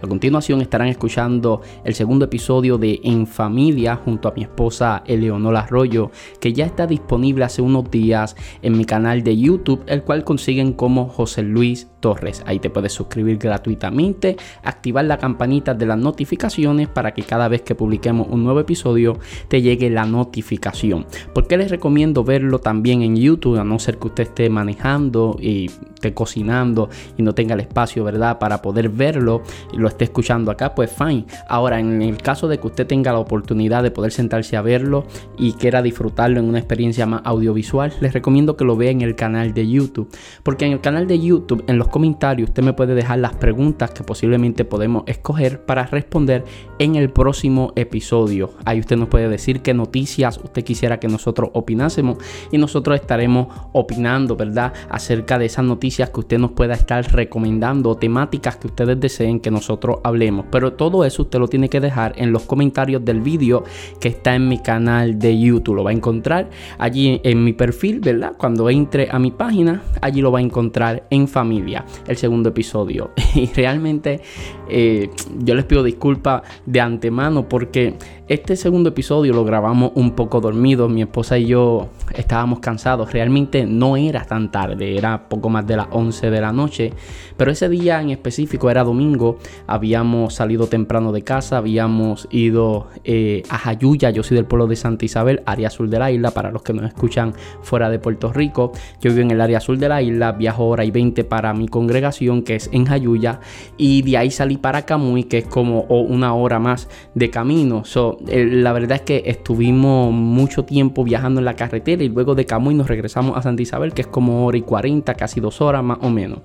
A 0.00 0.06
continuación 0.06 0.60
estarán 0.60 0.86
escuchando 0.86 1.60
el 1.82 1.92
segundo 1.92 2.26
episodio 2.26 2.78
de 2.78 3.00
En 3.02 3.26
Familia 3.26 3.96
junto 3.96 4.28
a 4.28 4.32
mi 4.32 4.42
esposa 4.42 5.02
Eleonora 5.06 5.60
Arroyo, 5.60 6.12
que 6.40 6.52
ya 6.52 6.66
está 6.66 6.86
disponible 6.86 7.44
hace 7.44 7.62
unos 7.62 7.90
días 7.90 8.36
en 8.62 8.78
mi 8.78 8.84
canal 8.84 9.24
de 9.24 9.36
YouTube, 9.36 9.82
el 9.86 10.04
cual 10.04 10.22
consiguen 10.22 10.72
como 10.72 11.08
José 11.08 11.42
Luis 11.42 11.88
Torres. 11.98 12.44
Ahí 12.46 12.60
te 12.60 12.70
puedes 12.70 12.92
suscribir 12.92 13.38
gratuitamente, 13.38 14.36
activar 14.62 15.04
la 15.04 15.18
campanita 15.18 15.74
de 15.74 15.86
las 15.86 15.98
notificaciones 15.98 16.86
para 16.86 17.12
que 17.12 17.24
cada 17.24 17.48
vez 17.48 17.62
que 17.62 17.74
publiquemos 17.74 18.28
un 18.30 18.44
nuevo 18.44 18.60
episodio 18.60 19.18
te 19.48 19.62
llegue 19.62 19.90
la 19.90 20.04
notificación. 20.04 21.06
¿Por 21.34 21.48
qué 21.48 21.56
les 21.56 21.72
recomiendo 21.72 22.22
verlo 22.22 22.60
también 22.60 23.02
en 23.02 23.16
YouTube? 23.16 23.58
A 23.58 23.64
no 23.64 23.80
ser 23.80 23.98
que 23.98 24.06
usted 24.06 24.22
esté 24.24 24.48
manejando 24.48 25.36
y 25.40 25.66
esté 25.66 26.14
cocinando 26.14 26.88
y 27.16 27.22
no 27.22 27.34
tenga 27.34 27.54
el 27.54 27.60
espacio, 27.60 28.04
¿verdad? 28.04 28.38
Para 28.38 28.62
poder 28.62 28.90
verlo 28.90 29.42
y 29.72 29.87
esté 29.88 30.04
escuchando 30.04 30.50
acá, 30.50 30.74
pues 30.74 30.90
fine. 30.90 31.26
Ahora, 31.48 31.80
en 31.80 32.02
el 32.02 32.18
caso 32.18 32.48
de 32.48 32.58
que 32.58 32.66
usted 32.66 32.86
tenga 32.86 33.12
la 33.12 33.18
oportunidad 33.18 33.82
de 33.82 33.90
poder 33.90 34.12
sentarse 34.12 34.56
a 34.56 34.62
verlo 34.62 35.06
y 35.36 35.52
quiera 35.52 35.82
disfrutarlo 35.82 36.40
en 36.40 36.46
una 36.46 36.58
experiencia 36.58 37.06
más 37.06 37.22
audiovisual, 37.24 37.92
les 38.00 38.12
recomiendo 38.12 38.56
que 38.56 38.64
lo 38.64 38.76
vea 38.76 38.90
en 38.90 39.00
el 39.00 39.14
canal 39.14 39.54
de 39.54 39.68
YouTube. 39.68 40.08
Porque 40.42 40.66
en 40.66 40.72
el 40.72 40.80
canal 40.80 41.06
de 41.06 41.18
YouTube, 41.18 41.64
en 41.66 41.78
los 41.78 41.88
comentarios, 41.88 42.50
usted 42.50 42.62
me 42.62 42.72
puede 42.72 42.94
dejar 42.94 43.18
las 43.18 43.34
preguntas 43.34 43.90
que 43.90 44.04
posiblemente 44.04 44.64
podemos 44.64 45.04
escoger 45.06 45.64
para 45.64 45.86
responder 45.86 46.44
en 46.78 46.96
el 46.96 47.10
próximo 47.10 47.72
episodio. 47.76 48.50
Ahí 48.64 48.80
usted 48.80 48.96
nos 48.96 49.08
puede 49.08 49.28
decir 49.28 49.62
qué 49.62 49.74
noticias 49.74 50.38
usted 50.42 50.64
quisiera 50.64 51.00
que 51.00 51.08
nosotros 51.08 51.50
opinásemos 51.54 52.18
y 52.50 52.58
nosotros 52.58 53.00
estaremos 53.00 53.48
opinando, 53.72 54.36
¿verdad? 54.36 54.72
Acerca 54.90 55.38
de 55.38 55.46
esas 55.46 55.64
noticias 55.64 56.10
que 56.10 56.20
usted 56.20 56.38
nos 56.38 56.52
pueda 56.52 56.74
estar 56.74 57.04
recomendando 57.12 57.90
o 57.90 57.96
temáticas 57.96 58.56
que 58.56 58.66
ustedes 58.68 58.98
deseen 59.00 59.40
que 59.40 59.50
nosotros 59.50 59.77
hablemos. 60.04 60.46
Pero 60.50 60.72
todo 60.72 61.04
eso 61.04 61.22
usted 61.22 61.38
lo 61.38 61.48
tiene 61.48 61.68
que 61.68 61.80
dejar 61.80 62.14
en 62.16 62.32
los 62.32 62.42
comentarios 62.42 63.04
del 63.04 63.20
vídeo 63.20 63.64
que 64.00 64.08
está 64.08 64.34
en 64.34 64.48
mi 64.48 64.58
canal 64.58 65.18
de 65.18 65.38
YouTube. 65.38 65.76
Lo 65.76 65.84
va 65.84 65.90
a 65.90 65.94
encontrar 65.94 66.50
allí 66.78 67.20
en 67.24 67.44
mi 67.44 67.52
perfil, 67.52 68.00
¿verdad? 68.00 68.34
Cuando 68.36 68.68
entre 68.70 69.08
a 69.10 69.18
mi 69.18 69.30
página, 69.30 69.82
allí 70.00 70.20
lo 70.20 70.32
va 70.32 70.38
a 70.38 70.42
encontrar 70.42 71.06
en 71.10 71.28
familia, 71.28 71.84
el 72.06 72.16
segundo 72.16 72.50
episodio. 72.50 73.10
Y 73.38 73.46
realmente 73.46 74.20
eh, 74.68 75.10
yo 75.38 75.54
les 75.54 75.64
pido 75.64 75.82
disculpas 75.82 76.42
de 76.66 76.80
antemano 76.80 77.48
porque 77.48 77.96
este 78.28 78.56
segundo 78.56 78.90
episodio 78.90 79.32
lo 79.32 79.42
grabamos 79.42 79.92
un 79.94 80.10
poco 80.10 80.42
dormido. 80.42 80.86
Mi 80.86 81.00
esposa 81.00 81.38
y 81.38 81.46
yo 81.46 81.88
estábamos 82.14 82.58
cansados. 82.60 83.10
Realmente 83.10 83.64
no 83.64 83.96
era 83.96 84.22
tan 84.26 84.52
tarde, 84.52 84.98
era 84.98 85.30
poco 85.30 85.48
más 85.48 85.66
de 85.66 85.78
las 85.78 85.86
11 85.90 86.30
de 86.30 86.40
la 86.42 86.52
noche. 86.52 86.92
Pero 87.38 87.50
ese 87.50 87.70
día 87.70 88.02
en 88.02 88.10
específico 88.10 88.70
era 88.70 88.84
domingo. 88.84 89.38
Habíamos 89.66 90.34
salido 90.34 90.66
temprano 90.66 91.10
de 91.10 91.22
casa, 91.22 91.56
habíamos 91.56 92.28
ido 92.30 92.88
eh, 93.02 93.44
a 93.48 93.56
Jayuya. 93.56 94.10
Yo 94.10 94.22
soy 94.22 94.36
del 94.36 94.44
pueblo 94.44 94.66
de 94.66 94.76
Santa 94.76 95.06
Isabel, 95.06 95.42
área 95.46 95.70
sur 95.70 95.88
de 95.88 95.98
la 95.98 96.10
isla. 96.10 96.30
Para 96.30 96.50
los 96.50 96.60
que 96.60 96.74
nos 96.74 96.84
escuchan 96.84 97.32
fuera 97.62 97.88
de 97.88 97.98
Puerto 97.98 98.30
Rico, 98.30 98.72
yo 99.00 99.10
vivo 99.10 99.22
en 99.22 99.30
el 99.30 99.40
área 99.40 99.60
sur 99.60 99.78
de 99.78 99.88
la 99.88 100.02
isla. 100.02 100.32
Viajo 100.32 100.66
hora 100.66 100.84
y 100.84 100.90
20 100.90 101.24
para 101.24 101.54
mi 101.54 101.66
congregación, 101.66 102.42
que 102.42 102.56
es 102.56 102.68
en 102.74 102.84
Jayuya. 102.84 103.40
Y 103.78 104.02
de 104.02 104.18
ahí 104.18 104.30
salí 104.30 104.57
para 104.58 104.82
Camuy, 104.82 105.24
que 105.24 105.38
es 105.38 105.46
como 105.46 105.82
una 105.82 106.34
hora 106.34 106.58
más 106.58 106.88
de 107.14 107.30
camino. 107.30 107.82
la 108.26 108.72
verdad 108.72 108.96
es 108.96 109.02
que 109.02 109.22
estuvimos 109.26 110.12
mucho 110.12 110.64
tiempo 110.64 111.04
viajando 111.04 111.40
en 111.40 111.44
la 111.44 111.54
carretera 111.54 112.02
y 112.02 112.08
luego 112.08 112.34
de 112.34 112.46
Camuy 112.46 112.74
nos 112.74 112.88
regresamos 112.88 113.36
a 113.36 113.42
Santa 113.42 113.62
Isabel, 113.62 113.92
que 113.92 114.02
es 114.02 114.08
como 114.08 114.46
hora 114.46 114.58
y 114.58 114.62
40, 114.62 115.14
casi 115.14 115.40
dos 115.40 115.60
horas 115.60 115.82
más 115.82 115.98
o 116.02 116.10
menos. 116.10 116.40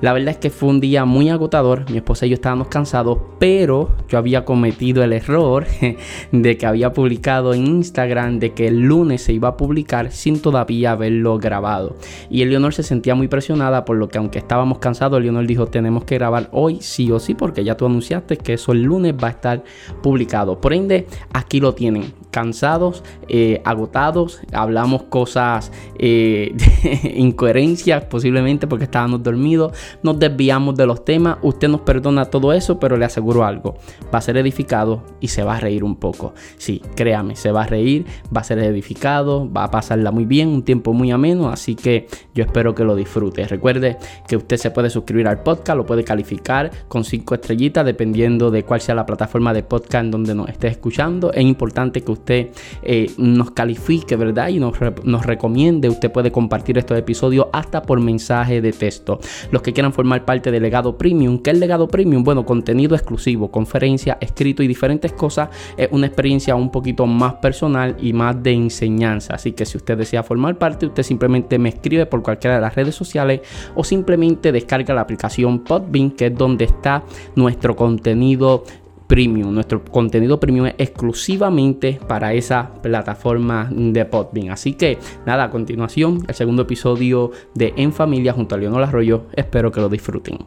La 0.00 0.12
verdad 0.12 0.30
es 0.30 0.38
que 0.38 0.50
fue 0.50 0.68
un 0.68 0.80
día 0.80 1.04
muy 1.04 1.28
agotador. 1.28 1.90
Mi 1.90 1.98
esposa 1.98 2.26
y 2.26 2.30
yo 2.30 2.34
estábamos 2.34 2.68
cansados, 2.68 3.18
pero 3.38 3.90
yo 4.08 4.18
había 4.18 4.44
cometido 4.44 5.02
el 5.02 5.12
error 5.12 5.66
de 6.32 6.56
que 6.56 6.66
había 6.66 6.92
publicado 6.92 7.54
en 7.54 7.66
Instagram 7.66 8.38
de 8.38 8.52
que 8.52 8.68
el 8.68 8.80
lunes 8.80 9.22
se 9.22 9.32
iba 9.32 9.48
a 9.48 9.56
publicar 9.56 10.12
sin 10.12 10.40
todavía 10.40 10.92
haberlo 10.92 11.38
grabado. 11.38 11.96
Y 12.28 12.42
Eleonor 12.42 12.74
se 12.74 12.82
sentía 12.82 13.14
muy 13.14 13.28
presionada 13.28 13.84
por 13.84 13.96
lo 13.96 14.08
que 14.08 14.18
aunque 14.18 14.38
estábamos 14.38 14.78
cansados, 14.78 15.18
Eleonor 15.18 15.46
dijo 15.46 15.66
tenemos 15.66 16.04
que 16.04 16.16
grabar 16.16 16.48
hoy 16.52 16.78
sí 16.80 17.10
o 17.10 17.18
sí 17.18 17.34
ya 17.58 17.76
tú 17.76 17.86
anunciaste 17.86 18.36
que 18.36 18.54
eso 18.54 18.72
el 18.72 18.82
lunes 18.82 19.14
va 19.14 19.28
a 19.28 19.30
estar 19.32 19.64
publicado. 20.02 20.60
Por 20.60 20.72
ende, 20.72 21.06
aquí 21.32 21.60
lo 21.60 21.74
tienen 21.74 22.12
cansados, 22.30 23.02
eh, 23.28 23.60
agotados, 23.64 24.40
hablamos 24.52 25.04
cosas, 25.04 25.72
eh, 25.98 26.54
incoherencias 27.14 28.04
posiblemente 28.04 28.66
porque 28.66 28.84
estábamos 28.84 29.22
dormidos, 29.22 29.72
nos 30.02 30.18
desviamos 30.18 30.74
de 30.76 30.86
los 30.86 31.04
temas, 31.04 31.38
usted 31.42 31.68
nos 31.68 31.80
perdona 31.82 32.26
todo 32.26 32.52
eso, 32.52 32.78
pero 32.78 32.96
le 32.96 33.04
aseguro 33.04 33.44
algo, 33.44 33.76
va 34.12 34.18
a 34.18 34.22
ser 34.22 34.36
edificado 34.36 35.02
y 35.20 35.28
se 35.28 35.42
va 35.42 35.56
a 35.56 35.60
reír 35.60 35.84
un 35.84 35.96
poco. 35.96 36.34
Sí, 36.56 36.82
créame, 36.94 37.36
se 37.36 37.52
va 37.52 37.62
a 37.62 37.66
reír, 37.66 38.06
va 38.34 38.40
a 38.40 38.44
ser 38.44 38.58
edificado, 38.60 39.50
va 39.50 39.64
a 39.64 39.70
pasarla 39.70 40.10
muy 40.10 40.24
bien, 40.24 40.48
un 40.48 40.62
tiempo 40.62 40.92
muy 40.92 41.10
ameno, 41.10 41.48
así 41.48 41.74
que 41.74 42.06
yo 42.34 42.44
espero 42.44 42.74
que 42.74 42.84
lo 42.84 42.94
disfrute. 42.96 43.46
Recuerde 43.46 43.98
que 44.26 44.36
usted 44.36 44.56
se 44.56 44.70
puede 44.70 44.90
suscribir 44.90 45.28
al 45.28 45.42
podcast, 45.42 45.76
lo 45.76 45.86
puede 45.86 46.04
calificar 46.04 46.70
con 46.88 47.04
cinco 47.04 47.34
estrellitas 47.34 47.84
dependiendo 47.84 48.50
de 48.50 48.64
cuál 48.64 48.80
sea 48.80 48.94
la 48.94 49.06
plataforma 49.06 49.52
de 49.52 49.62
podcast 49.62 50.04
en 50.04 50.10
donde 50.10 50.34
nos 50.34 50.48
esté 50.48 50.68
escuchando. 50.68 51.32
Es 51.32 51.44
importante 51.44 52.02
que 52.02 52.12
usted 52.12 52.19
usted 52.20 52.48
eh, 52.82 53.10
nos 53.18 53.50
califique, 53.50 54.16
¿verdad? 54.16 54.48
Y 54.48 54.60
nos, 54.60 54.74
nos 55.04 55.26
recomiende. 55.26 55.88
Usted 55.88 56.12
puede 56.12 56.30
compartir 56.30 56.78
estos 56.78 56.96
episodios 56.96 57.46
hasta 57.52 57.82
por 57.82 58.00
mensaje 58.00 58.60
de 58.60 58.72
texto. 58.72 59.18
Los 59.50 59.62
que 59.62 59.72
quieran 59.72 59.92
formar 59.92 60.24
parte 60.24 60.50
del 60.50 60.62
legado 60.62 60.96
premium, 60.96 61.38
¿qué 61.38 61.50
es 61.50 61.54
el 61.54 61.60
legado 61.60 61.88
premium? 61.88 62.22
Bueno, 62.22 62.44
contenido 62.44 62.94
exclusivo, 62.94 63.50
conferencia, 63.50 64.18
escrito 64.20 64.62
y 64.62 64.68
diferentes 64.68 65.12
cosas. 65.12 65.48
Es 65.76 65.88
una 65.90 66.06
experiencia 66.06 66.54
un 66.54 66.70
poquito 66.70 67.06
más 67.06 67.34
personal 67.34 67.96
y 68.00 68.12
más 68.12 68.40
de 68.42 68.52
enseñanza. 68.52 69.34
Así 69.34 69.52
que 69.52 69.66
si 69.66 69.76
usted 69.78 69.98
desea 69.98 70.22
formar 70.22 70.58
parte, 70.58 70.86
usted 70.86 71.02
simplemente 71.02 71.58
me 71.58 71.70
escribe 71.70 72.06
por 72.06 72.22
cualquiera 72.22 72.56
de 72.56 72.62
las 72.62 72.74
redes 72.74 72.94
sociales 72.94 73.40
o 73.74 73.82
simplemente 73.82 74.52
descarga 74.52 74.94
la 74.94 75.00
aplicación 75.00 75.60
Podbean, 75.60 76.10
que 76.12 76.26
es 76.26 76.34
donde 76.36 76.64
está 76.66 77.02
nuestro 77.34 77.74
contenido 77.74 78.64
premium. 79.10 79.52
Nuestro 79.52 79.82
contenido 79.84 80.38
premium 80.38 80.66
es 80.66 80.74
exclusivamente 80.78 81.98
para 82.06 82.32
esa 82.32 82.72
plataforma 82.80 83.68
de 83.72 84.04
Podbean. 84.04 84.50
Así 84.50 84.74
que 84.74 84.98
nada, 85.26 85.44
a 85.44 85.50
continuación, 85.50 86.24
el 86.28 86.34
segundo 86.36 86.62
episodio 86.62 87.32
de 87.56 87.74
En 87.76 87.92
Familia 87.92 88.32
junto 88.32 88.54
a 88.54 88.58
Leonor 88.58 88.84
Arroyo. 88.84 89.26
Espero 89.34 89.72
que 89.72 89.80
lo 89.80 89.88
disfruten. 89.88 90.38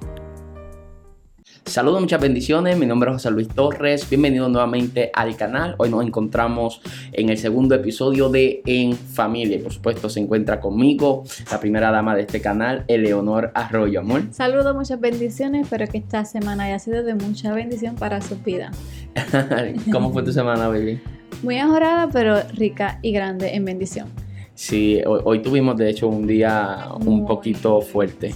Saludos, 1.66 2.02
muchas 2.02 2.22
bendiciones. 2.22 2.78
Mi 2.78 2.86
nombre 2.86 3.10
es 3.10 3.16
José 3.16 3.32
Luis 3.32 3.48
Torres. 3.48 4.08
Bienvenido 4.10 4.50
nuevamente 4.50 5.10
al 5.14 5.36
canal. 5.38 5.76
Hoy 5.78 5.90
nos 5.90 6.06
encontramos 6.06 6.82
en 7.14 7.30
el 7.30 7.38
segundo 7.38 7.74
episodio 7.74 8.30
de 8.30 8.62
En 8.66 8.94
Familia. 8.94 9.60
Por 9.64 9.72
supuesto, 9.72 10.10
se 10.10 10.20
encuentra 10.20 10.60
conmigo 10.60 11.24
la 11.50 11.60
primera 11.60 11.90
dama 11.90 12.16
de 12.16 12.22
este 12.24 12.42
canal, 12.42 12.84
Eleonor 12.88 13.52
Arroyo. 13.56 14.02
Amor. 14.02 14.24
Saludos, 14.32 14.76
muchas 14.76 15.00
bendiciones. 15.00 15.64
Espero 15.64 15.88
que 15.88 15.98
esta 15.98 16.26
semana 16.26 16.66
haya 16.66 16.80
sido 16.80 17.02
de 17.02 17.16
mucha 17.16 17.54
bendición 17.54 17.96
para 17.96 18.22
su 18.22 18.38
vida. 18.38 18.72
¿Cómo 19.92 20.12
fue 20.12 20.22
tu 20.22 20.34
semana, 20.34 20.68
baby? 20.68 21.02
Muy 21.42 21.56
mejorada, 21.56 22.10
pero 22.12 22.36
rica 22.56 23.00
y 23.02 23.14
grande 23.14 23.56
en 23.56 23.66
bendición. 23.66 24.10
Sí, 24.54 25.02
hoy, 25.06 25.42
tuvimos 25.42 25.78
de 25.78 25.90
hecho 25.90 26.08
un 26.08 26.28
día 26.28 26.90
un 27.06 27.26
poquito 27.26 27.82
fuerte. 27.82 28.34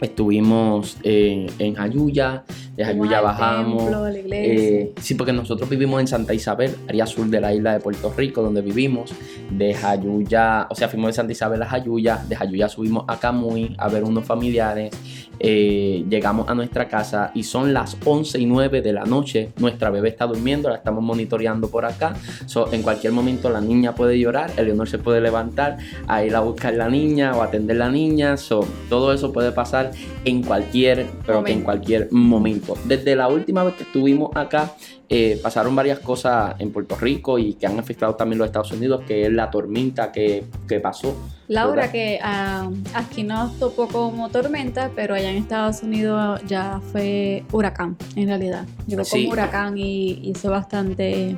Estuvimos 0.00 0.98
en, 1.02 1.46
en 1.58 1.78
Ayuya, 1.78 2.44
de 2.76 2.84
Jayuya 2.84 3.20
bajamos. 3.22 3.84
Eh, 4.30 4.92
sí, 5.00 5.14
porque 5.14 5.32
nosotros 5.32 5.68
vivimos 5.70 6.00
en 6.00 6.06
Santa 6.06 6.34
Isabel, 6.34 6.74
área 6.88 7.06
sur 7.06 7.26
de 7.26 7.40
la 7.40 7.54
isla 7.54 7.72
de 7.72 7.80
Puerto 7.80 8.12
Rico, 8.14 8.42
donde 8.42 8.60
vivimos. 8.60 9.14
De 9.50 9.72
Jayuya, 9.72 10.66
o 10.70 10.74
sea, 10.74 10.88
fuimos 10.88 11.08
de 11.08 11.12
Santa 11.14 11.32
Isabel 11.32 11.62
a 11.62 11.66
Jayuya, 11.66 12.22
de 12.28 12.36
Jayuya 12.36 12.68
subimos 12.68 13.04
a 13.08 13.18
Camuy 13.18 13.74
a 13.78 13.88
ver 13.88 14.04
unos 14.04 14.24
familiares. 14.24 14.90
Eh, 15.38 16.04
llegamos 16.08 16.48
a 16.48 16.54
nuestra 16.54 16.88
casa 16.88 17.30
y 17.34 17.42
son 17.42 17.72
las 17.72 17.96
11 18.04 18.38
y 18.38 18.46
9 18.46 18.82
de 18.82 18.92
la 18.92 19.04
noche. 19.04 19.52
Nuestra 19.58 19.90
bebé 19.90 20.08
está 20.08 20.26
durmiendo, 20.26 20.68
la 20.68 20.76
estamos 20.76 21.02
monitoreando 21.02 21.68
por 21.68 21.84
acá. 21.84 22.14
en 22.72 22.82
cualquier 22.82 23.12
momento 23.12 23.50
la 23.50 23.60
niña 23.60 23.94
puede 23.94 24.18
llorar, 24.18 24.50
el 24.56 24.66
Eleonor 24.66 24.88
se 24.88 24.98
puede 24.98 25.20
levantar 25.20 25.78
a 26.06 26.24
ir 26.24 26.34
a 26.34 26.40
buscar 26.40 26.74
la 26.74 26.88
niña 26.88 27.34
o 27.36 27.42
atender 27.42 27.76
la 27.76 27.90
niña. 27.90 28.36
todo 28.88 29.12
eso 29.12 29.32
puede 29.32 29.52
pasar 29.52 29.90
en 30.24 30.42
cualquier, 30.42 31.06
pero 31.26 31.46
en 31.46 31.62
cualquier 31.62 32.08
momento. 32.12 32.76
Desde 32.84 33.16
la 33.16 33.28
última 33.28 33.64
vez 33.64 33.74
que 33.74 33.84
estuvimos 33.84 34.30
acá, 34.36 34.72
eh, 35.08 35.38
pasaron 35.42 35.76
varias 35.76 36.00
cosas 36.00 36.56
en 36.58 36.72
Puerto 36.72 36.96
Rico 36.96 37.38
y 37.38 37.54
que 37.54 37.66
han 37.66 37.78
afectado 37.78 38.16
también 38.16 38.38
los 38.38 38.46
Estados 38.46 38.72
Unidos, 38.72 39.02
que 39.06 39.26
es 39.26 39.32
la 39.32 39.50
tormenta 39.50 40.10
que, 40.10 40.44
que 40.66 40.80
pasó. 40.80 41.16
Laura, 41.48 41.92
que 41.92 42.18
ah, 42.22 42.68
aquí 42.92 43.22
nos 43.22 43.56
tocó 43.58 43.86
como 43.86 44.30
tormenta, 44.30 44.90
pero 44.96 45.14
allá 45.14 45.30
en 45.30 45.36
Estados 45.36 45.82
Unidos 45.82 46.40
ya 46.46 46.80
fue 46.90 47.44
huracán, 47.52 47.96
en 48.16 48.26
realidad. 48.26 48.66
Llegó 48.86 49.04
como 49.04 49.30
huracán 49.30 49.78
y 49.78 50.20
hizo 50.24 50.50
bastante 50.50 51.36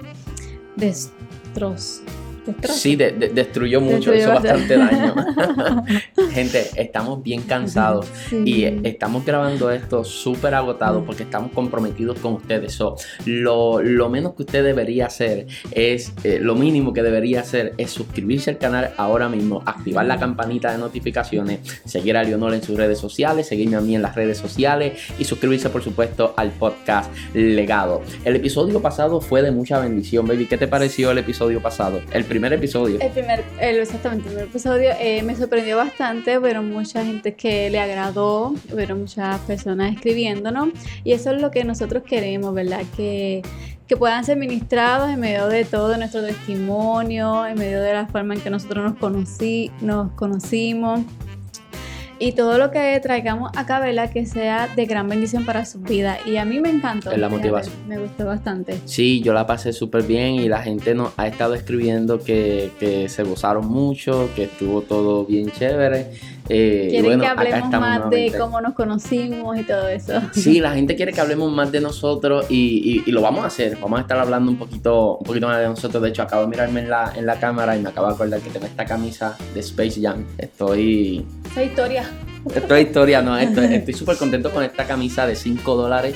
destrozo. 2.52 2.78
Sí, 2.78 2.96
destruyó 2.96 3.80
mucho, 3.80 4.14
hizo 4.14 4.28
bastante 4.28 4.76
daño. 4.76 5.14
Gente, 6.32 6.66
estamos 6.76 7.22
bien 7.22 7.42
cansados 7.42 8.06
y 8.44 8.64
estamos 8.64 9.24
grabando 9.24 9.70
esto 9.70 10.04
súper 10.04 10.54
agotado 10.54 11.04
porque 11.04 11.24
estamos 11.24 11.52
comprometidos 11.52 12.18
con 12.18 12.34
ustedes. 12.34 12.72
So, 12.72 12.96
lo, 13.24 14.08
menos 14.08 14.34
que 14.34 14.42
usted 14.42 14.64
debería 14.64 15.06
hacer 15.06 15.46
es, 15.70 16.12
eh, 16.24 16.38
lo 16.40 16.54
mínimo 16.54 16.92
que 16.92 17.02
debería 17.02 17.40
hacer 17.40 17.74
es 17.76 17.90
suscribirse 17.90 18.50
al 18.50 18.58
canal 18.58 18.92
ahora 18.96 19.28
mismo, 19.28 19.62
activar 19.66 20.06
la 20.06 20.18
campanita 20.18 20.72
de 20.72 20.78
notificaciones, 20.78 21.60
seguir 21.84 22.16
a 22.16 22.24
Leonor 22.24 22.54
en 22.54 22.62
sus 22.62 22.76
redes 22.76 22.98
sociales, 22.98 23.46
seguirme 23.48 23.76
a 23.76 23.80
mí 23.80 23.94
en 23.94 24.02
las 24.02 24.14
redes 24.14 24.38
sociales 24.38 24.98
y 25.18 25.24
suscribirse, 25.24 25.70
por 25.70 25.82
supuesto, 25.82 26.34
al 26.36 26.50
podcast 26.50 27.12
Legado. 27.34 28.02
El 28.24 28.36
episodio 28.36 28.80
pasado 28.80 29.20
fue 29.20 29.42
de 29.42 29.50
mucha 29.50 29.78
bendición, 29.80 30.26
baby. 30.26 30.46
¿Qué 30.46 30.58
te 30.58 30.68
pareció 30.68 31.10
el 31.10 31.18
episodio 31.18 31.60
pasado? 31.60 32.00
El 32.12 32.24
primer 32.24 32.37
episodio. 32.44 32.98
El 33.00 33.10
primer, 33.10 33.44
exactamente, 33.60 34.28
el 34.28 34.34
primer 34.34 34.48
episodio 34.48 34.90
eh, 35.00 35.22
me 35.22 35.34
sorprendió 35.36 35.76
bastante, 35.76 36.40
pero 36.40 36.62
mucha 36.62 37.04
gente 37.04 37.34
que 37.34 37.70
le 37.70 37.80
agradó, 37.80 38.54
pero 38.74 38.96
muchas 38.96 39.38
personas 39.40 39.94
escribiéndonos, 39.94 40.70
y 41.04 41.12
eso 41.12 41.32
es 41.32 41.40
lo 41.42 41.50
que 41.50 41.64
nosotros 41.64 42.02
queremos, 42.02 42.54
¿verdad? 42.54 42.82
Que, 42.96 43.42
que 43.86 43.96
puedan 43.96 44.24
ser 44.24 44.36
ministrados 44.36 45.10
en 45.10 45.20
medio 45.20 45.48
de 45.48 45.64
todo 45.64 45.96
nuestro 45.96 46.22
testimonio, 46.22 47.46
en 47.46 47.58
medio 47.58 47.80
de 47.80 47.92
la 47.92 48.06
forma 48.06 48.34
en 48.34 48.40
que 48.40 48.50
nosotros 48.50 48.84
nos, 48.84 48.98
conocí, 48.98 49.70
nos 49.80 50.12
conocimos 50.12 51.00
y 52.18 52.32
todo 52.32 52.58
lo 52.58 52.70
que 52.70 52.98
traigamos 53.02 53.50
acá, 53.56 53.80
¿verdad? 53.80 54.10
Que 54.10 54.26
sea 54.26 54.68
de 54.74 54.86
gran 54.86 55.08
bendición 55.08 55.44
para 55.44 55.64
su 55.64 55.80
vida. 55.80 56.18
Y 56.26 56.36
a 56.36 56.44
mí 56.44 56.60
me 56.60 56.70
encantó. 56.70 57.10
Es 57.10 57.18
la 57.18 57.28
motivación. 57.28 57.74
Me 57.86 57.98
gustó 57.98 58.26
bastante. 58.26 58.78
Sí, 58.84 59.20
yo 59.20 59.32
la 59.32 59.46
pasé 59.46 59.72
súper 59.72 60.02
bien 60.02 60.34
y 60.34 60.48
la 60.48 60.62
gente 60.62 60.94
nos 60.94 61.12
ha 61.16 61.26
estado 61.26 61.54
escribiendo 61.54 62.20
que, 62.20 62.70
que 62.78 63.08
se 63.08 63.22
gozaron 63.22 63.66
mucho, 63.66 64.30
que 64.34 64.44
estuvo 64.44 64.82
todo 64.82 65.24
bien 65.24 65.50
chévere. 65.50 66.10
Eh, 66.48 66.88
Quieren 66.90 67.20
que 67.20 67.26
hablemos 67.26 67.70
más 67.70 68.10
de 68.10 68.32
cómo 68.38 68.60
nos 68.60 68.74
conocimos 68.74 69.58
y 69.58 69.64
todo 69.64 69.88
eso. 69.88 70.20
Sí, 70.32 70.60
la 70.60 70.72
gente 70.72 70.96
quiere 70.96 71.12
que 71.12 71.20
hablemos 71.20 71.52
más 71.52 71.70
de 71.72 71.80
nosotros 71.80 72.46
y, 72.48 73.02
y, 73.06 73.10
lo 73.10 73.20
vamos 73.20 73.44
a 73.44 73.48
hacer. 73.48 73.76
Vamos 73.80 73.98
a 73.98 74.02
estar 74.02 74.18
hablando 74.18 74.50
un 74.50 74.58
poquito, 74.58 75.16
un 75.18 75.24
poquito 75.24 75.46
más 75.46 75.58
de 75.58 75.66
nosotros. 75.66 76.02
De 76.02 76.08
hecho, 76.08 76.22
acabo 76.22 76.42
de 76.42 76.48
mirarme 76.48 76.80
en 76.80 76.90
la, 76.90 77.12
en 77.14 77.26
la 77.26 77.38
cámara 77.38 77.76
y 77.76 77.82
me 77.82 77.90
acabo 77.90 78.08
de 78.08 78.14
acordar 78.14 78.40
que 78.40 78.50
tengo 78.50 78.66
esta 78.66 78.84
camisa 78.84 79.36
de 79.54 79.60
Space 79.60 80.00
Jam. 80.00 80.24
Estoy... 80.38 81.24
Esta 81.46 81.64
historia. 81.64 82.04
Esto 82.54 82.74
es 82.76 82.86
historia, 82.86 83.20
no, 83.20 83.36
estoy 83.36 83.92
súper 83.92 84.16
contento 84.16 84.50
con 84.50 84.62
esta 84.62 84.86
camisa 84.86 85.26
de 85.26 85.34
5 85.34 85.76
dólares 85.76 86.14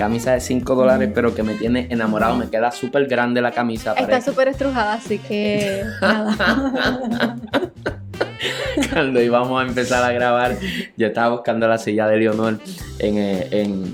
camisa 0.00 0.32
de 0.32 0.40
5 0.40 0.74
dólares, 0.74 1.10
pero 1.14 1.34
que 1.34 1.42
me 1.42 1.56
tiene 1.56 1.86
enamorado. 1.90 2.34
Me 2.34 2.48
queda 2.48 2.70
súper 2.70 3.06
grande 3.06 3.42
la 3.42 3.52
camisa. 3.52 3.92
Está 3.92 4.22
súper 4.22 4.48
estrujada, 4.48 4.94
así 4.94 5.18
que 5.18 5.84
nada. 6.00 7.36
Cuando 8.94 9.20
íbamos 9.20 9.62
a 9.62 9.66
empezar 9.66 10.02
a 10.02 10.10
grabar, 10.10 10.56
yo 10.96 11.06
estaba 11.06 11.36
buscando 11.36 11.68
la 11.68 11.76
silla 11.76 12.06
de 12.06 12.16
Leonor 12.16 12.58
en, 12.98 13.18
eh, 13.18 13.48
en 13.50 13.92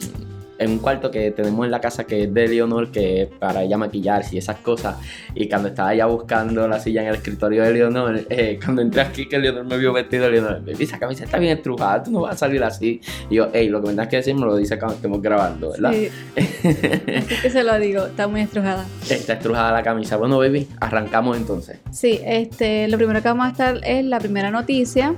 en 0.59 0.71
un 0.71 0.79
cuarto 0.79 1.11
que 1.11 1.31
tenemos 1.31 1.65
en 1.65 1.71
la 1.71 1.81
casa 1.81 2.05
que 2.05 2.25
es 2.25 2.35
de 2.35 2.49
Leonor, 2.49 2.91
que 2.91 3.23
es 3.23 3.29
para 3.29 3.63
ella 3.63 3.77
maquillarse 3.77 4.37
y 4.37 4.39
esas 4.39 4.57
cosas. 4.59 4.97
Y 5.35 5.49
cuando 5.49 5.69
estaba 5.69 5.95
ya 5.95 6.07
buscando 6.07 6.67
la 6.67 6.81
silla 6.81 7.03
en 7.03 7.09
el 7.09 7.17
escritorio 7.17 7.63
de 7.63 7.73
Leonor, 7.73 8.27
eh, 8.29 8.59
cuando 8.63 8.83
entré 8.83 9.03
aquí 9.03 9.29
que 9.29 9.39
Leonor 9.39 9.65
me 9.65 9.79
vio 9.79 9.93
vestido, 9.93 10.29
Leonor, 10.29 10.65
dice, 10.65 10.85
esa 10.85 10.99
camisa 10.99 11.25
está 11.25 11.39
bien 11.39 11.57
estrujada, 11.57 12.03
tú 12.03 12.11
no 12.11 12.23
vas 12.23 12.35
a 12.35 12.39
salir 12.39 12.63
así. 12.65 13.01
Y 13.31 13.37
yo, 13.37 13.49
hey, 13.53 13.69
lo 13.69 13.83
que 13.83 13.89
me 13.89 13.95
das 13.95 14.09
que 14.09 14.17
decir 14.17 14.35
me 14.35 14.47
lo 14.47 14.57
dice 14.57 14.79
cuando 14.79 14.97
estemos 14.97 15.21
grabando, 15.21 15.71
¿verdad? 15.71 15.93
Sí. 15.93 16.09
así 16.37 17.43
que 17.43 17.51
se 17.51 17.63
lo 17.63 17.79
digo, 17.79 18.07
está 18.07 18.29
muy 18.29 18.41
estrujada. 18.41 18.87
Está 19.09 19.35
estrujada 19.35 19.73
la 19.73 19.83
camisa. 19.83 20.17
Bueno, 20.17 20.39
baby, 20.39 20.69
arrancamos 20.81 21.37
entonces. 21.37 21.79
Sí, 21.91 22.21
este, 22.25 22.89
lo 22.89 22.97
primero 22.97 23.23
que 23.23 23.29
vamos 23.29 23.47
a 23.47 23.51
estar 23.51 23.81
es 23.85 24.05
la 24.05 24.19
primera 24.19 24.51
noticia 24.51 25.15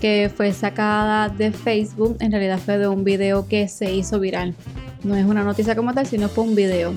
que 0.00 0.30
fue 0.34 0.52
sacada 0.52 1.28
de 1.28 1.52
Facebook, 1.52 2.16
en 2.20 2.32
realidad 2.32 2.58
fue 2.58 2.78
de 2.78 2.88
un 2.88 3.04
video 3.04 3.46
que 3.46 3.68
se 3.68 3.92
hizo 3.92 4.18
viral. 4.18 4.54
No 5.04 5.16
es 5.16 5.24
una 5.24 5.44
noticia 5.44 5.76
como 5.76 5.94
tal, 5.94 6.06
sino 6.06 6.28
fue 6.28 6.44
un 6.44 6.54
video. 6.54 6.92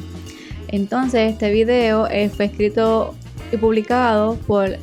Entonces, 0.70 1.34
este 1.34 1.52
video 1.52 2.08
eh, 2.08 2.30
fue 2.30 2.46
escrito 2.46 3.14
y 3.52 3.58
publicado 3.58 4.36
por 4.48 4.78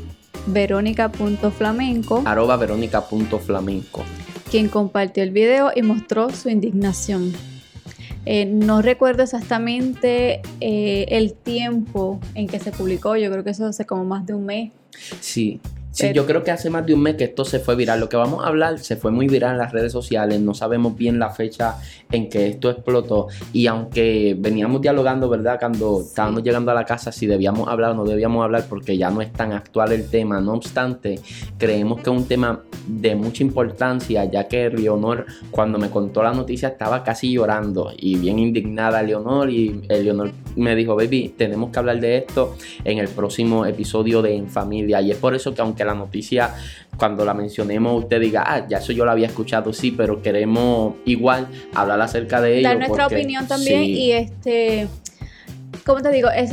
verónica.flamenco. 0.46 2.22
Arroba 2.24 2.56
verónica.flamenco. 2.56 4.04
Quien 4.50 4.68
compartió 4.68 5.22
el 5.22 5.30
video 5.30 5.70
y 5.74 5.82
mostró 5.82 6.30
su 6.30 6.48
indignación. 6.48 7.32
Eh, 8.26 8.44
no 8.44 8.82
recuerdo 8.82 9.22
exactamente 9.22 10.42
eh, 10.60 11.06
el 11.08 11.32
tiempo 11.32 12.20
en 12.34 12.46
que 12.46 12.58
se 12.58 12.70
publicó, 12.70 13.16
yo 13.16 13.30
creo 13.30 13.42
que 13.42 13.50
eso 13.50 13.66
hace 13.66 13.86
como 13.86 14.04
más 14.04 14.26
de 14.26 14.34
un 14.34 14.44
mes. 14.44 14.72
Sí, 15.20 15.60
Sí, 15.92 16.12
yo 16.14 16.24
creo 16.24 16.44
que 16.44 16.52
hace 16.52 16.70
más 16.70 16.86
de 16.86 16.94
un 16.94 17.02
mes 17.02 17.16
que 17.16 17.24
esto 17.24 17.44
se 17.44 17.58
fue 17.58 17.74
viral. 17.74 17.98
Lo 17.98 18.08
que 18.08 18.16
vamos 18.16 18.44
a 18.44 18.48
hablar 18.48 18.78
se 18.78 18.96
fue 18.96 19.10
muy 19.10 19.26
viral 19.26 19.52
en 19.52 19.58
las 19.58 19.72
redes 19.72 19.90
sociales. 19.90 20.40
No 20.40 20.54
sabemos 20.54 20.96
bien 20.96 21.18
la 21.18 21.30
fecha 21.30 21.76
en 22.12 22.28
que 22.28 22.46
esto 22.46 22.70
explotó. 22.70 23.26
Y 23.52 23.66
aunque 23.66 24.36
veníamos 24.38 24.80
dialogando, 24.80 25.28
¿verdad? 25.28 25.58
Cuando 25.58 26.02
estábamos 26.02 26.44
llegando 26.44 26.70
a 26.70 26.74
la 26.74 26.84
casa, 26.84 27.10
si 27.10 27.26
debíamos 27.26 27.68
hablar 27.68 27.90
o 27.90 27.94
no 27.94 28.04
debíamos 28.04 28.44
hablar, 28.44 28.66
porque 28.68 28.96
ya 28.96 29.10
no 29.10 29.20
es 29.20 29.32
tan 29.32 29.52
actual 29.52 29.90
el 29.90 30.08
tema. 30.08 30.40
No 30.40 30.54
obstante, 30.54 31.18
creemos 31.58 32.00
que 32.00 32.10
es 32.10 32.16
un 32.16 32.26
tema 32.26 32.62
de 32.86 33.16
mucha 33.16 33.42
importancia, 33.42 34.24
ya 34.24 34.46
que 34.46 34.70
Leonor, 34.70 35.26
cuando 35.50 35.78
me 35.78 35.90
contó 35.90 36.22
la 36.22 36.32
noticia, 36.32 36.68
estaba 36.68 37.02
casi 37.02 37.32
llorando 37.32 37.92
y 37.96 38.16
bien 38.16 38.38
indignada 38.38 39.02
Leonor. 39.02 39.50
Y 39.50 39.82
Leonor 39.88 40.30
me 40.54 40.76
dijo, 40.76 40.94
baby, 40.94 41.34
tenemos 41.36 41.70
que 41.70 41.78
hablar 41.80 41.98
de 41.98 42.18
esto 42.18 42.54
en 42.84 42.98
el 42.98 43.08
próximo 43.08 43.66
episodio 43.66 44.22
de 44.22 44.36
En 44.36 44.48
Familia. 44.48 45.00
Y 45.00 45.10
es 45.10 45.16
por 45.16 45.34
eso 45.34 45.52
que 45.52 45.62
aunque 45.62 45.79
la 45.84 45.94
noticia, 45.94 46.54
cuando 46.96 47.24
la 47.24 47.34
mencionemos, 47.34 48.04
usted 48.04 48.20
diga, 48.20 48.44
ah, 48.46 48.66
ya 48.68 48.78
eso 48.78 48.92
yo 48.92 49.04
lo 49.04 49.10
había 49.10 49.26
escuchado, 49.26 49.72
sí, 49.72 49.90
pero 49.90 50.22
queremos 50.22 50.94
igual 51.04 51.48
hablar 51.74 52.00
acerca 52.00 52.40
de 52.40 52.58
ello. 52.58 52.68
Dar 52.68 52.78
nuestra 52.78 53.06
opinión 53.06 53.46
también 53.46 53.84
y 53.84 54.12
este... 54.12 54.88
Como 55.86 56.02
te 56.02 56.10
digo, 56.10 56.28
es 56.28 56.52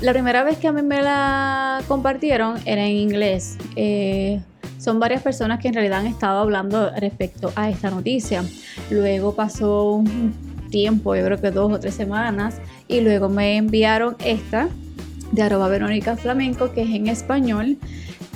la 0.00 0.12
primera 0.12 0.44
vez 0.44 0.58
que 0.58 0.68
a 0.68 0.72
mí 0.72 0.82
me 0.82 1.02
la 1.02 1.82
compartieron 1.88 2.56
era 2.66 2.84
en 2.84 2.96
inglés. 2.96 3.56
Eh, 3.74 4.40
son 4.78 5.00
varias 5.00 5.22
personas 5.22 5.60
que 5.60 5.68
en 5.68 5.74
realidad 5.74 6.00
han 6.00 6.06
estado 6.06 6.40
hablando 6.40 6.90
respecto 6.98 7.52
a 7.56 7.70
esta 7.70 7.90
noticia. 7.90 8.44
Luego 8.90 9.34
pasó 9.34 9.92
un 9.92 10.34
tiempo, 10.70 11.16
yo 11.16 11.24
creo 11.24 11.40
que 11.40 11.50
dos 11.50 11.72
o 11.72 11.80
tres 11.80 11.94
semanas, 11.94 12.56
y 12.86 13.00
luego 13.00 13.28
me 13.28 13.56
enviaron 13.56 14.16
esta 14.24 14.68
de 15.32 15.42
arroba 15.42 15.68
Verónica 15.68 16.16
Flamenco, 16.16 16.72
que 16.72 16.82
es 16.82 16.90
en 16.90 17.08
español, 17.08 17.78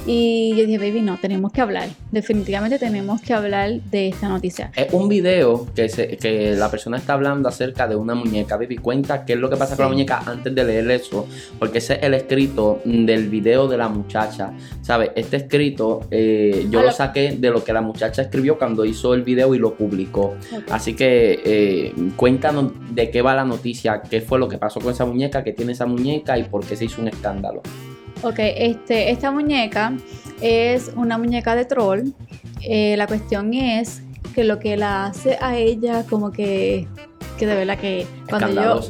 y 0.07 0.54
yo 0.57 0.66
dije, 0.66 0.78
baby, 0.78 1.02
no, 1.02 1.19
tenemos 1.19 1.52
que 1.52 1.61
hablar. 1.61 1.88
Definitivamente 2.11 2.78
tenemos 2.78 3.21
que 3.21 3.35
hablar 3.35 3.80
de 3.90 4.09
esta 4.09 4.28
noticia. 4.28 4.73
Es 4.75 4.92
un 4.92 5.09
video 5.09 5.66
que, 5.75 5.88
que 6.21 6.54
la 6.57 6.71
persona 6.71 6.97
está 6.97 7.12
hablando 7.12 7.49
acerca 7.49 7.87
de 7.87 7.97
una 7.97 8.14
muñeca. 8.14 8.57
Baby, 8.57 8.78
cuenta 8.78 9.25
qué 9.25 9.35
es 9.35 9.38
lo 9.38 9.50
que 9.50 9.57
pasa 9.57 9.76
con 9.76 9.85
la 9.85 9.90
muñeca 9.90 10.23
antes 10.25 10.54
de 10.54 10.64
leer 10.64 10.90
eso. 10.90 11.26
Porque 11.59 11.78
ese 11.78 11.95
es 11.95 12.02
el 12.02 12.14
escrito 12.14 12.80
del 12.85 13.28
video 13.28 13.69
de 13.69 13.76
la 13.76 13.88
muchacha. 13.88 14.52
¿Sabes? 14.80 15.11
Este 15.14 15.37
escrito 15.37 16.00
eh, 16.11 16.66
yo 16.71 16.83
lo 16.83 16.92
saqué 16.92 17.37
de 17.38 17.50
lo 17.50 17.62
que 17.62 17.73
la 17.73 17.83
muchacha 17.83 18.23
escribió 18.23 18.59
cuando 18.59 18.85
hizo 18.85 19.14
el 19.14 19.23
video 19.23 19.54
y 19.54 19.59
lo 19.59 19.75
publicó. 19.75 20.35
Así 20.71 20.95
que 20.95 21.40
eh, 21.45 21.95
cuéntanos 22.16 22.73
de 22.90 23.11
qué 23.11 23.23
va 23.23 23.35
la 23.35 23.45
noticia, 23.45 24.02
qué 24.02 24.21
fue 24.21 24.38
lo 24.38 24.49
que 24.49 24.59
pasó 24.59 24.80
con 24.80 24.92
esa 24.92 25.04
muñeca, 25.04 25.45
qué 25.45 25.52
tiene 25.52 25.73
esa 25.73 25.87
muñeca 25.87 26.38
y 26.38 26.45
por 26.45 26.64
qué 26.64 26.76
se 26.76 26.87
hizo 26.87 27.02
un 27.02 27.09
escándalo. 27.09 27.62
Ok, 28.23 28.37
este, 28.39 29.11
esta 29.11 29.31
muñeca 29.31 29.95
es 30.41 30.93
una 30.95 31.17
muñeca 31.17 31.55
de 31.55 31.65
troll. 31.65 32.11
Eh, 32.62 32.95
la 32.97 33.07
cuestión 33.07 33.55
es 33.55 34.03
que 34.35 34.45
lo 34.45 34.59
que 34.59 34.77
la 34.77 35.07
hace 35.07 35.39
a 35.41 35.57
ella 35.57 36.05
como 36.09 36.31
que, 36.31 36.87
que 37.39 37.47
de 37.47 37.55
verdad 37.55 37.79
que 37.79 38.07
cuando 38.29 38.53
yo, 38.53 38.81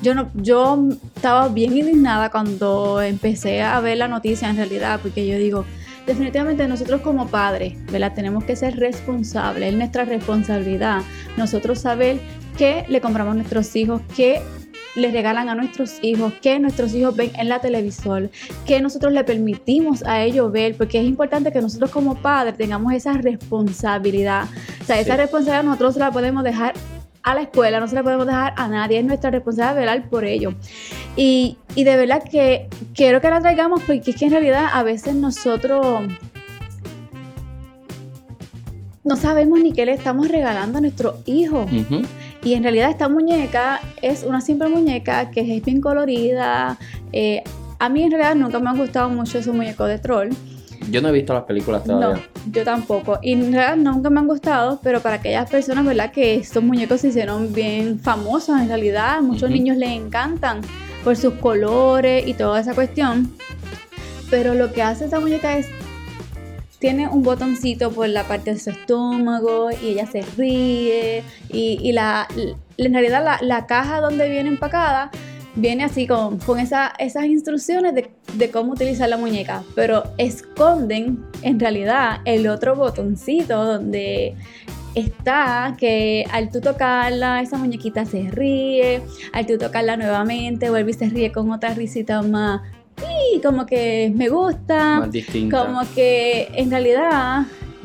yo 0.00 0.14
no, 0.14 0.30
yo 0.34 0.88
estaba 1.16 1.48
bien 1.48 1.76
indignada 1.76 2.30
cuando 2.30 3.02
empecé 3.02 3.62
a 3.62 3.80
ver 3.80 3.98
la 3.98 4.06
noticia 4.06 4.48
en 4.48 4.56
realidad, 4.56 5.00
porque 5.02 5.26
yo 5.26 5.36
digo, 5.38 5.64
definitivamente 6.06 6.66
nosotros 6.68 7.00
como 7.00 7.26
padres, 7.26 7.74
¿verdad? 7.90 8.12
Tenemos 8.14 8.44
que 8.44 8.54
ser 8.54 8.76
responsables, 8.76 9.70
es 9.72 9.76
nuestra 9.76 10.04
responsabilidad. 10.04 11.02
Nosotros 11.36 11.80
saber 11.80 12.20
qué 12.56 12.84
le 12.88 13.00
compramos 13.00 13.32
a 13.32 13.34
nuestros 13.34 13.74
hijos, 13.74 14.00
qué 14.16 14.40
les 14.94 15.12
regalan 15.12 15.48
a 15.48 15.54
nuestros 15.54 15.98
hijos, 16.02 16.32
que 16.40 16.58
nuestros 16.58 16.94
hijos 16.94 17.14
ven 17.16 17.30
en 17.36 17.48
la 17.48 17.60
televisor, 17.60 18.30
que 18.66 18.80
nosotros 18.80 19.12
le 19.12 19.24
permitimos 19.24 20.04
a 20.04 20.22
ellos 20.22 20.50
ver, 20.50 20.76
porque 20.76 20.98
es 21.00 21.06
importante 21.06 21.52
que 21.52 21.60
nosotros 21.60 21.90
como 21.90 22.16
padres 22.16 22.56
tengamos 22.56 22.92
esa 22.92 23.12
responsabilidad. 23.14 24.44
O 24.80 24.84
sea, 24.84 25.00
esa 25.00 25.16
responsabilidad 25.16 25.64
nosotros 25.64 25.96
la 25.96 26.10
podemos 26.10 26.44
dejar 26.44 26.74
a 27.22 27.34
la 27.34 27.42
escuela, 27.42 27.80
no 27.80 27.88
se 27.88 27.94
la 27.94 28.02
podemos 28.02 28.26
dejar 28.26 28.54
a 28.56 28.68
nadie, 28.68 28.98
es 28.98 29.04
nuestra 29.04 29.30
responsabilidad 29.30 29.76
velar 29.76 30.08
por 30.08 30.24
ello. 30.24 30.54
Y, 31.16 31.58
y 31.74 31.84
de 31.84 31.96
verdad 31.96 32.22
que 32.22 32.68
quiero 32.94 33.20
que 33.20 33.30
la 33.30 33.40
traigamos 33.40 33.82
porque 33.82 34.10
es 34.10 34.16
que 34.16 34.24
en 34.24 34.30
realidad 34.32 34.66
a 34.72 34.82
veces 34.82 35.14
nosotros 35.14 36.06
no 39.08 39.16
sabemos 39.16 39.60
ni 39.60 39.72
qué 39.72 39.86
le 39.86 39.92
estamos 39.92 40.28
regalando 40.28 40.78
a 40.78 40.80
nuestro 40.80 41.18
hijo. 41.24 41.66
Y 42.42 42.54
en 42.54 42.62
realidad 42.62 42.90
esta 42.90 43.08
muñeca 43.08 43.80
es 44.00 44.22
una 44.22 44.40
simple 44.40 44.68
muñeca 44.68 45.30
que 45.30 45.40
es 45.40 45.64
bien 45.64 45.80
colorida. 45.80 46.78
Eh, 47.12 47.42
a 47.78 47.88
mí 47.88 48.02
en 48.02 48.10
realidad 48.10 48.34
nunca 48.36 48.58
me 48.60 48.70
han 48.70 48.78
gustado 48.78 49.08
mucho 49.08 49.38
esos 49.38 49.54
muñecos 49.54 49.88
de 49.88 49.98
troll. 49.98 50.30
Yo 50.90 51.02
no 51.02 51.08
he 51.08 51.12
visto 51.12 51.34
las 51.34 51.42
películas 51.44 51.84
todavía. 51.84 52.22
No, 52.22 52.52
yo 52.52 52.64
tampoco. 52.64 53.18
Y 53.22 53.32
en 53.32 53.52
realidad 53.52 53.76
nunca 53.76 54.08
me 54.10 54.20
han 54.20 54.26
gustado, 54.26 54.80
pero 54.82 55.00
para 55.00 55.16
aquellas 55.16 55.50
personas, 55.50 55.84
¿verdad? 55.84 56.12
Que 56.12 56.36
estos 56.36 56.62
muñecos 56.62 57.00
se 57.00 57.08
hicieron 57.08 57.52
bien 57.52 57.98
famosos 57.98 58.58
en 58.60 58.68
realidad. 58.68 59.20
Muchos 59.20 59.50
niños 59.50 59.76
les 59.76 59.90
encantan 59.90 60.60
por 61.04 61.16
sus 61.16 61.34
colores 61.34 62.26
y 62.26 62.34
toda 62.34 62.60
esa 62.60 62.74
cuestión. 62.74 63.32
Pero 64.30 64.54
lo 64.54 64.72
que 64.72 64.82
hace 64.82 65.04
esta 65.04 65.20
muñeca 65.20 65.58
es 65.58 65.68
tiene 66.78 67.08
un 67.08 67.22
botoncito 67.22 67.90
por 67.90 68.08
la 68.08 68.24
parte 68.24 68.52
de 68.54 68.58
su 68.58 68.70
estómago 68.70 69.70
y 69.70 69.88
ella 69.88 70.06
se 70.06 70.22
ríe 70.36 71.24
y, 71.48 71.92
la, 71.92 72.28
en 72.76 72.92
realidad 72.92 73.24
la, 73.24 73.38
la, 73.42 73.66
caja 73.66 74.00
donde 74.00 74.28
viene 74.28 74.48
empacada 74.48 75.10
viene 75.56 75.84
así 75.84 76.06
con, 76.06 76.38
con 76.38 76.60
esas 76.60 77.24
instrucciones 77.24 77.94
de, 77.94 78.10
de, 78.34 78.50
cómo 78.50 78.72
utilizar 78.72 79.08
la 79.08 79.16
muñeca, 79.16 79.64
pero 79.74 80.04
esconden 80.16 81.24
en 81.42 81.58
realidad 81.58 82.20
el 82.24 82.46
otro 82.46 82.76
botoncito 82.76 83.64
donde 83.64 84.36
está 84.94 85.76
que 85.78 86.24
al 86.32 86.50
tú 86.50 86.60
tocarla, 86.60 87.40
esa 87.42 87.58
muñequita 87.58 88.04
se 88.04 88.30
ríe, 88.30 89.02
al 89.32 89.46
tú 89.46 89.58
tocarla 89.58 89.96
nuevamente, 89.96 90.70
vuelve 90.70 90.92
y 90.92 90.94
se 90.94 91.08
ríe 91.08 91.32
con 91.32 91.50
otra 91.50 91.74
risita 91.74 92.22
más, 92.22 92.62
y 93.34 93.40
como 93.40 93.66
que 93.66 94.12
me 94.14 94.28
gusta, 94.28 95.00
más 95.00 95.10
distinta. 95.12 95.64
como 95.64 95.80
que 95.94 96.50
en 96.54 96.70
realidad 96.70 97.42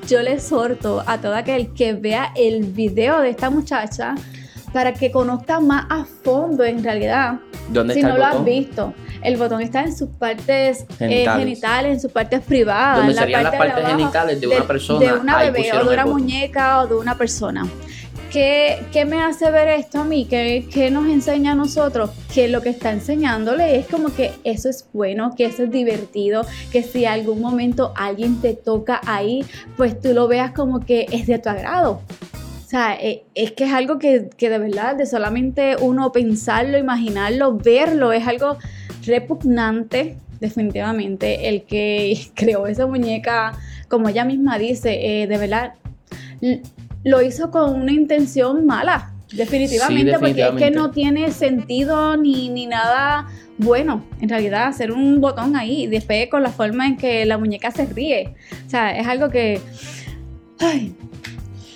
yo 0.07 0.21
le 0.21 0.33
exhorto 0.33 1.03
a 1.05 1.17
todo 1.19 1.35
aquel 1.35 1.73
que 1.73 1.93
vea 1.93 2.31
el 2.35 2.63
video 2.63 3.21
de 3.21 3.29
esta 3.29 3.49
muchacha 3.49 4.15
para 4.73 4.93
que 4.93 5.11
conozca 5.11 5.59
más 5.59 5.85
a 5.89 6.05
fondo 6.23 6.63
en 6.63 6.83
realidad. 6.83 7.35
¿Dónde 7.69 7.93
si 7.93 7.99
está 8.01 8.09
no 8.09 8.15
el 8.15 8.21
lo 8.21 8.27
botón? 8.27 8.39
has 8.41 8.45
visto. 8.45 8.93
El 9.21 9.37
botón 9.37 9.61
está 9.61 9.83
en 9.83 9.95
sus 9.95 10.09
partes 10.09 10.85
eh, 10.99 11.25
Genitales. 11.37 11.93
en 11.93 12.01
sus 12.01 12.11
partes 12.11 12.41
privadas. 12.41 12.97
Donde 12.97 13.11
en 13.11 13.15
la 13.15 13.21
serían 13.21 13.43
parte 13.43 13.43
las 13.43 13.51
de 13.51 13.57
partes 13.57 13.85
abajo 13.85 13.99
genitales 13.99 14.41
de 14.41 14.47
una 14.47 14.67
persona, 14.67 14.99
De 14.99 15.13
una 15.13 15.37
bebé 15.37 15.71
o 15.73 15.83
de 15.85 15.93
una 15.93 16.05
muñeca 16.05 16.81
o 16.81 16.87
de 16.87 16.95
una 16.95 17.17
persona. 17.17 17.65
¿Qué, 18.33 19.05
me 19.07 19.21
hace 19.21 19.51
ver 19.51 19.67
esto 19.67 19.99
a 19.99 20.05
mí? 20.05 20.25
¿Qué, 20.25 20.65
¿Qué 20.73 20.89
nos 20.89 21.07
enseña 21.07 21.51
a 21.51 21.55
nosotros? 21.55 22.09
Que 22.33 22.47
lo 22.47 22.63
que 22.63 22.69
está 22.69 22.91
enseñándole 22.91 23.77
es 23.77 23.85
como 23.85 24.11
que 24.11 24.31
eso 24.43 24.69
es 24.69 24.89
bueno, 24.91 25.35
que 25.37 25.45
eso 25.45 25.65
es 25.65 25.69
divertido, 25.69 26.43
que 26.71 26.81
si 26.81 27.05
algún 27.05 27.41
momento 27.41 27.93
alguien 27.95 28.41
te 28.41 28.55
toca 28.55 29.01
ahí, 29.05 29.45
pues 29.77 30.01
tú 30.01 30.13
lo 30.13 30.27
veas 30.27 30.51
como 30.51 30.79
que 30.79 31.05
es 31.11 31.27
de 31.27 31.37
tu 31.37 31.49
agrado. 31.49 32.01
O 32.65 32.67
sea, 32.67 32.95
eh, 32.99 33.23
es 33.35 33.51
que 33.51 33.65
es 33.65 33.71
algo 33.71 33.99
que, 33.99 34.31
que 34.35 34.49
de 34.49 34.57
verdad, 34.57 34.95
de 34.95 35.05
solamente 35.05 35.75
uno 35.79 36.11
pensarlo, 36.11 36.79
imaginarlo, 36.79 37.55
verlo, 37.55 38.13
es 38.13 38.25
algo 38.25 38.57
repugnante, 39.05 40.17
definitivamente. 40.39 41.49
El 41.49 41.65
que 41.65 42.31
creó 42.33 42.65
esa 42.65 42.87
muñeca, 42.87 43.59
como 43.89 44.09
ella 44.09 44.25
misma 44.25 44.57
dice, 44.57 45.21
eh, 45.21 45.27
de 45.27 45.37
verdad, 45.37 45.73
lo 47.03 47.21
hizo 47.21 47.51
con 47.51 47.81
una 47.81 47.91
intención 47.91 48.65
mala, 48.65 49.13
definitivamente, 49.31 50.11
Sí, 50.11 50.17
porque 50.19 50.41
es 50.41 50.51
que 50.55 50.71
no 50.71 50.91
tiene 50.91 51.31
sentido 51.31 52.17
ni, 52.17 52.49
ni 52.49 52.65
nada 52.65 53.27
bueno, 53.57 54.03
en 54.19 54.29
realidad, 54.29 54.67
hacer 54.67 54.91
un 54.91 55.21
botón 55.21 55.55
ahí 55.55 55.83
y 55.83 55.87
después 55.87 56.27
con 56.29 56.43
la 56.43 56.49
forma 56.49 56.87
en 56.87 56.97
que 56.97 57.25
la 57.25 57.37
muñeca 57.37 57.71
se 57.71 57.85
ríe. 57.85 58.35
O 58.65 58.69
sea, 58.69 58.97
es 58.97 59.07
algo 59.07 59.29
que... 59.29 59.61
Ay, 60.59 60.95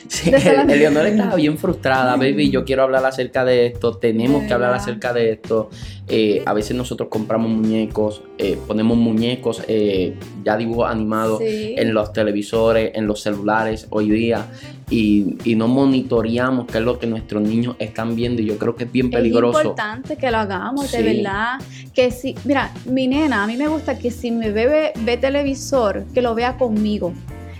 Sí, 0.07 0.31
Eleonor 0.31 1.05
estaba 1.05 1.35
bien 1.35 1.57
frustrada, 1.57 2.15
baby. 2.15 2.49
Yo 2.49 2.65
quiero 2.65 2.83
hablar 2.83 3.05
acerca 3.05 3.43
de 3.45 3.67
esto. 3.67 3.97
Tenemos 3.97 4.43
que 4.43 4.53
hablar 4.53 4.73
acerca 4.73 5.13
de 5.13 5.31
esto. 5.31 5.69
Eh, 6.07 6.41
a 6.45 6.53
veces 6.53 6.75
nosotros 6.75 7.09
compramos 7.09 7.51
muñecos, 7.51 8.21
eh, 8.37 8.57
ponemos 8.65 8.97
muñecos, 8.97 9.61
eh, 9.67 10.15
ya 10.43 10.55
dibujos 10.55 10.89
animados 10.89 11.39
sí. 11.39 11.75
en 11.77 11.93
los 11.93 12.13
televisores, 12.13 12.91
en 12.95 13.07
los 13.07 13.21
celulares 13.21 13.87
hoy 13.89 14.09
día. 14.09 14.47
Y, 14.89 15.35
y 15.43 15.55
no 15.55 15.67
monitoreamos 15.67 16.67
qué 16.67 16.77
es 16.77 16.83
lo 16.83 16.97
que 16.97 17.07
nuestros 17.07 17.41
niños 17.41 17.75
están 17.79 18.15
viendo. 18.15 18.41
Y 18.41 18.45
yo 18.45 18.57
creo 18.57 18.75
que 18.75 18.85
es 18.85 18.91
bien 18.91 19.11
peligroso. 19.11 19.59
Es 19.59 19.65
importante 19.65 20.15
que 20.15 20.31
lo 20.31 20.37
hagamos, 20.37 20.91
de 20.91 21.03
verdad. 21.03 21.59
Que 21.93 22.11
si, 22.11 22.35
mira, 22.45 22.71
mi 22.85 23.07
nena, 23.07 23.43
a 23.43 23.47
mí 23.47 23.57
me 23.57 23.67
gusta 23.67 23.99
que 23.99 24.11
si 24.11 24.31
mi 24.31 24.49
bebé 24.49 24.93
ve 25.01 25.17
televisor, 25.17 26.05
que 26.13 26.21
lo 26.21 26.33
vea 26.35 26.57
conmigo. 26.57 27.13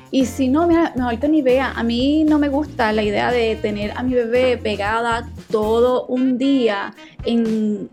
Y 0.10 0.26
si 0.26 0.48
no, 0.48 0.68
mira, 0.68 0.94
mejor 0.96 1.20
que 1.20 1.28
ni 1.28 1.42
vea. 1.42 1.74
A 1.76 1.84
mí 1.84 2.24
no 2.24 2.40
me 2.40 2.50
gusta 2.50 2.92
la 2.94 3.04
idea 3.04 3.32
de 3.32 3.56
tener 3.58 3.92
a 3.96 4.04
mi 4.04 4.14
bebé 4.14 4.58
pegada 4.58 5.30
todo 5.52 6.06
un 6.06 6.38
día 6.38 6.94
en, 7.26 7.90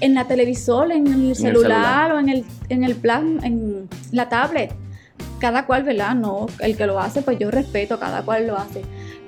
en 0.00 0.14
la 0.14 0.26
televisor, 0.26 0.92
en 0.92 1.06
el 1.06 1.36
celular, 1.36 2.08
celular. 2.08 2.12
o 2.12 2.18
en 2.20 2.28
el, 2.30 2.44
en 2.70 2.84
el 2.84 2.94
plan, 2.96 3.40
en 3.42 3.88
la 4.12 4.28
tablet. 4.28 4.74
Cada 5.38 5.66
cual, 5.66 5.82
¿verdad? 5.82 6.14
No, 6.14 6.46
el 6.60 6.76
que 6.76 6.86
lo 6.86 6.98
hace, 6.98 7.20
pues 7.20 7.38
yo 7.38 7.50
respeto, 7.50 8.00
cada 8.00 8.22
cual 8.22 8.46
lo 8.46 8.56
hace. 8.56 8.82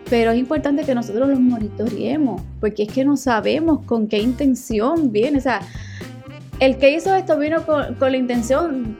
Pero 0.09 0.31
es 0.31 0.39
importante 0.39 0.85
que 0.85 0.95
nosotros 0.95 1.29
los 1.29 1.39
monitoreemos, 1.39 2.41
porque 2.61 2.85
es 2.85 2.93
que 2.93 3.05
no 3.05 3.19
sabemos 3.19 3.85
con 3.85 4.09
qué 4.09 4.19
intención 4.19 5.13
viene. 5.13 5.37
O 5.37 5.43
sea, 5.43 5.61
el 6.61 6.79
que 6.79 6.95
hizo 6.95 7.15
esto 7.15 7.39
vino 7.39 7.67
con, 7.67 7.95
con 7.97 8.13
la 8.13 8.17
intención 8.17 8.97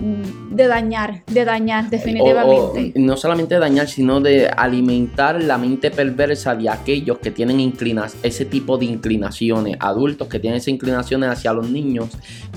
de 0.00 0.66
dañar, 0.66 1.22
de 1.26 1.44
dañar 1.44 1.90
definitivamente. 1.90 2.92
O- 2.96 2.98
o 3.00 3.02
no 3.04 3.16
solamente 3.16 3.58
dañar, 3.58 3.88
sino 3.88 4.20
de 4.20 4.46
alimentar 4.48 5.42
la 5.42 5.58
mente 5.58 5.90
perversa 5.90 6.54
de 6.54 6.68
aquellos 6.68 7.18
que 7.18 7.30
tienen 7.30 7.60
inclinas, 7.60 8.16
ese 8.22 8.44
tipo 8.44 8.78
de 8.78 8.86
inclinaciones, 8.86 9.76
adultos 9.80 10.28
que 10.28 10.38
tienen 10.38 10.58
esas 10.58 10.68
inclinaciones 10.68 11.30
hacia 11.30 11.52
los 11.52 11.68
niños, 11.70 12.08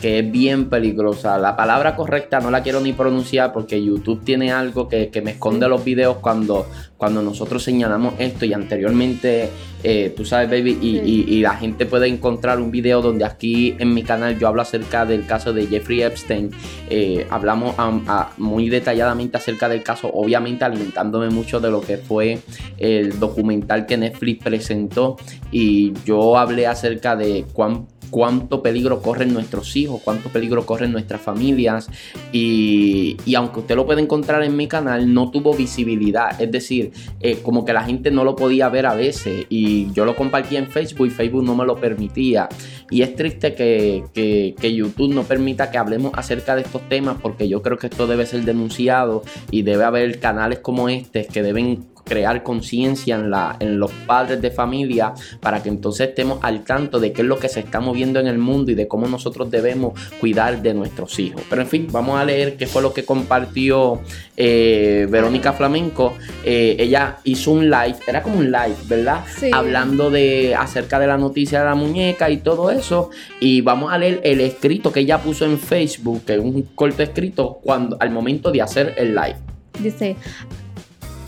que 0.01 0.19
es 0.19 0.31
bien 0.31 0.69
peligrosa. 0.69 1.38
La 1.38 1.55
palabra 1.55 1.95
correcta 1.95 2.39
no 2.39 2.51
la 2.51 2.62
quiero 2.63 2.79
ni 2.79 2.93
pronunciar 2.93 3.51
porque 3.53 3.83
YouTube 3.83 4.24
tiene 4.24 4.51
algo 4.51 4.88
que, 4.88 5.10
que 5.10 5.21
me 5.21 5.31
esconde 5.31 5.65
Sí. 5.65 5.69
los 5.69 5.83
videos 5.83 6.17
cuando, 6.17 6.65
cuando 7.01 7.24
nosotros 7.24 7.63
señalamos 7.63 8.13
esto 8.20 8.46
y 8.46 8.53
anteriormente, 8.53 9.50
eh, 9.81 10.13
tú 10.15 10.24
sabes, 10.24 10.48
baby, 10.51 10.77
y, 10.79 11.00
Sí. 11.00 11.01
y- 11.27 11.34
y 11.38 11.41
la 11.41 11.55
gente 11.55 11.88
puede 11.88 12.05
encontrar 12.08 12.60
un 12.60 12.70
video 12.70 13.01
donde 13.01 13.25
aquí 13.25 13.75
en 13.79 13.91
mi 13.96 14.03
canal 14.03 14.38
yo 14.38 14.48
hablo 14.48 14.62
acerca 14.62 15.03
del 15.03 15.25
caso 15.25 15.51
de 15.51 15.65
Jeffrey 15.65 16.03
Epstein. 16.03 16.51
Eh, 16.91 17.25
hablamos 17.31 17.74
a- 17.79 18.29
muy 18.38 18.70
detalladamente 18.70 19.36
acerca 19.36 19.67
del 19.67 19.81
caso, 19.81 20.12
obviamente 20.13 20.63
alimentándome 20.63 21.31
mucho 21.31 21.60
de 21.60 21.72
lo 21.72 21.81
que 21.81 21.98
fue 21.98 22.38
el 22.77 23.20
documental 23.20 23.88
que 23.88 23.98
Netflix 23.98 24.43
presentó 24.43 25.15
y 25.51 25.93
yo 26.05 26.38
hablé 26.38 26.67
acerca 26.67 27.15
de 27.15 27.46
cuán 27.51 27.88
cuánto 28.12 28.62
peligro 28.62 29.01
corren 29.01 29.34
nuestros 29.34 29.75
hijos, 29.75 30.01
cuánto 30.03 30.30
peligro 30.30 30.65
corren 30.68 30.91
nuestras 30.91 31.22
familias. 31.22 31.89
Y, 32.32 33.18
y 33.25 33.36
aunque 33.36 33.62
usted 33.62 33.75
lo 33.75 33.86
puede 33.86 34.01
encontrar 34.01 34.44
en 34.44 34.56
mi 34.56 34.68
canal, 34.68 35.12
no 35.13 35.32
tuvo 35.32 35.53
visibilidad, 35.56 36.39
es 36.39 36.51
decir, 36.51 36.91
eh, 37.20 37.39
como 37.41 37.65
que 37.65 37.74
la 37.74 37.84
gente 37.84 38.12
no 38.12 38.24
lo 38.24 38.36
podía 38.36 38.70
ver 38.70 38.86
a 38.86 38.94
veces. 38.94 39.46
Y 39.50 39.91
yo 39.94 40.06
lo 40.06 40.15
compartí 40.15 40.56
en 40.58 40.68
Facebook 40.68 41.08
y 41.08 41.10
Facebook 41.10 41.44
no 41.44 41.56
me 41.56 41.65
lo 41.65 41.77
permitía. 41.77 42.48
Y 42.89 43.01
es 43.01 43.15
triste 43.15 43.56
que, 43.56 44.03
que- 44.13 44.53
que 44.60 44.74
YouTube 44.75 45.13
no 45.13 45.24
permita 45.24 45.72
que 45.72 45.77
hablemos 45.77 46.12
acerca 46.15 46.56
de 46.56 46.62
estos 46.63 46.88
temas 46.89 47.18
porque 47.22 47.48
yo 47.48 47.62
creo 47.62 47.77
que 47.77 47.88
esto 47.88 48.06
debe 48.06 48.25
ser 48.25 48.44
denunciado 48.44 49.24
y 49.50 49.62
debe 49.63 49.84
haber 49.86 50.20
canales 50.20 50.60
como 50.60 50.89
este 50.89 51.25
que 51.25 51.41
deben 51.41 51.86
crear 52.03 52.43
conciencia 52.43 53.15
en, 53.15 53.29
la, 53.29 53.55
en 53.60 53.79
los 53.79 53.91
padres 53.91 54.41
de 54.41 54.51
familia 54.51 55.13
para 55.39 55.62
que 55.62 55.70
entonces 55.70 56.10
estemos 56.10 56.39
al 56.41 56.63
tanto 56.63 57.00
de 57.00 57.13
qué 57.13 57.22
es 57.22 57.27
lo 57.27 57.39
que 57.39 57.50
se 57.50 57.62
está 57.62 57.79
moviendo 57.79 58.20
en 58.20 58.27
el 58.27 58.38
mundo 58.38 58.72
y 58.72 58.75
de 58.75 58.88
cómo 58.88 59.08
nosotros 59.08 59.50
debemos 59.50 60.00
cuidar 60.20 60.62
de 60.62 60.74
nuestros 60.74 61.17
hijos. 61.20 61.41
Pero 61.50 61.62
en 61.62 61.67
fin, 61.67 61.88
vamos 61.91 62.20
a 62.20 62.25
leer 62.25 62.58
qué 62.58 62.67
fue 62.67 62.81
lo 62.81 62.93
que 62.93 63.05
compartió 63.05 64.01
eh, 64.38 65.08
Verónica 65.10 65.53
Flamenco. 65.53 66.13
Eh, 66.43 66.75
ella 66.79 67.17
hizo 67.24 67.51
un 67.51 67.70
live, 67.70 67.96
era 68.08 68.22
como 68.22 68.38
un 68.39 68.51
live, 68.51 68.75
¿verdad? 68.88 69.24
Sí. 69.38 69.50
Hablando 69.53 70.10
de 70.10 70.55
acerca 70.55 71.00
de 71.00 71.08
la 71.08 71.17
noticia 71.17 71.60
de 71.60 71.65
la 71.65 71.75
muñeca 71.75 72.29
y 72.29 72.38
todo 72.38 72.72
eso. 72.72 73.10
Y 73.39 73.62
vamos 73.62 73.91
a 73.91 73.98
leer 73.98 74.22
el 74.24 74.41
escrito 74.41 74.91
que 74.91 75.01
ella 75.01 75.20
puso 75.20 75.46
en 75.46 75.60
Facebook, 75.60 76.25
que 76.25 76.34
es 76.34 76.39
un 76.39 76.62
corto 76.75 77.03
escrito, 77.03 77.60
cuando, 77.63 77.98
al 78.00 78.12
momento 78.12 78.51
de 78.51 78.62
hacer 78.62 78.93
el 78.98 79.15
live. 79.15 79.38
Dice, 79.79 80.15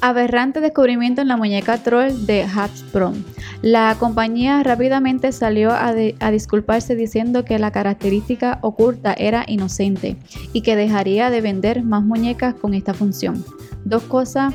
aberrante 0.03 0.59
descubrimiento 0.59 1.21
en 1.21 1.29
la 1.29 1.37
muñeca 1.37 1.77
troll 1.77 2.25
de 2.25 2.43
Hasbro. 2.43 3.13
La 3.61 3.95
compañía 3.97 4.61
rápidamente 4.61 5.31
salió 5.31 5.71
a, 5.71 5.93
a 6.19 6.31
disculparse 6.31 6.97
diciendo 6.97 7.45
que 7.45 7.57
la 7.57 7.71
característica 7.71 8.59
oculta 8.61 9.13
era 9.13 9.45
inocente 9.47 10.17
y 10.51 10.59
que 10.59 10.75
dejaría 10.75 11.29
de 11.29 11.39
vender 11.39 11.83
más 11.83 12.03
muñecas 12.03 12.53
con 12.53 12.73
esta 12.73 12.93
función. 12.93 13.45
Dos 13.85 14.03
cosas 14.03 14.53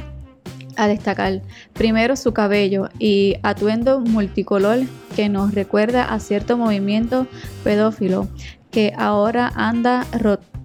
a 0.76 0.86
destacar. 0.86 1.40
Primero 1.72 2.14
su 2.16 2.34
cabello 2.34 2.90
y 2.98 3.36
atuendo 3.42 4.00
multicolor 4.00 4.80
que 5.16 5.30
nos 5.30 5.54
recuerda 5.54 6.12
a 6.12 6.20
cierto 6.20 6.58
movimiento 6.58 7.26
pedófilo 7.64 8.28
que 8.70 8.92
ahora 8.98 9.50
anda 9.56 10.04
rotando 10.12 10.57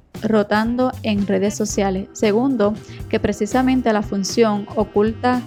en 1.03 1.27
redes 1.27 1.55
sociales. 1.55 2.07
Segundo, 2.13 2.73
que 3.09 3.19
precisamente 3.19 3.93
la 3.93 4.01
función 4.01 4.67
oculta, 4.75 5.41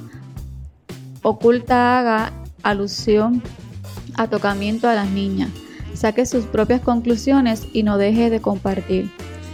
oculta 1.22 1.98
haga 1.98 2.32
alusión 2.62 3.42
a 4.16 4.28
tocamiento 4.28 4.88
a 4.88 4.94
las 4.94 5.10
niñas. 5.10 5.50
Saque 5.94 6.26
sus 6.26 6.44
propias 6.44 6.80
conclusiones 6.80 7.66
y 7.72 7.82
no 7.82 7.96
deje 7.98 8.30
de 8.30 8.40
compartir. 8.40 9.10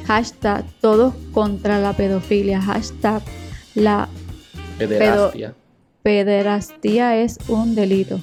Hashtag 0.07 0.65
todos 0.81 1.15
contra 1.33 1.79
la 1.79 1.93
pedofilia. 1.93 2.61
Hashtag 2.61 3.23
la 3.75 4.09
pederastia. 6.03 7.17
es 7.17 7.39
un 7.49 7.75
delito. 7.75 8.21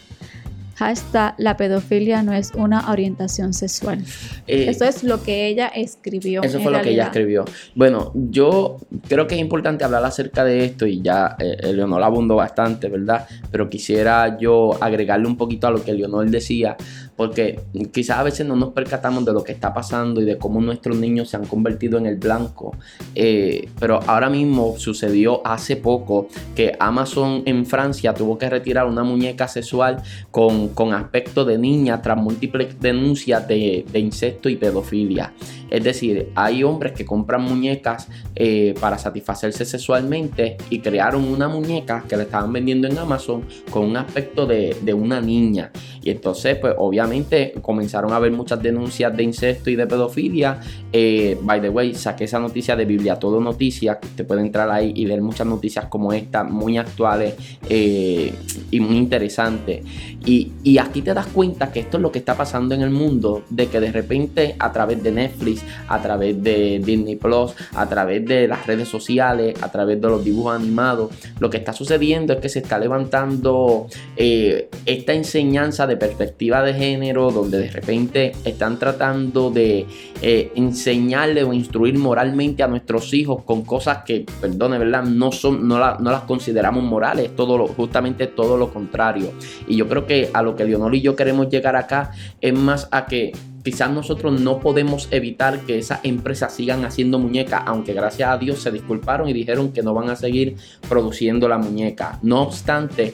Hashtag 0.80 1.36
la 1.38 1.58
pedofilia 1.58 2.24
no 2.24 2.32
es 2.32 2.54
una 2.56 2.90
orientación 2.90 3.54
sexual. 3.54 4.02
Eh, 4.48 4.68
eso 4.70 4.86
es 4.86 5.04
lo 5.04 5.22
que 5.22 5.48
ella 5.48 5.68
escribió. 5.68 6.42
Eso 6.42 6.62
fue 6.62 6.72
lo 6.72 6.82
que 6.82 6.92
ella 6.92 7.08
escribió. 7.08 7.44
Bueno, 7.76 8.14
yo 8.14 8.78
creo 9.10 9.28
que 9.28 9.36
es 9.36 9.42
importante 9.42 9.84
hablar 9.84 10.06
acerca 10.06 10.46
de 10.46 10.64
esto 10.64 10.88
y 10.88 11.02
ya 11.02 11.36
eh, 11.38 11.74
Leonor 11.74 12.02
abundó 12.02 12.38
bastante, 12.38 12.88
¿verdad? 12.88 13.28
Pero 13.52 13.70
quisiera 13.70 14.38
yo 14.40 14.82
agregarle 14.82 15.28
un 15.28 15.36
poquito 15.36 15.68
a 15.68 15.72
lo 15.72 15.84
que 15.84 15.92
Leonor 15.92 16.30
decía 16.30 16.78
porque 17.20 17.60
quizás 17.92 18.18
a 18.20 18.24
veces 18.24 18.48
no 18.48 18.56
nos 18.56 18.70
percatamos 18.70 19.26
de 19.26 19.34
lo 19.34 19.44
que 19.44 19.52
está 19.52 19.74
pasando 19.74 20.22
y 20.22 20.24
de 20.24 20.38
cómo 20.38 20.62
nuestros 20.62 20.96
niños 20.96 21.28
se 21.28 21.36
han 21.36 21.46
convertido 21.46 21.98
en 21.98 22.06
el 22.06 22.16
blanco. 22.16 22.78
Eh, 23.14 23.68
pero 23.78 24.00
ahora 24.08 24.30
mismo 24.30 24.76
sucedió 24.78 25.46
hace 25.46 25.76
poco 25.76 26.30
que 26.56 26.78
Amazon 26.80 27.44
en 27.46 27.66
Francia 27.66 28.14
tuvo 28.14 28.38
que 28.38 28.50
retirar 28.50 28.86
una 28.86 29.04
muñeca 29.04 29.50
sexual 29.50 30.02
con, 30.32 30.94
aspecto 30.94 31.44
de 31.44 31.58
niña 31.58 32.02
tras 32.02 32.16
múltiples 32.16 32.80
denuncias 32.80 33.46
de, 33.50 33.86
de 33.92 34.00
incesto 34.00 34.48
y 34.48 34.56
pedofilia. 34.56 35.34
Es 35.70 35.84
decir, 35.84 36.30
hay 36.36 36.64
hombres 36.64 36.94
que 36.94 37.06
compran 37.06 37.42
muñecas 37.42 38.08
eh, 38.36 38.74
para 38.80 38.98
satisfacerse 38.98 39.66
sexualmente 39.66 40.58
y 40.70 40.80
crearon 40.80 41.26
una 41.26 41.48
muñeca 41.48 42.04
que 42.08 42.18
le 42.18 42.24
estaban 42.24 42.52
vendiendo 42.52 42.88
en 42.88 42.98
Amazon 42.98 43.44
con 43.70 43.86
un 43.86 43.98
aspecto 43.98 44.46
de, 44.46 44.76
una 44.94 45.22
niña. 45.22 45.72
Y 46.02 46.10
entonces, 46.10 46.58
pues 46.58 46.74
obviamente 46.78 47.54
comenzaron 47.62 48.12
a 48.12 48.16
haber 48.16 48.32
muchas 48.32 48.62
denuncias 48.62 49.16
de 49.16 49.24
incesto 49.24 49.70
y 49.70 49.76
de 49.76 49.86
pedofilia. 49.86 50.60
Eh, 50.92 51.38
by 51.42 51.62
the 51.62 51.70
way, 51.70 51.94
saqué 51.94 52.24
esa 52.24 52.40
noticia 52.40 52.76
de 52.76 52.86
Biblia 52.86 53.18
Todo 53.18 53.40
Noticias. 53.40 53.98
Usted 54.02 54.26
puede 54.26 54.42
entrar 54.42 54.70
ahí 54.72 54.94
y 54.96 55.06
leer 55.06 55.22
muchas 55.22 55.46
noticias 55.46 55.86
como 55.86 56.12
esta, 56.12 56.44
muy 56.44 56.78
actuales 56.78 57.36
eh, 57.70 58.34
y 58.72 58.80
muy 58.80 58.98
interesantes. 58.98 59.86
Y, 60.26 60.52
y 60.64 60.80
aquí 60.80 61.02
te 61.02 61.14
das 61.14 61.28
cuenta 61.28 61.72
que 61.72 61.82
esto 61.82 61.98
es 61.98 62.04
lo 62.04 62.12
que 62.12 62.20
está 62.20 62.36
pasando 62.36 62.74
en 62.74 62.82
el 62.82 62.90
mundo, 62.90 63.44
de 63.50 63.68
que 63.68 63.80
de 63.80 63.92
repente 63.92 64.56
a 64.58 64.72
través 64.72 65.02
de 65.04 65.12
Netflix, 65.12 65.59
a 65.88 66.02
través 66.02 66.42
de 66.42 66.82
Disney 66.84 67.16
Plus, 67.16 67.54
a 67.76 67.88
través 67.88 68.26
de 68.26 68.48
las 68.48 68.66
redes 68.66 68.88
sociales, 68.88 69.62
a 69.62 69.72
través 69.72 70.02
de 70.02 70.08
los 70.08 70.24
dibujos 70.24 70.56
animados. 70.56 71.12
Lo 71.40 71.50
que 71.50 71.58
está 71.58 71.74
sucediendo 71.74 72.34
es 72.34 72.40
que 72.40 72.50
se 72.50 72.60
está 72.60 72.80
levantando 72.80 73.88
eh, 74.16 74.70
esta 74.86 75.14
enseñanza 75.14 75.88
de 75.88 75.98
perspectiva 75.98 76.62
de 76.64 76.74
género, 76.74 77.32
donde 77.32 77.60
de 77.60 77.70
repente 77.70 78.32
están 78.46 78.80
tratando 78.80 79.52
de 79.52 79.86
eh, 80.22 80.52
enseñarle 80.56 81.44
o 81.44 81.54
instruir 81.54 81.98
moralmente 81.98 82.64
a 82.64 82.68
nuestros 82.68 83.14
hijos 83.14 83.44
con 83.44 83.64
cosas 83.64 84.00
que, 84.06 84.26
perdone, 84.42 84.78
¿verdad? 84.78 85.04
No, 85.04 85.32
son, 85.32 85.68
no, 85.68 85.80
las 85.80 86.24
consideramos 86.24 86.84
morales, 86.84 87.36
todo 87.36 87.68
justamente 87.68 88.28
todo 88.28 88.58
lo 88.58 88.72
contrario. 88.72 89.32
Y 89.68 89.76
yo 89.76 89.88
creo 89.88 90.06
que 90.06 90.30
a 90.34 90.42
lo 90.42 90.56
que 90.56 90.66
Leonor 90.66 90.96
y 90.96 91.02
yo 91.02 91.16
queremos 91.16 91.50
llegar 91.50 91.76
acá 91.76 92.12
es 92.42 92.54
más 92.54 92.88
a 92.92 93.06
que 93.06 93.32
quizás 93.64 93.92
nosotros 93.92 94.40
no 94.40 94.60
podemos 94.60 95.08
evitar 95.12 95.62
que 95.62 95.78
esas 95.78 96.00
empresas 96.04 96.54
sigan 96.54 96.86
haciendo 96.86 97.20
muñecas, 97.20 97.64
aunque 97.66 97.94
gracias 97.94 98.30
a 98.30 98.38
Dios 98.38 98.62
se 98.62 98.72
disculparon 98.72 99.30
y 99.30 99.34
dijeron 99.34 99.72
que 99.72 99.84
no 99.84 99.94
van 99.94 100.10
a 100.10 100.16
seguir 100.16 100.56
produciendo 100.88 101.48
la 101.48 101.58
muñeca. 101.58 102.20
No 102.22 102.42
obstante, 102.42 103.14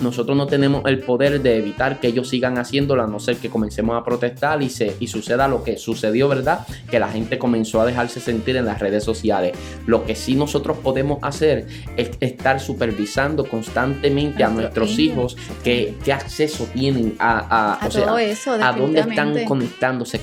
nosotros 0.00 0.36
no 0.36 0.46
tenemos 0.46 0.82
el 0.86 1.00
poder 1.00 1.40
de 1.40 1.58
evitar 1.58 2.00
que 2.00 2.08
ellos 2.08 2.28
sigan 2.28 2.58
haciéndola, 2.58 3.04
a 3.04 3.06
no 3.06 3.20
ser 3.20 3.36
que 3.36 3.48
comencemos 3.48 3.96
a 3.96 4.04
protestar 4.04 4.62
y, 4.62 4.70
se, 4.70 4.96
y 4.98 5.06
suceda 5.06 5.48
lo 5.48 5.62
que 5.62 5.76
sucedió, 5.76 6.28
¿verdad? 6.28 6.66
Que 6.90 6.98
la 6.98 7.08
gente 7.08 7.38
comenzó 7.38 7.80
a 7.80 7.86
dejarse 7.86 8.20
sentir 8.20 8.56
en 8.56 8.66
las 8.66 8.80
redes 8.80 9.04
sociales. 9.04 9.52
Lo 9.86 10.04
que 10.04 10.14
sí 10.14 10.34
nosotros 10.34 10.78
podemos 10.78 11.18
hacer 11.22 11.66
es 11.96 12.10
estar 12.20 12.60
supervisando 12.60 13.44
constantemente 13.44 14.42
a 14.44 14.48
nuestros 14.48 14.98
hijos 14.98 15.36
qué, 15.62 15.94
acceso 16.12 16.66
tienen 16.72 17.14
a, 17.20 17.78
todo 17.92 18.18
eso, 18.18 18.52
a 18.52 18.72
dónde 18.72 19.00
están 19.00 19.44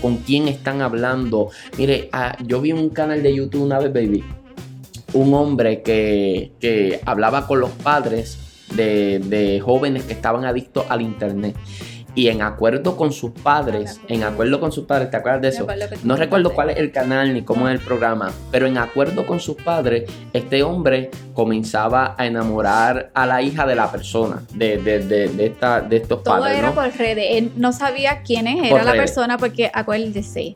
con 0.02 0.18
quién 0.18 0.48
están 0.48 0.82
hablando. 0.82 1.50
Mire, 1.78 2.10
ah, 2.12 2.38
yo 2.46 2.62
vi 2.62 2.72
un 2.72 2.90
canal 2.90 3.24
de 3.24 3.36
YouTube 3.36 3.64
una 3.64 3.80
vez, 3.80 3.94
baby 3.94 4.24
un 5.14 5.34
hombre 5.34 5.82
que, 5.82 6.52
que, 6.60 7.00
hablaba 7.06 7.48
con 7.48 7.62
los 7.62 7.72
padres 7.72 8.38
de, 8.76 9.62
jóvenes 9.64 10.04
que 10.04 10.14
estaban 10.14 10.46
adictos 10.46 10.86
al 10.90 11.02
internet 11.02 11.56
y 12.16 12.30
en 12.30 12.42
acuerdo 12.42 12.96
con 12.96 13.12
sus 13.12 13.32
padres, 13.32 14.00
en 14.08 14.24
acuerdo 14.24 14.60
con 14.60 14.72
sus 14.72 14.86
padres, 14.86 15.12
¿te 15.12 15.18
acuerdas 15.18 15.42
de 15.42 15.48
eso? 15.50 15.68
No 16.04 16.16
recuerdo 16.16 16.54
cuál 16.54 16.70
es 16.70 16.78
el 16.78 16.92
canal 16.92 17.34
ni 17.34 17.44
cómo 17.44 17.68
es 17.68 17.80
el 17.80 17.86
programa, 17.86 18.32
pero 18.52 18.66
en 18.68 18.78
acuerdo 18.78 19.28
con 19.28 19.40
sus 19.40 19.56
padres, 19.58 20.10
este 20.34 20.64
hombre 20.64 21.12
comenzaba 21.34 22.16
a 22.18 22.26
enamorar 22.26 23.12
a 23.14 23.26
la 23.26 23.42
hija 23.42 23.68
de 23.68 23.76
la 23.76 23.92
persona, 23.92 24.42
de, 24.54 24.78
de, 24.78 25.00
de, 25.04 25.46
esta, 25.46 25.82
de 25.82 25.98
estos 25.98 26.22
padres. 26.22 26.54
Todo 26.54 26.60
era 26.60 26.72
por 26.72 26.98
redes, 26.98 27.26
él 27.32 27.52
no 27.58 27.74
sabía 27.74 28.22
quién 28.22 28.48
era 28.48 28.84
la 28.84 28.94
persona 28.94 29.38
porque 29.38 29.70
acuérdese, 29.74 30.56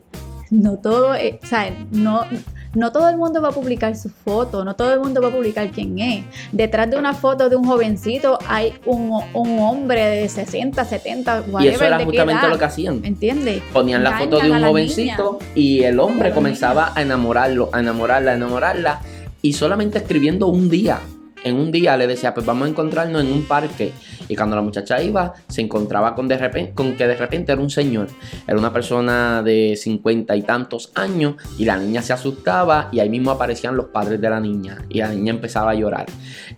no 0.50 0.78
todo, 0.78 1.12
o 1.12 1.46
sea, 1.46 1.70
no 1.90 2.24
no 2.74 2.92
todo 2.92 3.08
el 3.08 3.16
mundo 3.16 3.42
va 3.42 3.48
a 3.48 3.52
publicar 3.52 3.96
su 3.96 4.08
foto, 4.08 4.64
no 4.64 4.76
todo 4.76 4.92
el 4.92 5.00
mundo 5.00 5.20
va 5.20 5.28
a 5.28 5.32
publicar 5.32 5.70
quién 5.70 5.98
es. 5.98 6.24
Detrás 6.52 6.90
de 6.90 6.96
una 6.96 7.14
foto 7.14 7.48
de 7.48 7.56
un 7.56 7.64
jovencito 7.64 8.38
hay 8.46 8.74
un, 8.86 9.10
hombre 9.32 10.04
de 10.04 10.28
60, 10.28 10.84
70, 10.84 11.44
whatever, 11.48 11.64
Y 11.64 11.68
eso 11.68 11.84
era 11.84 12.04
justamente 12.04 12.48
lo 12.48 12.58
que 12.58 12.64
hacían. 12.64 13.04
¿Entiendes? 13.04 13.62
Ponían 13.72 14.04
la 14.04 14.18
foto 14.18 14.38
de 14.38 14.50
un 14.50 14.62
jovencito 14.62 15.38
y 15.54 15.82
el 15.82 15.98
hombre 15.98 16.32
comenzaba 16.32 16.92
a 16.94 17.02
enamorarlo, 17.02 17.70
a 17.72 17.80
enamorarla, 17.80 18.32
a 18.32 18.34
enamorarla 18.34 19.00
y 19.42 19.54
solamente 19.54 19.98
escribiendo 19.98 20.46
un 20.46 20.68
día 20.68 21.00
en 21.44 21.56
un 21.56 21.70
día 21.70 21.96
le 21.96 22.06
decía, 22.06 22.34
pues 22.34 22.46
vamos 22.46 22.66
a 22.66 22.70
encontrarnos 22.70 23.22
en 23.22 23.32
un 23.32 23.42
parque. 23.44 23.92
Y 24.28 24.36
cuando 24.36 24.56
la 24.56 24.62
muchacha 24.62 25.02
iba, 25.02 25.34
se 25.48 25.60
encontraba 25.60 26.14
con, 26.14 26.28
de 26.28 26.36
repente, 26.38 26.72
con 26.72 26.96
que 26.96 27.06
de 27.06 27.16
repente 27.16 27.52
era 27.52 27.60
un 27.60 27.70
señor. 27.70 28.08
Era 28.46 28.58
una 28.58 28.72
persona 28.72 29.42
de 29.42 29.76
cincuenta 29.76 30.36
y 30.36 30.42
tantos 30.42 30.92
años 30.94 31.34
y 31.58 31.64
la 31.64 31.76
niña 31.76 32.02
se 32.02 32.12
asustaba 32.12 32.88
y 32.92 33.00
ahí 33.00 33.08
mismo 33.08 33.30
aparecían 33.30 33.76
los 33.76 33.86
padres 33.86 34.20
de 34.20 34.30
la 34.30 34.40
niña 34.40 34.84
y 34.88 34.98
la 34.98 35.08
niña 35.08 35.32
empezaba 35.32 35.72
a 35.72 35.74
llorar. 35.74 36.06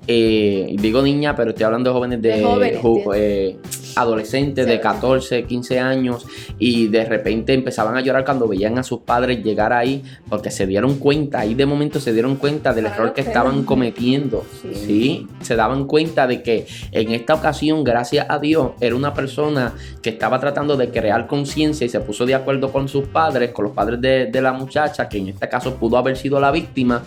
Eh, 0.07 0.75
digo 0.79 1.03
niña, 1.03 1.35
pero 1.35 1.51
estoy 1.51 1.64
hablando 1.64 1.90
de 1.90 1.95
jóvenes 1.95 2.23
de, 2.23 2.79
eh, 3.14 3.59
adolescentes 3.96 4.66
de 4.66 4.81
14, 4.81 5.44
15 5.44 5.81
años 5.81 6.26
y 6.59 6.88
de 6.88 7.05
repente 7.05 7.55
empezaban 7.55 7.96
a 7.96 8.00
llorar 8.00 8.24
cuando 8.24 8.48
veían 8.48 8.78
a 8.78 8.83
sus 8.83 9.00
padres 9.00 9.42
llegar 9.42 9.72
ahí 9.72 10.02
porque 10.28 10.50
se 10.50 10.66
dieron 10.66 10.98
cuenta, 10.98 11.40
ahí 11.40 11.55
de 11.55 11.66
momento 11.66 12.00
se 12.00 12.12
dieron 12.12 12.37
cuenta 12.37 12.72
del 12.72 12.87
error 12.87 13.12
que 13.12 13.20
estaban 13.20 13.64
cometiendo. 13.64 14.44
Sí. 14.62 15.26
Se 15.40 15.57
daban 15.57 15.87
cuenta 15.87 16.26
de 16.26 16.42
que 16.42 16.66
en 16.92 17.12
esta 17.12 17.35
ocasión, 17.35 17.85
gracias 17.85 18.26
a 18.28 18.38
Dios, 18.38 18.72
era 18.81 18.94
una 18.94 19.14
persona 19.14 19.74
que 20.00 20.11
estaba 20.11 20.40
tratando 20.40 20.76
de 20.76 20.90
crear 20.90 21.26
conciencia 21.26 21.85
y 21.85 21.88
se 21.88 22.00
puso 22.00 22.26
de 22.26 22.35
acuerdo 22.35 22.72
con 22.72 22.88
sus 22.88 23.07
padres, 23.09 23.50
con 23.52 23.64
los 23.64 23.74
padres 23.74 24.00
de, 24.00 24.42
la 24.42 24.52
muchacha, 24.52 25.09
que 25.09 25.18
en 25.18 25.28
este 25.28 25.48
caso 25.48 25.76
pudo 25.76 25.96
haber 25.96 26.16
sido 26.16 26.40
la 26.40 26.50
víctima, 26.50 27.02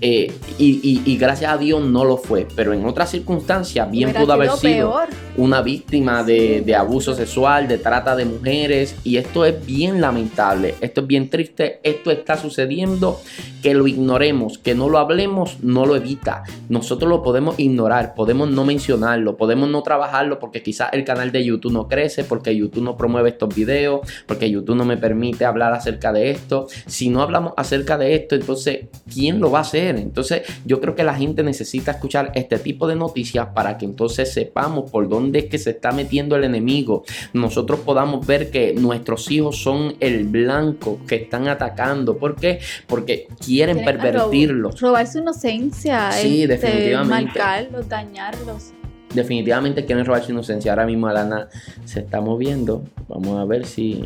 eh, 0.00 0.32
y, 0.58 1.16
gracias 1.18 1.52
a 1.52 1.56
Dios 1.56 1.80
no 1.82 2.04
lo 2.04 2.16
fue. 2.16 2.46
Pero 2.56 2.72
en 2.72 2.84
otras 2.84 3.10
circunstancias, 3.10 3.90
bien 3.90 4.12
pudo 4.12 4.32
haber 4.32 4.50
sido 4.52 5.00
una 5.36 5.62
víctima 5.62 6.24
de, 6.24 6.29
de 6.30 6.74
abuso 6.74 7.14
sexual, 7.14 7.68
de 7.68 7.78
trata 7.78 8.16
de 8.16 8.24
mujeres, 8.24 8.96
y 9.04 9.16
esto 9.16 9.44
es 9.44 9.66
bien 9.66 10.00
lamentable, 10.00 10.74
esto 10.80 11.00
es 11.02 11.06
bien 11.06 11.30
triste, 11.30 11.80
esto 11.82 12.10
está 12.10 12.36
sucediendo, 12.36 13.20
que 13.62 13.74
lo 13.74 13.86
ignoremos, 13.86 14.58
que 14.58 14.74
no 14.74 14.88
lo 14.88 14.98
hablemos, 14.98 15.58
no 15.62 15.86
lo 15.86 15.96
evita. 15.96 16.42
Nosotros 16.68 17.08
lo 17.10 17.22
podemos 17.22 17.58
ignorar, 17.58 18.14
podemos 18.14 18.50
no 18.50 18.64
mencionarlo, 18.64 19.36
podemos 19.36 19.68
no 19.68 19.82
trabajarlo 19.82 20.38
porque 20.38 20.62
quizás 20.62 20.90
el 20.92 21.04
canal 21.04 21.32
de 21.32 21.44
YouTube 21.44 21.72
no 21.72 21.88
crece, 21.88 22.24
porque 22.24 22.56
YouTube 22.56 22.84
no 22.84 22.96
promueve 22.96 23.30
estos 23.30 23.54
videos, 23.54 24.00
porque 24.26 24.50
YouTube 24.50 24.76
no 24.76 24.84
me 24.84 24.96
permite 24.96 25.44
hablar 25.44 25.72
acerca 25.72 26.12
de 26.12 26.30
esto. 26.30 26.68
Si 26.86 27.08
no 27.08 27.22
hablamos 27.22 27.52
acerca 27.56 27.98
de 27.98 28.14
esto, 28.14 28.34
entonces, 28.34 28.86
¿quién 29.12 29.40
lo 29.40 29.50
va 29.50 29.58
a 29.58 29.62
hacer? 29.62 29.96
Entonces, 29.96 30.42
yo 30.64 30.80
creo 30.80 30.94
que 30.94 31.04
la 31.04 31.14
gente 31.14 31.42
necesita 31.42 31.92
escuchar 31.92 32.32
este 32.34 32.58
tipo 32.58 32.86
de 32.86 32.96
noticias 32.96 33.48
para 33.54 33.76
que 33.76 33.84
entonces 33.84 34.32
sepamos 34.32 34.90
por 34.90 35.08
dónde 35.08 35.40
es 35.40 35.44
que 35.46 35.58
se 35.58 35.70
está 35.70 35.92
metiendo 35.92 36.19
el 36.28 36.44
enemigo, 36.44 37.04
nosotros 37.32 37.80
podamos 37.80 38.26
ver 38.26 38.50
que 38.50 38.74
nuestros 38.74 39.30
hijos 39.30 39.62
son 39.62 39.94
el 40.00 40.24
blanco 40.24 41.00
que 41.06 41.16
están 41.16 41.48
atacando. 41.48 42.16
¿Por 42.16 42.36
qué? 42.36 42.60
Porque 42.86 43.28
quieren 43.44 43.84
pervertirlos. 43.84 44.80
robar 44.80 45.06
su 45.06 45.18
inocencia. 45.18 46.12
Sí, 46.12 46.42
este, 46.42 46.54
definitivamente. 46.54 47.24
Marcarlos, 47.24 47.88
dañarlos 47.88 48.72
definitivamente 49.14 49.84
quieren 49.84 50.04
robar 50.04 50.22
su 50.22 50.32
inocencia. 50.32 50.72
Ahora 50.72 50.86
mismo 50.86 51.08
Alana 51.08 51.48
se 51.84 52.00
está 52.00 52.20
moviendo. 52.20 52.84
Vamos 53.08 53.38
a 53.38 53.44
ver 53.44 53.66
si. 53.66 54.04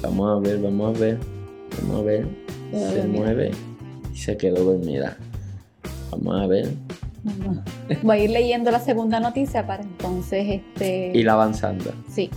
Vamos 0.00 0.36
a 0.36 0.48
ver, 0.48 0.58
vamos 0.58 0.96
a 0.96 1.00
ver. 1.00 1.18
Vamos 1.82 2.00
a 2.00 2.04
ver. 2.04 2.26
Se 2.70 3.06
mueve 3.06 3.50
y 4.12 4.16
se 4.16 4.36
quedó 4.36 4.64
dormida. 4.64 5.16
Vamos 6.10 6.40
a 6.40 6.46
ver. 6.46 6.68
Voy 8.02 8.18
a 8.18 8.24
ir 8.24 8.30
leyendo 8.30 8.70
la 8.70 8.80
segunda 8.80 9.20
noticia 9.20 9.66
para 9.66 9.82
entonces 9.82 10.46
este. 10.48 11.12
Ir 11.14 11.28
avanzando. 11.30 11.92
Sí. 12.08 12.30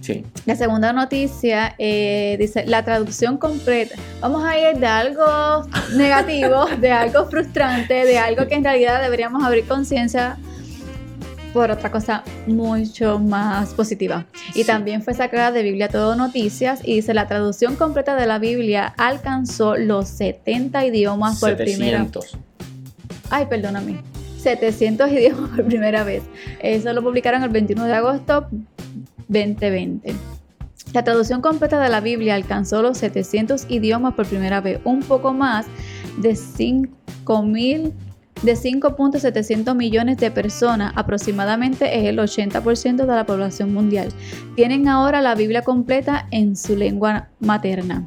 Sí. 0.00 0.24
La 0.46 0.56
segunda 0.56 0.92
noticia 0.92 1.74
eh, 1.78 2.36
dice 2.38 2.64
la 2.66 2.84
traducción 2.84 3.36
completa. 3.36 3.94
Vamos 4.20 4.44
a 4.44 4.58
ir 4.58 4.78
de 4.78 4.86
algo 4.86 5.66
negativo, 5.96 6.66
de 6.80 6.90
algo 6.90 7.26
frustrante, 7.26 8.04
de 8.04 8.18
algo 8.18 8.46
que 8.46 8.54
en 8.54 8.64
realidad 8.64 9.02
deberíamos 9.02 9.44
abrir 9.44 9.66
conciencia 9.66 10.38
por 11.52 11.70
otra 11.70 11.90
cosa 11.90 12.24
mucho 12.46 13.18
más 13.18 13.74
positiva. 13.74 14.26
Y 14.54 14.64
también 14.64 15.02
fue 15.02 15.14
sacada 15.14 15.52
de 15.52 15.62
Biblia 15.62 15.88
Todo 15.88 16.16
Noticias 16.16 16.80
y 16.82 16.94
dice 16.94 17.14
la 17.14 17.26
traducción 17.26 17.76
completa 17.76 18.16
de 18.16 18.26
la 18.26 18.38
Biblia 18.38 18.94
alcanzó 18.96 19.76
los 19.76 20.08
70 20.08 20.86
idiomas 20.86 21.40
por 21.40 21.56
primera 21.56 22.04
vez. 22.04 22.36
Ay, 23.30 23.46
perdóname. 23.46 24.11
700 24.42 25.10
idiomas 25.12 25.50
por 25.50 25.64
primera 25.64 26.04
vez. 26.04 26.22
Eso 26.60 26.92
lo 26.92 27.02
publicaron 27.02 27.42
el 27.42 27.50
21 27.50 27.84
de 27.84 27.94
agosto 27.94 28.48
2020. 29.28 30.14
La 30.92 31.04
traducción 31.04 31.40
completa 31.40 31.80
de 31.80 31.88
la 31.88 32.00
Biblia 32.00 32.34
alcanzó 32.34 32.82
los 32.82 32.98
700 32.98 33.66
idiomas 33.70 34.14
por 34.14 34.26
primera 34.26 34.60
vez, 34.60 34.80
un 34.84 35.00
poco 35.00 35.32
más 35.32 35.66
de 36.18 36.32
5.000 36.32 37.92
de 38.42 38.54
5.700 38.54 39.74
millones 39.76 40.16
de 40.18 40.30
personas, 40.30 40.92
aproximadamente 40.96 41.98
es 41.98 42.06
el 42.06 42.18
80% 42.18 42.96
de 42.96 43.06
la 43.06 43.24
población 43.24 43.72
mundial, 43.72 44.08
tienen 44.56 44.88
ahora 44.88 45.22
la 45.22 45.36
Biblia 45.36 45.62
completa 45.62 46.26
en 46.32 46.56
su 46.56 46.76
lengua 46.76 47.28
materna. 47.38 48.06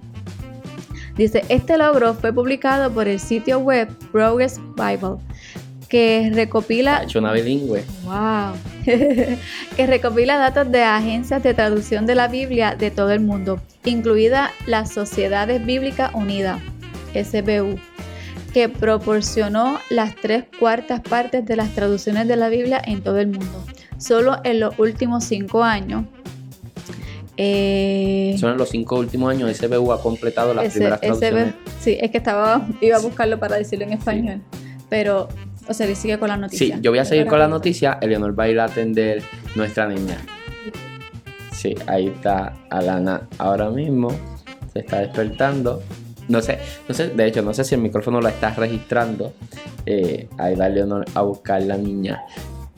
Dice, 1.15 1.43
este 1.47 1.77
logro 1.77 2.13
fue 2.13 2.33
publicado 2.33 2.91
por 2.91 3.07
el 3.07 3.19
sitio 3.19 3.59
web 3.59 3.87
Progress 4.11 4.59
Bible, 4.75 5.23
que 5.95 6.29
recopila... 6.33 7.03
hecho 7.03 7.19
una 7.19 7.31
bilingüe. 7.31 7.85
¡Wow! 8.03 8.53
que 8.83 9.87
recopila 9.87 10.35
datos 10.35 10.69
de 10.69 10.83
agencias 10.83 11.41
de 11.41 11.53
traducción 11.53 12.05
de 12.05 12.15
la 12.15 12.27
Biblia 12.27 12.75
de 12.75 12.91
todo 12.91 13.11
el 13.11 13.21
mundo, 13.21 13.61
incluida 13.85 14.51
las 14.67 14.91
Sociedades 14.91 15.65
Bíblicas 15.65 16.13
Unidas, 16.13 16.59
SBU 17.13 17.79
que 18.53 18.67
proporcionó 18.67 19.79
las 19.89 20.17
tres 20.17 20.43
cuartas 20.59 20.99
partes 20.99 21.45
de 21.45 21.55
las 21.55 21.73
traducciones 21.73 22.27
de 22.27 22.35
la 22.35 22.49
Biblia 22.49 22.81
en 22.85 23.01
todo 23.01 23.19
el 23.19 23.27
mundo. 23.27 23.63
Solo 23.97 24.39
en 24.43 24.59
los 24.59 24.77
últimos 24.77 25.23
cinco 25.23 25.63
años. 25.63 26.03
Eh, 27.37 28.35
Solo 28.37 28.51
en 28.51 28.57
los 28.57 28.69
cinco 28.69 28.97
últimos 28.97 29.31
años 29.31 29.55
SBU 29.55 29.93
ha 29.93 30.01
completado 30.01 30.53
las 30.53 30.73
primeras 30.73 30.99
traducciones. 30.99 31.53
sí, 31.79 31.97
es 32.01 32.11
que 32.11 32.17
estaba, 32.17 32.67
iba 32.81 32.97
a 32.97 32.99
buscarlo 32.99 33.39
para 33.39 33.55
decirlo 33.55 33.85
en 33.85 33.93
español. 33.93 34.41
Pero, 34.89 35.27
o 35.67 35.73
sea, 35.73 35.93
sigue 35.95 36.19
con 36.19 36.29
la 36.29 36.37
noticia. 36.37 36.75
Sí, 36.75 36.81
yo 36.81 36.91
voy 36.91 36.99
a 36.99 37.05
seguir 37.05 37.27
con 37.27 37.39
la 37.39 37.47
noticia. 37.47 37.97
Eleonor 38.01 38.37
va 38.37 38.45
a 38.45 38.49
ir 38.49 38.59
a 38.59 38.65
atender 38.65 39.23
nuestra 39.55 39.87
niña. 39.87 40.17
Sí, 41.51 41.75
ahí 41.87 42.07
está 42.07 42.53
Alana 42.69 43.27
ahora 43.37 43.69
mismo. 43.69 44.09
Se 44.73 44.79
está 44.79 44.99
despertando. 44.99 45.81
No 46.27 46.41
sé, 46.41 46.59
no 46.87 46.95
sé, 46.95 47.09
de 47.09 47.27
hecho, 47.27 47.41
no 47.41 47.53
sé 47.53 47.63
si 47.63 47.75
el 47.75 47.81
micrófono 47.81 48.19
la 48.19 48.29
está 48.29 48.51
registrando. 48.51 49.33
Eh, 49.85 50.27
ahí 50.37 50.55
dale 50.55 50.83
honor 50.83 51.05
a 51.13 51.21
buscar 51.21 51.61
la 51.61 51.77
niña. 51.77 52.23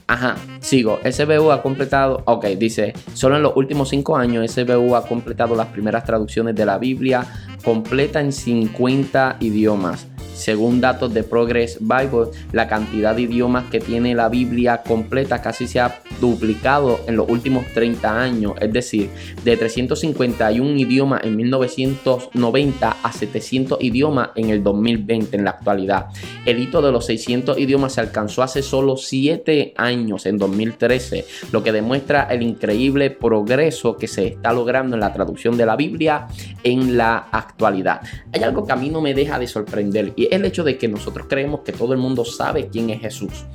Ajá, 0.08 0.38
sigo. 0.62 1.00
SBU 1.04 1.52
ha 1.52 1.62
completado, 1.62 2.23
ok, 2.26 2.45
dice, 2.58 2.93
solo 3.13 3.36
en 3.36 3.43
los 3.43 3.56
últimos 3.58 3.89
cinco 3.89 4.15
años 4.15 4.50
SBU 4.50 4.95
ha 4.95 5.06
completado 5.06 5.54
las 5.54 5.67
primeras 5.67 6.06
traducciones 6.06 6.56
de 6.56 6.65
la 6.65 6.78
Biblia 6.78 7.26
completa 7.63 8.21
en 8.21 8.32
50 8.32 9.38
idiomas. 9.41 10.08
Según 10.38 10.80
datos 10.80 11.13
de 11.13 11.23
Progress 11.23 11.80
Bible, 11.80 12.28
la 12.52 12.67
cantidad 12.67 13.15
de 13.15 13.23
idiomas 13.23 13.69
que 13.71 13.80
tiene 13.80 14.13
la 14.13 14.30
Biblia 14.30 14.84
completa 14.88 15.41
casi 15.41 15.67
se 15.67 15.80
ha 15.80 16.00
duplicado 16.21 17.00
en 17.08 17.15
los 17.15 17.28
últimos 17.28 17.65
30 17.73 18.21
años, 18.21 18.54
es 18.62 18.71
decir, 18.71 19.10
de 19.43 19.58
351 19.58 20.80
idiomas 20.80 21.23
en 21.23 21.36
1990 21.36 22.97
a 23.02 23.12
700 23.12 23.82
idiomas 23.82 24.30
en 24.36 24.52
el 24.52 24.63
2020 24.63 25.38
en 25.38 25.43
la 25.43 25.52
actualidad. 25.52 26.08
El 26.45 26.60
hito 26.60 26.82
de 26.82 26.91
los 26.91 27.08
600 27.08 27.58
idiomas 27.58 27.93
se 27.93 28.02
alcanzó 28.02 28.43
hace 28.43 28.62
solo 28.62 28.95
7 28.95 29.73
años, 29.76 30.26
en 30.28 30.38
2013, 30.38 31.26
lo 31.52 31.63
que 31.63 31.71
demuestra 31.71 32.28
el 32.30 32.43
increíble 32.43 33.10
progreso 33.10 33.97
que 33.97 34.08
se 34.08 34.28
está 34.28 34.54
logrando 34.54 34.95
en 34.95 35.00
la 35.00 35.13
traducción 35.13 35.58
de 35.58 35.65
la 35.65 35.76
Biblia 35.76 36.28
en 36.63 36.95
la 36.95 37.28
actualidad. 37.32 38.02
Hay 38.34 38.43
algo 38.43 38.65
que 38.65 38.73
a 38.73 38.76
mí 38.76 38.89
no 38.89 39.02
me 39.02 39.13
deja 39.13 39.39
de 39.39 39.47
sorprender 39.47 40.13
y 40.15 40.27
el 40.32 40.46
hecho 40.46 40.63
de 40.63 40.78
que 40.78 40.88
nosotros 40.88 41.28
creemos 41.30 41.62
que 41.62 41.72
todo 41.72 41.94
el 41.94 42.00
mundo 42.00 42.26
sabe 42.26 42.70
quién 42.72 42.90
es 42.90 43.02
Jesús. 43.02 43.46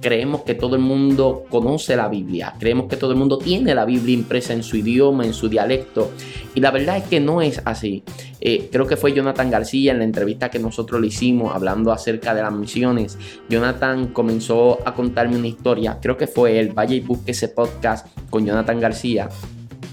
Creemos 0.00 0.42
que 0.42 0.54
todo 0.54 0.76
el 0.76 0.82
mundo 0.82 1.44
conoce 1.48 1.96
la 1.96 2.08
Biblia. 2.08 2.54
Creemos 2.58 2.86
que 2.86 2.96
todo 2.96 3.12
el 3.12 3.16
mundo 3.16 3.38
tiene 3.38 3.74
la 3.74 3.84
Biblia 3.84 4.14
impresa 4.14 4.52
en 4.52 4.62
su 4.62 4.76
idioma, 4.76 5.24
en 5.24 5.34
su 5.34 5.48
dialecto. 5.48 6.12
Y 6.54 6.60
la 6.60 6.70
verdad 6.70 6.98
es 6.98 7.04
que 7.04 7.18
no 7.18 7.42
es 7.42 7.60
así. 7.64 8.04
Eh, 8.40 8.68
creo 8.70 8.86
que 8.86 8.96
fue 8.96 9.12
Jonathan 9.12 9.50
García 9.50 9.92
en 9.92 9.98
la 9.98 10.04
entrevista 10.04 10.50
que 10.50 10.58
nosotros 10.58 11.00
le 11.00 11.08
hicimos 11.08 11.54
hablando 11.54 11.90
acerca 11.92 12.34
de 12.34 12.42
las 12.42 12.52
misiones. 12.52 13.18
Jonathan 13.48 14.08
comenzó 14.08 14.78
a 14.86 14.94
contarme 14.94 15.36
una 15.36 15.48
historia. 15.48 15.98
Creo 16.00 16.16
que 16.16 16.26
fue 16.26 16.60
él. 16.60 16.72
Vaya 16.72 16.94
y 16.94 17.00
busque 17.00 17.32
ese 17.32 17.48
podcast 17.48 18.06
con 18.30 18.46
Jonathan 18.46 18.78
García 18.78 19.28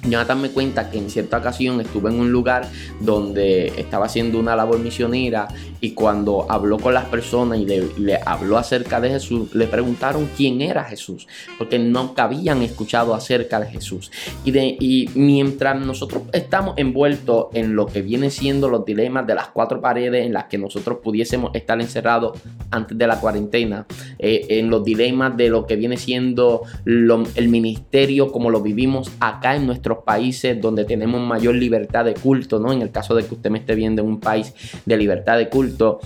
Jonathan 0.04 0.42
me 0.42 0.50
cuenta 0.50 0.90
que 0.90 0.98
en 0.98 1.10
cierta 1.10 1.38
ocasión 1.38 1.80
estuve 1.82 2.10
en 2.10 2.20
un 2.20 2.32
lugar 2.32 2.68
donde 3.00 3.68
estaba 3.78 4.06
haciendo 4.06 4.40
una 4.40 4.56
labor 4.56 4.80
misionera 4.80 5.48
y 5.80 5.92
cuando 5.92 6.46
habló 6.50 6.78
con 6.78 6.94
las 6.94 7.06
personas 7.06 7.60
y 7.60 7.66
le, 7.66 8.20
habló 8.26 8.58
acerca 8.58 9.02
de 9.02 9.10
Jesús, 9.10 9.54
le 9.54 9.68
preguntaron 9.68 10.30
quién 10.38 10.62
era 10.62 10.84
Jesús, 10.84 11.28
porque 11.58 11.78
no 11.78 12.14
habían 12.18 12.62
escuchado 12.62 13.14
acerca 13.14 13.60
de 13.60 13.68
Jesús. 13.68 14.12
Y, 14.46 14.52
de, 14.52 14.78
y 14.80 15.10
mientras 15.16 15.80
nosotros 15.86 16.24
estamos 16.32 16.76
envueltos 16.78 17.48
en 17.54 17.76
lo 17.76 17.86
que 17.86 18.02
viene 18.02 18.30
siendo 18.30 18.70
los 18.70 18.86
dilemas 18.86 19.28
de 19.28 19.36
las 19.36 19.48
cuatro 19.48 19.82
paredes 19.82 20.26
en 20.26 20.34
las 20.34 20.46
que 20.46 20.58
nosotros 20.58 21.00
pudiésemos 21.04 21.54
estar 21.54 21.80
encerrados 21.82 22.40
antes 22.72 22.98
de 22.98 23.08
la 23.08 23.20
cuarentena, 23.20 23.86
eh, 24.20 24.46
en 24.50 24.70
los 24.70 24.84
dilemas 24.84 25.36
de 25.36 25.50
lo 25.50 25.66
que 25.66 25.76
viene 25.76 25.98
siendo 25.98 26.64
el 26.86 27.48
ministerio 27.50 28.32
como 28.32 28.50
lo 28.50 28.62
vivimos 28.62 29.12
acá 29.20 29.56
en 29.56 29.66
nuestro 29.66 29.93
países 30.00 30.60
donde 30.60 30.86
tenemos 30.86 31.22
mayor 31.22 31.56
libertad 31.56 32.06
de 32.06 32.14
culto, 32.14 32.60
¿no? 32.60 32.72
En 32.72 32.82
el 32.82 32.92
caso 32.92 33.16
de 33.16 33.26
que 33.26 33.36
usted 33.36 33.50
me 33.50 33.60
esté 33.60 33.76
viendo 33.76 34.02
en 34.02 34.08
un 34.08 34.20
país 34.20 34.54
de 34.86 34.98
libertad 34.98 35.38
de 35.38 35.50
culto, 35.50 36.00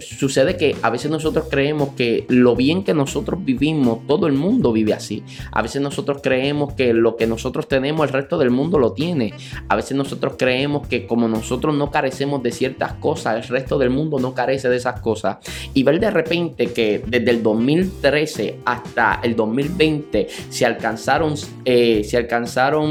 sucede 0.00 0.56
que 0.56 0.76
a 0.82 0.90
veces 0.90 1.10
nosotros 1.10 1.46
creemos 1.50 1.90
que 1.90 2.26
lo 2.28 2.56
bien 2.56 2.84
que 2.84 2.94
nosotros 2.94 3.44
vivimos, 3.44 4.06
todo 4.06 4.26
el 4.26 4.34
mundo 4.34 4.72
vive 4.72 4.92
así. 4.92 5.22
A 5.52 5.62
veces 5.62 5.82
nosotros 5.82 6.20
creemos 6.22 6.74
que 6.74 6.92
lo 6.92 7.16
que 7.16 7.26
nosotros 7.26 7.68
tenemos, 7.68 8.06
el 8.06 8.12
resto 8.12 8.38
del 8.38 8.50
mundo 8.50 8.78
lo 8.78 8.92
tiene. 8.92 9.34
A 9.68 9.76
veces 9.76 9.96
nosotros 9.96 10.34
creemos 10.38 10.86
que 10.86 11.06
como 11.06 11.28
nosotros 11.28 11.74
no 11.74 11.90
carecemos 11.90 12.42
de 12.42 12.52
ciertas 12.52 12.94
cosas, 12.94 13.44
el 13.44 13.48
resto 13.48 13.78
del 13.78 13.90
mundo 13.90 14.18
no 14.18 14.34
carece 14.34 14.68
de 14.68 14.76
esas 14.76 15.00
cosas. 15.00 15.38
Y 15.74 15.82
ver 15.82 16.00
de 16.00 16.10
repente 16.10 16.72
que 16.72 17.02
desde 17.06 17.30
el 17.30 17.42
2013 17.42 18.60
hasta 18.64 19.20
el 19.22 19.36
2020 19.36 20.28
se 20.48 20.66
alcanzaron, 20.66 21.34
eh, 21.64 22.04
se 22.04 22.16
alcanzaron 22.16 22.84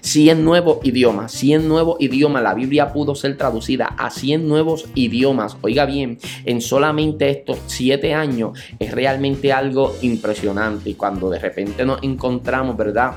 100 0.00 0.44
nuevos 0.44 0.78
idiomas, 0.82 1.32
100 1.32 1.68
nuevos 1.68 1.96
idiomas. 2.00 2.42
La 2.42 2.54
Biblia 2.54 2.92
pudo 2.92 3.14
ser 3.14 3.36
traducida 3.36 3.86
a 3.86 4.10
100 4.10 4.48
nuevos 4.48 4.86
idiomas. 4.94 5.56
Oiga 5.62 5.86
bien, 5.86 6.18
en 6.44 6.60
solamente 6.60 7.30
estos 7.30 7.58
7 7.66 8.14
años 8.14 8.58
es 8.78 8.92
realmente 8.92 9.52
algo 9.52 9.94
impresionante. 10.02 10.90
Y 10.90 10.94
cuando 10.94 11.30
de 11.30 11.38
repente 11.38 11.84
nos 11.84 12.02
encontramos, 12.02 12.76
¿verdad? 12.76 13.14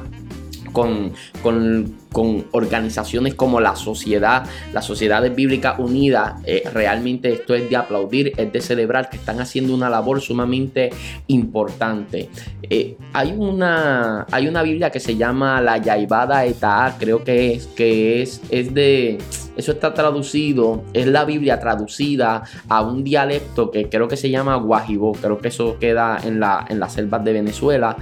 Con, 0.71 1.13
con 1.41 1.95
con 2.11 2.45
organizaciones 2.51 3.35
como 3.35 3.59
la 3.59 3.75
sociedad, 3.75 4.45
las 4.73 4.85
sociedades 4.85 5.35
bíblicas 5.35 5.77
unidas, 5.77 6.41
eh, 6.45 6.63
realmente 6.73 7.31
esto 7.31 7.53
es 7.53 7.69
de 7.69 7.75
aplaudir, 7.75 8.33
es 8.37 8.51
de 8.51 8.61
celebrar 8.61 9.09
que 9.09 9.17
están 9.17 9.39
haciendo 9.39 9.73
una 9.75 9.89
labor 9.89 10.21
sumamente 10.21 10.89
importante. 11.27 12.29
Eh, 12.63 12.97
hay, 13.13 13.33
una, 13.37 14.25
hay 14.31 14.47
una 14.47 14.63
Biblia 14.63 14.89
que 14.89 14.99
se 14.99 15.15
llama 15.15 15.61
la 15.61 15.77
Yaibada 15.77 16.45
Etaá, 16.45 16.95
creo 16.97 17.23
que 17.23 17.53
es, 17.53 17.67
que 17.67 18.21
es, 18.21 18.41
es 18.49 18.73
de, 18.73 19.19
eso 19.55 19.71
está 19.71 19.93
traducido, 19.93 20.83
es 20.93 21.07
la 21.07 21.25
Biblia 21.25 21.59
traducida 21.59 22.43
a 22.69 22.81
un 22.81 23.03
dialecto 23.03 23.69
que 23.69 23.89
creo 23.89 24.07
que 24.07 24.17
se 24.17 24.29
llama 24.29 24.55
Guajibó, 24.55 25.13
creo 25.13 25.39
que 25.39 25.49
eso 25.49 25.77
queda 25.79 26.17
en, 26.23 26.39
la, 26.39 26.65
en 26.69 26.79
las 26.79 26.93
selvas 26.93 27.23
de 27.23 27.33
Venezuela. 27.33 27.97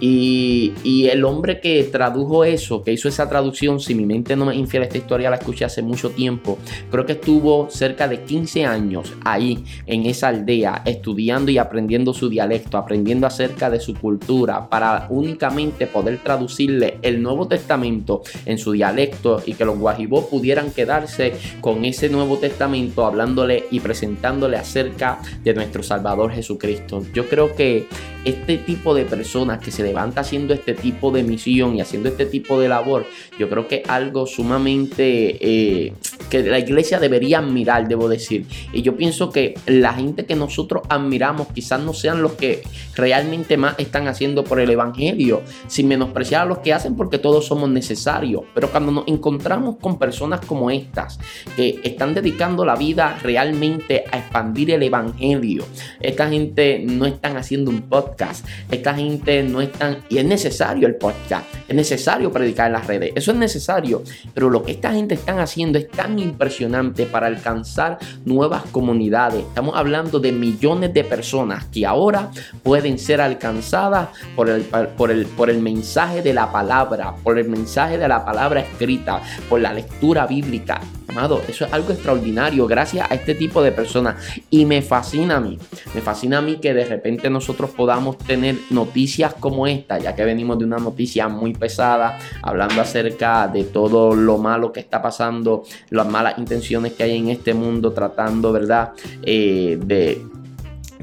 Y, 0.00 0.72
el 1.06 1.24
hombre 1.24 1.60
que 1.60 1.84
tradujo 1.84 2.44
eso, 2.44 2.82
que 2.82 2.92
hizo 2.92 3.08
esa 3.08 3.28
traducción, 3.28 3.80
si 3.80 3.94
mi 3.94 4.04
mente 4.04 4.36
no 4.36 4.46
me 4.46 4.54
infiel, 4.54 4.82
esta 4.82 4.98
historia 4.98 5.30
la 5.30 5.36
escuché 5.36 5.64
hace 5.64 5.82
mucho 5.82 6.10
tiempo, 6.10 6.58
creo 6.90 7.06
que 7.06 7.12
estuvo 7.12 7.70
cerca 7.70 8.08
de 8.08 8.22
15 8.22 8.64
años 8.66 9.14
ahí 9.24 9.64
en 9.86 10.04
esa 10.06 10.28
aldea 10.28 10.82
estudiando 10.84 11.50
y 11.50 11.58
aprendiendo 11.58 12.12
su 12.12 12.28
dialecto, 12.28 12.76
aprendiendo 12.76 13.26
acerca 13.26 13.70
de 13.70 13.80
su 13.80 13.94
cultura, 13.94 14.68
para 14.68 15.06
únicamente 15.10 15.86
poder 15.86 16.18
traducirle 16.22 16.98
el 17.02 17.22
Nuevo 17.22 17.46
Testamento 17.46 18.22
en 18.44 18.58
su 18.58 18.72
dialecto 18.72 19.42
y 19.46 19.54
que 19.54 19.64
los 19.64 19.78
guajibos 19.78 20.26
pudieran 20.26 20.70
quedarse 20.70 21.34
con 21.60 21.84
ese 21.84 22.08
Nuevo 22.08 22.36
Testamento 22.38 23.06
hablándole 23.06 23.64
y 23.70 23.80
presentándole 23.80 24.56
acerca 24.56 25.20
de 25.42 25.54
nuestro 25.54 25.82
Salvador 25.82 26.32
Jesucristo. 26.32 27.02
Yo 27.14 27.28
creo 27.28 27.54
que 27.54 27.86
este 28.24 28.58
tipo 28.58 28.94
de 28.94 29.04
personas 29.04 29.60
que 29.60 29.70
se 29.70 29.84
levanta 29.86 30.20
haciendo 30.20 30.52
este 30.52 30.74
tipo 30.74 31.10
de 31.10 31.22
misión 31.22 31.76
y 31.76 31.80
haciendo 31.80 32.08
este 32.08 32.26
tipo 32.26 32.60
de 32.60 32.68
labor, 32.68 33.06
yo 33.38 33.48
creo 33.48 33.68
que 33.68 33.82
algo 33.88 34.26
sumamente 34.26 35.38
eh, 35.40 35.92
que 36.28 36.42
la 36.42 36.58
iglesia 36.58 36.98
debería 36.98 37.38
admirar, 37.38 37.88
debo 37.88 38.08
decir. 38.08 38.46
Y 38.72 38.82
yo 38.82 38.96
pienso 38.96 39.30
que 39.30 39.54
la 39.66 39.94
gente 39.94 40.26
que 40.26 40.34
nosotros 40.34 40.82
admiramos 40.88 41.48
quizás 41.48 41.80
no 41.80 41.92
sean 41.92 42.22
los 42.22 42.32
que 42.32 42.62
realmente 42.94 43.56
más 43.56 43.74
están 43.78 44.08
haciendo 44.08 44.44
por 44.44 44.60
el 44.60 44.70
Evangelio, 44.70 45.42
sin 45.68 45.88
menospreciar 45.88 46.42
a 46.42 46.44
los 46.46 46.58
que 46.58 46.72
hacen 46.72 46.96
porque 46.96 47.18
todos 47.18 47.46
somos 47.46 47.70
necesarios. 47.70 48.42
Pero 48.54 48.70
cuando 48.70 48.92
nos 48.92 49.08
encontramos 49.08 49.76
con 49.76 49.98
personas 49.98 50.40
como 50.44 50.70
estas, 50.70 51.18
que 51.56 51.80
están 51.84 52.14
dedicando 52.14 52.64
la 52.64 52.76
vida 52.76 53.18
realmente 53.22 54.04
a 54.10 54.18
expandir 54.18 54.72
el 54.72 54.82
Evangelio, 54.82 55.64
esta 56.00 56.28
gente 56.28 56.84
no 56.84 57.06
están 57.06 57.36
haciendo 57.36 57.70
un 57.70 57.82
podcast 57.82 58.46
esta 58.70 58.94
gente 58.94 59.42
no 59.42 59.60
es 59.60 59.70
Y 60.08 60.18
es 60.18 60.24
necesario 60.24 60.86
el 60.86 60.96
podcast. 60.96 61.46
Es 61.68 61.74
necesario 61.74 62.30
predicar 62.32 62.68
en 62.68 62.72
las 62.74 62.86
redes. 62.86 63.12
Eso 63.14 63.32
es 63.32 63.36
necesario. 63.36 64.02
Pero 64.34 64.50
lo 64.50 64.62
que 64.62 64.72
esta 64.72 64.92
gente 64.92 65.14
están 65.14 65.38
haciendo 65.38 65.78
es 65.78 65.88
tan 65.88 66.18
impresionante 66.18 67.06
para 67.06 67.26
alcanzar 67.26 67.98
nuevas 68.24 68.62
comunidades. 68.72 69.40
Estamos 69.40 69.76
hablando 69.76 70.18
de 70.20 70.32
millones 70.32 70.94
de 70.94 71.04
personas 71.04 71.64
que 71.66 71.86
ahora 71.86 72.30
pueden 72.62 72.98
ser 72.98 73.20
alcanzadas 73.20 74.08
por 74.34 74.48
el, 74.48 74.62
por 74.62 75.10
el, 75.10 75.26
por 75.26 75.50
el 75.50 75.60
mensaje 75.60 76.22
de 76.22 76.32
la 76.32 76.50
palabra, 76.50 77.14
por 77.22 77.38
el 77.38 77.48
mensaje 77.48 77.98
de 77.98 78.08
la 78.08 78.24
palabra 78.24 78.60
escrita, 78.60 79.20
por 79.48 79.60
la 79.60 79.72
lectura 79.72 80.26
bíblica. 80.26 80.80
Amado, 81.08 81.40
eso 81.48 81.64
es 81.64 81.72
algo 81.72 81.92
extraordinario 81.92 82.66
gracias 82.66 83.10
a 83.10 83.14
este 83.14 83.34
tipo 83.34 83.62
de 83.62 83.72
personas. 83.72 84.16
Y 84.50 84.64
me 84.64 84.82
fascina 84.82 85.36
a 85.36 85.40
mí. 85.40 85.58
Me 85.94 86.00
fascina 86.00 86.38
a 86.38 86.42
mí 86.42 86.56
que 86.56 86.74
de 86.74 86.84
repente 86.84 87.30
nosotros 87.30 87.70
podamos 87.70 88.18
tener 88.18 88.56
noticias 88.70 89.34
como 89.34 89.66
esta, 89.66 89.98
ya 89.98 90.14
que 90.14 90.24
venimos 90.24 90.58
de 90.58 90.64
una 90.64 90.78
noticia 90.78 91.28
muy 91.28 91.54
pesada, 91.54 92.18
hablando 92.42 92.80
acerca 92.80 93.48
de 93.48 93.64
todo 93.64 94.14
lo 94.14 94.38
malo 94.38 94.72
que 94.72 94.80
está 94.80 95.00
pasando, 95.00 95.64
las 95.90 96.06
malas 96.06 96.38
intenciones 96.38 96.92
que 96.92 97.04
hay 97.04 97.16
en 97.16 97.28
este 97.28 97.54
mundo, 97.54 97.92
tratando, 97.92 98.52
¿verdad? 98.52 98.92
Eh, 99.22 99.78
de 99.84 100.24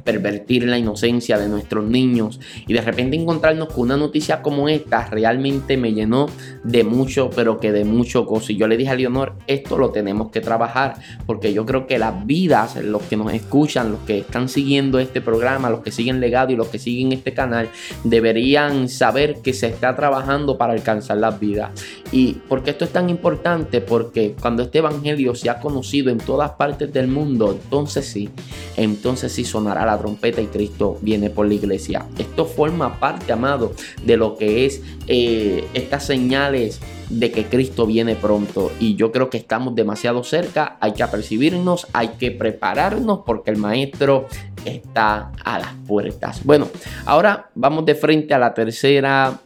pervertir 0.03 0.65
la 0.65 0.77
inocencia 0.77 1.37
de 1.37 1.47
nuestros 1.47 1.85
niños 1.85 2.39
y 2.67 2.73
de 2.73 2.81
repente 2.81 3.15
encontrarnos 3.15 3.69
con 3.69 3.83
una 3.83 3.97
noticia 3.97 4.41
como 4.41 4.69
esta 4.69 5.05
realmente 5.07 5.77
me 5.77 5.93
llenó 5.93 6.27
de 6.63 6.83
mucho, 6.83 7.29
pero 7.35 7.59
que 7.59 7.71
de 7.71 7.85
mucho 7.85 8.25
gozo. 8.25 8.51
Y 8.51 8.57
yo 8.57 8.67
le 8.67 8.77
dije 8.77 8.91
a 8.91 8.95
Leonor, 8.95 9.33
esto 9.47 9.77
lo 9.77 9.91
tenemos 9.91 10.31
que 10.31 10.41
trabajar 10.41 10.95
porque 11.25 11.53
yo 11.53 11.65
creo 11.65 11.87
que 11.87 11.97
las 11.97 12.25
vidas, 12.25 12.75
los 12.77 13.01
que 13.03 13.17
nos 13.17 13.33
escuchan, 13.33 13.91
los 13.91 14.01
que 14.01 14.19
están 14.19 14.49
siguiendo 14.49 14.99
este 14.99 15.21
programa, 15.21 15.69
los 15.69 15.81
que 15.81 15.91
siguen 15.91 16.19
legado 16.19 16.51
y 16.51 16.55
los 16.55 16.67
que 16.67 16.79
siguen 16.79 17.11
este 17.11 17.33
canal, 17.33 17.69
deberían 18.03 18.89
saber 18.89 19.41
que 19.41 19.53
se 19.53 19.67
está 19.67 19.95
trabajando 19.95 20.57
para 20.57 20.73
alcanzar 20.73 21.17
las 21.17 21.39
vidas. 21.39 21.71
Y 22.11 22.33
porque 22.47 22.71
esto 22.71 22.85
es 22.85 22.91
tan 22.91 23.09
importante, 23.09 23.81
porque 23.81 24.35
cuando 24.39 24.63
este 24.63 24.79
evangelio 24.79 25.35
se 25.35 25.49
ha 25.49 25.59
conocido 25.59 26.11
en 26.11 26.17
todas 26.17 26.51
partes 26.51 26.91
del 26.93 27.07
mundo, 27.07 27.51
entonces 27.51 28.05
sí, 28.05 28.29
entonces 28.77 29.31
sí 29.31 29.43
sonará 29.43 29.85
la 29.85 29.92
trompeta 29.97 30.41
y 30.41 30.47
Cristo 30.47 30.97
viene 31.01 31.29
por 31.29 31.47
la 31.47 31.53
iglesia. 31.53 32.05
Esto 32.17 32.45
forma 32.45 32.99
parte, 32.99 33.31
amado, 33.31 33.73
de 34.03 34.17
lo 34.17 34.37
que 34.37 34.65
es 34.65 34.81
eh, 35.07 35.65
estas 35.73 36.05
señales 36.05 36.79
de 37.09 37.31
que 37.31 37.45
Cristo 37.45 37.85
viene 37.85 38.15
pronto 38.15 38.71
y 38.79 38.95
yo 38.95 39.11
creo 39.11 39.29
que 39.29 39.37
estamos 39.37 39.75
demasiado 39.75 40.23
cerca, 40.23 40.77
hay 40.79 40.93
que 40.93 41.03
apercibirnos, 41.03 41.87
hay 41.93 42.09
que 42.19 42.31
prepararnos 42.31 43.19
porque 43.25 43.51
el 43.51 43.57
maestro 43.57 44.27
está 44.65 45.31
a 45.43 45.59
las 45.59 45.73
puertas. 45.87 46.43
Bueno, 46.43 46.67
ahora 47.05 47.49
vamos 47.55 47.85
de 47.85 47.95
frente 47.95 48.33
a 48.33 48.39
la 48.39 48.53
tercera 48.53 49.39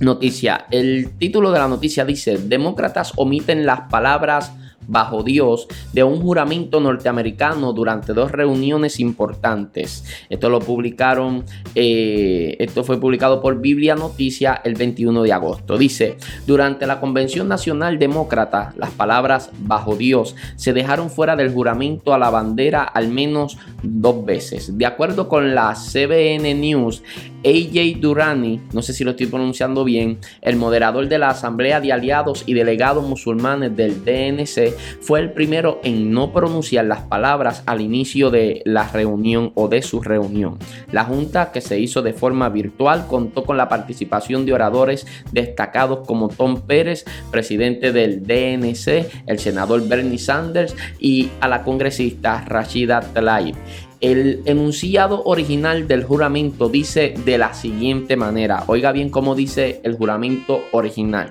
noticia. 0.00 0.66
El 0.70 1.12
título 1.18 1.50
de 1.50 1.58
la 1.58 1.68
noticia 1.68 2.04
dice, 2.04 2.38
demócratas 2.38 3.12
omiten 3.16 3.66
las 3.66 3.82
palabras 3.90 4.52
bajo 4.90 5.22
Dios 5.22 5.68
de 5.92 6.02
un 6.02 6.20
juramento 6.20 6.80
norteamericano 6.80 7.72
durante 7.72 8.12
dos 8.12 8.32
reuniones 8.32 9.00
importantes. 9.00 10.04
Esto 10.28 10.50
lo 10.50 10.58
publicaron, 10.58 11.44
eh, 11.74 12.56
esto 12.58 12.84
fue 12.84 13.00
publicado 13.00 13.40
por 13.40 13.60
Biblia 13.60 13.94
Noticia 13.94 14.60
el 14.64 14.74
21 14.74 15.22
de 15.22 15.32
agosto. 15.32 15.78
Dice, 15.78 16.16
durante 16.46 16.86
la 16.86 17.00
Convención 17.00 17.48
Nacional 17.48 17.98
Demócrata, 17.98 18.74
las 18.76 18.90
palabras 18.90 19.50
bajo 19.60 19.94
Dios 19.96 20.34
se 20.56 20.72
dejaron 20.72 21.08
fuera 21.08 21.36
del 21.36 21.52
juramento 21.52 22.12
a 22.12 22.18
la 22.18 22.30
bandera 22.30 22.82
al 22.82 23.08
menos 23.08 23.58
dos 23.82 24.24
veces. 24.24 24.76
De 24.76 24.86
acuerdo 24.86 25.28
con 25.28 25.54
la 25.54 25.74
CBN 25.74 26.54
News, 26.54 27.02
AJ 27.44 28.00
Durani, 28.00 28.60
no 28.72 28.82
sé 28.82 28.92
si 28.92 29.04
lo 29.04 29.12
estoy 29.12 29.26
pronunciando 29.26 29.84
bien, 29.84 30.18
el 30.42 30.56
moderador 30.56 31.08
de 31.08 31.18
la 31.18 31.30
Asamblea 31.30 31.80
de 31.80 31.92
Aliados 31.92 32.44
y 32.46 32.54
Delegados 32.54 33.06
Musulmanes 33.06 33.76
del 33.76 34.04
DNC, 34.04 34.74
fue 35.00 35.20
el 35.20 35.32
primero 35.32 35.80
en 35.82 36.12
no 36.12 36.32
pronunciar 36.32 36.84
las 36.84 37.00
palabras 37.02 37.62
al 37.66 37.80
inicio 37.80 38.30
de 38.30 38.62
la 38.64 38.88
reunión 38.88 39.52
o 39.54 39.68
de 39.68 39.82
su 39.82 40.00
reunión. 40.00 40.58
La 40.92 41.04
junta, 41.04 41.52
que 41.52 41.60
se 41.60 41.78
hizo 41.78 42.02
de 42.02 42.12
forma 42.12 42.48
virtual, 42.48 43.06
contó 43.06 43.44
con 43.44 43.56
la 43.56 43.68
participación 43.68 44.46
de 44.46 44.52
oradores 44.52 45.06
destacados 45.32 46.06
como 46.06 46.28
Tom 46.28 46.62
Pérez, 46.62 47.04
presidente 47.30 47.92
del 47.92 48.22
DNC, 48.22 49.26
el 49.26 49.38
senador 49.38 49.86
Bernie 49.88 50.18
Sanders 50.18 50.74
y 50.98 51.30
a 51.40 51.48
la 51.48 51.62
congresista 51.62 52.44
Rashida 52.46 53.00
Tlaib. 53.00 53.56
El 54.00 54.40
enunciado 54.46 55.22
original 55.24 55.86
del 55.86 56.04
juramento 56.04 56.70
dice 56.70 57.12
de 57.22 57.36
la 57.36 57.52
siguiente 57.52 58.16
manera, 58.16 58.64
oiga 58.66 58.92
bien 58.92 59.10
cómo 59.10 59.34
dice 59.34 59.82
el 59.84 59.94
juramento 59.94 60.62
original. 60.72 61.28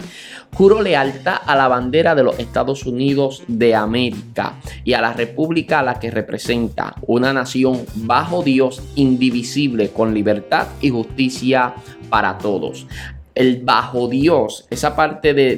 Juro 0.54 0.84
lealtad 0.84 1.38
a 1.48 1.56
la 1.56 1.68
bandera 1.68 2.14
de 2.14 2.24
los 2.24 2.38
Estados 2.38 2.86
Unidos 2.86 3.42
de 3.48 3.74
América 3.74 4.60
y 4.84 4.94
a 4.94 5.02
la 5.02 5.14
república 5.14 5.80
a 5.80 5.84
la 5.84 6.00
que 6.00 6.12
representa, 6.12 6.94
una 7.08 7.34
nación 7.34 7.86
bajo 7.96 8.44
Dios, 8.44 8.84
indivisible, 8.96 9.90
con 9.90 10.14
libertad 10.14 10.68
y 10.80 10.90
justicia 10.90 11.74
para 12.10 12.38
todos 12.38 12.86
el 13.39 13.62
bajo 13.63 14.10
Dios, 14.10 14.65
esa 14.69 14.97
parte 14.97 15.34
de, 15.34 15.56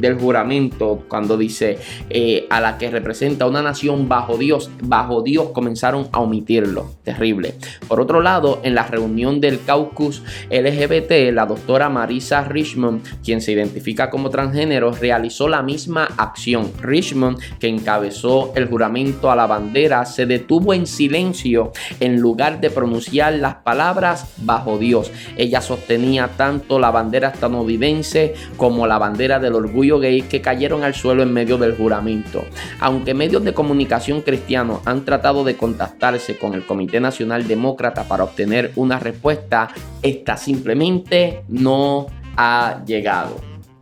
del 0.00 0.18
juramento, 0.18 1.04
cuando 1.06 1.36
dice 1.36 1.78
eh, 2.08 2.46
a 2.48 2.62
la 2.62 2.78
que 2.78 2.90
representa 2.90 3.46
una 3.46 3.60
nación 3.60 4.08
bajo 4.08 4.38
Dios, 4.38 4.70
bajo 4.82 5.20
Dios 5.20 5.50
comenzaron 5.52 6.08
a 6.12 6.20
omitirlo. 6.20 6.92
Terrible. 7.02 7.56
Por 7.88 8.00
otro 8.00 8.22
lado, 8.22 8.60
en 8.62 8.74
la 8.74 8.86
reunión 8.86 9.38
del 9.38 9.62
caucus 9.62 10.22
LGBT, 10.50 11.30
la 11.30 11.44
doctora 11.44 11.90
Marisa 11.90 12.42
Richmond, 12.42 13.02
quien 13.22 13.42
se 13.42 13.52
identifica 13.52 14.08
como 14.08 14.30
transgénero, 14.30 14.92
realizó 14.92 15.46
la 15.46 15.62
misma 15.62 16.08
acción. 16.16 16.72
Richmond, 16.80 17.38
que 17.58 17.68
encabezó 17.68 18.54
el 18.56 18.66
juramento 18.66 19.30
a 19.30 19.36
la 19.36 19.46
bandera, 19.46 20.06
se 20.06 20.24
detuvo 20.24 20.72
en 20.72 20.86
silencio 20.86 21.72
en 22.00 22.18
lugar 22.18 22.62
de 22.62 22.70
pronunciar 22.70 23.34
las 23.34 23.56
palabras 23.56 24.32
bajo 24.38 24.78
Dios. 24.78 25.12
Ella 25.36 25.60
sostenía 25.60 26.30
tanto 26.38 26.78
la 26.78 26.93
bandera 26.94 27.28
estadounidense 27.28 28.32
como 28.56 28.86
la 28.86 28.96
bandera 28.96 29.38
del 29.38 29.54
orgullo 29.54 29.98
gay 29.98 30.22
que 30.22 30.40
cayeron 30.40 30.82
al 30.82 30.94
suelo 30.94 31.22
en 31.22 31.34
medio 31.34 31.58
del 31.58 31.76
juramento. 31.76 32.46
Aunque 32.80 33.12
medios 33.12 33.44
de 33.44 33.52
comunicación 33.52 34.22
cristianos 34.22 34.80
han 34.86 35.04
tratado 35.04 35.44
de 35.44 35.58
contactarse 35.58 36.38
con 36.38 36.54
el 36.54 36.64
Comité 36.64 37.00
Nacional 37.00 37.46
Demócrata 37.46 38.04
para 38.04 38.24
obtener 38.24 38.72
una 38.76 38.98
respuesta, 38.98 39.68
esta 40.00 40.38
simplemente 40.38 41.42
no 41.48 42.06
ha 42.36 42.82
llegado. 42.86 43.36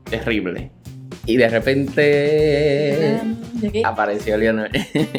Terrible. 0.04 0.81
Y 1.24 1.36
de 1.36 1.48
repente 1.48 3.20
apareció 3.84 4.36
Leonor. 4.36 4.70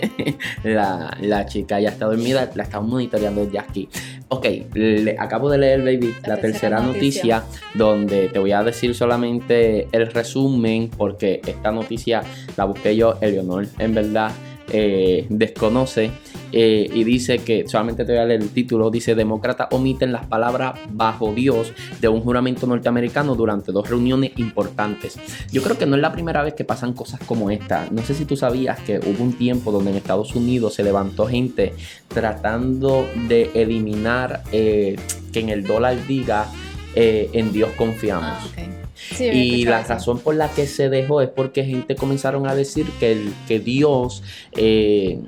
la, 0.63 1.15
la, 1.21 1.45
chica 1.45 1.79
ya 1.79 1.89
está 1.89 2.05
dormida, 2.05 2.49
la 2.55 2.63
estamos 2.63 2.89
monitoreando 2.89 3.49
ya 3.49 3.61
aquí. 3.61 3.87
Ok, 4.27 4.45
le, 4.73 5.15
acabo 5.17 5.49
de 5.49 5.59
leer, 5.59 5.81
baby, 5.81 6.13
la, 6.25 6.37
tercera, 6.37 6.79
noticia. 6.81 7.43
donde 7.75 8.29
te 8.29 8.39
voy 8.39 8.51
a 8.51 8.63
decir 8.63 8.95
solamente 8.95 9.87
el 9.91 10.11
resumen, 10.11 10.89
porque 10.89 11.39
esta 11.45 11.71
noticia 11.71 12.21
la 12.57 12.65
busqué 12.65 12.95
yo, 12.95 13.17
Eleonor, 13.21 13.67
en 13.79 13.93
verdad, 13.93 14.31
eh, 14.71 15.25
desconoce. 15.29 16.11
eh, 16.55 16.87
y 16.93 17.03
dice 17.03 17.39
que, 17.39 17.67
solamente 17.67 18.05
te 18.05 18.11
voy 18.11 18.21
a 18.21 18.25
leer 18.25 18.41
el 18.41 18.49
título, 18.49 18.91
dice, 18.91 19.15
demócratas 19.15 19.69
omiten 19.71 20.11
las 20.11 20.27
palabras 20.27 20.79
bajo 20.91 21.33
Dios 21.33 21.73
de 21.99 22.07
un 22.07 22.21
juramento 22.21 22.67
norteamericano 22.67 23.33
durante 23.33 23.71
dos 23.71 23.89
reuniones 23.89 24.33
importantes. 24.37 25.17
Yo 25.51 25.63
creo 25.63 25.79
que 25.79 25.87
no 25.87 25.95
es 25.95 26.01
la 26.01 26.11
primera 26.11 26.43
vez 26.43 26.53
que 26.53 26.63
pasan 26.63 26.93
cosas 26.93 27.19
como 27.25 27.49
esta. 27.49 27.87
No 27.89 28.03
sé 28.03 28.13
si 28.13 28.25
tú 28.25 28.37
sabías 28.37 28.79
que 28.81 28.99
hubo 28.99 29.23
un 29.23 29.33
tiempo 29.33 29.71
donde 29.71 29.91
en 29.91 29.97
Estados 29.97 30.35
Unidos 30.35 30.75
se 30.75 30.83
levantó 30.83 31.25
gente 31.25 31.73
tratando 32.07 33.07
de 33.27 33.49
eliminar 33.55 34.43
eh, 34.51 34.95
que 35.31 35.39
en 35.39 35.49
el 35.49 35.63
dólar 35.63 35.97
diga 36.07 36.47
eh, 36.95 37.29
en 37.33 37.51
Dios 37.51 37.71
confiamos. 37.75 38.53
Ah, 38.57 38.82
y 39.19 39.65
la 39.65 39.83
razón 39.83 40.19
por 40.19 40.35
la 40.35 40.49
que 40.49 40.67
se 40.67 40.89
dejó 40.89 41.21
es 41.21 41.29
porque 41.29 41.63
gente 41.63 41.95
comenzaron 41.95 42.47
a 42.47 42.55
decir 42.55 42.85
que, 42.99 43.11
el, 43.13 43.33
que 43.47 43.59
Dios 43.59 44.23
eh, 44.55 45.19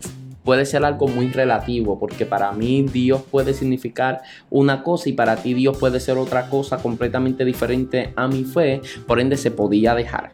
puede 0.45 0.65
ser 0.65 0.85
algo 0.85 1.07
muy 1.07 1.27
relativo, 1.27 1.99
porque 1.99 2.25
para 2.25 2.51
mí 2.53 2.83
Dios 2.83 3.23
puede 3.29 3.53
significar 3.53 4.21
una 4.49 4.83
cosa 4.83 5.09
y 5.09 5.13
para 5.13 5.35
ti 5.35 5.53
Dios 5.53 5.77
puede 5.77 5.99
ser 5.99 6.17
otra 6.17 6.49
cosa 6.49 6.77
completamente 6.77 7.43
diferente 7.43 8.13
a 8.15 8.27
mi 8.27 8.45
fe, 8.45 8.81
por 9.07 9.19
ende 9.19 9.35
se 9.35 9.51
podía 9.51 9.95
dejar. 9.95 10.31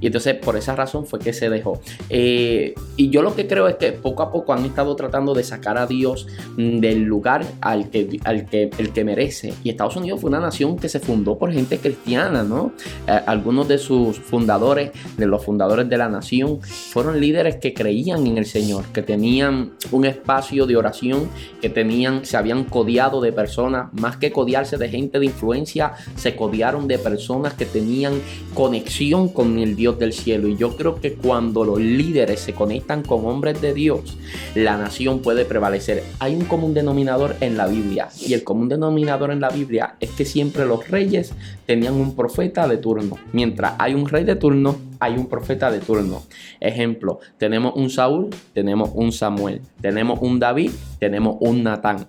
Y 0.00 0.06
entonces 0.06 0.34
por 0.36 0.56
esa 0.56 0.76
razón 0.76 1.06
fue 1.06 1.18
que 1.18 1.32
se 1.32 1.50
dejó. 1.50 1.80
Eh, 2.08 2.74
y 2.96 3.10
yo 3.10 3.22
lo 3.22 3.34
que 3.34 3.46
creo 3.46 3.68
es 3.68 3.76
que 3.76 3.92
poco 3.92 4.22
a 4.22 4.30
poco 4.30 4.52
han 4.52 4.64
estado 4.64 4.94
tratando 4.96 5.34
de 5.34 5.42
sacar 5.42 5.78
a 5.78 5.86
Dios 5.86 6.26
mm, 6.56 6.78
del 6.78 7.02
lugar 7.02 7.44
al 7.60 7.90
que, 7.90 8.20
al 8.24 8.46
que, 8.46 8.70
el 8.78 8.92
que 8.92 9.04
merece. 9.04 9.54
Y 9.64 9.70
Estados 9.70 9.96
Unidos 9.96 10.20
fue 10.20 10.30
una 10.30 10.40
nación 10.40 10.76
que 10.76 10.88
se 10.88 11.00
fundó 11.00 11.38
por 11.38 11.52
gente 11.52 11.78
cristiana, 11.78 12.42
¿no? 12.42 12.72
Eh, 13.06 13.20
algunos 13.26 13.68
de 13.68 13.78
sus 13.78 14.18
fundadores, 14.18 14.92
de 15.16 15.26
los 15.26 15.44
fundadores 15.44 15.88
de 15.88 15.98
la 15.98 16.08
nación, 16.08 16.60
fueron 16.62 17.20
líderes 17.20 17.56
que 17.56 17.74
creían 17.74 18.26
en 18.26 18.38
el 18.38 18.46
Señor, 18.46 18.84
que 18.92 19.02
tenían 19.12 19.72
un 19.90 20.06
espacio 20.06 20.64
de 20.64 20.74
oración, 20.74 21.28
que 21.60 21.68
tenían, 21.68 22.24
se 22.24 22.38
habían 22.38 22.64
codiado 22.64 23.20
de 23.20 23.30
personas, 23.30 23.92
más 23.92 24.16
que 24.16 24.32
codiarse 24.32 24.78
de 24.78 24.88
gente 24.88 25.18
de 25.18 25.26
influencia, 25.26 25.92
se 26.16 26.34
codiaron 26.34 26.88
de 26.88 26.96
personas 26.98 27.52
que 27.52 27.66
tenían 27.66 28.14
conexión 28.54 29.28
con 29.28 29.58
el 29.58 29.76
Dios 29.76 29.98
del 29.98 30.14
cielo. 30.14 30.48
Y 30.48 30.56
yo 30.56 30.78
creo 30.78 30.98
que 30.98 31.12
cuando 31.12 31.62
los 31.62 31.78
líderes 31.78 32.40
se 32.40 32.54
conectan 32.54 33.02
con 33.02 33.26
hombres 33.26 33.60
de 33.60 33.74
Dios, 33.74 34.16
la 34.54 34.78
nación 34.78 35.18
puede 35.18 35.44
prevalecer. 35.44 36.04
Hay 36.18 36.34
un 36.34 36.46
común 36.46 36.72
denominador 36.72 37.36
en 37.40 37.58
la 37.58 37.66
Biblia. 37.66 38.08
Y 38.26 38.32
el 38.32 38.44
común 38.44 38.70
denominador 38.70 39.30
en 39.30 39.42
la 39.42 39.50
Biblia 39.50 39.96
es 40.00 40.08
que 40.12 40.24
siempre 40.24 40.64
los 40.64 40.88
reyes 40.88 41.34
tenían 41.66 41.96
un 42.00 42.16
profeta 42.16 42.66
de 42.66 42.78
turno. 42.78 43.18
Mientras 43.34 43.74
hay 43.78 43.92
un 43.92 44.08
rey 44.08 44.24
de 44.24 44.36
turno, 44.36 44.74
hay 45.02 45.14
un 45.14 45.26
profeta 45.26 45.68
de 45.70 45.80
turno. 45.80 46.22
Ejemplo, 46.60 47.18
tenemos 47.36 47.74
un 47.74 47.90
Saúl, 47.90 48.30
tenemos 48.54 48.90
un 48.94 49.10
Samuel, 49.10 49.60
tenemos 49.80 50.20
un 50.22 50.38
David, 50.38 50.70
tenemos 51.00 51.36
un 51.40 51.64
Natán. 51.64 52.06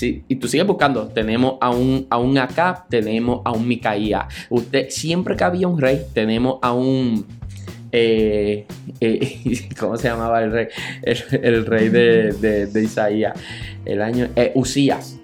y 0.00 0.36
tú 0.36 0.48
sigues 0.48 0.66
buscando, 0.66 1.06
tenemos 1.06 1.54
a 1.60 1.70
un, 1.70 2.08
a 2.10 2.18
un 2.18 2.36
Acab, 2.36 2.88
tenemos 2.88 3.42
a 3.44 3.52
un 3.52 3.68
Micaía. 3.68 4.26
Usted, 4.50 4.90
siempre 4.90 5.36
que 5.36 5.44
había 5.44 5.68
un 5.68 5.80
rey, 5.80 6.02
tenemos 6.12 6.58
a 6.62 6.72
un 6.72 7.24
eh, 7.92 8.66
eh, 9.00 9.68
¿cómo 9.78 9.96
se 9.96 10.08
llamaba 10.08 10.42
el 10.42 10.50
rey? 10.50 10.66
El, 11.02 11.64
rey 11.64 11.90
de, 11.90 12.66
de, 12.66 12.82
Isaías. 12.82 13.38
El 13.84 14.02
año. 14.02 14.30
Eh, 14.34 14.50
Usías. 14.56 15.20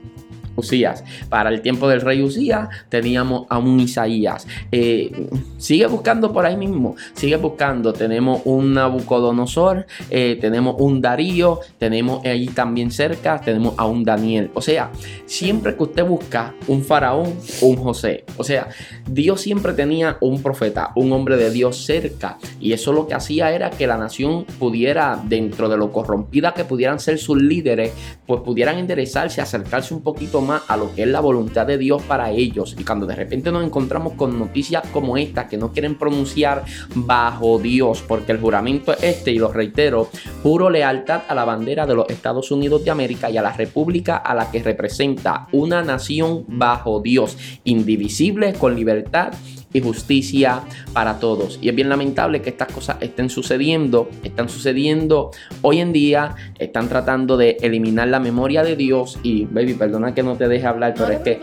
Para 1.29 1.51
el 1.51 1.63
tiempo 1.63 1.89
del 1.89 2.01
rey 2.01 2.23
Usías 2.23 2.69
teníamos 2.89 3.47
a 3.49 3.59
un 3.59 3.81
Isaías. 3.81 4.47
Eh, 4.73 5.29
sigue 5.59 5.87
buscando 5.87 6.33
por 6.33 6.47
ahí 6.47 6.57
mismo, 6.57 6.97
sigue 7.15 7.37
buscando. 7.37 7.93
Tenemos 7.93 8.43
un 8.45 8.75
Nabucodonosor, 8.75 9.87
eh, 10.11 10.39
tenemos 10.41 10.77
un 10.79 11.01
Darío, 11.01 11.61
tenemos 11.79 12.25
ahí 12.25 12.47
también 12.49 12.91
cerca, 12.91 13.41
tenemos 13.41 13.75
a 13.77 13.87
un 13.87 14.05
Daniel. 14.05 14.51
O 14.55 14.63
sea, 14.63 14.91
siempre 15.27 15.77
que 15.77 15.83
usted 15.83 16.05
busca 16.05 16.55
un 16.67 16.85
faraón, 16.85 17.35
un 17.63 17.77
José. 17.77 18.25
O 18.37 18.45
sea, 18.45 18.69
Dios 19.09 19.41
siempre 19.41 19.73
tenía 19.73 20.17
un 20.21 20.43
profeta, 20.43 20.93
un 20.97 21.13
hombre 21.13 21.37
de 21.37 21.51
Dios 21.51 21.85
cerca. 21.85 22.39
Y 22.61 22.73
eso 22.73 22.93
lo 22.93 23.07
que 23.07 23.15
hacía 23.15 23.53
era 23.53 23.71
que 23.71 23.87
la 23.87 23.97
nación 23.97 24.45
pudiera, 24.59 25.21
dentro 25.25 25.69
de 25.69 25.77
lo 25.77 25.93
corrompida 25.93 26.53
que 26.55 26.65
pudieran 26.65 27.01
ser 27.01 27.19
sus 27.19 27.41
líderes, 27.41 27.93
pues 28.27 28.41
pudieran 28.43 28.79
enderezarse, 28.79 29.41
acercarse 29.41 29.95
un 29.95 30.03
poquito 30.03 30.41
más 30.41 30.50
a 30.67 30.77
lo 30.77 30.95
que 30.95 31.03
es 31.03 31.09
la 31.09 31.21
voluntad 31.21 31.67
de 31.67 31.79
Dios 31.79 32.03
para 32.03 32.31
ellos. 32.31 32.75
Y 32.79 32.85
cuando 32.85 33.07
de 33.07 33.17
repente 33.17 33.53
nos 33.53 33.65
encontramos 33.65 34.15
con 34.15 34.39
noticias 34.39 34.83
como 34.93 35.17
esta 35.17 35.47
que 35.49 35.57
no 35.57 35.73
quieren 35.73 35.97
pronunciar 35.97 36.65
bajo 36.95 37.59
Dios, 37.59 38.03
porque 38.07 38.33
el 38.33 38.41
juramento 38.41 38.93
es 38.93 39.21
este, 39.21 39.33
y 39.33 39.39
lo 39.39 39.53
reitero, 39.53 40.09
juro 40.43 40.71
lealtad 40.71 41.23
a 41.29 41.35
la 41.35 41.45
bandera 41.45 41.85
de 41.87 41.95
los 41.95 42.09
Estados 42.09 42.51
Unidos 42.51 42.85
de 42.85 42.91
América 42.91 43.29
y 43.29 43.37
a 43.37 43.43
la 43.43 43.53
república 43.53 44.17
a 44.17 44.35
la 44.35 44.51
que 44.51 44.63
representa 44.63 45.49
una 45.53 45.83
nación 45.83 46.45
bajo 46.47 47.01
Dios, 47.01 47.37
indivisible, 47.65 48.55
con 48.55 48.77
libertad 48.77 49.33
y 49.73 49.81
justicia 49.81 50.63
para 50.93 51.19
todos. 51.19 51.59
Y 51.63 51.69
es 51.69 51.75
bien 51.75 51.89
lamentable 51.89 52.43
que 52.43 52.51
estas 52.51 52.73
cosas 52.73 52.97
estén 53.01 53.31
sucediendo, 53.31 54.09
están 54.23 54.49
sucediendo 54.49 55.31
hoy 55.63 55.81
en 55.81 55.93
día, 55.93 56.35
están 56.59 56.89
tratando 56.89 57.37
de 57.37 57.57
eliminar 57.61 58.09
la 58.09 58.21
memoria 58.21 58.63
de 58.63 58.77
Dios 58.77 59.19
y, 59.23 59.45
baby, 59.45 59.75
perdona 59.75 60.15
que 60.15 60.23
no 60.23 60.37
te 60.37 60.49
deje 60.49 60.67
hablar, 60.67 60.95
pero 60.97 61.11
es 61.13 61.21
que 61.21 61.41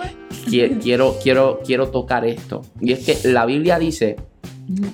quiero, 0.81 1.15
quiero, 1.21 1.61
quiero 1.65 1.89
tocar 1.89 2.25
esto. 2.25 2.61
Y 2.81 2.91
es 2.91 3.05
que 3.05 3.29
la 3.29 3.45
Biblia 3.45 3.79
dice 3.79 4.17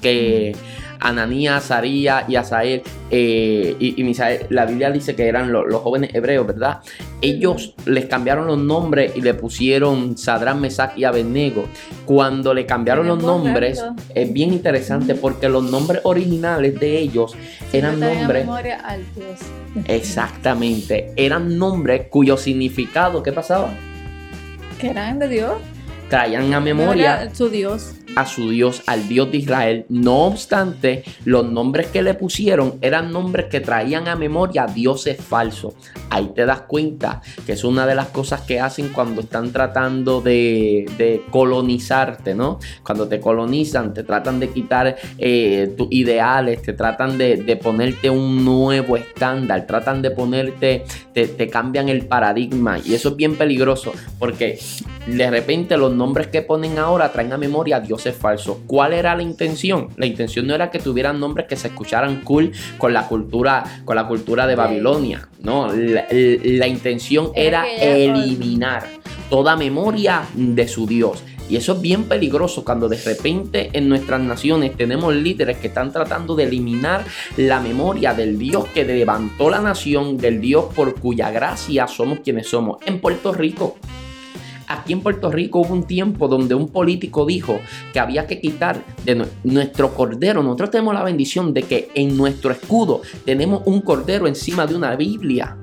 que 0.02 0.56
Ananías, 1.00 1.66
Azarías 1.66 2.30
y 2.30 2.36
Asael 2.36 2.82
eh, 3.12 3.76
y, 3.80 4.04
Misael, 4.04 4.48
la 4.50 4.66
Biblia 4.66 4.90
dice 4.90 5.16
que 5.16 5.28
eran 5.28 5.52
los 5.52 5.82
jóvenes 5.82 6.14
hebreos, 6.16 6.48
¿verdad? 6.48 6.80
Ellos 7.22 7.76
les 7.86 8.06
cambiaron 8.06 8.48
los 8.48 8.58
nombres 8.58 9.16
y 9.16 9.22
le 9.22 9.34
pusieron 9.34 10.18
Sadrán, 10.18 10.60
Mesac 10.60 10.98
y 10.98 11.04
Abednego. 11.04 11.66
Cuando 12.06 12.54
le 12.54 12.66
cambiaron 12.66 13.08
los 13.08 13.22
nombres, 13.22 13.84
es 14.16 14.34
bien 14.34 14.54
interesante 14.54 15.16
porque 15.16 15.50
los 15.50 15.64
nombres 15.64 16.02
originales 16.04 16.80
de 16.80 16.98
ellos 17.00 17.36
eran 17.72 18.00
nombres... 18.00 18.48
Exactamente, 19.88 21.14
eran 21.16 21.58
nombres 21.58 22.08
cuyo 22.10 22.38
significado, 22.38 23.24
¿qué 23.24 23.32
pasaba? 23.32 23.70
Que 24.80 24.90
eran 24.90 25.20
de 25.20 25.28
Dios. 25.28 25.54
Traían 26.10 26.54
a 26.54 26.60
memoria... 26.60 27.34
su 27.34 27.50
Dios 27.50 27.96
a 28.16 28.26
su 28.26 28.50
Dios, 28.50 28.84
al 28.88 29.08
Dios 29.08 29.32
de 29.32 29.38
Israel. 29.38 29.86
No 29.90 30.26
obstante, 30.26 31.04
los 31.26 31.50
nombres 31.50 31.88
que 31.88 32.02
le 32.02 32.14
pusieron 32.14 32.76
eran 32.82 33.12
nombres 33.12 33.48
que 33.48 33.60
traían 33.60 34.08
a 34.08 34.16
memoria 34.16 34.66
dioses 34.66 35.18
falsos. 35.18 35.74
Ahí 36.10 36.32
te 36.36 36.46
das 36.46 36.62
cuenta 36.62 37.22
que 37.46 37.54
es 37.54 37.64
una 37.64 37.88
de 37.88 37.96
las 37.96 38.08
cosas 38.08 38.42
que 38.42 38.60
hacen 38.60 38.90
cuando 38.90 39.22
están 39.22 39.52
tratando 39.52 40.22
de, 40.22 41.24
colonizarte, 41.32 42.36
¿no? 42.36 42.60
Cuando 42.84 43.08
te 43.08 43.20
colonizan, 43.20 43.94
te 43.94 44.04
tratan 44.04 44.40
de 44.40 44.50
quitar 44.50 44.96
eh, 45.18 45.74
tus 45.76 45.88
ideales, 45.92 46.62
te 46.62 46.74
tratan 46.74 47.18
de, 47.18 47.60
ponerte 47.62 48.10
un 48.10 48.44
nuevo 48.44 48.98
estándar, 48.98 49.66
tratan 49.66 50.02
de 50.02 50.12
ponerte, 50.12 50.84
te, 51.14 51.50
cambian 51.50 51.90
el 51.90 52.06
paradigma. 52.06 52.80
Y 52.80 52.94
eso 52.94 53.10
es 53.10 53.16
bien 53.16 53.36
peligroso 53.36 53.92
porque 54.20 54.60
de 55.08 55.30
repente 55.30 55.78
los 55.78 55.94
nombres 55.94 56.28
que 56.28 56.42
ponen 56.42 56.78
ahora 56.78 57.12
traen 57.12 57.34
a 57.34 57.38
memoria 57.38 57.80
dioses 57.80 58.03
es 58.10 58.16
falso. 58.16 58.62
¿Cuál 58.68 58.94
era 58.94 59.16
la 59.16 59.24
intención? 59.24 59.90
La 59.98 60.06
intención 60.06 60.48
no 60.48 60.56
era 60.56 60.72
que 60.72 60.80
tuvieran 60.80 61.20
nombres 61.20 61.48
que 61.48 61.56
se 61.56 61.68
escucharan 61.68 62.22
cool 62.22 62.52
con 62.78 62.94
la 62.94 63.08
cultura, 63.08 63.64
con 63.86 63.96
la 63.96 64.08
cultura 64.08 64.48
de 64.48 64.56
Babilonia. 64.56 65.30
No, 65.42 65.72
la, 65.72 66.68
intención 66.68 67.32
era, 67.36 67.66
eliminar 67.68 68.88
toda 69.30 69.56
memoria 69.56 70.24
de 70.34 70.68
su 70.68 70.88
Dios. 70.88 71.24
Y 71.50 71.58
eso 71.58 71.74
es 71.74 71.82
bien 71.82 72.06
peligroso 72.06 72.64
cuando 72.64 72.88
de 72.88 72.98
repente 72.98 73.70
en 73.74 73.90
nuestras 73.90 74.22
naciones 74.22 74.76
tenemos 74.78 75.14
líderes 75.14 75.58
que 75.58 75.68
están 75.68 75.92
tratando 75.92 76.36
de 76.36 76.46
eliminar 76.46 77.04
la 77.38 77.60
memoria 77.60 78.14
del 78.14 78.40
Dios 78.40 78.66
que 78.74 78.86
levantó 78.86 79.50
la 79.50 79.60
nación, 79.60 80.18
del 80.18 80.40
Dios 80.40 80.66
por 80.74 81.00
cuya 81.00 81.32
gracia 81.32 81.88
somos 81.88 82.20
quienes 82.22 82.48
somos. 82.48 82.78
En 82.86 83.00
Puerto 83.00 83.34
Rico 83.34 83.78
Aquí 84.74 84.94
en 84.94 85.02
Puerto 85.02 85.32
Rico 85.32 85.60
hubo 85.60 85.72
un 85.72 85.84
tiempo 85.84 86.28
donde 86.28 86.56
un 86.56 86.68
político 86.68 87.28
dijo 87.28 87.60
que 87.94 88.00
había 88.00 88.26
que 88.26 88.42
quitar 88.42 88.84
de 89.06 89.28
nuestro 89.44 89.94
cordero. 89.94 90.42
Nosotros 90.42 90.72
tenemos 90.72 90.96
la 90.96 91.04
bendición 91.04 91.54
de 91.54 91.62
que 91.62 91.92
en 91.94 92.18
nuestro 92.18 92.52
escudo 92.52 93.04
tenemos 93.24 93.62
un 93.66 93.82
cordero 93.82 94.26
encima 94.26 94.66
de 94.66 94.76
una 94.76 94.96
Biblia. 94.96 95.58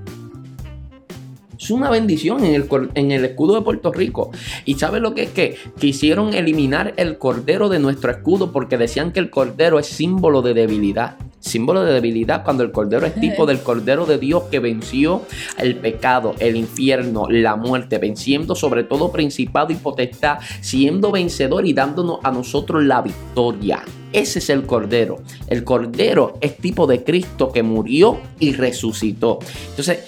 Es 1.59 1.71
una 1.73 1.91
bendición 1.91 2.45
en 2.45 2.55
el, 2.55 2.69
en 2.95 3.11
el 3.11 3.25
escudo 3.25 3.57
de 3.57 3.63
Puerto 3.63 3.93
Rico. 3.93 4.31
¿Y 4.65 4.75
sabes 4.75 5.03
lo 5.03 5.13
que 5.13 5.25
es 5.25 5.31
que 5.31 5.57
quisieron 5.81 6.33
eliminar 6.33 6.95
el 6.97 7.19
cordero 7.19 7.69
de 7.69 7.81
nuestro 7.81 8.13
escudo 8.13 8.53
porque 8.53 8.79
decían 8.79 9.13
que 9.13 9.19
el 9.19 9.29
cordero 9.29 9.81
es 9.81 9.87
símbolo 9.87 10.41
de 10.41 10.55
debilidad? 10.55 11.17
Símbolo 11.41 11.85
de 11.85 11.95
debilidad 11.95 12.45
cuando 12.45 12.63
el 12.63 12.71
cordero 12.71 13.07
es 13.07 13.15
tipo 13.15 13.47
del 13.47 13.61
cordero 13.61 14.07
de 14.07 14.19
Dios 14.19 14.45
que 14.51 14.61
venció 14.61 15.23
el 15.59 15.77
pecado, 15.77 16.35
el 16.39 16.57
infierno, 16.57 17.27
la 17.29 17.57
muerte, 17.57 17.99
venciendo 17.99 18.55
sobre 18.55 18.85
todo 18.85 19.11
principado 19.11 19.73
y 19.73 19.77
potestad, 19.77 20.39
siendo 20.61 21.11
vencedor 21.11 21.67
y 21.67 21.73
dándonos 21.73 22.21
a 22.23 22.31
nosotros 22.31 22.85
la 22.85 23.03
victoria. 23.03 23.83
Ese 24.13 24.41
es 24.41 24.51
el 24.51 24.67
Cordero. 24.67 25.19
El 25.47 25.65
Cordero 25.65 26.35
es 26.41 26.57
tipo 26.57 26.87
de 26.87 27.05
Cristo 27.05 27.53
que 27.53 27.63
murió 27.63 28.19
y 28.41 28.53
resucitó. 28.53 29.39
Entonces, 29.71 30.01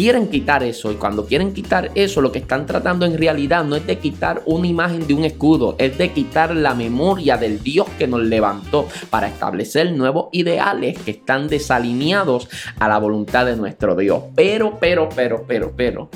quieren 0.00 0.28
quitar 0.28 0.62
eso 0.62 0.90
y 0.90 0.94
cuando 0.94 1.26
quieren 1.26 1.52
quitar 1.52 1.90
eso 1.94 2.22
lo 2.22 2.32
que 2.32 2.38
están 2.38 2.64
tratando 2.64 3.04
en 3.04 3.18
realidad 3.18 3.64
no 3.64 3.76
es 3.76 3.86
de 3.86 3.98
quitar 3.98 4.40
una 4.46 4.66
imagen 4.66 5.06
de 5.06 5.12
un 5.12 5.26
escudo, 5.26 5.76
es 5.78 5.98
de 5.98 6.10
quitar 6.12 6.56
la 6.56 6.72
memoria 6.72 7.36
del 7.36 7.62
Dios 7.62 7.86
que 7.98 8.06
nos 8.06 8.22
levantó 8.22 8.88
para 9.10 9.28
establecer 9.28 9.92
nuevos 9.92 10.30
ideales 10.32 10.98
que 11.00 11.10
están 11.10 11.48
desalineados 11.48 12.48
a 12.78 12.88
la 12.88 12.96
voluntad 12.96 13.44
de 13.44 13.56
nuestro 13.56 13.94
Dios. 13.94 14.22
Pero, 14.34 14.78
pero, 14.80 15.10
pero, 15.14 15.44
pero, 15.46 15.74
pero. 15.76 16.08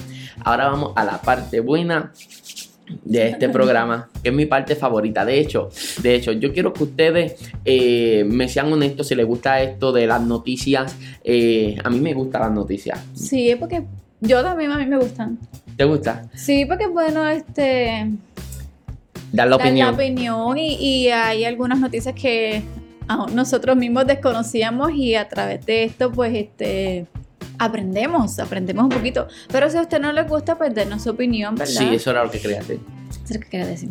Ahora 0.43 0.71
vamos 0.71 0.95
a 0.97 1.05
la 1.05 1.21
parte 1.21 1.61
buena 1.61 2.11
de 3.05 3.29
este 3.29 3.49
programa, 3.49 4.09
que 4.23 4.29
es 4.29 4.35
mi 4.35 4.47
parte 4.47 4.77
favorita. 4.77 5.25
De 5.25 5.39
hecho, 5.39 5.71
de 6.03 6.15
hecho, 6.15 6.33
yo 6.33 6.53
quiero 6.53 6.73
que 6.73 6.85
ustedes 6.85 7.37
eh, 7.65 8.25
me 8.27 8.49
sean 8.49 8.73
honestos 8.73 9.09
si 9.09 9.15
les 9.15 9.27
gusta 9.27 9.63
esto 9.63 9.93
de 9.93 10.07
las 10.07 10.21
noticias. 10.21 10.97
Eh, 11.23 11.77
a 11.83 11.91
mí 11.91 12.01
me 12.01 12.15
gustan 12.15 12.43
las 12.43 12.53
noticias. 12.53 13.03
Sí, 13.15 13.55
porque 13.59 13.85
yo 14.21 14.43
también 14.43 14.71
a 14.73 14.79
mí 14.79 14.87
me 14.87 14.99
gustan. 14.99 15.39
¿Te 15.77 15.85
gusta? 15.85 16.29
Sí, 16.35 16.65
porque 16.67 16.87
bueno, 16.87 17.27
este 17.29 18.11
dar 19.33 19.49
la 19.49 19.57
opinión. 19.57 19.89
la 19.89 19.95
opinión 19.95 20.59
y, 20.59 20.75
y 20.75 21.09
hay 21.09 21.45
algunas 21.45 21.81
noticias 21.81 22.15
que 22.15 22.63
nosotros 23.33 23.77
mismos 23.77 24.07
desconocíamos 24.07 24.93
y 24.93 25.15
a 25.15 25.29
través 25.29 25.65
de 25.67 25.85
esto, 25.85 26.11
pues, 26.13 26.35
este 26.35 27.07
aprendemos, 27.59 28.39
aprendemos 28.39 28.85
un 28.85 28.91
poquito. 28.91 29.29
Pero 29.51 29.71
si 29.71 29.77
a 29.77 29.83
usted 29.83 30.01
no 30.01 30.13
le 30.13 30.23
gusta, 30.23 30.57
pues 30.57 30.75
denos 30.75 31.03
su 31.03 31.11
opinión, 31.11 31.55
¿verdad? 31.55 31.73
Sí, 31.73 31.95
eso 31.95 32.11
era 32.11 32.25
lo 32.25 32.31
que 32.31 32.41
quería 32.41 32.59
decir. 32.59 32.81
Eso 33.11 33.25
es 33.25 33.35
lo 33.35 33.41
que 33.41 33.49
quería 33.49 33.67
decir. 33.67 33.91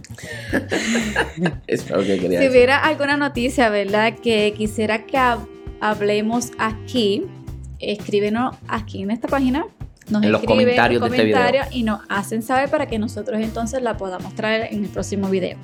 eso 1.68 1.86
era 1.88 1.98
lo 1.98 2.04
que 2.04 2.20
quería 2.20 2.42
si 2.42 2.50
hubiera 2.50 2.78
alguna 2.78 3.18
noticia, 3.18 3.70
¿verdad? 3.70 4.14
Que 4.22 4.54
quisiera 4.56 5.06
que 5.06 5.18
hablemos 5.80 6.52
aquí, 6.58 7.24
escríbenos 7.80 8.56
aquí 8.68 9.02
en 9.02 9.12
esta 9.12 9.28
página. 9.28 9.66
Nos 10.10 10.24
en 10.24 10.34
los 10.34 10.44
comentarios, 10.44 10.98
en 10.98 11.02
los 11.02 11.10
comentarios 11.10 11.52
de 11.54 11.60
este 11.60 11.70
video. 11.70 11.82
y 11.82 11.84
nos 11.84 12.02
hacen 12.10 12.44
saber 12.44 12.70
para 12.70 12.88
que 12.88 13.00
nosotros 13.00 13.40
entonces 13.40 13.82
la 13.82 13.96
podamos 13.96 14.36
traer 14.36 14.74
en 14.74 14.84
el 14.84 14.90
próximo 14.90 15.30
video. 15.30 15.58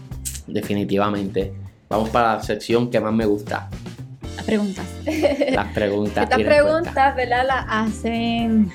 Definitivamente. 0.47 1.54
Vamos 1.89 2.10
para 2.10 2.36
la 2.36 2.43
sección 2.43 2.89
que 2.89 3.00
más 3.00 3.14
me 3.14 3.26
gusta. 3.26 3.70
Las 4.40 4.46
preguntas. 4.46 4.86
Las 5.52 5.74
preguntas. 5.74 6.24
Estas 6.24 6.40
preguntas, 6.40 7.16
¿verdad? 7.16 7.46
Las 7.46 7.66
hacen. 7.68 8.72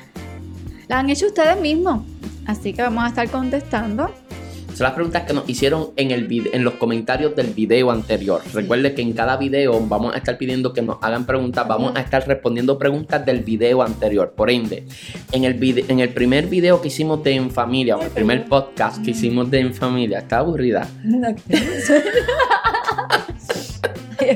Las 0.89 0.99
han 0.99 1.09
hecho 1.09 1.27
ustedes 1.27 1.59
mismos. 1.59 2.03
Así 2.47 2.75
que 2.75 2.83
vamos 2.83 3.05
a 3.05 3.09
estar 3.09 3.29
contestando. 3.31 4.12
Son 4.75 4.85
las 4.85 4.93
preguntas 4.93 5.23
que 5.23 5.33
nos 5.33 5.49
hicieron 5.49 5.91
en, 5.97 6.11
el 6.11 6.29
en 6.53 6.65
los 6.65 6.75
comentarios 6.75 7.35
del 7.35 7.47
video 7.55 7.93
anterior. 7.93 8.43
Recuerde 8.53 8.93
que 8.93 9.03
en 9.03 9.12
cada 9.12 9.37
video 9.37 9.81
vamos 9.87 10.15
a 10.15 10.19
estar 10.19 10.37
pidiendo 10.37 10.73
que 10.73 10.83
nos 10.83 10.99
hagan 11.01 11.25
preguntas, 11.25 11.67
vamos 11.67 11.97
a 11.97 12.01
estar 12.01 12.27
respondiendo 12.27 12.77
preguntas 12.77 13.25
del 13.25 13.41
video 13.41 13.83
anterior. 13.83 14.35
Por 14.37 14.51
ende, 14.51 14.85
en 15.31 15.45
el, 15.45 15.85
en 15.89 16.01
el 16.01 16.09
primer 16.11 16.49
video 16.49 16.83
que 16.83 16.89
hicimos 16.89 17.23
de 17.23 17.37
En 17.37 17.53
Familia, 17.53 17.97
o 17.97 18.03
el 18.03 18.11
primer 18.11 18.47
podcast 18.47 19.03
que 19.03 19.12
hicimos 19.12 19.49
de 19.51 19.61
En 19.61 19.73
Familia, 19.73 20.19
está 20.19 20.39
aburrida. 20.39 20.89
No, 21.05 21.29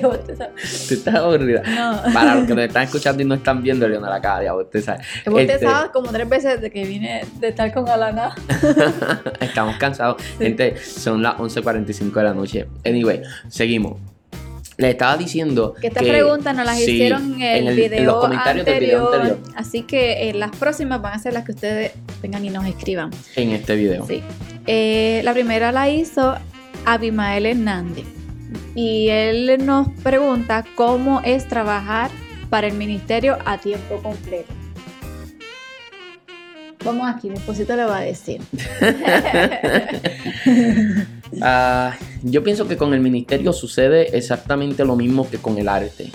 Tú 0.01 0.95
estás 0.95 1.15
aburrida. 1.15 1.63
Para 2.13 2.37
los 2.37 2.47
que 2.47 2.55
nos 2.55 2.65
están 2.65 2.85
escuchando 2.85 3.23
y 3.23 3.27
no 3.27 3.35
están 3.35 3.63
viendo, 3.63 3.89
Leona 3.89 4.11
la 4.11 4.21
cara, 4.21 4.45
ya 4.45 4.81
sabe. 4.83 5.01
Usted 5.27 5.51
este... 5.51 5.67
como 5.93 6.11
tres 6.11 6.29
veces 6.29 6.61
de 6.61 6.71
que 6.71 6.85
vine 6.85 7.25
de 7.41 7.49
estar 7.49 7.73
con 7.73 7.89
Alana. 7.89 8.35
Estamos 9.41 9.77
cansados. 9.77 10.23
Gente, 10.39 10.77
son 10.77 11.23
las 11.23 11.37
11.45 11.37 12.13
de 12.13 12.23
la 12.23 12.35
noche. 12.35 12.67
Anyway, 12.85 13.23
seguimos. 13.49 13.99
Les 14.77 14.93
estaba 14.93 15.17
diciendo 15.17 15.75
que 15.81 15.89
estas 15.89 16.05
preguntas 16.05 16.55
nos 16.55 16.65
las 16.65 16.81
hicieron 16.81 17.43
en 17.43 17.67
el, 17.67 17.75
video 17.75 17.99
en 17.99 18.07
los 18.07 18.21
comentarios 18.21 18.65
anterior, 18.65 19.11
del 19.11 19.21
video 19.21 19.33
anterior. 19.33 19.55
Así 19.57 19.83
que 19.83 20.31
eh, 20.31 20.35
las 20.35 20.53
próximas 20.53 21.03
van 21.03 21.15
a 21.15 21.19
ser 21.19 21.33
las 21.33 21.45
que 21.45 21.51
ustedes 21.51 21.93
vengan 22.23 22.45
y 22.45 22.51
nos 22.51 22.65
escriban. 22.65 23.11
En 23.35 23.51
este 23.51 23.75
video. 23.75 24.07
Sí. 24.07 24.23
Eh, 24.69 25.21
la 25.25 25.33
primera 25.33 25.73
la 25.73 25.91
hizo 25.91 26.37
Abimael 26.85 27.47
Hernández 27.47 28.18
y 28.75 29.09
él 29.09 29.65
nos 29.65 29.89
pregunta 30.03 30.65
cómo 30.75 31.21
es 31.25 31.49
trabajar 31.49 32.11
para 32.51 32.67
el 32.67 32.75
ministerio 32.75 33.39
a 33.45 33.59
tiempo 33.59 34.01
completo. 34.03 34.53
Vamos 36.85 37.09
aquí, 37.09 37.29
mi 37.29 37.37
esposito 37.37 37.77
le 37.77 37.85
va 37.85 37.99
a 37.99 38.03
decir. 38.03 38.41
Ah, 41.43 41.95
yo 42.23 42.43
pienso 42.43 42.67
que 42.67 42.79
con 42.79 42.95
el 42.95 43.01
ministerio 43.01 43.53
sucede 43.53 44.17
exactamente 44.17 44.87
lo 44.87 44.97
mismo 44.97 45.29
que 45.29 45.37
con 45.37 45.59
el 45.59 45.69
arte 45.69 46.11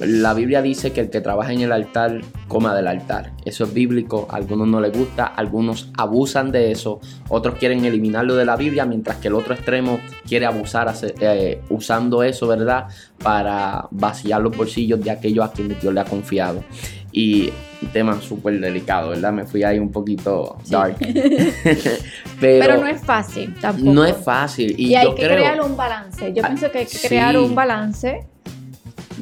la 0.00 0.32
Biblia 0.32 0.62
dice 0.62 0.92
que 0.92 1.02
el 1.02 1.10
que 1.10 1.20
trabaja 1.20 1.52
en 1.52 1.60
el 1.60 1.72
altar 1.72 2.20
coma 2.48 2.74
del 2.74 2.86
altar. 2.86 3.32
Eso 3.44 3.64
es 3.64 3.74
bíblico, 3.74 4.26
a 4.30 4.36
algunos 4.36 4.66
no 4.66 4.80
les 4.80 4.96
gusta, 4.96 5.26
algunos 5.26 5.90
abusan 5.96 6.50
de 6.50 6.72
eso, 6.72 7.00
otros 7.28 7.56
quieren 7.56 7.84
eliminarlo 7.84 8.34
de 8.34 8.44
la 8.44 8.56
Biblia, 8.56 8.86
mientras 8.86 9.18
que 9.18 9.28
el 9.28 9.34
otro 9.34 9.54
extremo 9.54 10.00
quiere 10.26 10.46
abusar 10.46 10.92
eh, 11.20 11.60
usando 11.68 12.22
eso, 12.22 12.46
¿verdad? 12.46 12.86
Para 13.22 13.86
vaciar 13.90 14.40
los 14.40 14.56
bolsillos 14.56 15.00
de 15.02 15.10
aquellos 15.10 15.44
a 15.44 15.52
quienes 15.52 15.80
Dios 15.80 15.92
le 15.92 16.00
ha 16.00 16.04
confiado. 16.04 16.64
Y 17.12 17.52
un 17.80 17.88
tema 17.88 18.20
súper 18.20 18.58
delicado, 18.58 19.10
¿verdad? 19.10 19.32
Me 19.32 19.44
fui 19.44 19.62
ahí 19.62 19.78
un 19.78 19.92
poquito 19.92 20.56
dark. 20.68 20.96
Pero, 22.40 22.80
no 22.80 22.86
es 22.88 23.00
fácil 23.02 23.54
tampoco. 23.60 23.92
No 23.92 24.04
es 24.04 24.16
fácil. 24.16 24.74
Y, 24.78 24.94
hay 24.94 25.14
que 25.14 25.26
crear 25.26 25.60
un 25.60 25.76
balance. 25.76 26.32
Yo 26.32 26.42
pienso 26.42 26.70
que 26.72 26.78
hay 26.78 26.86
que 26.86 26.98
crear 27.06 27.36
un 27.38 27.54
balance 27.54 28.26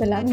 ¿verdad? 0.03 0.25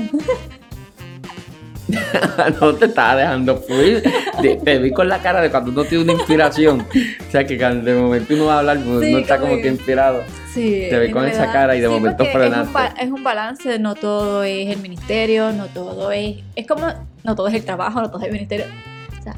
no 2.62 2.76
te 2.76 2.86
estaba 2.86 3.16
dejando 3.16 3.58
fluir. 3.58 4.04
Te, 4.42 4.80
vi 4.80 4.92
con 4.92 5.08
la 5.08 5.20
cara 5.22 5.42
de 5.42 5.50
cuando 5.50 5.72
uno 5.72 5.84
tiene 5.84 6.04
una 6.04 6.14
inspiración. 6.14 6.82
O 7.28 7.32
sea, 7.32 7.46
que 7.46 7.58
de 7.58 7.96
momento 7.96 8.34
uno 8.34 8.46
va 8.46 8.56
a 8.56 8.60
hablar, 8.60 8.80
pues, 8.80 9.12
no 9.12 9.18
está 9.18 9.40
como 9.40 9.56
que 9.58 9.68
inspirado. 9.68 10.24
Sí, 10.54 10.88
te 10.90 11.00
vi 11.00 11.12
con 11.12 11.26
esa 11.26 11.52
cara 11.52 11.76
y 11.76 11.82
de 11.82 11.90
momento 11.90 12.26
frenaste. 12.26 12.80
Es, 12.98 13.06
es 13.06 13.12
un, 13.12 13.24
balance, 13.24 13.80
no 13.80 13.96
todo 13.96 14.44
es 14.44 14.70
el 14.70 14.82
ministerio, 14.82 15.52
no 15.52 15.68
todo 15.68 16.12
es. 16.12 16.38
Es 16.56 16.68
como. 16.68 16.88
No 17.24 17.36
todo 17.36 17.48
es 17.48 17.54
el 17.54 17.66
trabajo, 17.66 18.02
no 18.02 18.10
todo 18.10 18.22
es 18.22 18.28
el 18.28 18.34
ministerio. 18.34 18.66
O 19.20 19.24
sea, 19.24 19.36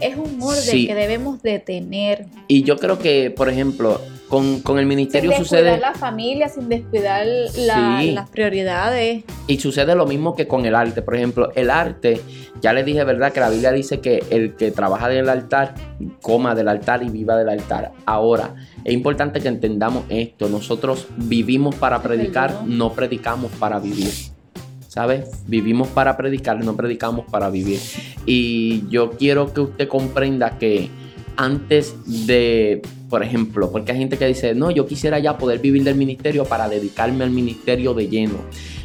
es 0.00 0.16
un 0.16 0.40
orden 0.40 0.86
que 0.86 0.94
debemos 0.94 1.42
de 1.42 1.58
tener. 1.58 2.26
Y 2.46 2.62
yo 2.62 2.76
creo 2.76 2.98
que, 2.98 3.30
por 3.30 3.48
ejemplo, 3.48 4.00
con, 4.32 4.78
el 4.78 4.86
ministerio 4.86 5.30
sin 5.32 5.44
sucede. 5.44 5.78
la 5.78 5.92
familia, 5.92 6.48
sin 6.48 6.66
descuidar 6.66 7.26
las 7.26 8.30
prioridades. 8.30 9.24
Y 9.46 9.58
sucede 9.58 9.94
lo 9.94 10.06
mismo 10.06 10.34
que 10.34 10.48
con 10.48 10.64
el 10.64 10.74
arte. 10.74 11.02
Por 11.02 11.16
ejemplo, 11.16 11.52
el 11.54 11.68
arte, 11.68 12.18
ya 12.62 12.72
les 12.72 12.86
dije, 12.86 13.04
¿verdad? 13.04 13.30
Que 13.30 13.40
la 13.40 13.50
Biblia 13.50 13.72
dice 13.72 14.00
que 14.00 14.24
el 14.30 14.54
que 14.54 14.70
trabaja 14.70 15.08
del 15.08 15.28
altar, 15.28 15.74
coma 16.22 16.54
del 16.54 16.68
altar 16.68 17.02
y 17.02 17.10
viva 17.10 17.36
del 17.36 17.50
altar. 17.50 17.92
Ahora, 18.06 18.54
es 18.84 18.94
importante 18.94 19.40
que 19.40 19.48
entendamos 19.48 20.04
esto. 20.08 20.48
Nosotros 20.48 21.08
vivimos 21.18 21.74
para 21.74 22.00
predicar, 22.00 22.64
no 22.64 22.94
predicamos 22.94 23.52
para 23.52 23.80
vivir. 23.80 24.10
¿sabes? 24.88 25.42
Vivimos 25.46 25.88
para 25.88 26.18
predicar, 26.18 26.62
no 26.62 26.76
predicamos 26.76 27.24
para 27.30 27.48
vivir. 27.48 27.80
Y 28.26 28.86
yo 28.88 29.10
quiero 29.12 29.52
que 29.52 29.62
usted 29.62 29.88
comprenda 29.88 30.58
que 30.58 30.90
antes 31.36 31.94
de, 32.26 32.82
por 33.08 33.22
ejemplo, 33.22 33.70
porque 33.70 33.92
hay 33.92 33.98
gente 33.98 34.18
que 34.18 34.26
dice, 34.26 34.54
no, 34.54 34.70
yo 34.70 34.86
quisiera 34.86 35.18
ya 35.18 35.38
poder 35.38 35.58
vivir 35.58 35.84
del 35.84 35.96
ministerio 35.96 36.44
para 36.44 36.68
dedicarme 36.68 37.24
al 37.24 37.30
ministerio 37.30 37.94
de 37.94 38.08
lleno. 38.08 38.38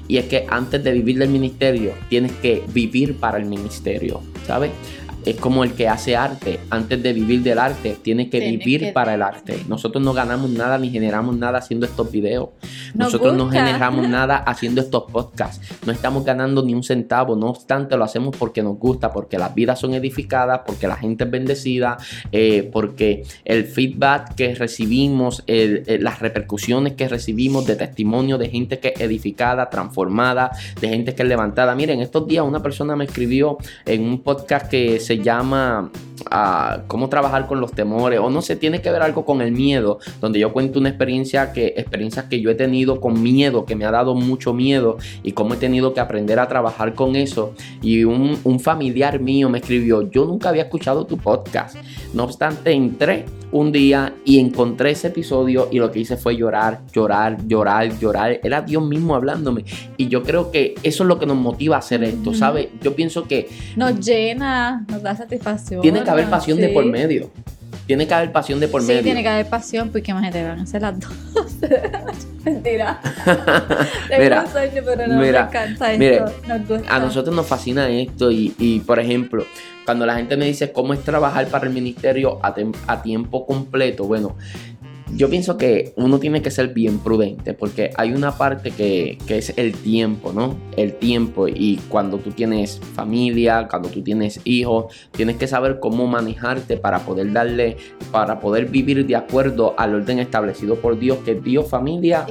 Y 0.07 0.17
es 0.17 0.25
que 0.25 0.45
antes 0.49 0.83
de 0.83 0.91
vivir 0.93 1.17
del 1.17 1.29
ministerio, 1.29 1.91
tienes 2.09 2.31
que 2.33 2.63
vivir 2.73 3.15
para 3.15 3.37
el 3.37 3.45
ministerio, 3.45 4.21
¿sabes? 4.45 4.71
Es 5.29 5.35
como 5.35 5.65
el 5.65 5.73
que 5.73 5.89
hace 5.89 6.15
arte. 6.15 6.61
Antes 6.69 7.03
de 7.03 7.11
vivir 7.11 7.43
del 7.43 7.59
arte, 7.59 7.97
tiene 8.01 8.29
que 8.29 8.39
vivir 8.39 8.93
para 8.93 9.13
el 9.13 9.21
arte. 9.21 9.59
Nosotros 9.67 10.01
no 10.01 10.13
ganamos 10.13 10.49
nada 10.49 10.77
ni 10.77 10.89
generamos 10.89 11.35
nada 11.35 11.57
haciendo 11.57 11.85
estos 11.85 12.09
videos. 12.09 12.49
Nosotros 12.93 13.35
no 13.35 13.49
generamos 13.49 14.07
nada 14.09 14.37
haciendo 14.37 14.79
estos 14.79 15.11
podcasts. 15.11 15.75
No 15.85 15.91
estamos 15.91 16.23
ganando 16.23 16.63
ni 16.63 16.73
un 16.73 16.81
centavo. 16.81 17.35
No 17.35 17.47
obstante, 17.47 17.97
lo 17.97 18.05
hacemos 18.05 18.37
porque 18.37 18.63
nos 18.63 18.79
gusta, 18.79 19.11
porque 19.11 19.37
las 19.37 19.53
vidas 19.53 19.79
son 19.79 19.93
edificadas, 19.93 20.61
porque 20.65 20.87
la 20.87 20.95
gente 20.95 21.25
es 21.25 21.31
bendecida, 21.31 21.97
eh, 22.31 22.69
porque 22.71 23.23
el 23.43 23.65
feedback 23.65 24.33
que 24.35 24.55
recibimos, 24.55 25.43
las 25.45 26.19
repercusiones 26.19 26.93
que 26.93 27.09
recibimos 27.09 27.65
de 27.65 27.75
testimonio 27.75 28.37
de 28.37 28.49
gente 28.49 28.79
que 28.79 28.93
es 28.95 29.01
edificada, 29.01 29.69
transformada, 29.69 30.51
de 30.79 30.87
gente 30.87 31.13
que 31.13 31.23
es 31.23 31.27
levantada. 31.27 31.75
Miren, 31.75 31.99
estos 31.99 32.25
días 32.27 32.45
una 32.47 32.63
persona 32.63 32.95
me 32.95 33.03
escribió 33.03 33.57
en 33.85 34.03
un 34.03 34.21
podcast 34.21 34.69
que 34.69 35.01
se 35.01 35.16
llama 35.19 35.91
cómo 36.87 37.09
trabajar 37.09 37.47
con 37.47 37.61
los 37.61 37.71
temores, 37.71 38.19
o 38.19 38.29
no 38.29 38.41
sé, 38.41 38.55
tiene 38.55 38.81
que 38.81 38.91
ver 38.91 39.01
algo 39.01 39.25
con 39.25 39.41
el 39.41 39.51
miedo, 39.51 39.99
donde 40.19 40.39
yo 40.39 40.51
cuento 40.51 40.79
una 40.79 40.89
experiencia 40.89 41.53
que, 41.53 41.73
experiencias 41.77 42.25
que 42.25 42.41
yo 42.41 42.49
he 42.49 42.55
tenido 42.55 42.99
con 42.99 43.21
miedo, 43.21 43.65
que 43.65 43.75
me 43.75 43.85
ha 43.85 43.91
dado 43.91 44.15
mucho 44.15 44.53
miedo, 44.53 44.97
y 45.23 45.31
cómo 45.31 45.53
he 45.53 45.57
tenido 45.57 45.93
que 45.93 45.99
aprender 45.99 46.39
a 46.39 46.47
trabajar 46.47 46.93
con 46.95 47.15
eso. 47.15 47.53
Y 47.81 48.03
un, 48.03 48.37
un 48.43 48.59
familiar 48.59 49.19
mío 49.19 49.49
me 49.49 49.59
escribió, 49.59 50.09
yo 50.09 50.25
nunca 50.25 50.49
había 50.49 50.63
escuchado 50.63 51.05
tu 51.05 51.17
podcast. 51.17 51.77
No 52.13 52.23
obstante, 52.23 52.71
entré 52.71 53.25
un 53.51 53.71
día 53.71 54.13
y 54.25 54.39
encontré 54.39 54.91
ese 54.91 55.07
episodio 55.07 55.69
y 55.71 55.79
lo 55.79 55.91
que 55.91 55.99
hice 55.99 56.17
fue 56.17 56.35
llorar, 56.35 56.81
llorar, 56.91 57.37
llorar, 57.47 57.97
llorar. 57.99 58.39
Era 58.43 58.61
Dios 58.61 58.83
mismo 58.83 59.15
hablándome. 59.15 59.63
Y 59.95 60.07
yo 60.07 60.23
creo 60.23 60.51
que 60.51 60.75
eso 60.83 61.03
es 61.03 61.07
lo 61.07 61.19
que 61.19 61.25
nos 61.25 61.37
motiva 61.37 61.77
a 61.77 61.79
hacer 61.79 62.03
esto, 62.03 62.33
¿sabes? 62.33 62.67
Yo 62.81 62.95
pienso 62.95 63.27
que... 63.27 63.49
Nos 63.75 63.99
llena, 64.05 64.85
nos 64.89 65.01
da 65.07 65.15
satisfacción. 65.15 65.81
Tiene 65.81 66.03
que 66.03 66.09
haber 66.09 66.29
pasión 66.29 66.59
de 66.59 66.69
por 66.69 66.85
medio. 66.85 67.31
Tiene 67.85 68.05
que 68.05 68.13
haber 68.13 68.31
pasión 68.33 68.59
de 68.59 68.67
por 68.67 68.81
medio. 68.81 68.99
Sí, 68.99 69.03
tiene 69.05 69.23
que 69.23 69.29
haber 69.29 69.45
pasión, 69.47 69.89
porque 69.89 70.11
imagínate, 70.11 70.43
van 70.43 70.59
a 70.59 70.63
hacer 70.63 70.81
las 70.81 70.99
dos. 70.99 71.11
Mentira. 72.43 72.99
mira, 74.19 74.45
sueño, 74.51 74.81
pero 74.85 75.07
no 75.07 75.19
mira, 75.19 75.43
me 75.43 75.49
encanta 75.49 75.93
esto. 75.93 76.25
A 76.89 76.99
nosotros 76.99 77.35
nos 77.35 77.45
fascina 77.45 77.89
esto 77.89 78.31
y, 78.31 78.53
y, 78.59 78.79
por 78.81 78.99
ejemplo, 78.99 79.45
cuando 79.85 80.05
la 80.05 80.15
gente 80.15 80.35
me 80.35 80.45
dice 80.45 80.73
cómo 80.73 80.93
es 80.93 81.01
trabajar 81.01 81.47
para 81.47 81.65
el 81.65 81.73
ministerio 81.73 82.39
a, 82.43 82.53
a 82.87 83.01
tiempo 83.01 83.45
completo, 83.45 84.03
bueno, 84.05 84.35
yo 85.15 85.29
pienso 85.29 85.57
que 85.57 85.93
uno 85.95 86.19
tiene 86.19 86.41
que 86.41 86.51
ser 86.51 86.73
bien 86.73 86.99
prudente 86.99 87.53
porque 87.53 87.91
hay 87.95 88.13
una 88.13 88.37
parte 88.37 88.71
que, 88.71 89.17
es 89.27 89.53
el 89.57 89.73
tiempo, 89.73 90.33
¿no? 90.33 90.57
El 90.75 90.93
tiempo 90.93 91.47
y 91.47 91.77
cuando 91.89 92.17
tú 92.17 92.31
tienes 92.31 92.79
familia, 92.93 93.67
cuando 93.69 93.89
tú 93.89 94.01
tienes 94.01 94.41
hijos, 94.43 94.93
tienes 95.11 95.37
que 95.37 95.47
saber 95.47 95.79
cómo 95.79 96.07
manejarte 96.07 96.77
para 96.77 96.99
poder 96.99 97.31
darle, 97.31 97.77
para 98.11 98.39
poder 98.39 98.65
vivir 98.65 99.05
de 99.05 99.15
acuerdo 99.15 99.75
al 99.77 99.95
orden 99.95 100.19
establecido 100.19 100.75
por 100.75 100.99
Dios, 100.99 101.19
que 101.25 101.35
Dios, 101.35 101.69
familia 101.69 102.25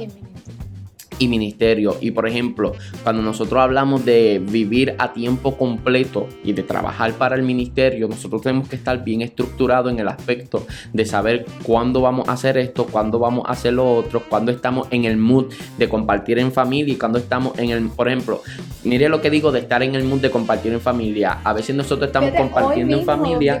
y 1.19 1.27
ministerio. 1.27 1.97
Y 2.01 2.11
por 2.11 2.27
ejemplo, 2.27 2.73
cuando 3.03 3.21
nosotros 3.21 3.61
hablamos 3.61 4.05
de 4.05 4.41
vivir 4.43 4.95
a 4.97 5.13
tiempo 5.13 5.57
completo 5.57 6.27
y 6.43 6.53
de 6.53 6.63
trabajar 6.63 7.13
para 7.13 7.35
el 7.35 7.43
ministerio, 7.43 8.07
nosotros 8.07 8.41
tenemos 8.41 8.67
que 8.67 8.75
estar 8.75 9.03
bien 9.03 9.21
estructurados 9.21 9.91
en 9.91 9.99
el 9.99 10.07
aspecto 10.07 10.65
de 10.93 11.05
saber 11.05 11.45
cuándo 11.63 12.01
vamos 12.01 12.27
a 12.29 12.33
hacer 12.33 12.57
esto, 12.57 12.85
cuándo 12.85 13.19
vamos 13.19 13.45
a 13.47 13.51
hacer 13.51 13.73
lo 13.73 13.95
otro, 13.95 14.23
cuándo 14.29 14.51
estamos 14.51 14.87
en 14.91 15.05
el 15.05 15.17
mood 15.17 15.53
de 15.77 15.89
compartir 15.89 16.39
en 16.39 16.51
familia 16.51 16.93
y 16.93 16.97
cuándo 16.97 17.19
estamos 17.19 17.57
en 17.59 17.69
el, 17.71 17.89
por 17.89 18.07
ejemplo, 18.07 18.41
mire 18.83 19.09
lo 19.09 19.21
que 19.21 19.29
digo 19.29 19.51
de 19.51 19.59
estar 19.59 19.83
en 19.83 19.95
el 19.95 20.03
mood 20.03 20.21
de 20.21 20.31
compartir 20.31 20.73
en 20.73 20.81
familia. 20.81 21.39
A 21.43 21.53
veces 21.53 21.75
nosotros 21.75 22.07
estamos 22.07 22.31
compartiendo 22.31 22.97
en 22.97 23.05
familia. 23.05 23.59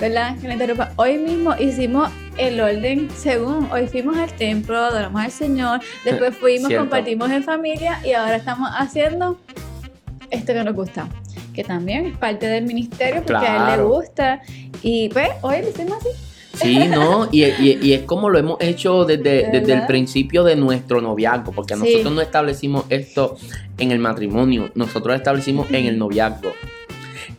¿Verdad? 0.00 0.36
Que 0.38 0.50
interrumpa. 0.50 0.92
Hoy 0.96 1.18
mismo 1.18 1.54
hicimos 1.58 2.10
el 2.38 2.60
orden 2.60 3.08
según 3.14 3.70
hoy 3.70 3.86
fuimos 3.86 4.16
al 4.16 4.32
templo, 4.32 4.78
adoramos 4.78 5.20
al 5.20 5.30
Señor, 5.30 5.80
después 6.04 6.36
fuimos, 6.36 6.72
compartimos 6.72 7.30
en 7.30 7.44
familia 7.44 8.00
y 8.04 8.12
ahora 8.12 8.36
estamos 8.36 8.70
haciendo 8.72 9.38
esto 10.30 10.54
que 10.54 10.64
nos 10.64 10.74
gusta, 10.74 11.08
que 11.54 11.64
también 11.64 12.06
es 12.06 12.16
parte 12.16 12.46
del 12.46 12.64
ministerio 12.64 13.22
porque 13.26 13.46
a 13.46 13.74
él 13.74 13.78
le 13.78 13.84
gusta. 13.84 14.40
Y 14.82 15.10
pues 15.10 15.28
hoy 15.42 15.62
lo 15.62 15.68
hicimos 15.68 15.98
así. 15.98 16.08
Sí, 16.54 16.88
no, 16.88 17.28
y, 17.30 17.92
es 17.92 18.02
como 18.02 18.28
lo 18.28 18.38
hemos 18.38 18.60
hecho 18.60 19.04
desde, 19.04 19.48
desde 19.52 19.72
el 19.72 19.86
principio 19.86 20.44
de 20.44 20.56
nuestro 20.56 21.00
noviazgo, 21.00 21.52
porque 21.52 21.76
nosotros 21.76 22.12
no 22.12 22.20
establecimos 22.20 22.84
esto 22.88 23.36
en 23.78 23.92
el 23.92 23.98
matrimonio, 23.98 24.70
nosotros 24.74 25.06
lo 25.06 25.14
establecimos 25.14 25.70
en 25.70 25.86
el 25.86 25.98
noviazgo. 25.98 26.52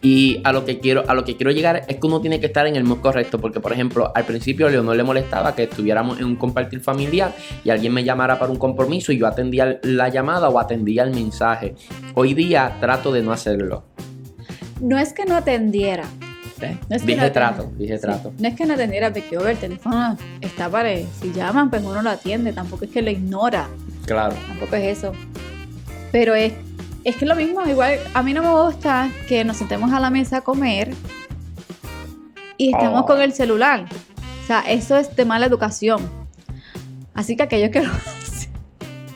Y 0.01 0.41
a 0.43 0.51
lo 0.51 0.65
que 0.65 0.79
quiero, 0.79 1.03
a 1.07 1.13
lo 1.13 1.23
que 1.23 1.37
quiero 1.37 1.51
llegar 1.51 1.85
es 1.87 1.97
que 1.97 2.07
uno 2.07 2.21
tiene 2.21 2.39
que 2.39 2.47
estar 2.47 2.65
en 2.65 2.75
el 2.75 2.83
modo 2.83 3.01
correcto. 3.01 3.39
Porque, 3.39 3.59
por 3.59 3.71
ejemplo, 3.71 4.11
al 4.15 4.25
principio 4.25 4.67
a 4.67 4.69
Leonor 4.69 4.95
le 4.95 5.03
molestaba 5.03 5.53
que 5.53 5.63
estuviéramos 5.63 6.19
en 6.19 6.25
un 6.25 6.35
compartir 6.35 6.79
familiar 6.81 7.35
y 7.63 7.69
alguien 7.69 7.93
me 7.93 8.03
llamara 8.03 8.39
para 8.39 8.51
un 8.51 8.57
compromiso 8.57 9.11
y 9.11 9.19
yo 9.19 9.27
atendía 9.27 9.79
la 9.83 10.09
llamada 10.09 10.49
o 10.49 10.59
atendía 10.59 11.03
el 11.03 11.11
mensaje. 11.11 11.75
Hoy 12.15 12.33
día 12.33 12.77
trato 12.79 13.11
de 13.11 13.21
no 13.21 13.31
hacerlo. 13.31 13.83
No 14.79 14.97
es 14.97 15.13
que 15.13 15.25
no 15.25 15.35
atendiera. 15.35 16.05
¿Eh? 16.61 16.77
dije 17.05 17.29
trato, 17.31 17.71
dije 17.77 17.97
trato. 17.97 18.33
No 18.37 18.47
es 18.47 18.55
que 18.55 18.65
no 18.65 18.75
atendiera, 18.75 19.11
porque 19.11 19.35
el 19.35 19.57
teléfono 19.57 20.17
está 20.41 20.69
para. 20.69 20.95
Si 20.95 21.31
llaman, 21.33 21.69
pues 21.69 21.83
uno 21.83 22.01
lo 22.01 22.09
atiende. 22.09 22.53
Tampoco 22.53 22.85
es 22.85 22.91
que 22.91 23.01
lo 23.01 23.09
ignora. 23.09 23.67
Claro. 24.05 24.35
Tampoco 24.47 24.75
es 24.75 24.97
eso. 24.97 25.13
Pero 26.11 26.35
es 26.35 26.53
es 27.03 27.15
que 27.15 27.25
lo 27.25 27.35
mismo, 27.35 27.65
igual 27.65 27.99
a 28.13 28.23
mí 28.23 28.33
no 28.33 28.41
me 28.41 28.63
gusta 28.63 29.09
que 29.27 29.43
nos 29.43 29.57
sentemos 29.57 29.91
a 29.91 29.99
la 29.99 30.09
mesa 30.09 30.37
a 30.37 30.41
comer 30.41 30.93
y 32.57 32.73
estemos 32.73 33.05
con 33.05 33.19
oh. 33.19 33.21
el 33.21 33.33
celular. 33.33 33.85
O 34.43 34.47
sea, 34.47 34.61
eso 34.61 34.97
es 34.97 35.15
de 35.15 35.25
mala 35.25 35.45
educación. 35.45 36.09
Así 37.13 37.35
que 37.35 37.43
aquellos 37.43 37.71
que 37.71 37.81
lo 37.81 37.91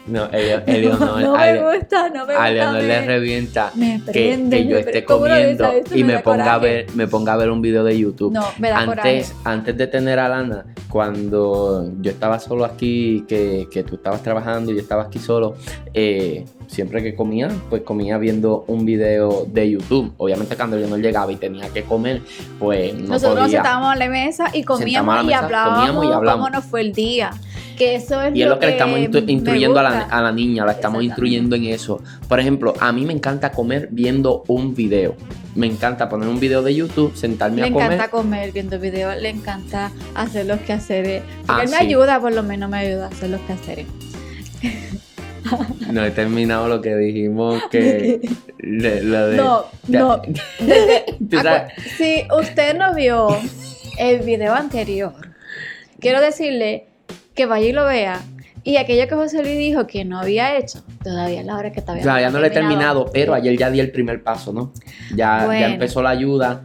no, 0.07 0.29
Elio, 0.31 0.97
no, 0.97 1.19
no 1.19 1.38
me 1.38 1.77
gusta, 1.77 2.09
no 2.09 2.25
me 2.27 2.33
gusta. 2.33 2.43
A 2.43 2.51
Leonor 2.51 2.83
le 2.83 3.01
revienta 3.01 3.71
que, 4.11 4.67
yo 4.67 4.77
esté 4.77 5.03
comiendo 5.03 5.71
y 5.93 6.03
me, 6.03 6.19
ponga 6.19 6.53
a 6.53 6.59
ver, 6.59 6.88
me 6.93 7.07
ponga 7.07 7.33
a 7.33 7.38
ver 7.38 7.49
un 7.49 7.61
video 7.61 7.83
de 7.83 7.97
YouTube. 7.97 8.31
No, 8.31 8.45
me 8.59 8.69
da 8.69 8.79
antes, 8.79 9.33
antes 9.43 9.75
de 9.75 9.88
tener 9.88 10.19
a 10.19 10.29
Lana, 10.29 10.65
cuando 10.89 11.91
yo 12.01 12.11
estaba 12.11 12.39
solo 12.39 12.65
aquí, 12.65 13.25
que, 13.27 13.67
que 13.71 13.83
tú 13.83 13.95
estabas 13.95 14.21
trabajando 14.21 14.71
y 14.71 14.75
yo 14.75 14.81
estaba 14.81 15.03
aquí 15.03 15.17
solo, 15.17 15.55
eh, 15.93 16.45
siempre 16.76 17.01
que 17.01 17.15
comía, 17.15 17.49
pues 17.69 17.84
comía 17.84 18.17
viendo 18.17 18.65
un 18.67 18.86
video 18.86 19.45
de 19.47 19.71
YouTube. 19.71 20.13
Obviamente 20.17 20.57
cuando 20.57 20.78
yo 20.78 20.88
no 20.88 20.97
llegaba 20.97 21.32
y 21.32 21.38
tenía 21.38 21.69
que 21.69 21.84
comer, 21.84 22.21
pues 22.59 22.93
no 22.93 23.13
Nosotros 23.13 23.43
nos 23.43 23.51
sentábamos 23.51 23.93
a 23.93 23.95
la 23.95 24.09
mesa 24.09 24.49
y 24.53 24.63
comíamos, 24.63 25.26
y, 25.26 25.34
hablábamos 25.34 26.05
y 26.05 26.09
cómo 26.09 26.49
nos 26.49 26.65
fue 26.65 26.82
el 26.82 26.91
día. 26.91 27.32
Que 27.78 27.95
eso 27.95 28.21
es 28.21 28.36
y 28.36 28.41
es 28.41 28.47
lo 28.47 28.59
que, 28.59 28.67
le 28.67 28.71
estamos 28.73 28.99
instruyendo 28.99 29.80
a 29.80 29.84
la, 29.84 30.32
niña, 30.32 30.65
la 30.65 30.73
estamos 30.73 31.03
instruyendo 31.03 31.55
en 31.55 31.65
eso. 31.65 32.01
Por 32.28 32.39
ejemplo, 32.39 32.73
a 32.80 32.91
mí 32.91 33.05
me 33.05 33.13
encanta 33.13 33.51
comer 33.51 33.88
viendo 33.91 34.43
un 34.47 34.76
video. 34.76 35.15
Me 35.55 35.67
encanta 35.67 36.09
poner 36.09 36.28
un 36.28 36.39
video 36.39 36.61
de 36.61 36.76
YouTube, 36.76 37.15
sentarme 37.15 37.63
a 37.63 37.71
comer. 37.71 37.89
Le 37.89 37.95
encanta 37.95 38.11
comer 38.11 38.51
viendo 38.51 38.80
videos, 38.80 39.15
le 39.21 39.30
encanta 39.30 39.91
hacer 40.13 40.45
los 40.45 40.59
quehaceres. 40.61 41.23
Porque 41.45 41.61
ah, 41.61 41.63
él 41.63 41.69
me 41.69 41.78
ayuda, 41.78 42.19
por 42.19 42.34
lo 42.34 42.43
menos 42.43 42.69
me 42.69 42.78
ayuda 42.78 43.05
a 43.05 43.09
hacer 43.09 43.30
los 43.30 43.39
quehaceres. 43.41 43.88
No 45.91 46.03
he 46.03 46.11
terminado 46.11 46.67
lo 46.67 46.81
que 46.81 46.95
dijimos 46.95 47.61
que 47.69 48.19
lo 48.59 49.27
de, 49.27 49.37
no, 49.37 49.65
no. 49.87 50.21
si 51.97 52.27
usted 52.37 52.77
no 52.77 52.93
vio 52.93 53.27
el 53.97 54.21
video 54.21 54.53
anterior, 54.53 55.13
quiero 55.99 56.21
decirle 56.21 56.87
que 57.33 57.45
vaya 57.45 57.67
y 57.67 57.71
lo 57.71 57.85
vea. 57.85 58.21
Y 58.63 58.77
aquello 58.77 59.07
que 59.07 59.13
José 59.13 59.43
Luis 59.43 59.59
dijo 59.59 59.85
que 59.85 60.05
no 60.05 60.19
había 60.19 60.57
hecho, 60.57 60.83
todavía 61.03 61.41
es 61.41 61.45
la 61.45 61.55
hora 61.55 61.71
que 61.71 61.81
todavía 61.81 62.03
Todavía 62.03 62.29
no, 62.31 62.39
lo 62.39 62.47
he 62.47 62.49
terminado, 62.49 63.11
pero 63.13 63.35
ayer 63.35 63.55
ya 63.55 63.69
di 63.69 63.79
el 63.79 63.91
primer 63.91 64.23
paso, 64.23 64.51
¿no? 64.51 64.73
Ya, 65.15 65.45
ya 65.47 65.67
empezó 65.67 66.01
la 66.01 66.09
ayuda. 66.09 66.63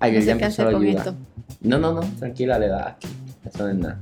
ayer 0.00 0.24
ya 0.24 0.32
empezó 0.32 0.68
la 0.68 0.76
ayuda. 0.76 1.14
No, 1.60 1.78
no, 1.78 1.92
no, 1.92 2.00
tranquila, 2.18 2.58
le 2.58 2.66
da 2.68 2.88
aquí. 2.88 3.06
Eso 3.44 3.62
no 3.62 3.70
es 3.70 3.76
nada. 3.76 4.00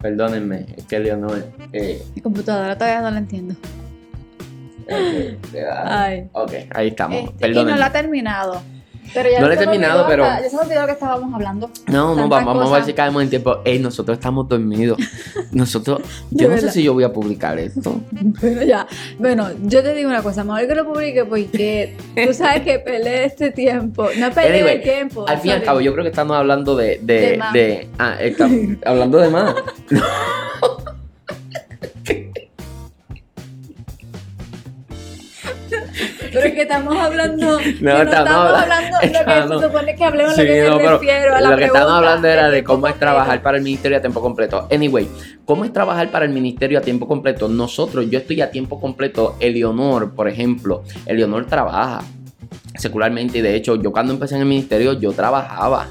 Perdónenme, 0.00 0.66
es 0.76 0.84
que 0.84 0.98
Leonor. 0.98 1.44
Eh, 1.72 2.02
Mi 2.14 2.22
computadora 2.22 2.76
todavía 2.76 3.02
no 3.02 3.10
la 3.10 3.18
entiendo. 3.18 3.54
Okay, 4.84 5.38
Ay. 5.84 6.28
ok, 6.32 6.52
ahí 6.70 6.88
estamos. 6.88 7.30
Este, 7.38 7.48
y 7.50 7.54
no 7.54 7.76
la 7.76 7.86
ha 7.86 7.92
terminado. 7.92 8.60
Pero 9.12 9.30
ya 9.30 9.40
no 9.40 9.48
lo 9.48 9.54
he 9.54 9.56
terminado, 9.56 10.06
pero. 10.06 10.24
Ya 10.24 10.48
se 10.48 10.56
me 10.56 10.62
olvidó 10.62 10.86
que 10.86 10.92
estábamos 10.92 11.32
hablando. 11.34 11.70
No, 11.86 12.14
no, 12.14 12.28
vamos, 12.28 12.70
a 12.70 12.74
ver 12.74 12.84
si 12.84 12.92
caemos 12.92 13.22
en 13.22 13.30
tiempo. 13.30 13.58
Ey, 13.64 13.78
nosotros 13.78 14.18
estamos 14.18 14.48
dormidos. 14.48 14.98
Nosotros. 15.52 16.00
yo 16.30 16.48
no 16.48 16.58
sé 16.58 16.70
si 16.70 16.82
yo 16.82 16.94
voy 16.94 17.04
a 17.04 17.12
publicar 17.12 17.58
esto. 17.58 18.00
Pero 18.40 18.62
ya. 18.62 18.86
Bueno, 19.18 19.48
yo 19.62 19.82
te 19.82 19.94
digo 19.94 20.08
una 20.08 20.22
cosa. 20.22 20.44
Mejor 20.44 20.66
que 20.66 20.74
lo 20.74 20.86
publique 20.86 21.24
porque 21.24 21.96
tú 22.14 22.32
sabes 22.32 22.62
que 22.62 22.78
peleé 22.78 23.24
este 23.24 23.50
tiempo. 23.50 24.08
No 24.16 24.30
peleé 24.30 24.74
el 24.74 24.82
tiempo. 24.82 25.26
Al 25.28 25.38
fin 25.38 25.50
y 25.50 25.54
al 25.54 25.62
cabo, 25.62 25.80
yo 25.80 25.92
creo 25.92 26.04
que 26.04 26.10
estamos 26.10 26.36
hablando 26.36 26.76
de. 26.76 27.00
de, 27.02 27.40
de, 27.52 27.88
ah, 27.98 28.16
hablando 28.84 29.18
de 29.18 29.30
más. 29.30 29.54
Pero 36.32 36.46
es 36.46 36.54
que 36.54 36.62
estamos 36.62 36.96
hablando. 36.96 37.58
No, 37.80 38.02
estamos, 38.02 38.28
hablando 38.28 38.98
de 39.00 39.06
lo 39.08 39.24
que 39.24 39.60
se 39.60 39.66
supone 39.66 39.94
que 39.94 40.04
hablemos 40.04 40.36
lo 40.36 40.44
que 40.44 40.82
me 40.82 40.88
refiero 40.88 41.34
a 41.34 41.40
la 41.40 41.50
Lo 41.50 41.56
que 41.56 41.64
estamos 41.64 41.92
hablando 41.92 42.28
era 42.28 42.50
de 42.50 42.64
cómo 42.64 42.86
es 42.86 42.98
trabajar 42.98 43.42
para 43.42 43.56
el 43.56 43.62
ministerio 43.62 43.98
a 43.98 44.00
tiempo 44.00 44.20
completo. 44.20 44.68
Anyway, 44.70 45.08
¿cómo 45.44 45.64
es 45.64 45.72
trabajar 45.72 46.10
para 46.10 46.24
el 46.24 46.32
ministerio 46.32 46.78
a 46.78 46.82
tiempo 46.82 47.08
completo? 47.08 47.48
Nosotros, 47.48 48.08
yo 48.10 48.18
estoy 48.18 48.40
a 48.42 48.50
tiempo 48.50 48.80
completo. 48.80 49.36
Eleonor, 49.40 50.14
por 50.14 50.28
ejemplo, 50.28 50.82
Eleonor 51.06 51.46
trabaja 51.46 52.02
secularmente. 52.76 53.38
Y 53.38 53.42
de 53.42 53.54
hecho, 53.54 53.76
yo 53.76 53.92
cuando 53.92 54.12
empecé 54.12 54.34
en 54.34 54.42
el 54.42 54.48
ministerio, 54.48 54.92
yo 54.94 55.12
trabajaba. 55.12 55.88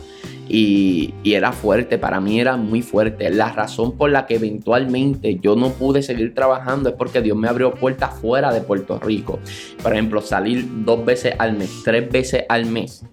Y, 0.50 1.14
era 1.24 1.52
fuerte, 1.52 2.00
para 2.00 2.20
mí 2.20 2.39
era 2.39 2.58
muy 2.58 2.82
fuerte. 2.82 3.30
La 3.30 3.52
razón 3.52 3.95
por 3.95 4.10
la 4.10 4.26
que 4.26 4.36
eventualmente 4.36 5.39
yo 5.39 5.56
no 5.56 5.70
pude 5.70 6.02
seguir 6.02 6.34
trabajando 6.34 6.89
es 6.89 6.95
porque 6.95 7.22
Dios 7.22 7.38
me 7.38 7.47
abrió 7.47 7.74
puertas 7.76 8.16
fuera 8.16 8.52
de 8.52 8.62
Puerto 8.62 9.00
Rico. 9.00 9.39
Por 9.82 9.93
ejemplo, 9.93 10.22
salir 10.22 10.68
dos 10.84 11.06
veces 11.06 11.36
al 11.38 11.56
mes, 11.56 11.82
tres 11.86 12.12
veces 12.12 12.43
al 12.50 12.66
mes. 12.66 13.04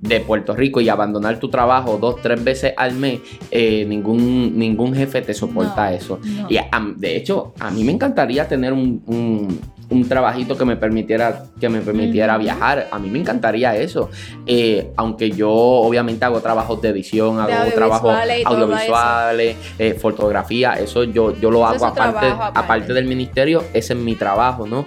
de 0.00 0.18
Puerto 0.18 0.56
Rico 0.56 0.80
y 0.80 0.88
abandonar 0.88 1.38
tu 1.38 1.48
trabajo 1.48 1.96
dos, 1.96 2.20
tres 2.20 2.42
veces 2.42 2.74
al 2.76 2.94
mes, 2.94 3.20
eh, 3.52 3.84
ningún, 3.84 4.58
ningún 4.58 4.92
jefe 4.94 5.22
te 5.22 5.32
soporta 5.32 5.94
eso. 5.94 6.18
Y 6.48 6.58
de 6.96 7.16
hecho, 7.16 7.54
a 7.60 7.70
mí 7.70 7.84
me 7.84 7.92
encantaría 7.92 8.48
tener 8.48 8.72
un, 8.72 9.00
un, 9.06 9.60
trabajito 10.08 10.56
que 10.56 10.64
me 10.64 10.76
permitiera, 10.76 11.44
que 11.60 11.68
me 11.68 11.80
permitiera 11.80 12.38
viajar. 12.38 12.88
A 12.90 12.98
mí 12.98 13.10
me 13.10 13.18
encantaría 13.18 13.76
eso. 13.76 14.10
Eh, 14.46 14.90
aunque 14.96 15.30
yo 15.30 15.50
obviamente 15.50 16.24
hago 16.24 16.40
trabajos 16.40 16.80
de 16.82 16.88
edición, 16.88 17.38
hago 17.40 17.70
trabajos 17.74 18.14
audiovisuales, 18.44 19.56
eh, 19.78 19.94
fotografía, 19.94 20.74
eso 20.74 21.04
yo, 21.04 21.38
yo 21.38 21.50
lo 21.50 21.66
hago 21.66 21.86
aparte, 21.86 22.26
aparte, 22.28 22.92
del 22.92 23.06
ministerio, 23.06 23.64
ese 23.72 23.92
es 23.92 23.98
mi 23.98 24.14
trabajo, 24.14 24.66
¿no? 24.66 24.84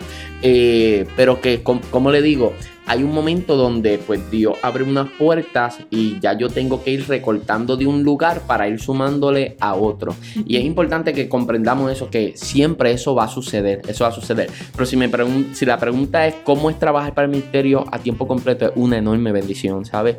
pero 1.15 1.41
que, 1.41 1.63
como 1.63 2.11
le 2.11 2.21
digo, 2.21 2.53
hay 2.85 3.03
un 3.03 3.13
momento 3.13 3.55
donde 3.55 3.97
pues 3.97 4.29
Dios 4.29 4.55
abre 4.61 4.83
unas 4.83 5.09
puertas 5.11 5.79
y 5.89 6.19
ya 6.19 6.37
yo 6.37 6.49
tengo 6.49 6.83
que 6.83 6.91
ir 6.91 7.07
recortando 7.07 7.77
de 7.77 7.87
un 7.87 8.03
lugar 8.03 8.41
para 8.41 8.67
ir 8.67 8.79
sumándole 8.79 9.57
a 9.59 9.75
otro. 9.75 10.15
Y 10.45 10.57
es 10.57 10.63
importante 10.63 11.13
que 11.13 11.27
comprendamos 11.27 11.91
eso, 11.91 12.09
que 12.09 12.33
siempre 12.35 12.91
eso 12.91 13.15
va 13.15 13.25
a 13.25 13.27
suceder, 13.27 13.81
eso 13.87 14.03
va 14.03 14.09
a 14.09 14.13
suceder. 14.13 14.49
Pero 14.73 14.85
si, 14.85 14.97
me 14.97 15.09
si 15.53 15.65
la 15.65 15.77
pregunta 15.77 16.27
es 16.27 16.35
cómo 16.43 16.69
es 16.69 16.77
trabajar 16.77 17.13
para 17.13 17.25
el 17.25 17.31
ministerio 17.31 17.85
a 17.91 17.99
tiempo 17.99 18.27
completo, 18.27 18.65
es 18.65 18.71
una 18.75 18.97
enorme 18.97 19.31
bendición, 19.31 19.85
¿sabes? 19.85 20.17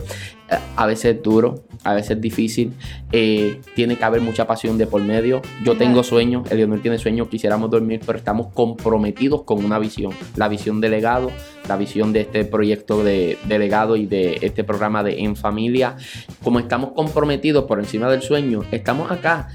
a 0.76 0.86
veces 0.86 1.16
es 1.16 1.22
duro, 1.22 1.64
a 1.82 1.94
veces 1.94 2.12
es 2.12 2.20
difícil, 2.20 2.72
eh, 3.12 3.60
tiene 3.74 3.96
que 3.96 4.04
haber 4.04 4.20
mucha 4.20 4.46
pasión 4.46 4.78
de 4.78 4.86
por 4.86 5.02
medio. 5.02 5.42
Yo 5.64 5.76
tengo 5.76 6.02
sueños, 6.02 6.50
Leonel 6.50 6.82
tiene 6.82 6.98
sueños, 6.98 7.28
quisiéramos 7.28 7.70
dormir, 7.70 8.00
pero 8.04 8.18
estamos 8.18 8.48
comprometidos 8.52 9.42
con 9.42 9.64
una 9.64 9.78
visión, 9.78 10.12
la 10.36 10.48
visión 10.48 10.80
de 10.80 10.88
legado, 10.88 11.30
la 11.68 11.76
visión 11.76 12.12
de 12.12 12.22
este 12.22 12.44
proyecto 12.44 13.02
de, 13.02 13.38
legado 13.48 13.96
y 13.96 14.06
de 14.06 14.38
este 14.42 14.64
programa 14.64 15.02
de 15.02 15.20
En 15.20 15.36
Familia. 15.36 15.96
Como 16.42 16.58
estamos 16.58 16.92
comprometidos 16.92 17.64
por 17.64 17.78
encima 17.78 18.10
del 18.10 18.22
sueño, 18.22 18.64
estamos 18.70 19.10
acá 19.10 19.48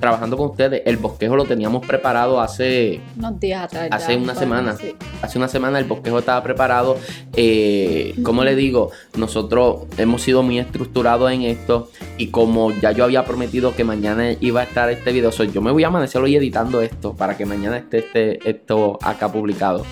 trabajando 0.00 0.36
con 0.36 0.50
ustedes. 0.50 0.82
El 0.86 0.96
bosquejo 0.96 1.36
lo 1.36 1.44
teníamos 1.44 1.86
preparado 1.86 2.40
hace 2.40 3.00
unos 3.16 3.38
días 3.40 3.64
atrás. 3.64 3.88
Hace 3.90 4.16
una 4.16 4.34
semana. 4.34 4.76
Hace 5.22 5.38
una 5.38 5.48
semana 5.48 5.78
el 5.78 5.84
bosquejo 5.84 6.18
estaba 6.18 6.42
preparado. 6.42 6.96
Eh, 7.36 8.14
como 8.22 8.44
le 8.44 8.54
digo, 8.54 8.90
nosotros 9.16 9.84
hemos 9.98 10.22
sido 10.22 10.42
muy 10.42 10.58
estructurados 10.58 11.30
en 11.32 11.42
esto 11.42 11.90
y 12.16 12.28
como 12.28 12.72
ya 12.72 12.92
yo 12.92 13.04
había 13.04 13.24
prometido 13.24 13.74
que 13.74 13.84
mañana 13.84 14.32
iba 14.40 14.60
a 14.60 14.64
estar 14.64 14.90
este 14.90 15.12
video, 15.12 15.30
yo 15.30 15.60
me 15.60 15.72
voy 15.72 15.84
a 15.84 15.88
amanecer 15.88 16.22
hoy 16.22 16.36
editando 16.36 16.80
esto 16.80 17.14
para 17.14 17.36
que 17.36 17.44
mañana 17.44 17.76
esté 17.78 17.98
este, 17.98 18.48
esto 18.48 18.98
acá 19.02 19.30
publicado. 19.30 19.84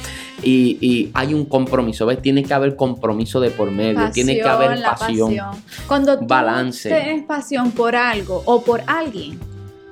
Y, 0.43 1.11
hay 1.14 1.35
un 1.35 1.45
compromiso, 1.45 2.07
¿ves? 2.07 2.20
Tiene 2.20 2.43
que 2.43 2.53
haber 2.55 2.76
compromiso 2.76 3.41
de 3.41 3.51
por 3.51 3.70
medio, 3.70 4.11
tiene 4.11 4.35
que 4.35 4.43
haber 4.43 4.83
pasión, 4.83 5.35
Cuando 5.87 6.18
tú 6.18 6.26
balance. 6.26 6.89
tienes 6.89 7.24
pasión 7.24 7.70
por 7.70 7.95
algo 7.95 8.43
o 8.45 8.62
por 8.62 8.83
alguien, 8.87 9.39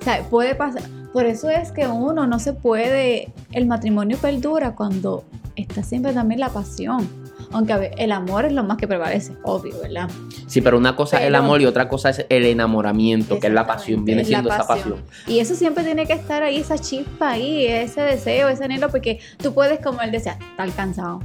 o 0.00 0.04
sea, 0.04 0.22
puede 0.28 0.54
pasar. 0.54 0.82
Por 1.12 1.26
eso 1.26 1.50
es 1.50 1.72
que 1.72 1.86
uno 1.86 2.26
no 2.26 2.38
se 2.38 2.52
puede, 2.52 3.32
el 3.52 3.66
matrimonio 3.66 4.16
perdura 4.18 4.74
cuando 4.74 5.24
está 5.56 5.82
siempre 5.82 6.12
también 6.12 6.40
la 6.40 6.50
pasión. 6.50 7.08
Aunque 7.52 7.92
el 7.98 8.12
amor 8.12 8.44
es 8.44 8.52
lo 8.52 8.62
más 8.62 8.76
que 8.76 8.86
prevalece, 8.86 9.32
obvio, 9.42 9.74
¿verdad? 9.80 10.08
Sí, 10.46 10.60
pero 10.60 10.78
una 10.78 10.94
cosa 10.94 11.20
es 11.20 11.26
el 11.26 11.34
amor 11.34 11.60
y 11.60 11.66
otra 11.66 11.88
cosa 11.88 12.10
es 12.10 12.26
el 12.28 12.44
enamoramiento, 12.46 13.38
que 13.40 13.48
es 13.48 13.52
la 13.52 13.66
pasión, 13.66 14.04
viene 14.04 14.24
siendo 14.24 14.50
esa 14.50 14.66
pasión. 14.66 15.02
Y 15.26 15.40
eso 15.40 15.54
siempre 15.54 15.82
tiene 15.84 16.06
que 16.06 16.12
estar 16.12 16.42
ahí, 16.42 16.58
esa 16.58 16.78
chispa 16.78 17.30
ahí, 17.30 17.66
ese 17.66 18.02
deseo, 18.02 18.48
ese 18.48 18.64
anhelo, 18.64 18.88
porque 18.88 19.18
tú 19.42 19.52
puedes, 19.52 19.80
como 19.80 20.00
él 20.00 20.12
decía, 20.12 20.38
estar 20.50 20.70
cansado. 20.72 21.20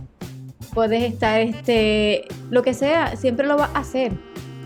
Puedes 0.74 1.04
estar, 1.04 1.40
este, 1.40 2.26
lo 2.50 2.64
que 2.64 2.74
sea, 2.74 3.16
siempre 3.16 3.48
lo 3.48 3.58
vas 3.58 3.70
a 3.74 3.80
hacer 3.80 4.12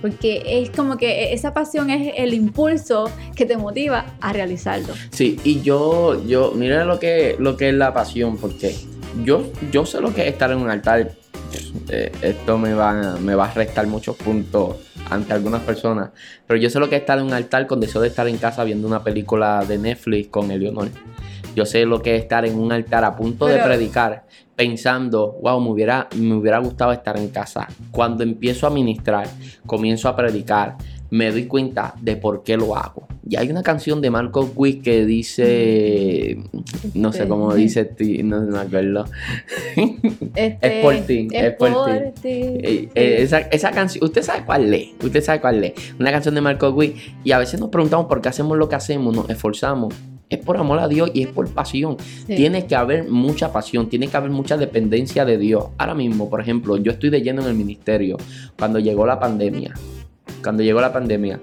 porque 0.02 0.44
es 0.46 0.70
como 0.70 0.98
que 0.98 1.34
esa 1.34 1.54
pasión 1.54 1.90
es 1.90 2.14
el 2.18 2.34
impulso 2.34 3.12
que 3.36 3.46
te 3.46 3.58
motiva 3.58 4.06
a 4.22 4.34
realizarlo. 4.34 4.94
Sí, 5.12 5.40
y 5.44 5.62
yo, 5.62 6.26
yo, 6.26 6.54
mira 6.56 6.86
lo 6.86 7.00
que, 7.00 7.36
lo 7.40 7.58
que 7.58 7.70
es 7.70 7.76
la 7.76 7.94
pasión, 7.94 8.38
porque 8.38 8.76
yo, 9.24 9.44
yo 9.72 9.86
sé 9.86 10.02
lo 10.02 10.14
que 10.14 10.22
es 10.22 10.28
estar 10.34 10.52
en 10.52 10.60
un 10.60 10.70
altar 10.70 11.12
eh, 11.90 12.12
esto 12.22 12.58
me 12.58 12.74
va, 12.74 13.18
me 13.20 13.36
va 13.36 13.46
a 13.46 13.54
restar 13.54 13.88
muchos 13.88 14.16
puntos 14.16 14.78
ante 15.10 15.34
algunas 15.34 15.62
personas. 15.62 16.10
Pero 16.48 16.60
yo 16.60 16.70
sé 16.70 16.80
lo 16.80 16.90
que 16.90 16.96
es 16.96 17.02
estar 17.02 17.18
en 17.18 17.26
un 17.26 17.34
altar 17.34 17.68
con 17.68 17.80
deseo 17.80 18.02
de 18.02 18.10
estar 18.10 18.28
en 18.28 18.38
casa 18.38 18.64
viendo 18.64 18.88
una 18.88 19.04
película 19.04 19.64
de 19.66 19.78
Netflix 19.78 20.30
con 20.30 20.52
Eleonor. 20.52 20.90
Yo 21.56 21.66
sé 21.66 21.86
lo 21.86 22.02
que 22.02 22.16
es 22.16 22.22
estar 22.22 22.46
en 22.46 22.58
un 22.58 22.72
altar 22.72 23.04
a 23.04 23.16
punto 23.16 23.48
de 23.48 23.58
predicar, 23.60 24.26
pensando, 24.56 25.38
wow, 25.42 25.60
me 25.60 25.70
hubiera, 25.70 26.08
me 26.16 26.36
hubiera 26.36 26.60
gustado 26.60 26.92
estar 26.92 27.18
en 27.18 27.30
casa. 27.30 27.68
Cuando 27.92 28.24
empiezo 28.24 28.68
a 28.68 28.70
ministrar, 28.70 29.28
comienzo 29.66 30.10
a 30.10 30.16
predicar, 30.16 30.78
me 31.12 31.32
doy 31.32 31.46
cuenta 31.46 31.96
de 32.02 32.16
por 32.16 32.44
qué 32.44 32.58
lo 32.58 32.76
hago. 32.76 33.08
Y 33.28 33.36
hay 33.36 33.50
una 33.50 33.64
canción 33.64 34.02
de 34.02 34.10
Marco 34.10 34.52
Witt 34.56 34.84
que 34.84 35.06
dice, 35.06 36.40
no 36.94 37.12
sé 37.12 37.28
cómo 37.28 37.54
dice, 37.54 37.92
no 38.24 38.42
me 38.42 38.60
acuerdo. 38.60 39.06
Este, 40.36 40.80
es 40.80 40.84
por 40.84 40.96
ti, 41.06 41.28
es, 41.32 41.54
por, 41.54 41.70
ti. 42.22 42.30
Eh, 42.30 42.90
eh, 42.96 43.18
esa, 43.20 43.40
esa, 43.40 43.72
canción, 43.72 44.04
usted 44.04 44.22
sabe 44.22 44.46
cuál 44.46 44.74
es, 44.74 44.90
usted 45.04 45.22
sabe 45.22 45.42
cuál 45.42 45.64
es. 45.64 45.74
Una 46.00 46.12
canción 46.12 46.36
de 46.36 46.42
Marco 46.42 46.70
Witt. 46.70 46.96
Y 47.24 47.32
a 47.32 47.40
veces 47.40 47.60
nos 47.60 47.70
preguntamos 47.70 48.06
por 48.08 48.22
qué 48.22 48.30
hacemos 48.30 48.58
lo 48.58 48.70
que 48.70 48.76
hacemos, 48.76 49.16
nos 49.16 49.30
esforzamos. 49.30 49.94
Es 50.30 50.38
por 50.38 50.58
amor 50.58 50.80
a 50.80 50.88
Dios 50.88 51.12
y 51.14 51.24
es 51.24 51.28
por 51.28 51.50
pasión. 51.50 51.98
Tiene 52.28 52.68
que 52.68 52.76
haber 52.76 53.10
mucha 53.10 53.52
pasión, 53.52 53.90
tiene 53.90 54.08
que 54.08 54.18
haber 54.18 54.30
mucha 54.30 54.58
dependencia 54.58 55.26
de 55.26 55.38
Dios. 55.38 55.66
Ahora 55.78 55.96
mismo, 55.96 56.30
por 56.30 56.42
ejemplo, 56.42 56.78
yo 56.78 56.92
estoy 56.92 57.10
de 57.10 57.22
lleno 57.22 57.42
en 57.42 57.48
el 57.48 57.56
ministerio 57.56 58.18
cuando 58.58 58.80
llegó 58.80 59.06
la 59.06 59.20
pandemia 59.20 59.74
cuando 60.44 60.64
llegó 60.64 60.82
la 60.82 60.94
pandemia, 60.94 61.40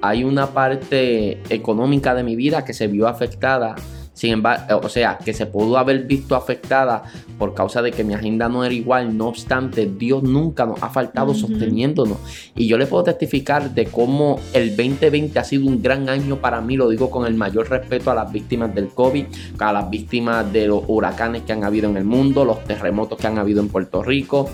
hay 0.00 0.24
una 0.24 0.48
parte 0.48 1.40
económica 1.48 2.14
de 2.14 2.22
mi 2.22 2.36
vida 2.36 2.64
que 2.64 2.72
se 2.72 2.86
vio 2.86 3.08
afectada 3.08 3.74
sin 4.18 4.32
embargo, 4.32 4.80
o 4.82 4.88
sea, 4.88 5.16
que 5.16 5.32
se 5.32 5.46
pudo 5.46 5.78
haber 5.78 6.02
visto 6.02 6.34
afectada 6.34 7.04
por 7.38 7.54
causa 7.54 7.82
de 7.82 7.92
que 7.92 8.02
mi 8.02 8.14
agenda 8.14 8.48
no 8.48 8.64
era 8.64 8.74
igual. 8.74 9.16
No 9.16 9.28
obstante, 9.28 9.86
Dios 9.86 10.24
nunca 10.24 10.66
nos 10.66 10.82
ha 10.82 10.88
faltado 10.88 11.34
sosteniéndonos. 11.34 12.18
Y 12.56 12.66
yo 12.66 12.78
le 12.78 12.86
puedo 12.86 13.04
testificar 13.04 13.70
de 13.74 13.84
cómo 13.84 14.40
el 14.54 14.70
2020 14.70 15.38
ha 15.38 15.44
sido 15.44 15.68
un 15.68 15.80
gran 15.80 16.08
año 16.08 16.38
para 16.38 16.60
mí. 16.60 16.76
Lo 16.76 16.88
digo 16.88 17.10
con 17.10 17.28
el 17.28 17.34
mayor 17.34 17.70
respeto 17.70 18.10
a 18.10 18.14
las 18.16 18.32
víctimas 18.32 18.74
del 18.74 18.88
COVID, 18.88 19.26
a 19.60 19.72
las 19.72 19.88
víctimas 19.88 20.52
de 20.52 20.66
los 20.66 20.82
huracanes 20.88 21.42
que 21.42 21.52
han 21.52 21.62
habido 21.62 21.88
en 21.88 21.96
el 21.96 22.04
mundo, 22.04 22.44
los 22.44 22.64
terremotos 22.64 23.20
que 23.20 23.28
han 23.28 23.38
habido 23.38 23.60
en 23.60 23.68
Puerto 23.68 24.02
Rico. 24.02 24.50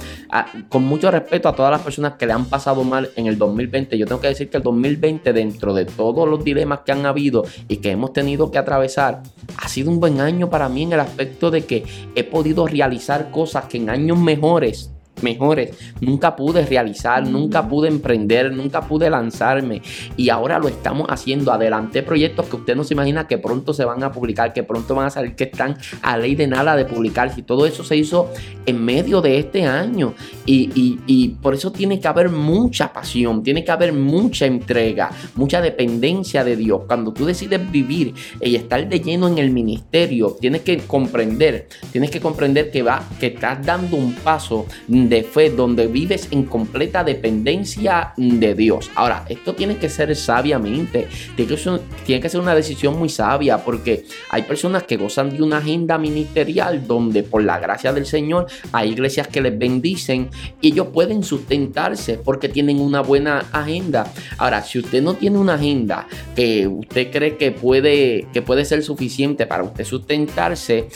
con 0.69 0.85
mucho 0.85 1.11
respeto 1.11 1.49
a 1.49 1.57
todas 1.57 1.71
las 1.71 1.81
personas 1.81 2.17
que 2.19 2.27
le 2.27 2.35
han 2.35 2.45
pasado 2.45 2.85
mal 2.85 3.09
en 3.17 3.29
el 3.29 3.39
2020. 3.39 3.97
Yo 3.97 4.05
tengo 4.05 4.21
que 4.21 4.29
decir 4.29 4.51
que 4.51 4.59
el 4.59 4.63
2020, 4.63 5.33
dentro 5.33 5.73
de 5.73 5.87
todos 5.87 6.29
los 6.29 6.45
dilemas 6.45 6.81
que 6.81 6.93
han 6.93 7.07
habido 7.07 7.47
y 7.67 7.79
que 7.79 7.93
hemos 7.93 8.13
tenido 8.13 8.51
que 8.51 8.59
atravesar, 8.59 9.23
ha 9.57 9.69
sido 9.69 9.91
un 9.91 10.01
buen 10.01 10.21
año 10.21 10.51
para 10.51 10.69
mí 10.69 10.83
en 10.83 10.93
el 10.93 11.01
aspecto 11.01 11.51
de 11.51 11.65
que 11.65 11.85
he 12.15 12.25
podido 12.25 12.67
realizar 12.67 13.31
cosas 13.31 13.67
que 13.67 13.79
en 13.79 13.91
años 13.91 14.19
mejores 14.19 14.91
mejores. 15.25 15.77
Nunca 16.01 16.37
pude 16.37 16.65
realizar, 16.65 17.27
nunca 17.27 17.67
pude 17.69 17.89
emprender, 17.89 18.53
nunca 18.53 18.83
pude 18.83 19.11
lanzarme. 19.11 19.83
Y 20.17 20.29
ahora 20.29 20.59
lo 20.59 20.69
estamos 20.69 21.09
haciendo. 21.11 21.53
Adelante 21.53 22.03
proyectos 22.03 22.47
que 22.47 22.57
usted 22.57 22.77
no 22.77 22.85
se 22.85 22.95
imagina 22.95 23.27
que 23.27 23.39
pronto 23.39 23.75
se 23.75 23.85
van 23.85 24.03
a 24.05 24.13
publicar, 24.13 24.53
que 24.53 24.63
pronto 24.63 24.95
van 24.95 25.07
a 25.07 25.11
salir, 25.11 25.35
que 25.35 25.45
están 25.45 25.77
a 26.03 26.17
ley 26.17 26.35
de 26.35 26.47
nada 26.47 26.77
de 26.77 26.85
publicar. 26.85 27.33
Y 27.37 27.43
todo 27.43 27.67
eso 27.67 27.83
se 27.83 27.97
hizo 27.97 28.31
en 28.67 28.85
medio 28.85 29.21
de 29.21 29.39
este 29.39 29.65
año. 29.65 30.15
Y, 30.47 31.01
y 31.07 31.29
por 31.29 31.55
eso 31.55 31.73
tiene 31.73 31.99
que 31.99 32.09
haber 32.09 32.29
mucha 32.29 32.93
pasión, 32.93 33.43
tiene 33.43 33.65
que 33.65 33.73
haber 33.73 33.93
mucha 33.93 34.47
entrega, 34.47 35.11
mucha 35.35 35.61
dependencia 35.61 36.45
de 36.45 36.57
Dios. 36.57 36.83
Cuando 36.87 37.13
tú 37.13 37.25
decides 37.25 37.61
vivir 37.71 38.15
y 38.41 38.57
estar 38.57 38.87
de 38.89 39.01
lleno 39.01 39.29
en 39.29 39.39
el 39.39 39.51
ministerio, 39.51 40.37
tienes 40.41 40.63
que 40.63 40.79
comprender, 40.79 41.69
tienes 41.93 42.11
que 42.11 42.21
comprender 42.21 42.71
que 42.71 42.83
va, 42.83 43.03
que 43.19 43.29
estás 43.29 43.65
dando 43.65 43.97
un 43.97 44.15
paso 44.15 44.67
de 44.89 45.14
fe, 45.23 45.51
donde 45.51 45.87
vives 45.87 46.29
en 46.31 46.45
completa 46.45 47.05
dependencia 47.05 48.13
de 48.17 48.55
Dios. 48.55 48.91
Ahora, 48.95 49.25
esto 49.29 49.55
tiene 49.55 49.77
que 49.77 49.89
ser 49.89 50.15
sabiamente, 50.17 51.09
tiene 51.37 52.21
que 52.21 52.29
ser 52.29 52.41
una 52.41 52.55
decisión 52.55 52.99
muy 52.99 53.09
sabia, 53.09 53.59
porque 53.59 54.05
hay 54.31 54.43
personas 54.43 54.83
que 54.83 54.97
gozan 54.97 55.31
de 55.31 55.43
una 55.43 55.59
agenda 55.59 55.99
ministerial 55.99 56.87
donde 56.87 57.23
por 57.23 57.43
la 57.43 57.59
gracia 57.59 57.93
del 57.93 58.07
Señor 58.07 58.47
hay 58.73 58.91
iglesias 58.91 59.29
que 59.29 59.41
les 59.41 59.57
bendicen 59.59 60.31
y 60.61 60.69
ellos 60.69 60.89
pueden 60.93 61.23
sustentarse 61.23 62.19
porque 62.19 62.49
tienen 62.49 62.81
una 62.81 63.01
buena 63.01 63.47
agenda. 63.53 64.13
Ahora, 64.39 64.63
si 64.63 64.79
usted 64.79 65.03
no 65.03 65.15
tiene 65.15 65.39
una 65.39 65.55
agenda 65.55 66.07
que 66.35 66.67
usted 66.67 67.11
cree 67.11 67.37
que 67.37 67.53
puede, 67.53 68.27
que 68.33 68.43
puede 68.43 68.65
ser 68.65 68.83
suficiente 68.83 69.47
para 69.47 69.63
usted 69.63 69.85
sustentarse, 69.85 70.89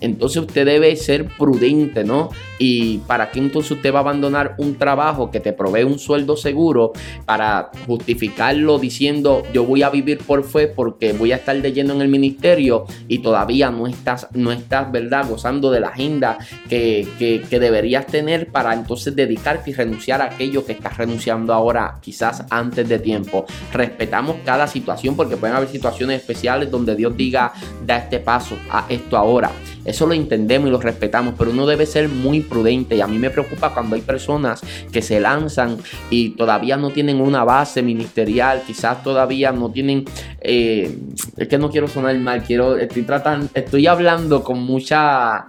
entonces 0.00 0.42
usted 0.42 0.66
debe 0.66 0.96
ser 0.96 1.26
prudente, 1.26 2.04
¿no? 2.04 2.30
Y 2.58 2.98
para 2.98 3.30
qué 3.34 3.40
entonces 3.40 3.72
usted 3.72 3.92
va 3.92 3.98
a 3.98 4.02
abandonar 4.02 4.54
un 4.58 4.76
trabajo 4.76 5.30
que 5.30 5.40
te 5.40 5.52
provee 5.52 5.82
un 5.82 5.98
sueldo 5.98 6.36
seguro 6.36 6.92
para 7.26 7.70
justificarlo 7.86 8.78
diciendo 8.78 9.42
yo 9.52 9.64
voy 9.64 9.82
a 9.82 9.90
vivir 9.90 10.18
por 10.18 10.44
fe 10.44 10.68
porque 10.68 11.12
voy 11.12 11.32
a 11.32 11.36
estar 11.36 11.56
leyendo 11.56 11.92
en 11.94 12.00
el 12.00 12.08
ministerio 12.08 12.86
y 13.08 13.18
todavía 13.18 13.70
no 13.70 13.86
estás, 13.86 14.28
no 14.32 14.52
estás, 14.52 14.90
¿verdad? 14.92 15.28
Gozando 15.28 15.70
de 15.70 15.80
la 15.80 15.88
agenda 15.88 16.38
que, 16.68 17.08
que 17.18 17.60
deberías 17.60 18.06
tener 18.06 18.48
para 18.52 18.72
entonces 18.72 19.16
dedicarte 19.16 19.70
y 19.70 19.74
renunciar 19.74 20.22
a 20.22 20.26
aquello 20.26 20.64
que 20.64 20.72
estás 20.72 20.96
renunciando 20.96 21.52
ahora, 21.52 21.98
quizás 22.00 22.44
antes 22.50 22.88
de 22.88 22.98
tiempo. 22.98 23.44
Respetamos 23.72 24.36
cada 24.44 24.66
situación 24.68 25.16
porque 25.16 25.36
pueden 25.36 25.56
haber 25.56 25.68
situaciones 25.68 26.20
especiales 26.20 26.70
donde 26.70 26.94
Dios 26.94 27.16
diga, 27.16 27.52
da 27.84 27.96
este 27.96 28.20
paso, 28.20 28.56
a 28.70 28.86
esto 28.88 29.16
ahora. 29.16 29.50
Eso 29.84 30.06
lo 30.06 30.14
entendemos 30.14 30.68
y 30.68 30.70
lo 30.70 30.80
respetamos, 30.80 31.34
pero 31.36 31.50
uno 31.50 31.66
debe 31.66 31.86
ser 31.86 32.08
muy 32.08 32.40
prudente 32.40 32.96
y 32.96 33.00
a 33.00 33.06
mí 33.06 33.18
me 33.18 33.30
preocupa 33.30 33.72
cuando 33.74 33.96
hay 33.96 34.02
personas 34.02 34.62
que 34.90 35.02
se 35.02 35.20
lanzan 35.20 35.78
y 36.10 36.30
todavía 36.30 36.76
no 36.76 36.90
tienen 36.90 37.20
una 37.20 37.44
base 37.44 37.82
ministerial, 37.82 38.62
quizás 38.66 39.02
todavía 39.02 39.52
no 39.52 39.70
tienen, 39.70 40.04
eh, 40.40 40.96
es 41.36 41.48
que 41.48 41.58
no 41.58 41.70
quiero 41.70 41.88
sonar 41.88 42.16
mal, 42.18 42.42
quiero, 42.42 42.76
estoy 42.76 43.02
tratando, 43.02 43.48
estoy 43.54 43.86
hablando 43.86 44.42
con 44.42 44.62
mucha... 44.62 45.46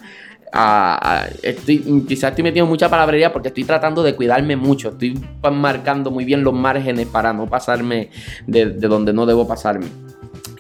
estoy, 1.42 2.04
quizás 2.08 2.32
estoy 2.32 2.44
metiendo 2.44 2.70
mucha 2.70 2.90
palabrería 2.90 3.32
porque 3.32 3.50
estoy 3.50 3.64
tratando 3.64 4.04
de 4.04 4.16
cuidarme 4.16 4.56
mucho. 4.56 4.90
Estoy 4.90 5.20
marcando 5.52 6.12
muy 6.12 6.26
bien 6.26 6.44
los 6.44 6.54
márgenes 6.54 7.08
para 7.08 7.34
no 7.34 7.48
pasarme 7.48 8.10
de 8.48 8.66
donde 8.66 9.14
no 9.14 9.26
debo 9.26 9.48
pasarme. 9.48 9.88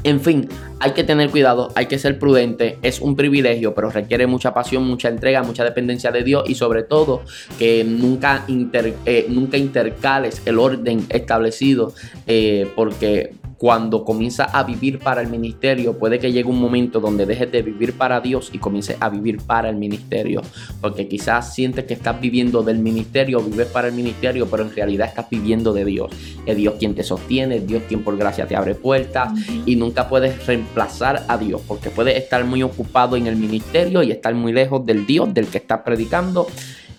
En 0.06 0.22
fin, 0.22 0.47
hay 0.80 0.91
que 0.91 1.03
tener 1.03 1.32
cuidado, 1.32 1.72
hay 1.74 1.88
que 1.88 1.97
ser 1.97 2.20
prudente, 2.20 2.78
es 2.84 3.01
un 3.01 3.16
privilegio, 3.16 3.74
pero 3.74 3.89
requiere 3.89 4.28
mucha 4.28 4.53
pasión, 4.53 4.84
mucha 4.84 5.10
entrega, 5.10 5.41
mucha 5.41 5.64
dependencia 5.64 6.12
de 6.12 6.24
Dios 6.24 6.47
y 6.47 6.53
sobre 6.53 6.84
todo 6.84 7.24
que 7.58 7.84
nunca, 7.84 8.45
eh, 8.47 9.26
nunca 9.30 9.58
intercales 9.58 10.43
el 10.45 10.60
orden 10.60 11.08
establecido, 11.10 11.91
eh, 12.28 12.70
porque 12.76 13.34
cuando 13.58 14.03
comienza 14.03 14.45
a 14.45 14.64
vivir 14.64 14.99
para 14.99 15.22
el 15.22 15.30
ministerio, 15.30 15.97
puede 15.97 16.20
que 16.20 16.32
llegue 16.32 16.49
un 16.49 16.60
momento 16.60 16.99
donde 16.99 17.26
dejes 17.26 17.51
de 17.51 17.62
vivir 17.62 17.93
para 17.93 18.20
Dios 18.20 18.49
y 18.53 18.58
comiences 18.58 18.97
a 18.99 19.10
vivir 19.10 19.38
para 19.38 19.70
el 19.70 19.76
ministerio. 19.76 20.41
Porque 20.82 21.08
quizás 21.08 21.53
sientes 21.53 21.86
que 21.86 21.93
estás 21.93 22.20
viviendo 22.20 22.64
del 22.64 22.80
ministerio, 22.80 23.41
vives 23.41 23.68
para 23.68 23.88
el 23.88 23.93
ministerio, 23.93 24.47
pero 24.49 24.64
en 24.64 24.76
realidad 24.76 25.08
estás 25.08 25.30
viviendo 25.30 25.74
de 25.74 25.86
Dios. 25.86 26.12
Es 26.45 26.58
Dios 26.58 26.76
quien 26.78 26.95
te 26.95 27.03
sostiene, 27.03 27.58
es 27.58 27.68
Dios 27.68 27.84
quien 27.88 28.03
por 28.03 28.18
gracia 28.18 28.45
te 28.45 28.56
abre 28.56 28.76
puertas 28.76 29.34
y 29.66 29.76
nunca 29.76 30.10
puedes 30.10 30.45
reemplazar 30.45 31.26
a 31.28 31.38
Dios 31.38 31.62
porque 31.68 31.89
puedes 31.89 32.18
estar 32.18 32.43
muy 32.45 32.64
ocupado 32.64 33.16
en 33.16 33.28
el 33.28 33.36
ministerio 33.36 34.03
y 34.03 34.12
estar 34.12 34.34
muy 34.36 34.53
lejos 34.53 34.86
del 34.86 35.06
Dios 35.06 35.34
del 35.34 35.47
que 35.47 35.60
estás 35.60 35.82
predicando 35.82 36.47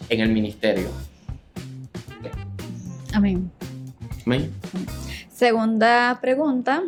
en 0.09 0.21
el 0.21 0.31
ministerio. 0.31 0.89
Amén. 3.13 3.51
Amén. 4.27 4.51
Segunda 5.37 6.19
pregunta. 6.23 6.83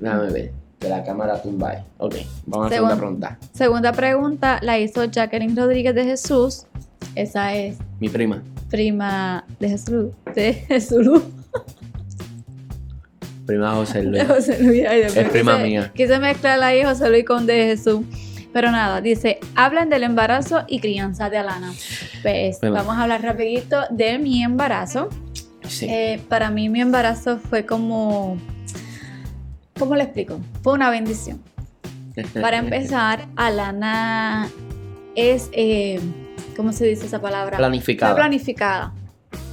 Déjame 0.00 0.32
ver, 0.32 0.52
que 0.80 0.88
la 0.88 1.04
cámara 1.04 1.40
tumba. 1.40 1.84
Ok, 1.98 2.16
vamos 2.44 2.64
a 2.64 2.66
hacer 2.66 2.82
una 2.82 2.96
pregunta. 2.96 3.38
Segunda 3.52 3.92
pregunta 3.92 4.58
la 4.60 4.76
hizo 4.76 5.04
Jacqueline 5.04 5.56
Rodríguez 5.56 5.94
de 5.94 6.02
Jesús. 6.02 6.66
Esa 7.14 7.54
es. 7.54 7.76
Mi 8.00 8.08
prima. 8.08 8.42
Prima 8.70 9.44
de 9.60 9.68
Jesús. 9.68 10.06
De 10.34 10.52
Jesús. 10.52 11.22
Prima 13.46 13.72
José 13.76 14.02
Luis. 14.02 14.20
De 14.20 14.34
José 14.34 14.60
Luis. 14.60 14.84
es 14.84 15.28
prima 15.28 15.56
mía. 15.58 15.92
Quise 15.94 16.18
mezclar 16.18 16.60
ahí 16.64 16.82
José 16.82 17.08
Luis 17.08 17.24
con 17.24 17.46
de 17.46 17.66
Jesús. 17.66 18.00
Pero 18.52 18.72
nada, 18.72 19.00
dice, 19.00 19.38
hablan 19.54 19.90
del 19.90 20.02
embarazo 20.02 20.64
y 20.66 20.80
crianza 20.80 21.30
de 21.30 21.38
Alana. 21.38 21.72
Pues 22.22 22.58
vamos 22.60 22.96
a 22.96 23.04
hablar 23.04 23.22
rapidito 23.22 23.82
de 23.90 24.18
mi 24.18 24.42
embarazo. 24.42 25.08
Eh, 25.82 26.20
para 26.28 26.50
mí 26.50 26.68
mi 26.68 26.80
embarazo 26.80 27.38
fue 27.38 27.66
como, 27.66 28.36
¿cómo 29.78 29.96
le 29.96 30.04
explico? 30.04 30.40
Fue 30.62 30.72
una 30.72 30.90
bendición. 30.90 31.40
Para 32.40 32.58
empezar, 32.58 33.26
Alana 33.36 34.48
es, 35.14 35.50
eh, 35.52 36.00
¿cómo 36.56 36.72
se 36.72 36.86
dice 36.86 37.06
esa 37.06 37.20
palabra? 37.20 37.58
Planificada. 37.58 38.12
Fue 38.12 38.20
planificada. 38.22 38.92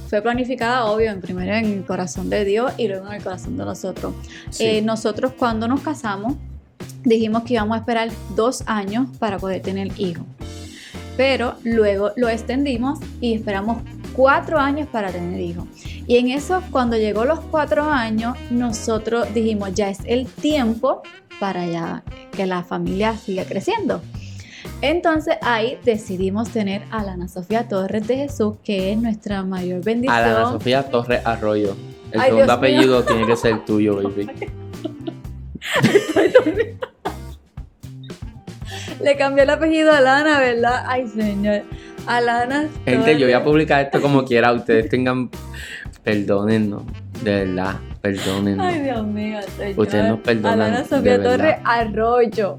Fue 0.08 0.22
planificada, 0.22 0.84
obvio, 0.86 1.10
en 1.10 1.20
primero 1.20 1.54
en 1.54 1.64
el 1.66 1.84
corazón 1.84 2.30
de 2.30 2.44
Dios 2.44 2.72
y 2.78 2.88
luego 2.88 3.06
en 3.08 3.14
el 3.14 3.22
corazón 3.22 3.56
de 3.56 3.64
nosotros. 3.64 4.14
Eh, 4.58 4.80
nosotros 4.80 5.32
cuando 5.36 5.68
nos 5.68 5.80
casamos 5.80 6.36
dijimos 7.04 7.42
que 7.44 7.54
íbamos 7.54 7.76
a 7.76 7.80
esperar 7.80 8.10
dos 8.34 8.62
años 8.66 9.08
para 9.18 9.38
poder 9.38 9.62
tener 9.62 9.88
hijos. 9.98 10.24
Pero 11.16 11.54
luego 11.64 12.12
lo 12.16 12.28
extendimos 12.28 12.98
y 13.20 13.34
esperamos 13.34 13.78
cuatro 14.14 14.58
años 14.58 14.88
para 14.88 15.10
tener 15.10 15.40
hijos. 15.40 15.66
Y 16.06 16.18
en 16.18 16.28
eso, 16.28 16.62
cuando 16.70 16.96
llegó 16.96 17.24
los 17.24 17.40
cuatro 17.40 17.90
años, 17.90 18.36
nosotros 18.50 19.32
dijimos, 19.32 19.72
ya 19.74 19.88
es 19.88 20.00
el 20.04 20.26
tiempo 20.26 21.02
para 21.40 21.66
ya 21.66 22.02
que 22.32 22.46
la 22.46 22.62
familia 22.62 23.16
siga 23.16 23.44
creciendo. 23.44 24.02
Entonces 24.80 25.36
ahí 25.42 25.78
decidimos 25.84 26.50
tener 26.50 26.82
a 26.90 27.00
Ana 27.00 27.28
Sofía 27.28 27.68
Torres 27.68 28.06
de 28.06 28.16
Jesús, 28.16 28.56
que 28.62 28.92
es 28.92 28.98
nuestra 28.98 29.42
mayor 29.44 29.82
bendición. 29.82 30.16
Ana 30.16 30.50
Sofía 30.50 30.82
Torres 30.82 31.24
Arroyo. 31.24 31.76
El 32.12 32.20
segundo 32.20 32.52
apellido 32.52 33.02
tiene 33.02 33.26
que 33.26 33.36
ser 33.36 33.64
tuyo, 33.64 33.96
baby. 34.02 34.28
Le 39.02 39.16
cambié 39.16 39.44
el 39.44 39.50
apellido 39.50 39.92
a 39.92 40.00
Lana, 40.00 40.38
¿verdad? 40.40 40.84
Ay, 40.86 41.08
señor. 41.08 41.62
Alana. 42.06 42.68
Gente, 42.84 43.18
yo 43.18 43.26
voy 43.26 43.32
a 43.32 43.42
publicar 43.42 43.84
esto 43.84 44.00
como 44.00 44.24
quiera. 44.24 44.52
Ustedes 44.52 44.88
tengan 44.88 45.30
Perdónennos, 46.04 46.82
de 47.22 47.46
verdad, 47.46 47.76
perdónennos. 48.02 48.66
Ay, 48.66 48.80
Dios 48.80 49.06
mío, 49.06 49.38
Ustedes 49.74 50.08
nos 50.10 50.20
perdonan. 50.20 50.60
Alana 50.60 50.84
Sofía 50.84 51.22
Torres 51.22 51.56
Arroyo. 51.64 52.56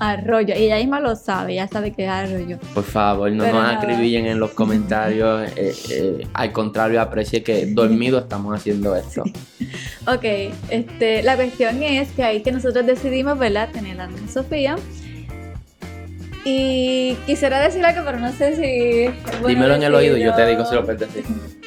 Arroyo. 0.00 0.54
Y 0.56 0.64
ella 0.64 0.76
misma 0.76 0.98
lo 0.98 1.14
sabe, 1.14 1.52
ella 1.52 1.68
sabe 1.68 1.92
que 1.92 2.04
es 2.04 2.10
arroyo. 2.10 2.58
Por 2.74 2.82
favor, 2.82 3.30
no 3.30 3.46
nos 3.46 3.76
acribillen 3.76 4.26
en 4.26 4.40
los 4.40 4.50
comentarios. 4.50 5.48
Eh, 5.58 5.74
eh, 5.90 6.26
al 6.34 6.52
contrario, 6.52 7.00
aprecie 7.00 7.42
que 7.42 7.66
dormido 7.66 8.18
estamos 8.18 8.54
haciendo 8.54 8.94
esto. 8.94 9.22
ok, 10.06 10.24
este, 10.70 11.22
la 11.22 11.36
cuestión 11.36 11.82
es 11.82 12.10
que 12.12 12.22
ahí 12.22 12.42
que 12.42 12.52
nosotros 12.52 12.86
decidimos, 12.86 13.38
¿verdad? 13.38 13.70
Tener 13.72 14.00
a 14.00 14.04
Ana 14.04 14.28
Sofía. 14.28 14.76
Y 16.44 17.16
quisiera 17.26 17.60
decir 17.60 17.84
algo, 17.84 18.02
pero 18.04 18.18
no 18.18 18.32
sé 18.32 18.56
si. 18.56 19.46
Dímelo 19.46 19.74
en 19.74 19.82
el 19.82 19.94
oído 19.94 20.16
y 20.16 20.22
yo 20.22 20.34
te 20.34 20.46
digo 20.46 20.64
si 20.64 20.74
lo 20.74 20.84
puedes 20.84 21.00
decir. 21.00 21.24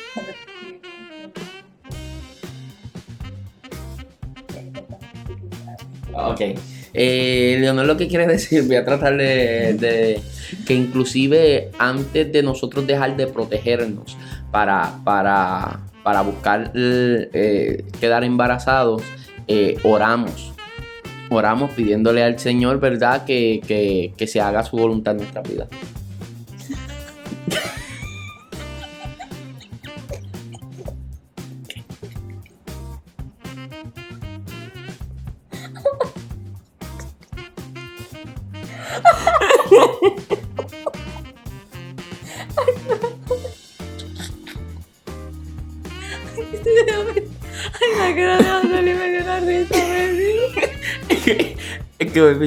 Ok. 6.14 6.42
Eh, 6.94 7.58
Leonel 7.60 7.88
lo 7.88 7.96
que 7.96 8.08
quiere 8.08 8.28
decir, 8.28 8.64
voy 8.64 8.76
a 8.76 8.84
tratar 8.84 9.16
de, 9.16 10.20
que 10.66 10.74
inclusive 10.74 11.72
antes 11.80 12.32
de 12.32 12.44
nosotros 12.44 12.86
dejar 12.86 13.16
de 13.16 13.28
protegernos 13.28 14.18
para, 14.52 15.00
para, 15.06 15.80
para 16.04 16.22
buscar 16.22 16.72
eh, 16.76 17.86
quedar 18.00 18.24
embarazados, 18.24 19.04
eh, 19.48 19.78
oramos. 19.84 20.54
Oramos 21.30 21.72
pidiéndole 21.72 22.24
al 22.24 22.40
Señor, 22.40 22.82
¿verdad? 22.82 23.24
Que, 23.24 23.62
que, 23.66 24.14
que 24.18 24.28
se 24.28 24.42
haga 24.42 24.64
su 24.64 24.76
voluntad 24.76 25.14
en 25.14 25.20
nuestra 25.20 25.42
vida. 25.42 25.68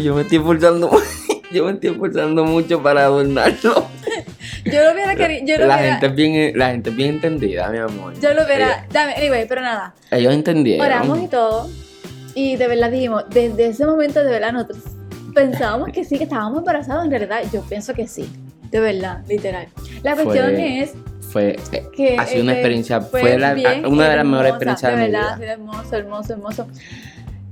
Yo 0.04 0.14
me 0.14 0.22
estoy 0.22 0.38
esforzando, 0.38 0.90
yo 1.50 1.64
me 1.64 1.72
estoy 1.72 1.90
esforzando 1.90 2.44
mucho 2.44 2.82
para 2.82 3.04
adornarlo. 3.06 3.88
Yo 4.64 4.82
lo 4.82 4.92
hubiera 4.92 5.14
querido. 5.14 5.66
la, 5.66 5.76
gente 5.76 6.06
es 6.06 6.14
bien, 6.14 6.58
la 6.58 6.70
gente 6.70 6.88
es 6.88 6.96
bien 6.96 7.16
entendida, 7.16 7.68
mi 7.68 7.78
amor. 7.78 8.18
Yo 8.18 8.32
lo 8.32 8.44
hubiera. 8.44 8.86
Dame, 8.90 9.12
anyway, 9.14 9.46
pero 9.46 9.60
nada. 9.60 9.94
Ellos 10.10 10.32
entendieron. 10.32 10.86
Oramos 10.86 11.22
y 11.22 11.28
todo. 11.28 11.68
Y 12.34 12.56
de 12.56 12.66
verdad 12.66 12.90
dijimos, 12.90 13.24
desde 13.28 13.66
ese 13.66 13.84
momento, 13.84 14.24
de 14.24 14.30
verdad, 14.30 14.52
nosotros 14.52 14.78
pensábamos 15.34 15.90
que 15.90 16.04
sí, 16.04 16.16
que 16.16 16.24
estábamos 16.24 16.58
embarazados. 16.58 17.04
En 17.04 17.10
realidad, 17.10 17.42
yo 17.52 17.60
pienso 17.62 17.92
que 17.92 18.06
sí. 18.06 18.26
De 18.70 18.80
verdad, 18.80 19.22
literal. 19.28 19.68
La 20.02 20.14
cuestión 20.14 20.56
es 20.56 20.94
fue 21.20 21.56
que 21.94 22.16
ha 22.16 22.26
sido 22.26 22.44
una 22.44 22.52
experiencia 22.52 23.00
fue, 23.00 23.36
una 23.86 24.08
de 24.08 24.16
las 24.16 24.24
mejores 24.24 24.50
experiencias 24.50 24.92
de, 24.92 24.98
de 24.98 25.06
mi 25.06 25.12
verdad, 25.12 25.42
hermoso 25.42 25.96
hermoso 25.96 26.32
hermoso 26.32 26.68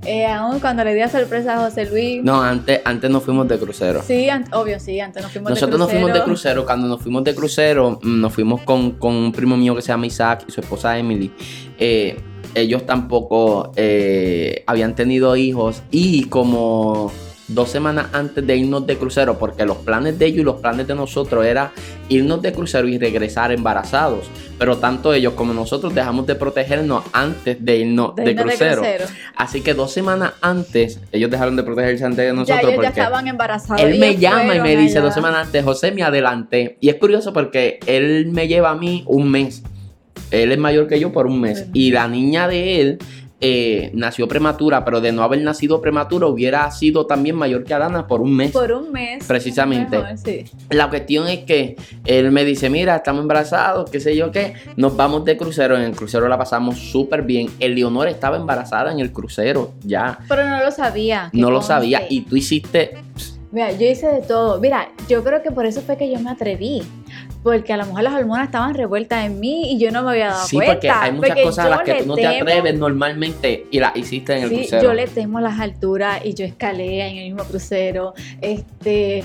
Eh, 0.05 0.25
aún 0.25 0.59
cuando 0.59 0.83
le 0.83 0.93
di 0.93 1.01
a 1.01 1.09
sorpresa 1.09 1.55
a 1.55 1.65
José 1.69 1.85
Luis. 1.89 2.23
No, 2.23 2.41
antes, 2.41 2.81
antes 2.83 3.09
nos 3.09 3.23
fuimos 3.23 3.47
de 3.47 3.57
crucero. 3.57 4.01
Sí, 4.05 4.27
obvio, 4.51 4.79
sí, 4.79 4.99
antes 4.99 5.23
nos 5.23 5.31
fuimos 5.31 5.51
Nosotros 5.51 5.71
de 5.71 5.77
nos 5.79 5.87
crucero. 5.87 6.01
fuimos 6.07 6.19
de 6.19 6.23
crucero. 6.25 6.65
Cuando 6.65 6.87
nos 6.87 7.01
fuimos 7.01 7.23
de 7.23 7.35
crucero, 7.35 7.99
mm, 8.01 8.21
nos 8.21 8.33
fuimos 8.33 8.61
con, 8.61 8.91
con 8.91 9.13
un 9.13 9.31
primo 9.31 9.55
mío 9.57 9.75
que 9.75 9.81
se 9.81 9.89
llama 9.89 10.05
Isaac 10.05 10.45
y 10.47 10.51
su 10.51 10.59
esposa 10.61 10.97
Emily. 10.97 11.31
Eh, 11.77 12.19
ellos 12.55 12.85
tampoco 12.85 13.71
eh, 13.75 14.63
habían 14.67 14.95
tenido 14.95 15.35
hijos 15.35 15.81
y 15.89 16.25
como 16.25 17.11
dos 17.53 17.69
semanas 17.69 18.07
antes 18.13 18.45
de 18.45 18.57
irnos 18.57 18.85
de 18.87 18.97
crucero, 18.97 19.37
porque 19.37 19.65
los 19.65 19.77
planes 19.77 20.17
de 20.19 20.25
ellos 20.25 20.39
y 20.39 20.43
los 20.43 20.61
planes 20.61 20.87
de 20.87 20.95
nosotros 20.95 21.45
era 21.45 21.71
irnos 22.09 22.41
de 22.41 22.53
crucero 22.53 22.87
y 22.87 22.97
regresar 22.97 23.51
embarazados. 23.51 24.29
Pero 24.57 24.77
tanto 24.77 25.13
ellos 25.13 25.33
como 25.33 25.53
nosotros 25.53 25.93
dejamos 25.93 26.27
de 26.27 26.35
protegernos 26.35 27.03
antes 27.11 27.63
de 27.63 27.77
irnos 27.77 28.15
de, 28.15 28.23
De 28.23 28.31
irnos 28.31 28.59
de 28.59 28.73
crucero. 28.73 29.05
Así 29.35 29.61
que 29.61 29.73
dos 29.73 29.91
semanas 29.91 30.33
antes, 30.41 30.99
ellos 31.11 31.29
dejaron 31.29 31.55
de 31.55 31.63
protegerse 31.63 32.05
antes 32.05 32.17
de 32.17 32.25
Ya 32.27 32.33
nosotros 32.33 32.59
ellos 32.59 32.71
ya 32.71 32.75
porque 32.75 32.99
estaban 32.99 33.27
embarazados. 33.27 33.81
él 33.81 33.99
me 33.99 34.17
llama 34.17 34.55
y 34.55 34.61
me 34.61 34.75
dice 34.75 34.97
allá. 34.97 35.05
dos 35.05 35.13
semanas 35.13 35.47
antes, 35.47 35.63
José, 35.63 35.91
me 35.91 36.03
adelanté. 36.03 36.77
Y 36.79 36.89
es 36.89 36.95
curioso 36.95 37.33
porque 37.33 37.79
él 37.87 38.27
me 38.31 38.47
lleva 38.47 38.71
a 38.71 38.75
mí 38.75 39.03
un 39.07 39.29
mes. 39.29 39.63
Él 40.31 40.51
es 40.51 40.57
mayor 40.57 40.87
que 40.87 40.99
yo 40.99 41.11
por 41.11 41.27
un 41.27 41.39
mes. 41.41 41.67
Y 41.73 41.91
la 41.91 42.07
niña 42.07 42.47
de 42.47 42.81
él 42.81 42.99
eh, 43.45 43.91
nació 43.93 44.25
prematura, 44.25 44.85
pero 44.85 45.01
de 45.01 45.11
no 45.11 45.21
haber 45.21 45.41
nacido 45.41 45.81
prematura 45.81 46.27
hubiera 46.27 46.71
sido 46.71 47.05
también 47.05 47.35
mayor 47.35 47.65
que 47.65 47.73
Alana 47.73 48.07
por 48.07 48.21
un 48.21 48.33
mes. 48.33 48.51
Por 48.51 48.71
un 48.71 48.89
mes. 48.93 49.25
Precisamente. 49.25 49.97
Mejor, 49.97 50.17
sí. 50.17 50.45
La 50.69 50.89
cuestión 50.89 51.27
es 51.27 51.39
que 51.39 51.75
él 52.05 52.31
me 52.31 52.45
dice, 52.45 52.69
mira, 52.69 52.95
estamos 52.95 53.21
embarazados, 53.21 53.89
qué 53.89 53.99
sé 53.99 54.15
yo 54.15 54.31
qué, 54.31 54.53
nos 54.77 54.95
vamos 54.95 55.25
de 55.25 55.35
crucero, 55.35 55.75
en 55.75 55.83
el 55.83 55.91
crucero 55.91 56.29
la 56.29 56.37
pasamos 56.37 56.79
súper 56.79 57.23
bien. 57.23 57.49
Eleonor 57.59 58.07
estaba 58.07 58.37
embarazada 58.37 58.93
en 58.93 59.01
el 59.01 59.11
crucero, 59.11 59.73
ya. 59.83 60.19
Pero 60.29 60.47
no 60.47 60.63
lo 60.63 60.71
sabía. 60.71 61.29
No 61.33 61.51
lo 61.51 61.61
sabía 61.61 62.03
y 62.09 62.21
tú 62.21 62.37
hiciste 62.37 62.93
Mira, 63.53 63.71
yo 63.71 63.85
hice 63.85 64.07
de 64.07 64.21
todo. 64.21 64.59
Mira, 64.59 64.89
yo 65.07 65.23
creo 65.23 65.43
que 65.43 65.51
por 65.51 65.67
eso 65.67 65.81
fue 65.81 65.95
que 65.95 66.11
yo 66.11 66.19
me 66.19 66.31
atreví. 66.31 66.81
Porque 67.43 67.73
a 67.73 67.77
lo 67.77 67.85
mejor 67.85 68.03
las 68.03 68.13
hormonas 68.13 68.45
estaban 68.45 68.73
revueltas 68.73 69.25
en 69.25 69.39
mí 69.39 69.73
y 69.73 69.77
yo 69.77 69.91
no 69.91 70.01
me 70.03 70.11
había 70.11 70.27
dado 70.29 70.47
Sí, 70.47 70.55
cuenta. 70.55 70.73
porque 70.73 70.89
hay 70.89 71.11
muchas 71.11 71.29
Porque 71.31 71.43
cosas 71.43 71.65
a 71.65 71.69
las 71.69 71.81
que 71.81 71.93
tú 71.95 72.05
no 72.07 72.15
te 72.15 72.21
temo- 72.23 72.41
atreves 72.41 72.79
normalmente 72.79 73.65
y 73.69 73.79
las 73.79 73.95
hiciste 73.97 74.37
en 74.37 74.43
el 74.43 74.49
Sí, 74.49 74.55
crucero. 74.55 74.83
yo 74.83 74.93
le 74.93 75.07
temo 75.07 75.39
las 75.41 75.59
alturas 75.59 76.21
y 76.25 76.33
yo 76.33 76.45
escalé 76.45 77.05
en 77.09 77.17
el 77.17 77.23
mismo 77.33 77.43
crucero. 77.43 78.13
Este, 78.41 79.23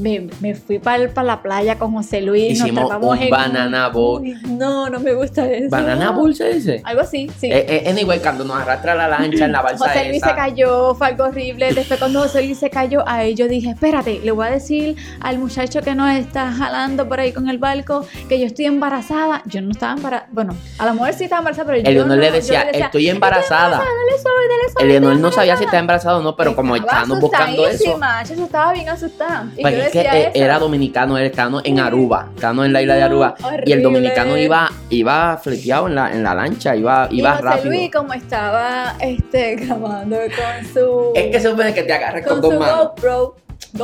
me, 0.00 0.28
me 0.40 0.54
fui 0.54 0.78
para 0.78 1.08
la 1.22 1.42
playa 1.42 1.78
con 1.78 1.92
José 1.92 2.20
Luis. 2.20 2.52
Hicimos 2.58 2.90
un 3.00 3.18
en- 3.18 3.30
banana 3.30 3.88
boat. 3.88 4.22
Uy, 4.22 4.36
No, 4.48 4.88
no 4.90 5.00
me 5.00 5.12
gusta 5.14 5.48
eso. 5.50 5.68
¿Banana 5.70 6.10
bowl 6.10 6.34
se 6.34 6.54
dice? 6.54 6.80
Algo 6.84 7.02
así, 7.02 7.30
sí. 7.38 7.46
Eh, 7.50 7.66
eh, 7.84 7.90
anyway, 7.90 8.18
cuando 8.20 8.44
nos 8.44 8.56
arrastra 8.56 8.94
la 8.94 9.08
lancha 9.08 9.44
en 9.44 9.52
la 9.52 9.62
balsa 9.62 9.86
José 9.88 10.04
Luis 10.08 10.16
esa, 10.18 10.30
se 10.30 10.34
cayó, 10.34 10.94
fue 10.94 11.06
algo 11.08 11.24
horrible. 11.24 11.72
Después 11.72 11.98
cuando 11.98 12.22
José 12.22 12.42
Luis 12.42 12.58
se 12.58 12.70
cayó, 12.70 13.06
ahí 13.06 13.34
yo 13.34 13.46
dije, 13.48 13.70
espérate, 13.70 14.20
le 14.22 14.30
voy 14.32 14.46
a 14.46 14.50
decir 14.50 14.96
al 15.20 15.38
muchacho 15.38 15.82
que 15.82 15.94
nos 15.94 16.10
está 16.12 16.50
jalando 16.52 17.08
por 17.08 17.20
ahí 17.20 17.32
con 17.32 17.48
el 17.48 17.58
barco 17.58 18.04
que 18.28 18.40
yo 18.40 18.46
estoy 18.46 18.64
embarazada. 18.66 19.42
Yo 19.46 19.60
no 19.60 19.70
estaba 19.70 19.92
embarazada. 19.94 20.28
Bueno, 20.32 20.56
a 20.78 20.86
lo 20.86 20.94
mejor 20.94 21.12
sí 21.12 21.24
estaba 21.24 21.40
embarazada, 21.40 21.66
pero 21.66 21.78
yo 21.82 21.88
Eleonor 21.90 22.08
no, 22.08 22.16
le 22.16 22.26
yo 22.28 22.32
decía, 22.32 22.62
estoy 22.70 23.08
embarazada. 23.08 23.78
Dale 23.78 24.22
suave, 24.22 24.48
dale 24.48 24.72
suave. 24.72 24.86
Eleonor 24.88 25.16
no 25.18 25.32
sabía 25.32 25.56
si 25.56 25.64
embarazada". 25.64 25.64
estaba 25.64 25.80
embarazada 25.80 26.18
o 26.18 26.22
no, 26.22 26.36
pero 26.36 26.56
como 26.56 26.76
estábamos 26.76 27.20
buscando 27.20 27.66
eso. 27.68 27.98
Yo 28.36 28.44
estaba 28.44 28.72
bien 28.72 28.88
asustada. 28.88 29.46
Y 29.56 29.62
Pues 29.62 29.76
yo 29.76 29.89
es 29.98 30.04
que 30.04 30.18
eh, 30.18 30.30
eso. 30.34 30.44
era 30.44 30.58
dominicano, 30.58 31.18
él 31.18 31.24
estábamos 31.24 31.62
en 31.64 31.80
Aruba, 31.80 32.28
estábamos 32.34 32.66
en 32.66 32.72
la 32.72 32.82
isla 32.82 32.94
de 32.94 33.02
Aruba. 33.02 33.34
No, 33.40 33.48
Y 33.64 33.72
el 33.72 33.82
dominicano 33.82 34.36
iba, 34.36 34.70
iba 34.88 35.36
fleteado 35.42 35.88
en 35.88 35.94
la, 35.94 36.12
en 36.12 36.22
la 36.22 36.34
lancha, 36.34 36.76
iba, 36.76 37.08
Y 37.10 37.18
iba 37.18 37.32
José 37.32 37.42
rápido. 37.42 37.74
Luis, 37.74 37.90
como 37.92 38.12
estaba 38.12 38.96
este, 39.00 39.56
grabando 39.56 40.16
con 40.16 40.72
su. 40.72 41.12
Es 41.14 41.26
que 41.26 41.40
se 41.40 41.50
supone 41.50 41.74
que 41.74 41.82
te 41.82 41.92
agarres 41.92 42.26
con, 42.26 42.40
con 42.40 42.50
dos 42.50 42.60
manos. 42.60 42.88
GoPro. 42.94 43.36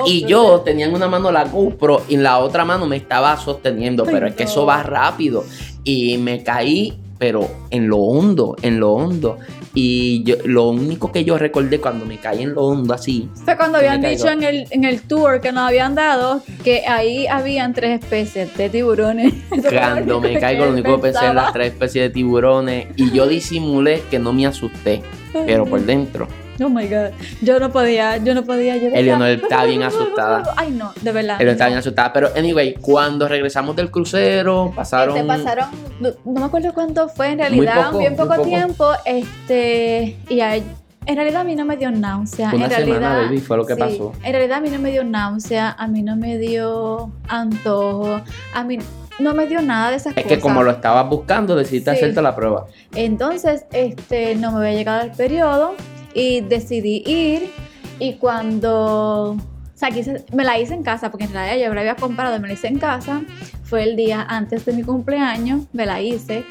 Y 0.04 0.24
yo 0.26 0.62
tenía 0.62 0.86
en 0.86 0.94
una 0.94 1.06
mano 1.06 1.30
la 1.30 1.44
GoPro 1.44 2.02
y 2.08 2.14
en 2.14 2.22
la 2.22 2.38
otra 2.38 2.64
mano 2.64 2.86
me 2.86 2.96
estaba 2.96 3.36
sosteniendo, 3.36 4.04
Ay, 4.06 4.14
pero 4.14 4.26
es 4.26 4.34
que 4.34 4.44
eso 4.44 4.66
va 4.66 4.82
rápido. 4.82 5.44
Y 5.84 6.18
me 6.18 6.42
caí, 6.42 6.98
pero 7.18 7.48
en 7.70 7.88
lo 7.88 7.98
hondo, 7.98 8.56
en 8.62 8.80
lo 8.80 8.92
hondo. 8.92 9.38
Y 9.78 10.22
yo, 10.22 10.36
lo 10.46 10.70
único 10.70 11.12
que 11.12 11.22
yo 11.22 11.36
recordé 11.36 11.78
cuando 11.78 12.06
me 12.06 12.16
caí 12.16 12.42
en 12.42 12.54
lo 12.54 12.62
hondo 12.62 12.94
así, 12.94 13.28
Fue 13.44 13.58
cuando 13.58 13.76
habían 13.76 14.00
dicho 14.00 14.26
en 14.30 14.42
el, 14.42 14.66
en 14.70 14.84
el 14.84 15.02
tour 15.02 15.42
que 15.42 15.52
nos 15.52 15.68
habían 15.68 15.94
dado 15.94 16.42
que 16.64 16.86
ahí 16.86 17.26
habían 17.26 17.74
tres 17.74 18.00
especies 18.00 18.56
de 18.56 18.70
tiburones. 18.70 19.34
Cuando 19.70 20.18
me 20.18 20.40
caigo, 20.40 20.64
lo 20.64 20.72
único 20.72 20.96
que 20.96 21.02
pensé 21.02 21.26
en 21.26 21.34
las 21.34 21.52
tres 21.52 21.72
especies 21.72 22.08
de 22.08 22.10
tiburones. 22.10 22.86
Y 22.96 23.10
yo 23.10 23.26
disimulé 23.26 24.02
que 24.10 24.18
no 24.18 24.32
me 24.32 24.46
asusté, 24.46 25.02
pero 25.44 25.66
por 25.66 25.80
dentro. 25.84 26.26
Oh 26.62 26.68
my 26.68 26.86
god. 26.86 27.10
Yo 27.42 27.58
no 27.60 27.70
podía, 27.70 28.16
yo 28.18 28.34
no 28.34 28.42
podía. 28.44 28.76
Yo 28.76 28.88
Eleonor 28.88 29.28
está 29.28 29.64
bien 29.64 29.82
asustada. 29.82 30.54
Ay, 30.56 30.70
no, 30.70 30.92
de 31.00 31.12
verdad. 31.12 31.36
Él 31.40 31.48
estaba 31.48 31.68
bien 31.68 31.78
asustada. 31.78 32.12
Pero, 32.12 32.30
anyway, 32.36 32.74
cuando 32.74 33.28
regresamos 33.28 33.76
del 33.76 33.90
crucero, 33.90 34.72
pasaron. 34.74 35.16
Este, 35.16 35.26
pasaron, 35.28 35.66
no, 36.00 36.10
me 36.32 36.44
acuerdo 36.44 36.72
cuánto 36.72 37.08
fue 37.08 37.32
en 37.32 37.38
realidad, 37.38 37.86
poco, 37.86 37.98
bien 37.98 38.12
muy 38.12 38.18
poco, 38.22 38.36
poco. 38.36 38.48
tiempo. 38.48 38.90
Este, 39.04 40.16
y 40.28 40.40
a- 40.40 40.56
en 40.56 41.14
realidad 41.14 41.42
a 41.42 41.44
mí 41.44 41.54
no 41.54 41.64
me 41.64 41.76
dio 41.76 41.90
náusea. 41.90 42.50
Una 42.52 42.64
en 42.66 42.70
semana, 42.70 42.76
realidad, 43.08 43.22
baby, 43.26 43.38
fue 43.38 43.56
lo 43.56 43.64
que 43.66 43.74
sí, 43.74 43.78
pasó. 43.80 44.12
En 44.24 44.32
realidad 44.32 44.58
a 44.58 44.60
mí 44.60 44.70
no 44.70 44.78
me 44.80 44.90
dio 44.90 45.04
náusea, 45.04 45.76
a 45.78 45.86
mí 45.86 46.02
no 46.02 46.16
me 46.16 46.36
dio 46.38 47.12
antojo, 47.28 48.20
a 48.54 48.64
mí 48.64 48.78
no 49.20 49.32
me 49.32 49.46
dio 49.46 49.62
nada 49.62 49.90
de 49.90 49.96
esas 49.96 50.16
Es 50.16 50.24
cosas. 50.24 50.28
que 50.38 50.40
como 50.42 50.62
lo 50.64 50.70
estabas 50.72 51.08
buscando, 51.08 51.54
decidiste 51.54 51.92
Sí. 51.92 51.96
hacerte 51.98 52.20
la 52.22 52.34
prueba. 52.34 52.66
Entonces, 52.94 53.66
este, 53.72 54.34
no 54.34 54.50
me 54.52 54.58
había 54.66 54.76
llegado 54.76 55.02
el 55.02 55.12
periodo 55.12 55.74
y 56.16 56.40
decidí 56.40 57.02
ir 57.06 57.50
y 57.98 58.14
cuando, 58.14 59.32
o 59.32 59.38
sea, 59.74 59.90
me 60.32 60.44
la 60.44 60.58
hice 60.58 60.72
en 60.72 60.82
casa 60.82 61.10
porque 61.10 61.26
en 61.26 61.32
realidad 61.32 61.68
yo 61.68 61.74
la 61.74 61.82
había 61.82 61.94
comprado 61.94 62.34
y 62.36 62.40
me 62.40 62.48
la 62.48 62.54
hice 62.54 62.68
en 62.68 62.78
casa. 62.78 63.22
Fue 63.64 63.82
el 63.82 63.96
día 63.96 64.22
antes 64.22 64.64
de 64.64 64.72
mi 64.72 64.82
cumpleaños, 64.82 65.64
me 65.74 65.84
la 65.84 66.00
hice. 66.00 66.44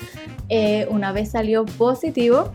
Eh, 0.49 0.85
una 0.91 1.11
vez 1.11 1.31
salió 1.31 1.65
positivo, 1.65 2.51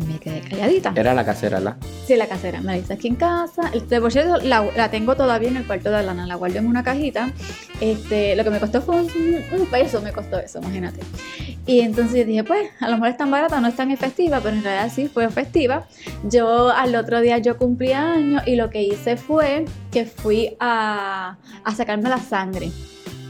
me 0.00 0.18
quedé 0.18 0.40
calladita. 0.40 0.92
Era 0.96 1.14
la 1.14 1.24
casera, 1.24 1.58
¿verdad? 1.58 1.76
Sí, 2.06 2.16
la 2.16 2.26
casera, 2.26 2.60
me 2.60 2.72
la 2.72 2.78
hice 2.78 2.92
aquí 2.94 3.08
en 3.08 3.16
casa. 3.16 3.70
El- 3.72 3.88
De 3.88 4.00
por 4.00 4.12
cierto, 4.12 4.36
la, 4.38 4.64
la 4.76 4.90
tengo 4.90 5.14
todavía 5.16 5.48
en 5.48 5.56
el 5.56 5.66
cuarto 5.66 5.90
de 5.90 5.96
Alana, 5.96 6.26
la 6.26 6.34
guardo 6.36 6.58
en 6.58 6.66
una 6.66 6.82
cajita. 6.82 7.32
Este, 7.80 8.34
lo 8.36 8.44
que 8.44 8.50
me 8.50 8.58
costó 8.60 8.80
fue 8.82 8.96
un, 8.96 9.08
un 9.58 9.66
peso, 9.66 10.00
me 10.02 10.12
costó 10.12 10.38
eso, 10.38 10.58
imagínate. 10.60 11.00
Y 11.66 11.80
entonces 11.80 12.26
dije, 12.26 12.44
pues, 12.44 12.68
a 12.80 12.86
lo 12.88 12.94
mejor 12.96 13.08
es 13.08 13.16
tan 13.18 13.30
barata, 13.30 13.60
no 13.60 13.68
es 13.68 13.76
tan 13.76 13.90
efectiva, 13.90 14.40
pero 14.42 14.56
en 14.56 14.64
realidad 14.64 14.90
sí 14.94 15.06
fue 15.08 15.24
efectiva. 15.26 15.86
Yo 16.24 16.70
al 16.70 16.94
otro 16.96 17.20
día 17.20 17.38
yo 17.38 17.56
cumplí 17.58 17.92
años 17.92 18.42
y 18.46 18.56
lo 18.56 18.70
que 18.70 18.82
hice 18.82 19.16
fue 19.16 19.66
que 19.92 20.04
fui 20.06 20.56
a, 20.60 21.36
a 21.64 21.74
sacarme 21.74 22.08
la 22.08 22.18
sangre. 22.18 22.70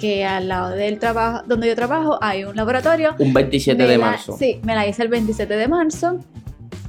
Que 0.01 0.25
al 0.25 0.47
lado 0.47 0.71
del 0.71 1.01
trabajo, 1.01 1.43
donde 1.49 1.67
yo 1.67 1.75
trabajo, 1.75 2.19
hay 2.23 2.45
un 2.45 2.55
laboratorio 2.55 3.17
Un 3.19 3.33
27 3.35 3.83
me 3.83 3.89
de 3.89 3.99
la- 3.99 4.07
marzo. 4.13 4.37
Sí, 4.39 4.61
me 4.63 4.77
la 4.77 4.87
hice 4.87 5.03
el 5.03 5.09
27 5.09 5.57
de 5.57 5.67
marzo. 5.67 6.21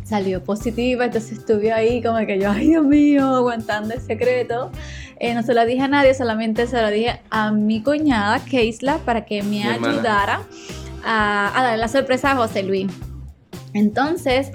Salió 0.09 0.43
positiva, 0.43 1.05
entonces 1.05 1.37
estuve 1.37 1.71
ahí 1.71 2.01
como 2.01 2.17
que 2.25 2.39
yo, 2.39 2.49
ay 2.49 2.69
Dios 2.69 2.83
mío, 2.83 3.35
aguantando 3.35 3.93
el 3.93 4.01
secreto. 4.01 4.71
Eh, 5.19 5.35
no 5.35 5.43
se 5.43 5.53
lo 5.53 5.63
dije 5.67 5.81
a 5.81 5.87
nadie, 5.87 6.15
solamente 6.15 6.65
se 6.65 6.81
lo 6.81 6.89
dije 6.89 7.21
a 7.29 7.51
mi 7.51 7.83
cuñada, 7.83 8.39
Keisla, 8.39 8.97
para 9.05 9.25
que 9.25 9.43
me 9.43 9.49
Mi 9.49 9.63
ayudara 9.63 10.41
a, 11.03 11.51
a 11.55 11.63
darle 11.63 11.77
la 11.77 11.87
sorpresa 11.89 12.31
a 12.31 12.37
José 12.37 12.63
Luis. 12.63 12.91
Entonces, 13.75 14.51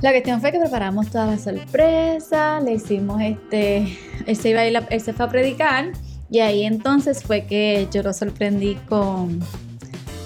la 0.00 0.10
cuestión 0.10 0.40
fue 0.40 0.50
que 0.50 0.58
preparamos 0.58 1.08
toda 1.08 1.26
la 1.26 1.38
sorpresa, 1.38 2.58
le 2.60 2.74
hicimos 2.74 3.22
este, 3.22 3.96
él 4.26 4.36
se, 4.36 4.50
iba 4.50 4.60
a 4.60 4.66
ir 4.66 4.82
él 4.90 5.00
se 5.00 5.12
fue 5.12 5.26
a 5.26 5.28
predicar 5.28 5.92
y 6.30 6.40
ahí 6.40 6.64
entonces 6.64 7.22
fue 7.22 7.44
que 7.46 7.86
yo 7.92 8.02
lo 8.02 8.12
sorprendí 8.12 8.74
con, 8.88 9.38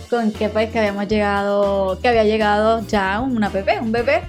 con 0.08 0.32
que 0.32 0.48
pues 0.48 0.70
que 0.70 0.78
habíamos 0.78 1.06
llegado, 1.06 2.00
que 2.00 2.08
había 2.08 2.24
llegado 2.24 2.80
ya 2.86 3.20
una 3.20 3.50
bebé, 3.50 3.78
un 3.78 3.92
bebé 3.92 4.22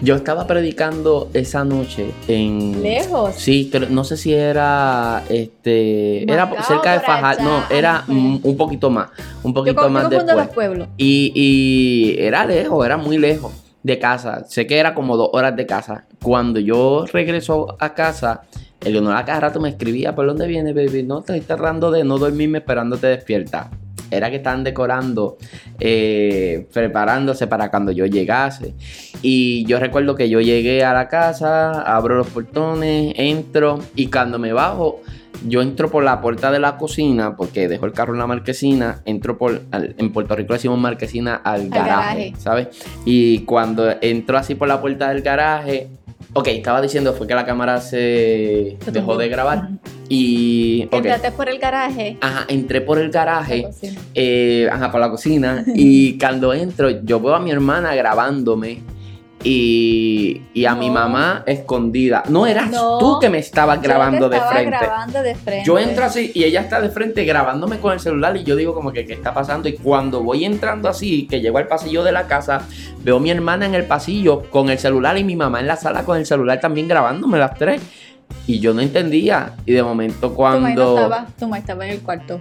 Yo 0.00 0.14
estaba 0.16 0.46
predicando 0.46 1.28
esa 1.34 1.64
noche 1.64 2.10
en. 2.28 2.82
lejos. 2.82 3.34
Sí, 3.36 3.68
creo- 3.70 3.88
no 3.88 4.04
sé 4.04 4.16
si 4.16 4.32
era 4.34 5.22
este 5.28 6.22
era 6.30 6.48
cerca 6.62 6.92
de 6.92 6.98
por 6.98 7.06
Fajar, 7.06 7.34
allá, 7.40 7.42
no, 7.44 7.62
era 7.70 8.04
un 8.08 8.56
poquito 8.56 8.90
más, 8.90 9.08
un 9.42 9.52
Yo, 9.52 9.54
poquito 9.54 9.82
yo 9.82 9.88
más 9.90 10.02
confundo 10.04 10.26
después. 10.26 10.46
los 10.46 10.54
pueblos. 10.54 10.88
Y, 10.96 11.32
y 11.34 12.16
era 12.22 12.44
lejos, 12.46 12.84
era 12.84 12.96
muy 12.96 13.18
lejos 13.18 13.52
de 13.82 13.98
casa. 13.98 14.44
Sé 14.48 14.66
que 14.66 14.78
era 14.78 14.94
como 14.94 15.16
dos 15.16 15.30
horas 15.32 15.56
de 15.56 15.66
casa. 15.66 16.04
Cuando 16.22 16.60
yo 16.60 17.04
regreso 17.12 17.76
a 17.80 17.94
casa, 17.94 18.42
Eleonora 18.80 19.18
a 19.20 19.24
cada 19.24 19.40
rato 19.40 19.60
me 19.60 19.68
escribía, 19.68 20.14
¿por 20.14 20.26
dónde 20.26 20.46
viene, 20.46 20.72
baby? 20.72 21.02
No, 21.04 21.20
estoy 21.20 21.40
tratando 21.40 21.90
de 21.90 22.02
no 22.04 22.18
dormirme 22.18 22.58
esperándote 22.58 23.06
despierta. 23.08 23.70
Era 24.16 24.30
que 24.30 24.36
estaban 24.36 24.62
decorando, 24.64 25.36
eh, 25.80 26.66
preparándose 26.72 27.46
para 27.46 27.70
cuando 27.70 27.92
yo 27.92 28.06
llegase. 28.06 28.74
Y 29.22 29.64
yo 29.66 29.78
recuerdo 29.78 30.14
que 30.14 30.28
yo 30.28 30.40
llegué 30.40 30.84
a 30.84 30.92
la 30.92 31.08
casa, 31.08 31.82
abro 31.82 32.16
los 32.16 32.28
portones, 32.28 33.14
entro 33.16 33.78
y 33.94 34.06
cuando 34.06 34.38
me 34.38 34.52
bajo, 34.52 35.00
yo 35.48 35.60
entro 35.62 35.90
por 35.90 36.04
la 36.04 36.20
puerta 36.20 36.50
de 36.52 36.60
la 36.60 36.76
cocina, 36.76 37.36
porque 37.36 37.66
dejo 37.66 37.86
el 37.86 37.92
carro 37.92 38.12
en 38.12 38.20
la 38.20 38.26
marquesina, 38.26 39.02
entro 39.04 39.38
por, 39.38 39.62
al- 39.72 39.94
en 39.98 40.12
Puerto 40.12 40.36
Rico 40.36 40.52
decimos 40.52 40.78
marquesina 40.78 41.34
al, 41.36 41.68
garaje, 41.68 41.90
garaje. 42.30 42.32
¿sabes? 42.38 42.68
Y 43.04 43.40
cuando 43.40 43.92
entro 44.00 44.38
así 44.38 44.54
por 44.54 44.68
la 44.68 44.80
puerta 44.80 45.08
del 45.08 45.22
garaje, 45.22 45.88
ok, 46.32 46.48
estaba 46.48 46.80
diciendo 46.80 47.12
fue 47.12 47.26
que 47.26 47.34
la 47.34 47.44
cámara 47.44 47.80
se 47.80 48.76
dejó 48.90 49.16
de 49.16 49.28
grabar 49.28 49.68
y, 50.08 50.88
Entraste 50.90 51.32
por 51.32 51.48
el 51.48 51.58
garaje. 51.58 52.18
ajá, 52.20 52.44
entré 52.48 52.80
por 52.80 52.98
el 52.98 53.10
garaje 53.10 53.66
eh, 54.14 54.68
ajá, 54.70 54.90
por 54.90 55.00
la 55.00 55.10
cocina. 55.10 55.64
y 55.74 56.18
cuando 56.18 56.52
entro, 56.52 56.90
yo 56.90 57.20
veo 57.20 57.34
a 57.34 57.40
mi 57.40 57.50
hermana 57.50 57.94
grabándome. 57.94 58.82
Y, 59.44 60.42
y 60.54 60.64
a 60.66 60.74
mi 60.74 60.88
mamá 60.90 61.42
escondida. 61.46 62.22
No 62.28 62.46
eras 62.46 62.70
No. 62.70 62.98
tú 62.98 63.18
que 63.20 63.28
me 63.28 63.38
estabas 63.38 63.82
grabando 63.82 64.28
de 64.28 64.36
estaba 64.36 64.52
frente. 64.54 64.76
grabando 64.78 65.22
de 65.22 65.34
frente. 65.34 65.66
Yo 65.66 65.78
entro 65.78 66.04
así 66.04 66.30
y 66.34 66.44
ella 66.44 66.60
está 66.60 66.80
de 66.80 66.90
frente 66.90 67.24
grabándome 67.24 67.78
con 67.78 67.92
el 67.92 68.00
celular 68.00 68.36
y 68.36 68.44
yo 68.44 68.56
digo 68.56 68.74
como 68.74 68.92
que 68.92 69.04
qué 69.04 69.12
está 69.14 69.34
pasando 69.34 69.68
y 69.68 69.74
cuando 69.74 70.22
voy 70.22 70.44
entrando 70.44 70.88
así, 70.88 71.26
que 71.26 71.40
llego 71.40 71.58
al 71.58 71.66
pasillo 71.66 72.04
de 72.04 72.12
la 72.12 72.26
casa, 72.26 72.62
veo 73.02 73.16
a 73.16 73.20
mi 73.20 73.30
hermana 73.30 73.66
en 73.66 73.74
el 73.74 73.84
pasillo 73.84 74.42
con 74.50 74.70
el 74.70 74.78
celular 74.78 75.18
y 75.18 75.24
mi 75.24 75.36
mamá 75.36 75.60
en 75.60 75.66
la 75.66 75.76
sala 75.76 76.04
con 76.04 76.16
el 76.18 76.26
celular 76.26 76.60
también 76.60 76.88
grabándome 76.88 77.38
las 77.38 77.54
tres. 77.56 77.80
Y 78.46 78.60
yo 78.60 78.72
no 78.74 78.80
entendía. 78.80 79.52
Y 79.66 79.72
de 79.72 79.82
momento 79.82 80.30
Tu 80.30 80.40
mamá 80.40 80.54
no 80.56 80.60
cuando... 80.62 80.96
estaba, 80.96 81.26
tu 81.38 81.44
mamá 81.46 81.58
estaba 81.58 81.84
en 81.86 81.90
el 81.92 82.00
cuarto. 82.00 82.40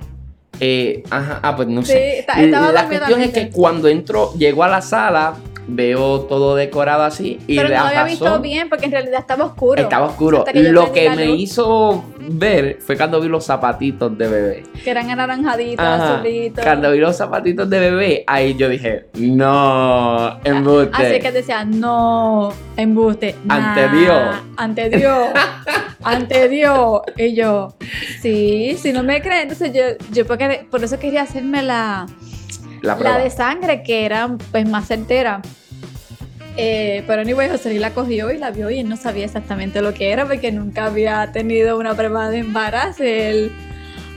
Eh, 0.60 1.04
ajá, 1.10 1.40
ah, 1.42 1.56
pues 1.56 1.68
no 1.68 1.82
Sí, 1.82 1.92
sé. 1.94 2.20
está- 2.20 2.40
la 2.72 2.86
cuestión 2.88 3.22
es 3.22 3.32
que 3.32 3.50
cuando 3.50 3.88
entro, 3.88 4.34
llego 4.38 4.64
a 4.64 4.68
la 4.68 4.82
sala, 4.82 5.34
veo 5.74 6.22
todo 6.22 6.56
decorado 6.56 7.04
así 7.04 7.40
y 7.48 7.56
Pero 7.56 7.70
de 7.70 7.76
no 7.76 7.82
lo 7.82 7.88
había 7.88 8.04
visto 8.04 8.40
bien 8.40 8.70
porque 8.70 8.86
en 8.86 8.92
realidad 8.92 9.20
estaba 9.20 9.46
oscuro. 9.46 9.82
Estaba 9.82 10.08
oscuro. 10.08 10.44
Que 10.44 10.64
Lo 10.64 10.92
que 10.92 11.10
me 11.12 11.32
hizo 11.32 12.04
ver 12.20 12.78
fue 12.82 12.98
cuando 12.98 13.22
vi 13.22 13.30
los 13.30 13.46
zapatitos 13.46 14.18
de 14.18 14.28
bebé. 14.28 14.64
Que 14.84 14.92
eran 14.92 15.10
anaranjaditos, 15.10 15.86
Ajá. 15.86 16.16
azulitos. 16.16 16.64
Cuando 16.64 16.92
vi 16.92 17.00
los 17.00 17.16
zapatitos 17.16 17.70
de 17.70 17.80
bebé, 17.80 18.24
ahí 18.28 18.56
yo 18.56 18.70
dije, 18.70 19.08
no, 19.14 20.40
embuste. 20.44 20.92
Así 20.94 21.20
que 21.20 21.32
decía, 21.32 21.64
no, 21.64 22.54
embuste. 22.76 23.36
Ante 23.48 23.90
Dios. 23.90 24.36
Ante 24.58 24.90
Dios. 24.90 25.30
ante 26.04 26.50
Dios. 26.50 27.02
Y 27.18 27.34
yo, 27.34 27.76
sí, 28.22 28.76
si 28.78 28.92
no 28.92 29.04
me 29.04 29.22
creen, 29.22 29.44
entonces 29.44 29.72
yo, 29.74 30.06
yo 30.12 30.26
porque, 30.26 30.66
por 30.70 30.84
eso 30.84 31.00
quería 31.00 31.22
hacerme 31.22 31.62
la, 31.62 32.08
la 32.82 32.96
la 32.96 33.18
de 33.20 33.30
sangre, 33.30 33.84
que 33.84 34.06
era 34.06 34.30
pues 34.52 34.68
más 34.68 34.88
certera. 34.88 35.42
Eh, 36.58 37.04
pero 37.08 37.22
anyway, 37.22 37.50
José 37.50 37.70
Luis 37.70 37.82
la 37.82 37.92
cogió 37.94 38.32
y 38.32 38.38
la 38.38 38.52
vio 38.52 38.70
y 38.70 38.80
él 38.80 38.90
no 38.90 38.98
sabía 38.98 39.26
exactamente 39.26 39.82
lo 39.82 39.94
que 39.94 40.12
era 40.12 40.26
porque 40.26 40.52
nunca 40.52 40.86
había 40.86 41.32
tenido 41.32 41.78
una 41.78 41.96
prueba 41.96 42.30
de 42.30 42.40
embarazo. 42.40 43.04
Él, 43.04 43.52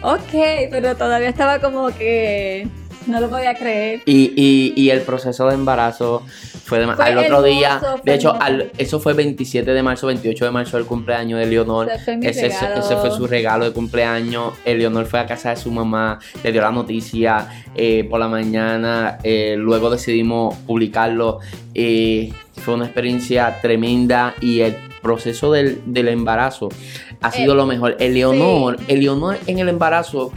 ok, 0.02 0.68
pero 0.70 0.96
todavía 0.96 1.28
estaba 1.28 1.60
como 1.60 1.88
que 1.88 2.66
no 3.06 3.20
lo 3.20 3.28
podía 3.30 3.54
creer. 3.54 4.02
Y, 4.06 4.32
y, 4.36 4.72
y 4.76 4.90
el 4.90 5.00
proceso 5.02 5.46
de 5.48 5.54
embarazo 5.54 6.22
fue, 6.64 6.78
de, 6.80 6.86
Fue 6.94 7.04
al 7.04 7.18
otro 7.18 7.26
hermoso, 7.26 7.42
día. 7.44 7.80
De 8.04 8.14
hecho, 8.14 8.34
al- 8.40 8.70
eso 8.78 9.00
fue 9.00 9.12
27 9.12 9.70
de 9.72 9.82
marzo, 9.82 10.06
28 10.06 10.44
de 10.46 10.50
marzo, 10.50 10.78
el 10.78 10.86
cumpleaños 10.86 11.38
de 11.40 11.46
Leonor. 11.46 11.90
Ese 11.90 12.04
fue 12.04 12.16
mi 12.16 12.26
Ese, 12.26 12.50
fue 12.96 13.10
su 13.10 13.26
regalo 13.26 13.64
de 13.64 13.72
cumpleaños. 13.72 14.54
Eleonor 14.64 15.06
fue 15.06 15.20
a 15.20 15.26
casa 15.26 15.50
de 15.50 15.56
su 15.56 15.70
mamá, 15.70 16.18
le 16.42 16.52
dio 16.52 16.60
la 16.62 16.70
noticia 16.70 17.64
eh, 17.74 18.06
por 18.08 18.18
la 18.20 18.28
mañana. 18.28 19.18
eh, 19.22 19.56
luego 19.58 19.90
decidimos 19.90 20.54
publicarlo. 20.66 21.40
eh, 21.74 22.32
fue 22.64 22.74
una 22.74 22.84
experiencia 22.86 23.58
tremenda 23.60 24.34
y 24.40 24.60
el 24.60 24.76
proceso 25.02 25.52
del, 25.52 25.82
del 25.86 26.08
embarazo 26.08 26.68
ha 27.20 27.30
sido 27.30 27.54
lo 27.54 27.66
mejor. 27.66 27.96
Eleonor, 27.98 28.78
Eleonor 28.88 29.38
en 29.46 29.58
el 29.58 29.68
embarazo 29.68 30.32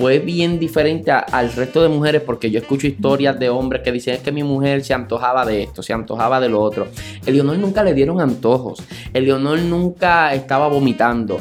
fue 0.00 0.18
bien 0.18 0.58
diferente 0.58 1.10
a- 1.10 1.18
al 1.18 1.52
resto 1.52 1.82
de 1.82 1.90
mujeres 1.90 2.22
porque 2.22 2.50
yo 2.50 2.58
escucho 2.58 2.86
historias 2.86 3.38
de 3.38 3.50
hombres 3.50 3.82
que 3.82 3.92
dicen 3.92 4.14
es 4.14 4.20
que 4.20 4.32
mi 4.32 4.42
mujer 4.42 4.82
se 4.82 4.94
antojaba 4.94 5.44
de 5.44 5.64
esto, 5.64 5.82
se 5.82 5.92
antojaba 5.92 6.40
de 6.40 6.48
lo 6.48 6.62
otro. 6.62 6.88
Eleonor 7.26 7.58
nunca 7.58 7.82
le 7.84 7.92
dieron 7.92 8.18
antojos. 8.18 8.82
Eleonor 9.12 9.58
nunca 9.58 10.32
estaba 10.32 10.68
vomitando. 10.68 11.38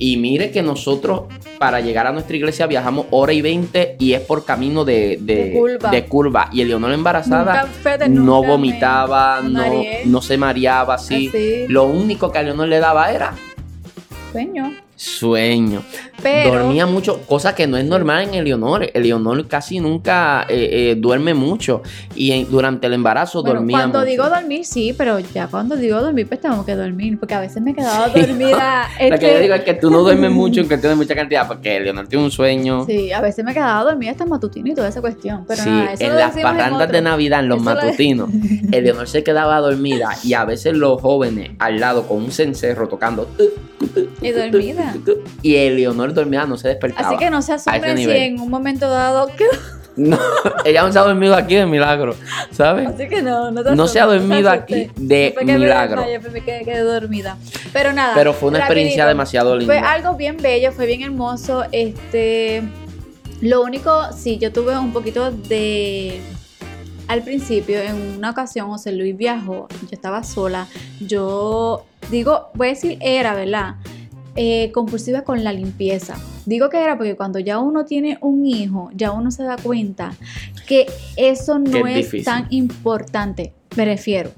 Y 0.00 0.16
mire 0.16 0.52
que 0.52 0.62
nosotros 0.62 1.22
para 1.58 1.80
llegar 1.80 2.06
a 2.06 2.12
nuestra 2.12 2.36
iglesia 2.36 2.68
viajamos 2.68 3.06
hora 3.10 3.32
y 3.32 3.42
20 3.42 3.96
y 3.98 4.12
es 4.12 4.20
por 4.20 4.44
camino 4.44 4.84
de, 4.84 5.18
de, 5.20 5.34
De 5.46 5.52
curva. 5.58 5.90
de 5.90 6.04
curva. 6.04 6.50
Y 6.52 6.60
Eleonor 6.60 6.92
embarazada 6.92 7.62
no 8.08 8.40
me 8.42 8.46
vomitaba, 8.48 9.40
no, 9.42 9.60
no 10.04 10.22
se 10.22 10.38
mareaba 10.38 10.94
así. 10.94 11.26
Así, 11.26 11.64
Lo 11.68 11.86
único 11.86 12.30
que 12.30 12.38
a 12.38 12.40
Eleonor 12.42 12.68
le 12.68 12.78
daba 12.78 13.10
era 13.10 13.34
sueño. 14.30 14.70
Sueño. 14.98 15.82
Pero 16.22 16.54
Dormía 16.54 16.84
mucho, 16.86 17.20
cosa 17.26 17.54
que 17.54 17.68
no 17.68 17.76
es 17.76 17.84
normal 17.84 18.24
en 18.28 18.34
Eleonor. 18.34 18.90
Eleonor 18.92 19.46
casi 19.46 19.78
nunca 19.78 20.44
eh, 20.48 20.90
eh, 20.90 20.94
duerme 20.98 21.34
mucho 21.34 21.82
y 22.16 22.32
en- 22.32 22.50
durante 22.50 22.88
el 22.88 22.94
embarazo 22.94 23.42
bueno, 23.42 23.60
dormía 23.60 23.78
cuando 23.78 24.00
mucho. 24.00 24.10
digo 24.10 24.28
dormir, 24.28 24.64
sí, 24.64 24.92
pero 24.98 25.20
ya 25.20 25.46
cuando 25.46 25.76
digo 25.76 26.00
dormir, 26.00 26.26
pues 26.26 26.40
tengo 26.40 26.66
que 26.66 26.74
dormir, 26.74 27.16
porque 27.18 27.34
a 27.34 27.40
veces 27.40 27.62
me 27.62 27.72
quedaba 27.74 28.08
dormida. 28.08 28.88
Lo 29.00 29.18
que 29.18 29.26
yo 29.26 29.28
este, 29.28 29.40
digo 29.40 29.54
es 29.54 29.62
que 29.62 29.74
tú 29.74 29.90
no 29.90 30.00
duermes 30.02 30.32
mucho 30.32 30.60
en 30.60 30.66
cuestión 30.66 30.92
de 30.92 30.96
mucha 30.96 31.14
cantidad 31.14 31.46
porque 31.46 31.76
Eleonor 31.76 32.08
tiene 32.08 32.24
un 32.24 32.30
sueño. 32.32 32.84
Sí, 32.84 33.12
a 33.12 33.20
veces 33.20 33.44
me 33.44 33.54
quedaba 33.54 33.84
dormida 33.84 34.10
hasta 34.10 34.26
matutino 34.26 34.72
y 34.72 34.74
toda 34.74 34.88
esa 34.88 35.00
cuestión. 35.00 35.44
Pero 35.46 35.62
Sí, 35.62 35.70
nada, 35.70 35.92
eso 35.92 36.02
en 36.04 36.10
lo 36.12 36.18
las 36.18 36.36
en 36.36 36.42
parrandas 36.42 36.90
de. 36.90 36.98
Navidad, 37.02 37.40
en 37.40 37.48
los 37.48 37.60
Eso 37.60 37.70
lo- 37.70 37.74
matutinos, 37.76 38.30
Eleonor 38.72 39.08
se 39.08 39.22
quedaba 39.22 39.58
dormida 39.60 40.10
y 40.24 40.32
a 40.34 40.44
veces 40.44 40.74
los 40.76 41.00
jóvenes 41.00 41.52
al 41.60 41.78
lado 41.78 42.08
con 42.08 42.16
un 42.24 42.32
cencerro 42.32 42.88
tocando 42.88 43.28
Y 44.20 44.30
dormida. 44.32 44.87
Y 45.42 45.56
Eleonor 45.56 46.14
dormida 46.14 46.46
no 46.46 46.56
se 46.56 46.68
despertaba. 46.68 47.08
Así 47.08 47.16
que 47.16 47.30
no 47.30 47.42
se 47.42 47.52
asombren 47.54 47.96
si 47.96 48.10
en 48.10 48.40
un 48.40 48.50
momento 48.50 48.88
dado 48.88 49.28
quedó. 49.36 49.50
No, 49.96 50.16
ella 50.64 50.82
no 50.82 50.92
se 50.92 50.98
ha 50.98 51.02
dormido 51.02 51.34
aquí 51.34 51.56
de 51.56 51.66
milagro, 51.66 52.14
¿sabes? 52.52 52.88
Así 52.88 53.08
que 53.08 53.20
no, 53.20 53.50
no 53.50 53.64
te 53.64 53.74
No 53.74 53.88
se 53.88 53.98
ha 53.98 54.06
dormido 54.06 54.48
aquí 54.48 54.90
de 54.96 55.34
que 55.36 55.44
me 55.44 55.58
milagro. 55.58 56.04
fue 56.30 56.40
que 56.40 56.62
quedé 56.64 56.80
dormida. 56.80 57.36
Pero 57.72 57.92
nada. 57.92 58.14
Pero 58.14 58.32
fue 58.32 58.50
una 58.50 58.60
experiencia 58.60 59.06
demasiado 59.06 59.56
linda. 59.56 59.74
Fue 59.74 59.82
algo 59.84 60.14
bien 60.14 60.36
bello, 60.36 60.70
fue 60.70 60.86
bien 60.86 61.02
hermoso. 61.02 61.64
Este, 61.72 62.62
lo 63.40 63.62
único, 63.62 64.12
sí, 64.16 64.38
yo 64.38 64.52
tuve 64.52 64.78
un 64.78 64.92
poquito 64.92 65.32
de, 65.32 66.20
al 67.08 67.22
principio, 67.22 67.80
en 67.80 68.18
una 68.18 68.30
ocasión, 68.30 68.68
José 68.68 68.92
Luis 68.92 69.16
viajó, 69.16 69.66
yo 69.80 69.88
estaba 69.90 70.22
sola. 70.22 70.68
Yo 71.00 71.86
digo, 72.10 72.50
voy 72.54 72.68
a 72.68 72.70
decir 72.70 72.98
era, 73.00 73.34
¿verdad? 73.34 73.76
Eh, 74.40 74.70
compulsiva 74.70 75.22
con 75.22 75.42
la 75.42 75.52
limpieza. 75.52 76.14
Digo 76.46 76.70
que 76.70 76.80
era 76.80 76.96
porque 76.96 77.16
cuando 77.16 77.40
ya 77.40 77.58
uno 77.58 77.84
tiene 77.84 78.18
un 78.20 78.46
hijo, 78.46 78.88
ya 78.94 79.10
uno 79.10 79.32
se 79.32 79.42
da 79.42 79.56
cuenta 79.56 80.12
que 80.64 80.86
eso 81.16 81.58
no 81.58 81.88
es 81.88 81.96
difícil. 81.96 82.24
tan 82.24 82.46
importante. 82.50 83.52
Me 83.76 83.84
refiero. 83.84 84.30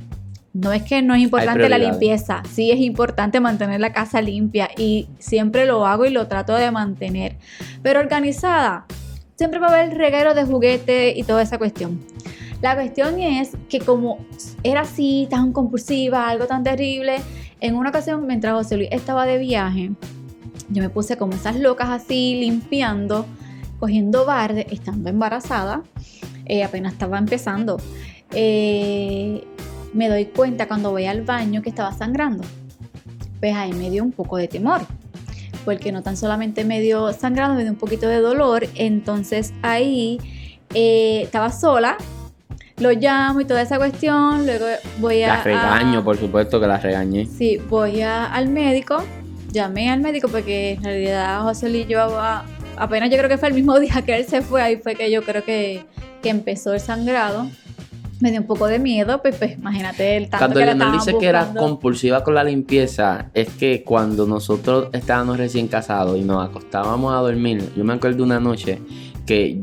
No 0.55 0.73
es 0.73 0.85
que 0.85 1.03
no 1.03 1.15
es 1.15 1.21
importante 1.21 1.69
la 1.69 1.77
limpieza, 1.77 2.43
sí 2.51 2.71
es 2.71 2.81
importante 2.81 3.41
mantener 3.41 3.79
la 3.79 3.93
casa 3.93 4.23
limpia 4.23 4.71
y 4.75 5.07
siempre 5.19 5.67
lo 5.67 5.87
hago 5.87 6.07
y 6.07 6.11
lo 6.11 6.27
trato 6.29 6.55
de 6.55 6.71
mantener. 6.71 7.37
Pero 7.83 8.01
organizada, 8.01 8.87
siempre 9.37 9.61
va 9.61 9.67
a 9.67 9.83
haber 9.83 9.99
reguero 9.99 10.33
de 10.33 10.45
juguete 10.45 11.13
y 11.15 11.25
toda 11.25 11.43
esa 11.43 11.59
cuestión. 11.59 12.01
La 12.63 12.75
cuestión 12.75 13.19
es 13.21 13.53
que 13.69 13.81
como 13.81 14.19
era 14.63 14.81
así, 14.81 15.29
tan 15.31 15.53
compulsiva, 15.53 16.27
algo 16.27 16.47
tan 16.47 16.65
terrible, 16.65 17.19
en 17.61 17.75
una 17.77 17.91
ocasión 17.91 18.27
mientras 18.27 18.55
José 18.55 18.77
Luis 18.77 18.89
estaba 18.93 19.27
de 19.27 19.39
viaje, 19.39 19.91
yo 20.69 20.83
me 20.83 20.89
puse 20.89 21.17
como 21.17 21.35
esas 21.35 21.59
locas 21.59 21.89
así, 21.91 22.39
limpiando, 22.41 23.27
cogiendo 23.79 24.25
barde, 24.25 24.67
estando 24.71 25.11
embarazada, 25.11 25.83
eh, 26.47 26.65
apenas 26.65 26.93
estaba 26.93 27.19
empezando. 27.19 27.79
Eh, 28.33 29.45
me 29.93 30.09
doy 30.09 30.27
cuenta 30.27 30.69
cuando 30.69 30.91
voy 30.91 31.07
al 31.07 31.23
baño 31.23 31.63
que 31.63 31.71
estaba 31.71 31.93
sangrando. 31.93 32.45
Pues 33.41 33.55
ahí 33.57 33.73
me 33.73 33.91
dio 33.91 34.05
un 34.05 34.13
poco 34.13 34.37
de 34.37 34.49
temor. 34.49 34.83
Porque 35.65 35.93
no 35.93 36.03
tan 36.03 36.17
solamente 36.17 36.65
me 36.65 36.81
dio 36.81 37.13
sangrando, 37.13 37.55
me 37.55 37.63
dio 37.63 37.73
un 37.73 37.79
poquito 37.79 38.07
de 38.07 38.21
dolor. 38.21 38.67
Entonces 38.75 39.53
ahí 39.63 40.21
eh, 40.75 41.23
estaba 41.25 41.51
sola. 41.51 41.97
Lo 42.81 42.91
llamo 42.93 43.41
y 43.41 43.45
toda 43.45 43.63
esa 43.63 43.77
cuestión. 43.79 44.47
Luego 44.47 44.65
voy 44.99 45.23
a. 45.23 45.29
La 45.37 45.43
regaño, 45.43 45.99
a- 46.01 46.05
por 46.05 46.17
supuesto 46.17 46.59
que 46.61 46.67
la 46.67 46.79
regañé. 46.79 47.27
Sí, 47.27 47.59
voy 47.69 48.01
a- 48.01 48.27
al 48.27 48.49
médico. 48.49 49.03
Llamé 49.53 49.91
al 49.91 50.01
médico 50.01 50.29
porque 50.29 50.73
en 50.73 50.85
realidad 50.85 51.43
José 51.43 51.69
Luis 51.69 51.87
y 51.87 51.93
yo 51.93 52.01
a- 52.19 52.45
apenas 52.77 53.11
yo 53.11 53.17
creo 53.19 53.29
que 53.29 53.37
fue 53.39 53.49
el 53.49 53.55
mismo 53.55 53.79
día 53.81 54.03
que 54.03 54.17
él 54.17 54.25
se 54.27 54.43
fue. 54.43 54.63
Ahí 54.63 54.77
fue 54.77 54.95
que 54.95 55.11
yo 55.11 55.23
creo 55.23 55.45
que, 55.45 55.85
que 56.23 56.29
empezó 56.31 56.73
el 56.73 56.81
sangrado. 56.81 57.47
Me 58.21 58.31
dio 58.31 58.41
un 58.41 58.47
poco 58.47 58.67
de 58.67 58.79
miedo, 58.79 59.23
pues, 59.23 59.35
pues, 59.37 59.57
imagínate 59.57 60.19
el 60.19 60.25
tanto 60.29 60.45
Cuando 60.45 60.61
que 60.61 60.71
estaban 60.71 60.93
dice 60.93 61.17
que 61.19 61.27
era 61.27 61.39
buscando. 61.41 61.61
compulsiva 61.63 62.23
con 62.23 62.35
la 62.35 62.45
limpieza, 62.45 63.31
es 63.33 63.49
que 63.49 63.83
cuando 63.83 64.27
nosotros 64.27 64.89
estábamos 64.93 65.39
recién 65.39 65.69
casados 65.69 66.19
y 66.19 66.21
nos 66.21 66.47
acostábamos 66.47 67.15
a 67.15 67.17
dormir, 67.17 67.73
yo 67.75 67.83
me 67.83 67.95
acuerdo 67.95 68.23
una 68.23 68.39
noche 68.39 68.79
que 69.25 69.63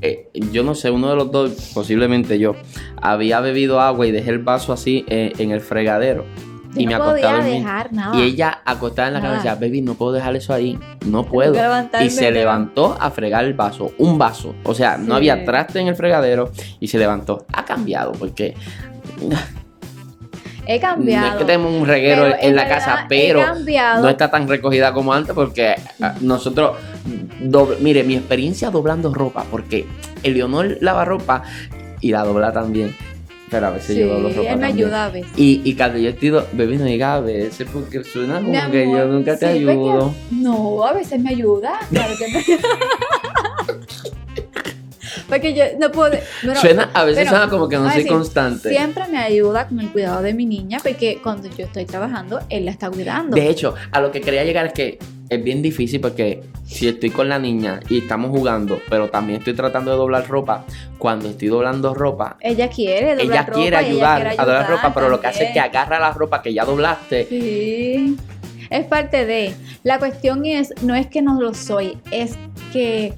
eh, 0.00 0.28
yo 0.52 0.62
no 0.62 0.74
sé, 0.74 0.90
uno 0.90 1.10
de 1.10 1.16
los 1.16 1.30
dos, 1.30 1.70
posiblemente 1.74 2.38
yo, 2.38 2.54
había 3.00 3.40
bebido 3.40 3.80
agua 3.80 4.06
y 4.06 4.12
dejé 4.12 4.30
el 4.30 4.38
vaso 4.38 4.72
así 4.72 5.04
eh, 5.08 5.32
en 5.38 5.50
el 5.50 5.60
fregadero. 5.60 6.24
Yo 6.74 6.82
y 6.82 6.86
me 6.86 6.92
no 6.92 7.04
acosté 7.04 7.26
a 7.26 7.30
podía 7.30 7.42
dormir. 7.42 7.62
dejar 7.62 7.92
nada. 7.92 8.16
Y 8.18 8.22
ella 8.22 8.60
acostada 8.64 9.08
en 9.08 9.14
la 9.14 9.20
cama 9.22 9.34
decía, 9.36 9.54
baby, 9.54 9.80
no 9.80 9.94
puedo 9.94 10.12
dejar 10.12 10.36
eso 10.36 10.52
ahí, 10.52 10.78
no 11.06 11.24
puedo. 11.24 11.54
Y 12.00 12.10
se 12.10 12.30
levantó 12.30 12.96
a 13.00 13.10
fregar 13.10 13.46
el 13.46 13.54
vaso, 13.54 13.92
un 13.98 14.18
vaso. 14.18 14.54
O 14.64 14.74
sea, 14.74 14.98
no 14.98 15.14
había 15.14 15.44
traste 15.44 15.80
en 15.80 15.88
el 15.88 15.96
fregadero 15.96 16.50
y 16.78 16.88
se 16.88 16.98
levantó. 16.98 17.46
Ha 17.52 17.64
cambiado 17.64 18.12
porque 18.12 18.54
He 20.66 20.80
cambiado. 20.80 21.26
no 21.26 21.32
es 21.32 21.38
que 21.38 21.44
tenemos 21.44 21.72
un 21.72 21.86
reguero 21.86 22.22
Pero 22.24 22.36
en, 22.40 22.56
la 22.56 22.68
casa, 22.68 23.06
pero 23.08 23.40
cambiado. 23.40 24.02
no 24.02 24.08
está 24.08 24.30
tan 24.30 24.48
recogida 24.48 24.92
como 24.92 25.12
antes 25.12 25.32
porque 25.32 25.76
ah, 26.02 26.14
nosotros, 26.20 26.76
doble- 27.40 27.78
mire, 27.80 28.04
mi 28.04 28.14
experiencia 28.16 28.70
doblando 28.70 29.12
ropa, 29.14 29.44
porque 29.50 29.86
Eleonor 30.22 30.78
lava 30.80 31.04
ropa 31.04 31.42
y 32.00 32.10
la 32.10 32.24
dobla 32.24 32.52
también. 32.52 32.94
Pero 33.48 33.68
a 33.68 33.70
veces 33.70 33.94
Sí, 33.94 34.00
yo 34.00 34.08
doblo 34.08 34.30
ropa 34.30 34.40
él 34.40 34.56
me 34.58 34.66
también. 34.66 34.86
ayuda 34.86 35.04
a 35.04 35.08
veces. 35.10 35.30
Y, 35.36 35.60
y 35.64 35.74
cuando 35.76 35.98
yo 35.98 36.08
estoy, 36.10 36.30
do- 36.30 36.46
bebé, 36.52 36.76
no 36.78 36.84
diga 36.84 37.14
a 37.14 37.20
veces 37.20 37.68
porque 37.72 38.02
suena 38.02 38.40
como 38.40 38.70
que 38.72 38.90
yo 38.90 39.04
nunca 39.06 39.38
te 39.38 39.46
ayudo. 39.46 40.12
No, 40.32 40.84
a 40.84 40.92
veces 40.92 41.20
me 41.20 41.30
ayuda. 41.30 41.78
Claro 41.90 42.14
que 42.18 42.26
me 42.32 42.38
ayuda. 42.38 42.58
Porque 45.28 45.54
yo 45.54 45.64
no 45.78 45.90
puedo. 45.90 46.16
suena, 46.60 46.90
a 46.94 47.04
veces 47.04 47.24
pero, 47.24 47.30
suena 47.30 47.50
como 47.50 47.68
que 47.68 47.76
no 47.76 47.88
soy 47.88 47.98
decir, 47.98 48.12
constante. 48.12 48.68
Siempre 48.70 49.06
me 49.08 49.18
ayuda 49.18 49.66
con 49.68 49.80
el 49.80 49.90
cuidado 49.90 50.22
de 50.22 50.34
mi 50.34 50.46
niña, 50.46 50.78
porque 50.82 51.18
cuando 51.22 51.48
yo 51.48 51.64
estoy 51.64 51.84
trabajando, 51.84 52.40
él 52.48 52.64
la 52.64 52.70
está 52.70 52.90
cuidando. 52.90 53.34
De 53.34 53.48
hecho, 53.48 53.74
a 53.90 54.00
lo 54.00 54.12
que 54.12 54.20
quería 54.20 54.44
llegar 54.44 54.66
es 54.66 54.72
que 54.72 54.98
es 55.28 55.42
bien 55.42 55.62
difícil 55.62 56.00
porque 56.00 56.42
si 56.64 56.88
estoy 56.88 57.10
con 57.10 57.28
la 57.28 57.38
niña 57.38 57.80
y 57.88 57.98
estamos 57.98 58.30
jugando, 58.30 58.80
pero 58.88 59.08
también 59.08 59.38
estoy 59.38 59.54
tratando 59.54 59.90
de 59.90 59.96
doblar 59.96 60.28
ropa, 60.28 60.64
cuando 60.98 61.28
estoy 61.28 61.48
doblando 61.48 61.94
ropa, 61.94 62.36
ella 62.40 62.68
quiere 62.68 63.16
doblar 63.16 63.26
ella 63.26 63.42
ropa 63.42 63.52
quiere 63.52 63.76
ella 63.76 63.78
ayudar 63.78 64.20
quiere 64.20 64.30
a 64.30 64.44
doblar 64.44 64.56
ayudar 64.56 64.70
ropa, 64.70 64.94
pero 64.94 65.08
lo 65.08 65.20
que 65.20 65.26
hace 65.26 65.44
es 65.46 65.52
que 65.52 65.60
agarra 65.60 65.98
la 65.98 66.12
ropa 66.12 66.42
que 66.42 66.54
ya 66.54 66.64
doblaste. 66.64 67.26
Sí, 67.28 68.16
es 68.70 68.84
parte 68.86 69.26
de. 69.26 69.54
La 69.82 69.98
cuestión 69.98 70.44
es, 70.44 70.72
no 70.82 70.94
es 70.94 71.06
que 71.06 71.22
no 71.22 71.40
lo 71.40 71.54
soy, 71.54 71.98
es 72.10 72.36
que 72.72 73.14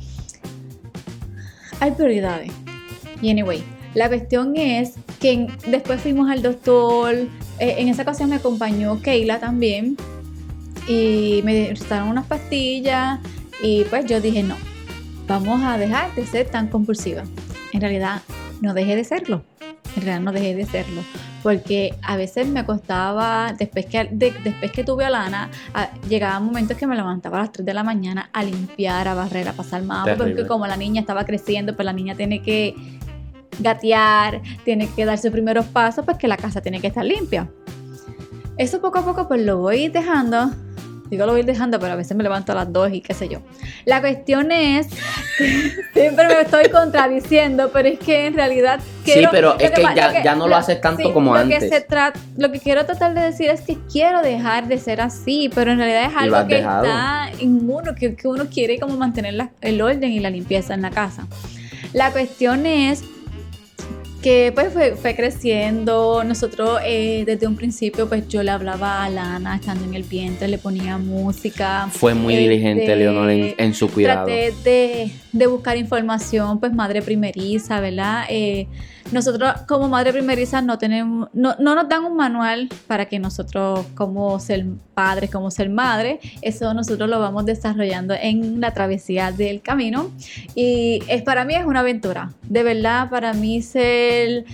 hay 1.80 1.92
prioridades. 1.92 2.52
Y 3.20 3.30
anyway, 3.30 3.62
la 3.94 4.08
cuestión 4.08 4.56
es 4.56 4.94
que 5.20 5.48
después 5.66 6.00
fuimos 6.00 6.30
al 6.30 6.42
doctor, 6.42 7.14
eh, 7.14 7.74
en 7.78 7.88
esa 7.88 8.02
ocasión 8.02 8.30
me 8.30 8.36
acompañó 8.36 9.00
Keila 9.02 9.40
también 9.40 9.96
y 10.86 11.40
me 11.44 11.68
recetaron 11.68 12.08
unas 12.08 12.26
pastillas 12.26 13.18
y 13.62 13.84
pues 13.84 14.06
yo 14.06 14.20
dije 14.20 14.42
no, 14.42 14.56
vamos 15.26 15.62
a 15.64 15.76
dejar 15.78 16.14
de 16.14 16.24
ser 16.26 16.48
tan 16.48 16.68
compulsiva. 16.68 17.24
En 17.72 17.80
realidad 17.80 18.22
no 18.60 18.74
dejé 18.74 18.96
de 18.96 19.04
serlo, 19.04 19.42
en 19.96 20.02
realidad 20.02 20.20
no 20.20 20.32
dejé 20.32 20.54
de 20.54 20.66
serlo 20.66 21.02
porque 21.42 21.94
a 22.02 22.16
veces 22.16 22.46
me 22.48 22.64
costaba, 22.64 23.52
después 23.58 23.86
que, 23.86 24.08
de- 24.10 24.34
después 24.44 24.72
que 24.72 24.84
tuve 24.84 25.04
a 25.04 25.10
Lana, 25.10 25.50
a- 25.74 25.90
llegaban 26.08 26.44
momentos 26.44 26.76
que 26.76 26.86
me 26.86 26.96
levantaba 26.96 27.38
a 27.38 27.40
las 27.42 27.52
3 27.52 27.64
de 27.66 27.74
la 27.74 27.82
mañana 27.84 28.30
a 28.32 28.42
limpiar, 28.42 29.06
a 29.08 29.14
barrer, 29.14 29.48
a 29.48 29.52
pasar 29.52 29.82
Terrible. 29.82 30.16
porque 30.16 30.46
como 30.48 30.66
la 30.66 30.76
niña 30.76 31.00
estaba 31.00 31.24
creciendo, 31.24 31.74
pues 31.76 31.86
la 31.86 31.92
niña 31.92 32.14
tiene 32.14 32.42
que 32.42 32.74
gatear, 33.60 34.40
tiene 34.64 34.88
que 34.88 35.04
dar 35.04 35.18
sus 35.18 35.30
primeros 35.30 35.66
pasos, 35.66 36.04
pues 36.04 36.16
que 36.18 36.28
la 36.28 36.36
casa 36.36 36.60
tiene 36.60 36.80
que 36.80 36.88
estar 36.88 37.04
limpia. 37.04 37.48
Eso 38.56 38.80
poco 38.80 38.98
a 38.98 39.04
poco 39.04 39.28
pues 39.28 39.40
lo 39.42 39.58
voy 39.58 39.88
dejando. 39.88 40.50
Digo 41.10 41.26
lo 41.26 41.32
voy 41.32 41.42
dejando, 41.42 41.78
pero 41.80 41.92
a 41.92 41.96
veces 41.96 42.16
me 42.16 42.22
levanto 42.22 42.52
a 42.52 42.54
las 42.54 42.72
2 42.72 42.92
y 42.92 43.00
qué 43.00 43.14
sé 43.14 43.28
yo. 43.28 43.40
La 43.84 44.00
cuestión 44.00 44.52
es, 44.52 44.86
siempre 45.94 46.26
me 46.28 46.40
estoy 46.42 46.68
contradiciendo, 46.70 47.70
pero 47.72 47.88
es 47.88 47.98
que 47.98 48.26
en 48.26 48.34
realidad 48.34 48.80
quiero- 49.04 49.30
pero 49.30 49.54
lo 49.54 49.60
es 49.60 49.70
que 49.70 49.82
ya- 49.82 50.12
lo 50.12 50.24
ya 50.24 50.34
no 50.34 50.48
lo 50.48 50.56
haces 50.56 50.80
tanto 50.80 51.02
sí, 51.08 51.12
como 51.12 51.32
lo 51.34 51.40
antes. 51.40 51.60
Que 51.60 51.68
se 51.70 51.86
lo 52.36 52.52
que 52.52 52.60
quiero 52.60 52.84
tratar 52.84 53.14
de 53.14 53.22
decir 53.22 53.48
es 53.50 53.60
que 53.62 53.78
quiero 53.90 54.22
dejar 54.22 54.68
de 54.68 54.78
ser 54.78 55.00
así, 55.00 55.50
pero 55.54 55.72
en 55.72 55.78
realidad 55.78 56.04
es 56.04 56.12
lo 56.12 56.36
algo 56.36 56.48
que 56.48 56.54
dejado. 56.56 56.84
está 56.84 57.30
en 57.40 57.68
uno, 57.70 57.94
que, 57.94 58.14
que 58.14 58.28
uno 58.28 58.46
quiere 58.52 58.78
como 58.78 58.96
mantener 58.96 59.34
la- 59.34 59.50
el 59.60 59.80
orden 59.80 60.12
y 60.12 60.20
la 60.20 60.30
limpieza 60.30 60.74
en 60.74 60.82
la 60.82 60.90
casa. 60.90 61.26
La 61.94 62.10
cuestión 62.12 62.66
es 62.66 63.02
que 64.22 64.52
pues 64.54 64.72
fue, 64.72 64.96
fue 64.96 65.14
creciendo. 65.14 66.24
Nosotros 66.24 66.80
eh, 66.84 67.22
desde 67.26 67.46
un 67.46 67.56
principio 67.56 68.08
pues 68.08 68.26
yo 68.28 68.42
le 68.42 68.50
hablaba 68.50 69.04
a 69.04 69.08
Lana 69.10 69.56
estando 69.56 69.84
en 69.84 69.94
el 69.94 70.02
vientre, 70.02 70.48
le 70.48 70.58
ponía 70.58 70.98
música. 70.98 71.88
Fue 71.90 72.14
muy 72.14 72.34
Este, 72.34 72.48
diligente 72.48 72.96
Leonor 72.96 73.30
en, 73.30 73.54
en 73.56 73.74
su 73.74 73.88
cuidado. 73.90 74.26
Traté 74.26 74.52
de, 74.64 75.10
de 75.32 75.46
buscar 75.46 75.76
información, 75.76 76.58
pues 76.60 76.72
madre 76.72 77.02
primeriza, 77.02 77.80
¿verdad? 77.80 78.24
Eh, 78.28 78.66
nosotros 79.12 79.52
como 79.66 79.88
madre 79.88 80.12
primeriza 80.12 80.60
no 80.62 80.78
tenemos, 80.78 81.28
no, 81.32 81.54
no 81.58 81.74
nos 81.74 81.88
dan 81.88 82.04
un 82.04 82.16
manual 82.16 82.68
para 82.86 83.06
que 83.06 83.18
nosotros 83.18 83.86
como 83.94 84.38
ser 84.40 84.66
padres, 84.94 85.30
como 85.30 85.50
ser 85.50 85.70
madre, 85.70 86.20
eso 86.42 86.74
nosotros 86.74 87.08
lo 87.08 87.20
vamos 87.20 87.46
desarrollando 87.46 88.14
en 88.14 88.60
la 88.60 88.72
travesía 88.74 89.32
del 89.32 89.62
camino. 89.62 90.10
Y 90.54 91.02
es 91.08 91.22
para 91.22 91.44
mí 91.44 91.54
es 91.54 91.64
una 91.64 91.80
aventura, 91.80 92.32
de 92.42 92.62
verdad 92.62 93.10
para 93.10 93.32
mí 93.32 93.62
ser 93.62 94.44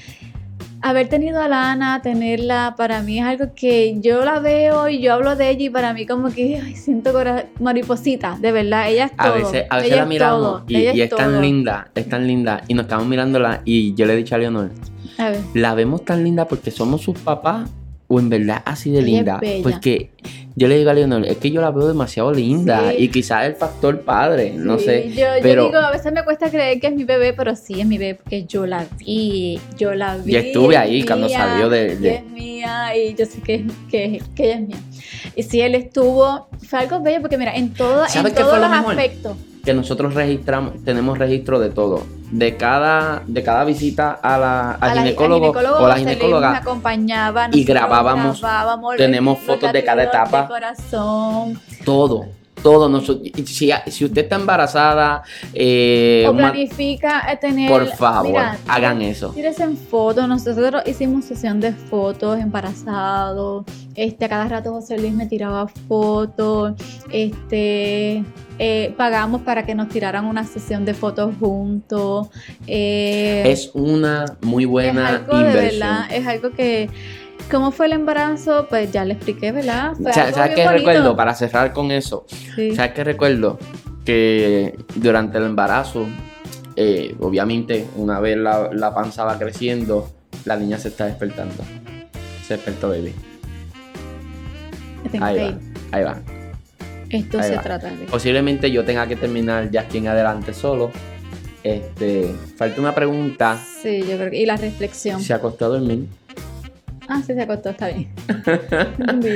haber 0.84 1.08
tenido 1.08 1.40
a 1.40 1.48
Lana, 1.48 2.02
tenerla, 2.02 2.74
para 2.76 3.00
mí 3.00 3.18
es 3.18 3.24
algo 3.24 3.46
que 3.56 3.98
yo 4.00 4.22
la 4.22 4.38
veo 4.38 4.88
y 4.90 5.00
yo 5.00 5.14
hablo 5.14 5.34
de 5.34 5.48
ella 5.48 5.64
y 5.64 5.70
para 5.70 5.94
mí 5.94 6.04
como 6.06 6.30
que 6.30 6.60
ay, 6.62 6.76
siento 6.76 7.12
mariposita, 7.58 8.36
de 8.38 8.52
verdad, 8.52 8.90
ella 8.90 9.06
es 9.06 9.12
A 9.16 9.24
todo. 9.24 9.34
veces, 9.34 9.64
a 9.70 9.76
veces 9.76 9.90
ella 9.90 9.96
la 9.96 10.02
es 10.02 10.08
miramos 10.08 10.42
todo, 10.42 10.64
y, 10.68 10.76
y 10.76 11.00
es 11.00 11.10
tan 11.10 11.40
linda, 11.40 11.88
es 11.94 12.06
tan 12.06 12.26
linda. 12.26 12.62
Y 12.68 12.74
nos 12.74 12.84
estamos 12.84 13.06
mirándola 13.06 13.62
y 13.64 13.94
yo 13.94 14.04
le 14.04 14.12
he 14.12 14.16
dicho 14.16 14.34
a 14.34 14.38
Leonor, 14.38 14.70
A 15.16 15.30
ver, 15.30 15.40
la 15.54 15.74
vemos 15.74 16.04
tan 16.04 16.22
linda 16.22 16.46
porque 16.46 16.70
somos 16.70 17.00
sus 17.00 17.18
papás 17.18 17.70
o 18.08 18.20
en 18.20 18.28
verdad 18.28 18.62
así 18.64 18.90
de 18.90 18.98
Ella 18.98 19.06
linda. 19.06 19.40
Porque 19.62 20.10
yo 20.56 20.68
le 20.68 20.78
digo 20.78 20.90
a 20.90 20.94
Leonor, 20.94 21.24
es 21.26 21.38
que 21.38 21.50
yo 21.50 21.60
la 21.60 21.70
veo 21.70 21.88
demasiado 21.88 22.32
linda 22.32 22.90
Sí. 22.90 23.04
y 23.04 23.08
quizás 23.08 23.46
el 23.46 23.54
factor 23.56 24.00
padre, 24.02 24.52
no 24.56 24.78
sé. 24.78 25.10
Yo, 25.10 25.16
yo 25.16 25.26
pero- 25.42 25.66
digo, 25.66 25.78
a 25.78 25.90
veces 25.90 26.12
me 26.12 26.22
cuesta 26.22 26.48
creer 26.50 26.78
que 26.80 26.86
es 26.88 26.94
mi 26.94 27.04
bebé, 27.04 27.32
pero 27.32 27.56
sí 27.56 27.80
es 27.80 27.86
mi 27.86 27.98
bebé 27.98 28.16
porque 28.16 28.44
yo 28.44 28.66
la 28.66 28.86
vi, 28.98 29.58
yo 29.78 29.94
la 29.94 30.16
vi. 30.18 30.32
Yo 30.32 30.38
estuve 30.38 30.74
es 30.74 30.80
ahí 30.80 31.02
cuando 31.04 31.28
salió 31.28 31.68
de- 31.70 31.96
de- 31.96 32.14
es 32.16 32.24
mía 32.26 32.96
y 32.96 33.14
yo 33.14 33.26
sé 33.26 33.40
que, 33.40 33.64
que, 33.90 34.22
que 34.36 34.44
ella 34.44 34.54
es 34.54 34.68
mía. 34.68 34.76
Y 35.34 35.42
sí, 35.42 35.60
él 35.60 35.74
estuvo, 35.74 36.48
fue 36.68 36.78
algo 36.80 37.00
bello 37.00 37.20
porque 37.20 37.36
mira, 37.38 37.54
en, 37.56 37.72
todo, 37.72 38.06
¿Sabes 38.08 38.32
en 38.32 38.38
todos 38.38 38.58
los 38.60 38.70
mejor? 38.70 38.90
aspectos. 38.92 39.36
Que 39.64 39.72
nosotros 39.74 40.14
registramos, 40.14 40.84
tenemos 40.84 41.16
registro 41.18 41.58
de 41.58 41.70
todo. 41.70 42.02
De 42.30 42.56
cada, 42.56 43.22
de 43.26 43.42
cada 43.42 43.64
visita 43.64 44.12
a 44.12 44.36
la, 44.38 44.70
al 44.72 44.76
A 44.80 44.86
la- 44.86 44.92
al 44.92 44.98
ginecólogo, 45.06 45.50
o 45.80 45.88
la 45.88 45.96
ginecóloga. 45.96 46.56
acompañaba, 46.58 47.48
y 47.52 47.64
grabábamos, 47.64 48.40
grabábamos 48.40 48.96
tenemos 48.96 49.38
fotos 49.40 49.72
de 49.72 49.84
cada 49.84 50.02
etapa. 50.02 50.42
De 50.42 50.48
corazón. 50.48 51.60
Todo, 51.84 52.26
todo. 52.64 52.88
Noso- 52.88 53.20
si, 53.46 53.70
si 53.92 54.04
usted 54.04 54.22
está 54.24 54.36
embarazada, 54.36 55.22
eh, 55.52 56.24
o 56.28 56.34
planifica 56.36 57.30
eh, 57.30 57.36
tener. 57.36 57.68
por 57.68 57.86
favor, 57.86 58.26
Mira, 58.32 58.58
hagan 58.66 59.02
eso. 59.02 59.30
Tires 59.30 59.60
en 59.60 59.76
fotos, 59.76 60.26
nosotros 60.26 60.82
hicimos 60.86 61.24
sesión 61.26 61.60
de 61.60 61.72
fotos 61.72 62.40
embarazado, 62.40 63.64
este, 63.94 64.24
a 64.24 64.28
cada 64.28 64.48
rato 64.48 64.72
José 64.72 64.98
Luis 64.98 65.12
me 65.12 65.26
tiraba 65.26 65.68
fotos, 65.88 66.72
este, 67.12 68.24
eh, 68.58 68.94
pagamos 68.96 69.42
para 69.42 69.64
que 69.66 69.74
nos 69.74 69.88
tiraran 69.88 70.24
una 70.24 70.44
sesión 70.44 70.84
de 70.84 70.94
fotos 70.94 71.34
juntos. 71.38 72.28
eh, 72.66 73.42
Es 73.46 73.70
una 73.74 74.24
muy 74.40 74.64
buena 74.64 75.10
es 75.10 75.16
algo 75.16 75.36
de 75.38 75.44
inversión. 75.46 75.80
verdad, 75.80 76.06
es 76.12 76.26
algo 76.26 76.50
que, 76.50 76.88
¿cómo 77.50 77.70
fue 77.70 77.86
el 77.86 77.92
embarazo? 77.92 78.66
Pues 78.68 78.92
ya 78.92 79.04
le 79.04 79.14
expliqué, 79.14 79.52
¿verdad? 79.52 79.92
Fue 80.00 80.12
¿Sabes 80.12 80.54
qué 80.54 80.68
recuerdo? 80.68 81.16
Para 81.16 81.34
cerrar 81.34 81.72
con 81.72 81.90
eso. 81.90 82.26
Sí. 82.54 82.74
¿Sabes 82.74 82.92
qué 82.92 83.04
recuerdo? 83.04 83.58
Que 84.04 84.78
durante 84.96 85.38
el 85.38 85.44
embarazo, 85.44 86.06
eh, 86.76 87.14
obviamente, 87.20 87.86
una 87.96 88.20
vez 88.20 88.36
la, 88.36 88.70
la 88.72 88.94
panza 88.94 89.24
va 89.24 89.38
creciendo, 89.38 90.10
la 90.44 90.56
niña 90.56 90.78
se 90.78 90.88
está 90.88 91.06
despertando. 91.06 91.62
Se 92.46 92.54
despertó, 92.54 92.90
baby. 92.90 93.14
Tengo 95.10 95.24
Ahí 95.24 95.38
va, 95.38 95.58
ahí 95.92 96.04
va. 96.04 96.18
Esto 97.10 97.38
ahí 97.38 97.50
se 97.50 97.56
va. 97.56 97.62
trata 97.62 97.90
de. 97.90 98.06
Posiblemente 98.06 98.70
yo 98.70 98.84
tenga 98.84 99.06
que 99.06 99.16
terminar 99.16 99.70
ya 99.70 99.82
aquí 99.82 99.98
en 99.98 100.08
adelante 100.08 100.52
solo. 100.52 100.90
Este, 101.62 102.34
falta 102.56 102.80
una 102.80 102.94
pregunta. 102.94 103.58
Sí, 103.82 104.00
yo 104.00 104.16
creo 104.16 104.30
que. 104.30 104.36
Y 104.38 104.46
la 104.46 104.56
reflexión. 104.56 105.20
¿Se 105.20 105.32
acostó 105.32 105.66
a 105.66 105.68
dormir? 105.68 106.06
Ah, 107.08 107.20
sí, 107.26 107.34
se 107.34 107.42
acostó, 107.42 107.70
está 107.70 107.88
bien. 107.88 108.08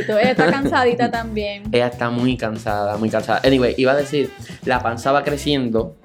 Ella 0.09 0.31
está 0.31 0.51
cansadita 0.51 1.11
también. 1.11 1.65
Ella 1.73 1.89
está 1.89 2.11
muy 2.11 2.37
cansada, 2.37 2.97
muy 2.97 3.11
cansada. 3.11 3.41
Anyway, 3.45 3.75
iba 3.77 3.93
a 3.93 3.97
decir, 3.97 4.31
la 4.65 4.81
panza 4.81 5.13
va 5.13 5.23
creciendo. 5.23 5.97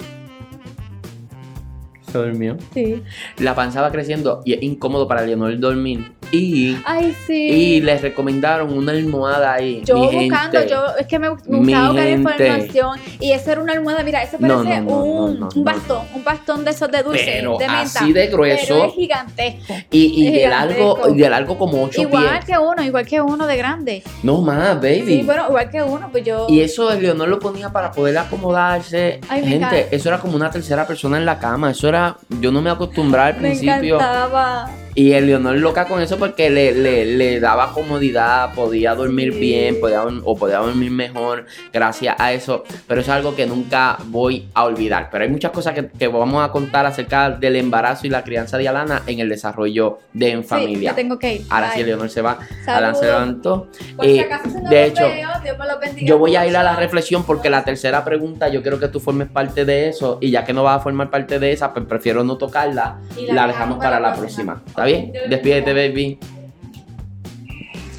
Se 2.11 2.17
durmió. 2.17 2.57
Sí. 2.73 3.01
La 3.39 3.55
panza 3.55 3.81
va 3.81 3.91
creciendo 3.91 4.41
y 4.45 4.53
es 4.53 4.61
incómodo 4.61 5.07
para 5.07 5.23
Leonor 5.23 5.57
dormir 5.59 6.12
Y, 6.31 6.77
Ay, 6.85 7.15
sí. 7.27 7.33
y 7.49 7.81
les 7.81 8.01
recomendaron 8.01 8.75
una 8.75 8.91
almohada 8.91 9.53
ahí. 9.53 9.81
Yo 9.85 9.95
Mi 9.95 10.27
buscando, 10.29 10.59
gente, 10.59 10.71
yo 10.73 10.83
es 10.99 11.07
que 11.07 11.19
me, 11.19 11.29
me 11.29 11.57
gustaba 11.57 11.87
buscar 11.89 12.09
información 12.09 12.99
y 13.19 13.31
esa 13.31 13.51
era 13.53 13.61
una 13.61 13.73
almohada, 13.73 14.03
mira, 14.03 14.23
eso 14.23 14.37
parece 14.39 14.81
no, 14.81 14.83
no, 14.83 15.03
un, 15.03 15.49
un 15.55 15.63
bastón, 15.63 16.05
un 16.13 16.23
bastón 16.23 16.63
de 16.65 16.71
esos 16.71 16.89
de 16.91 17.03
dulce, 17.03 17.23
Pero 17.25 17.57
de 17.57 17.67
menta. 17.67 17.81
así 17.83 18.13
de 18.13 18.27
grueso. 18.27 18.65
Pero 18.67 18.85
es 18.85 18.93
gigantesco. 18.93 19.73
Y, 19.91 20.05
y 20.27 20.31
de 20.31 20.39
gigantesco. 20.39 20.97
largo, 20.97 21.15
y 21.15 21.17
de 21.21 21.29
largo 21.29 21.57
como 21.57 21.83
8 21.83 22.01
Igual 22.01 22.29
pies. 22.29 22.45
que 22.45 22.57
uno, 22.57 22.83
igual 22.83 23.05
que 23.05 23.21
uno 23.21 23.45
de 23.47 23.57
grande. 23.57 24.03
No 24.23 24.41
más, 24.41 24.75
baby. 24.81 25.03
Sí, 25.05 25.21
bueno, 25.23 25.45
igual 25.49 25.69
que 25.69 25.81
uno, 25.83 26.09
pues 26.11 26.23
yo. 26.23 26.47
Y 26.49 26.61
eso 26.61 26.93
Leonor 26.93 27.27
lo 27.27 27.39
ponía 27.39 27.69
para 27.69 27.91
poder 27.91 28.17
acomodarse. 28.17 29.19
Ay, 29.29 29.41
Gente, 29.41 29.55
encanta. 29.55 29.77
eso 29.95 30.09
era 30.09 30.19
como 30.19 30.35
una 30.35 30.49
tercera 30.51 30.85
persona 30.87 31.17
en 31.17 31.25
la 31.25 31.39
cama. 31.39 31.71
Eso 31.71 31.87
era. 31.89 32.17
Yo 32.39 32.51
no 32.51 32.61
me 32.61 32.69
acostumbraba 32.69 33.27
al 33.27 33.33
me 33.35 33.49
principio. 33.49 33.95
encantaba. 33.95 34.69
Y 34.95 35.13
el 35.13 35.25
Leonor 35.27 35.57
loca 35.57 35.85
con 35.85 36.01
eso 36.01 36.17
porque 36.19 36.49
le, 36.49 36.73
le, 36.73 37.05
le 37.05 37.39
daba 37.39 37.71
comodidad, 37.73 38.53
podía 38.53 38.93
dormir 38.95 39.33
Sí. 39.33 39.39
bien, 39.39 39.79
podía, 39.79 40.03
o 40.23 40.35
podía 40.35 40.57
dormir 40.59 40.91
mejor 40.91 41.45
gracias 41.71 42.15
a 42.19 42.31
eso. 42.33 42.63
Pero 42.87 43.01
es 43.01 43.09
algo 43.09 43.35
que 43.35 43.45
nunca 43.47 43.97
voy 44.05 44.47
a 44.53 44.63
olvidar. 44.65 45.09
Pero 45.11 45.23
hay 45.23 45.29
muchas 45.29 45.51
cosas 45.51 45.73
que, 45.73 45.87
que 45.87 46.07
vamos 46.07 46.43
a 46.47 46.51
contar 46.51 46.85
acerca 46.85 47.31
del 47.31 47.55
embarazo 47.55 48.05
y 48.07 48.09
la 48.09 48.23
crianza 48.23 48.57
de 48.57 48.67
Alana 48.67 49.01
en 49.07 49.19
el 49.19 49.29
desarrollo 49.29 49.99
de 50.13 50.31
En 50.31 50.43
Sí, 50.43 50.47
Familia. 50.49 50.93
tengo 50.93 51.17
que 51.17 51.35
ir. 51.35 51.41
Ahora 51.49 51.71
sí, 51.71 51.77
Bye. 51.79 51.85
Leonor 51.87 52.09
se 52.09 52.21
va. 52.21 52.37
Alana 52.67 52.93
se 52.93 53.05
Saludos. 53.05 53.19
levantó. 53.21 53.67
Por 53.95 54.05
si 54.05 54.19
Eh, 54.19 54.21
acaso 54.21 54.49
se 54.49 54.61
no 54.61 54.69
de 54.69 54.85
hecho, 54.85 55.03
veo, 55.07 55.29
Dios 55.43 55.57
me 55.57 55.67
los 55.67 55.79
bendiga 55.79 56.07
Yo 56.07 56.17
voy 56.17 56.35
a 56.35 56.45
ir 56.45 56.55
a 56.55 56.63
la 56.63 56.75
reflexión 56.75 57.23
porque 57.23 57.49
la 57.49 57.63
tercera 57.63 58.03
pregunta 58.05 58.47
yo 58.49 58.61
quiero 58.61 58.79
que 58.79 58.87
tú 58.87 58.99
formes 58.99 59.27
parte 59.27 59.65
de 59.65 59.89
eso 59.89 60.17
y 60.21 60.29
ya 60.31 60.43
que 60.45 60.53
no 60.53 60.63
vas 60.63 60.77
a 60.77 60.79
formar 60.83 61.09
parte 61.09 61.39
de 61.39 61.51
esa, 61.51 61.73
pues 61.73 61.85
prefiero 61.85 62.23
no 62.23 62.37
tocarla, 62.37 62.97
Y 63.17 63.31
la, 63.31 63.47
dejamos 63.47 63.77
para 63.79 63.99
la 63.99 64.13
próxima. 64.15 64.61
¿Está 64.83 64.99
bien? 64.99 65.13
Despídete, 65.29 65.73
baby. 65.73 66.19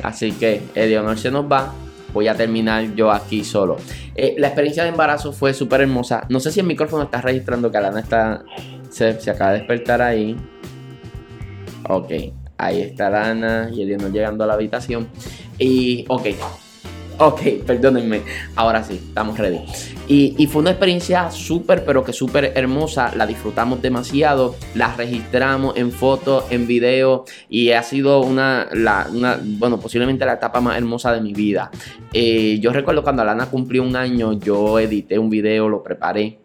Así 0.02 0.32
que 0.32 0.60
Eleonor 0.74 1.18
se 1.18 1.30
nos 1.30 1.50
va. 1.50 1.72
Voy 2.12 2.28
a 2.28 2.34
terminar 2.34 2.94
yo 2.94 3.10
aquí 3.10 3.42
solo. 3.42 3.76
Eh, 4.14 4.34
la 4.38 4.48
experiencia 4.48 4.82
de 4.84 4.90
embarazo 4.90 5.32
fue 5.32 5.54
súper 5.54 5.80
hermosa. 5.80 6.26
No 6.28 6.40
sé 6.40 6.52
si 6.52 6.60
el 6.60 6.66
micrófono 6.66 7.04
está 7.04 7.20
registrando 7.20 7.70
que 7.70 7.78
Alana 7.78 8.00
está. 8.00 8.44
Se, 8.90 9.18
se 9.18 9.30
acaba 9.30 9.52
de 9.52 9.58
despertar 9.58 10.02
ahí. 10.02 10.36
Ok. 11.88 12.12
Ahí 12.58 12.82
está 12.82 13.06
Alana 13.06 13.70
y 13.72 13.82
Eleonor 13.82 14.12
llegando 14.12 14.44
a 14.44 14.46
la 14.46 14.54
habitación. 14.54 15.08
Y. 15.58 16.04
Ok. 16.08 16.26
Ok, 17.18 17.40
perdónenme. 17.64 18.22
Ahora 18.56 18.82
sí, 18.82 18.94
estamos 18.94 19.38
ready. 19.38 19.60
Y, 20.08 20.34
y 20.36 20.46
fue 20.48 20.62
una 20.62 20.70
experiencia 20.70 21.30
súper, 21.30 21.84
pero 21.84 22.02
que 22.02 22.12
súper 22.12 22.52
hermosa. 22.56 23.12
La 23.16 23.24
disfrutamos 23.26 23.80
demasiado. 23.80 24.56
La 24.74 24.94
registramos 24.96 25.76
en 25.76 25.92
fotos, 25.92 26.44
en 26.50 26.66
video. 26.66 27.24
Y 27.48 27.70
ha 27.70 27.82
sido 27.84 28.20
una, 28.20 28.68
la- 28.72 29.06
bueno, 29.42 29.78
posiblemente 29.78 30.26
la 30.26 30.34
etapa 30.34 30.60
más 30.60 30.76
hermosa 30.76 31.12
de 31.12 31.20
mi 31.20 31.32
vida. 31.32 31.70
Eh, 32.12 32.58
yo 32.60 32.72
recuerdo 32.72 33.04
cuando 33.04 33.22
Alana 33.22 33.46
cumplió 33.46 33.84
un 33.84 33.94
año, 33.94 34.32
yo 34.32 34.78
edité 34.80 35.18
un 35.18 35.30
video, 35.30 35.68
lo 35.68 35.82
preparé 35.82 36.38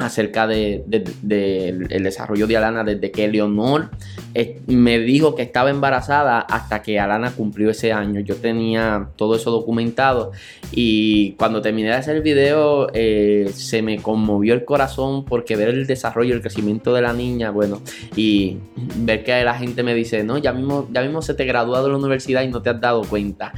acerca 0.00 0.46
de, 0.46 0.82
de- 0.86 1.72
desarrollo 2.00 2.46
de 2.46 2.56
Alana 2.56 2.84
desde 2.84 3.10
que 3.10 3.28
Leonor 3.28 3.90
eh, 4.34 4.60
me 4.66 4.98
dijo 4.98 5.34
que 5.34 5.42
estaba 5.42 5.70
embarazada 5.70 6.40
hasta 6.40 6.82
que 6.82 6.98
Alana 6.98 7.32
cumplió 7.32 7.70
ese 7.70 7.92
año. 7.92 8.20
Yo 8.20 8.36
tenía 8.36 9.08
todo 9.16 9.34
eso 9.36 9.50
documentado 9.50 10.32
y 10.72 11.32
cuando 11.32 11.60
terminé 11.60 11.88
de 11.88 11.94
hacer 11.94 12.16
el 12.16 12.22
video 12.22 12.88
eh, 12.94 13.50
se 13.52 13.82
me 13.82 13.98
conmovió 13.98 14.54
el 14.54 14.64
corazón 14.64 15.24
porque 15.24 15.56
ver 15.56 15.68
el 15.68 15.86
desarrollo, 15.86 16.34
el 16.34 16.40
crecimiento 16.40 16.94
de 16.94 17.02
la 17.02 17.12
niña, 17.12 17.50
bueno, 17.50 17.82
y 18.16 18.58
ver 18.96 19.24
que 19.24 19.44
la 19.44 19.54
gente 19.54 19.82
me 19.82 19.94
dice, 19.94 20.24
no, 20.24 20.38
ya 20.38 20.52
mismo, 20.52 20.88
ya 20.92 21.02
mismo 21.02 21.22
se 21.22 21.34
te 21.34 21.44
gradúa 21.44 21.82
de 21.82 21.88
la 21.88 21.96
universidad 21.96 22.42
y 22.42 22.48
no 22.48 22.62
te 22.62 22.70
has 22.70 22.80
dado 22.80 23.02
cuenta. 23.02 23.52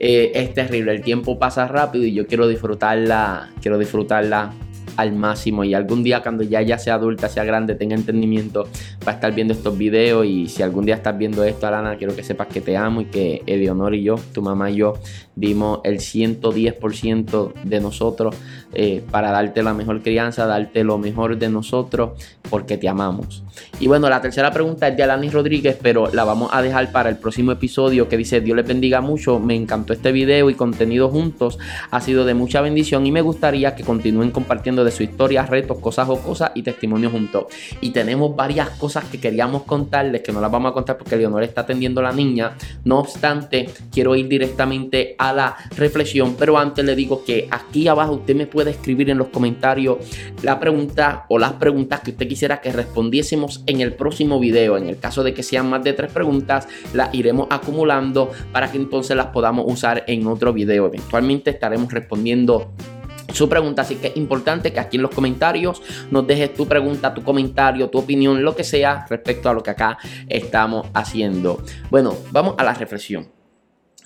Eh, 0.00 0.30
es 0.34 0.54
terrible, 0.54 0.92
el 0.92 1.02
tiempo 1.02 1.38
pasa 1.38 1.66
rápido 1.66 2.04
y 2.04 2.12
yo 2.12 2.26
quiero 2.26 2.46
disfrutarla, 2.46 3.50
quiero 3.60 3.78
disfrutarla 3.78 4.52
al 4.98 5.12
máximo. 5.12 5.62
Y 5.62 5.74
algún 5.74 6.02
día 6.02 6.22
cuando 6.22 6.42
ya 6.42 6.60
ella 6.60 6.76
sea 6.76 6.94
adulta, 6.94 7.28
sea 7.28 7.44
grande, 7.44 7.76
tenga 7.76 7.94
entendimiento, 7.94 8.64
va 9.06 9.12
a 9.12 9.14
estar 9.14 9.32
viendo 9.32 9.54
estos 9.54 9.78
videos. 9.78 10.26
Y 10.26 10.48
si 10.48 10.64
algún 10.64 10.84
día 10.84 10.96
estás 10.96 11.16
viendo 11.16 11.44
esto, 11.44 11.68
Alana, 11.68 11.96
quiero 11.96 12.16
que 12.16 12.24
sepas 12.24 12.48
que 12.48 12.60
te 12.60 12.76
amo 12.76 13.02
y 13.02 13.04
que 13.04 13.42
Eleonor 13.46 13.94
y 13.94 14.02
yo, 14.02 14.16
tu 14.34 14.42
mamá 14.42 14.72
y 14.72 14.76
yo, 14.76 14.94
dimos 15.36 15.78
el 15.84 16.00
110% 16.00 17.52
de 17.62 17.80
nosotros 17.80 18.34
eh, 18.74 19.02
para 19.10 19.30
darte 19.30 19.62
la 19.62 19.72
mejor 19.72 20.02
crianza, 20.02 20.46
darte 20.46 20.84
lo 20.84 20.98
mejor 20.98 21.38
de 21.38 21.48
nosotros 21.48 22.10
porque 22.50 22.76
te 22.76 22.88
amamos. 22.88 23.42
Y 23.80 23.86
bueno, 23.86 24.08
la 24.08 24.20
tercera 24.20 24.50
pregunta 24.52 24.88
es 24.88 24.96
de 24.96 25.02
Alani 25.02 25.30
Rodríguez, 25.30 25.78
pero 25.80 26.10
la 26.12 26.24
vamos 26.24 26.50
a 26.52 26.62
dejar 26.62 26.92
para 26.92 27.08
el 27.08 27.16
próximo 27.16 27.52
episodio 27.52 28.08
que 28.08 28.16
dice 28.16 28.40
Dios 28.40 28.56
les 28.56 28.66
bendiga 28.66 29.00
mucho, 29.00 29.38
me 29.38 29.54
encantó 29.54 29.92
este 29.92 30.12
video 30.12 30.50
y 30.50 30.54
contenido 30.54 31.08
juntos, 31.08 31.58
ha 31.90 32.00
sido 32.00 32.24
de 32.24 32.34
mucha 32.34 32.60
bendición 32.60 33.06
y 33.06 33.12
me 33.12 33.20
gustaría 33.20 33.74
que 33.74 33.84
continúen 33.84 34.30
compartiendo 34.30 34.84
de 34.84 34.90
su 34.90 35.02
historia, 35.02 35.46
retos, 35.46 35.78
cosas 35.78 36.08
o 36.08 36.20
cosas 36.20 36.50
y 36.54 36.62
testimonios 36.62 37.12
juntos. 37.12 37.46
Y 37.80 37.90
tenemos 37.90 38.36
varias 38.36 38.70
cosas 38.70 39.04
que 39.04 39.18
queríamos 39.18 39.62
contarles, 39.62 40.22
que 40.22 40.32
no 40.32 40.40
las 40.40 40.50
vamos 40.50 40.70
a 40.70 40.74
contar 40.74 40.98
porque 40.98 41.16
Leonor 41.16 41.42
está 41.42 41.62
atendiendo 41.62 42.00
a 42.00 42.04
la 42.04 42.12
niña. 42.12 42.56
No 42.84 42.98
obstante, 42.98 43.68
quiero 43.92 44.14
ir 44.14 44.28
directamente 44.28 45.14
a 45.18 45.32
la 45.32 45.56
reflexión, 45.76 46.36
pero 46.38 46.58
antes 46.58 46.84
le 46.84 46.94
digo 46.94 47.24
que 47.24 47.48
aquí 47.50 47.88
abajo 47.88 48.12
usted 48.14 48.34
me 48.34 48.46
puede 48.46 48.57
escribir 48.66 49.10
en 49.10 49.18
los 49.18 49.28
comentarios 49.28 49.98
la 50.42 50.58
pregunta 50.58 51.26
o 51.28 51.38
las 51.38 51.52
preguntas 51.54 52.00
que 52.00 52.10
usted 52.10 52.26
quisiera 52.26 52.60
que 52.60 52.72
respondiésemos 52.72 53.62
en 53.66 53.80
el 53.80 53.94
próximo 53.94 54.40
video. 54.40 54.76
En 54.76 54.88
el 54.88 54.98
caso 54.98 55.22
de 55.22 55.34
que 55.34 55.42
sean 55.42 55.70
más 55.70 55.84
de 55.84 55.92
tres 55.92 56.10
preguntas, 56.10 56.66
las 56.92 57.14
iremos 57.14 57.46
acumulando 57.50 58.32
para 58.52 58.70
que 58.70 58.78
entonces 58.78 59.16
las 59.16 59.26
podamos 59.26 59.64
usar 59.68 60.04
en 60.06 60.26
otro 60.26 60.52
video. 60.52 60.86
Eventualmente 60.86 61.50
estaremos 61.50 61.92
respondiendo 61.92 62.72
su 63.32 63.48
pregunta. 63.48 63.82
Así 63.82 63.96
que 63.96 64.08
es 64.08 64.16
importante 64.16 64.72
que 64.72 64.80
aquí 64.80 64.96
en 64.96 65.02
los 65.02 65.14
comentarios 65.14 65.82
nos 66.10 66.26
dejes 66.26 66.54
tu 66.54 66.66
pregunta, 66.66 67.14
tu 67.14 67.22
comentario, 67.22 67.88
tu 67.88 67.98
opinión, 67.98 68.42
lo 68.42 68.56
que 68.56 68.64
sea 68.64 69.06
respecto 69.08 69.48
a 69.48 69.54
lo 69.54 69.62
que 69.62 69.70
acá 69.70 69.98
estamos 70.28 70.86
haciendo. 70.94 71.62
Bueno, 71.90 72.16
vamos 72.32 72.54
a 72.58 72.64
la 72.64 72.74
reflexión. 72.74 73.37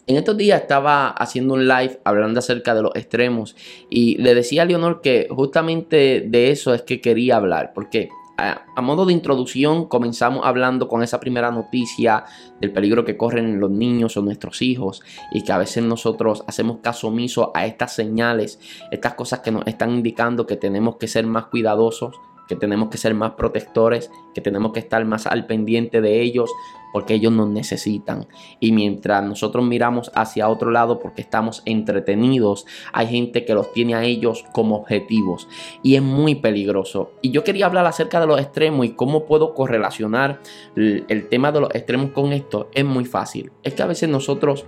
En 0.09 0.17
estos 0.17 0.37
días 0.37 0.63
estaba 0.63 1.09
haciendo 1.11 1.55
un 1.55 1.69
live 1.69 2.01
hablando 2.03 2.41
acerca 2.41 2.75
de 2.75 2.83
los 2.83 2.97
extremos 2.97 3.55
y 3.89 4.17
le 4.19 4.35
decía 4.35 4.63
a 4.63 4.65
Leonor 4.65 5.01
que 5.01 5.29
justamente 5.31 6.27
de 6.27 6.51
eso 6.51 6.75
es 6.75 6.83
que 6.83 7.01
quería 7.01 7.37
hablar, 7.37 7.71
porque 7.73 8.09
a, 8.37 8.63
a 8.75 8.83
modo 8.83 9.07
de 9.07 9.13
introducción 9.13 9.87
comenzamos 9.87 10.45
hablando 10.45 10.89
con 10.89 11.05
esa 11.05 11.21
primera 11.21 11.53
noticia 11.53 12.25
del 12.61 12.73
peligro 12.73 13.05
que 13.05 13.17
corren 13.17 13.61
los 13.61 13.71
niños 13.71 14.17
o 14.17 14.23
nuestros 14.23 14.61
hijos 14.61 15.03
y 15.31 15.45
que 15.45 15.53
a 15.53 15.59
veces 15.59 15.85
nosotros 15.85 16.43
hacemos 16.49 16.79
caso 16.79 17.07
omiso 17.07 17.53
a 17.55 17.65
estas 17.67 17.95
señales, 17.95 18.59
estas 18.91 19.15
cosas 19.15 19.39
que 19.39 19.53
nos 19.53 19.65
están 19.69 19.93
indicando 19.93 20.49
que 20.49 20.57
tenemos 20.57 20.97
que 20.97 21.07
ser 21.07 21.27
más 21.27 21.45
cuidadosos, 21.45 22.17
que 22.49 22.57
tenemos 22.57 22.89
que 22.89 22.99
ser 22.99 23.15
más 23.15 23.35
protectores, 23.35 24.11
que 24.35 24.41
tenemos 24.41 24.73
que 24.73 24.81
estar 24.81 25.05
más 25.05 25.29
al 25.29 25.47
pendiente 25.47 26.01
de 26.01 26.21
ellos 26.23 26.51
porque 26.93 27.15
ellos 27.15 27.33
nos 27.33 27.49
necesitan. 27.49 28.27
Y 28.61 28.73
mientras 28.73 29.25
nosotros 29.25 29.65
miramos 29.65 30.11
hacia 30.15 30.49
otro 30.49 30.71
lado 30.71 30.99
porque 30.99 31.23
estamos 31.23 31.63
entretenidos, 31.65 32.67
hay 32.93 33.09
gente 33.09 33.45
que 33.45 33.55
los 33.55 33.73
tiene 33.73 33.95
a 33.95 34.05
ellos 34.05 34.45
como 34.53 34.77
objetivos 34.77 35.49
y 35.83 35.97
es 35.97 36.03
muy 36.03 36.37
peligroso. 36.37 37.13
Y 37.23 37.31
yo 37.31 37.45
quería 37.45 37.67
hablar 37.67 37.87
acerca 37.87 38.21
de 38.21 38.27
los 38.27 38.41
extremos 38.41 38.87
y 38.87 38.91
cómo 38.91 39.25
puedo 39.25 39.55
correlacionar 39.55 40.41
el, 40.77 41.29
tema 41.29 41.53
de 41.53 41.61
los 41.61 41.75
extremos 41.75 42.11
con 42.11 42.33
esto. 42.33 42.69
Es 42.75 42.85
muy 42.85 43.05
fácil. 43.05 43.51
Es 43.63 43.75
que 43.75 43.83
a 43.83 43.87
veces 43.87 44.09
nosotros 44.09 44.67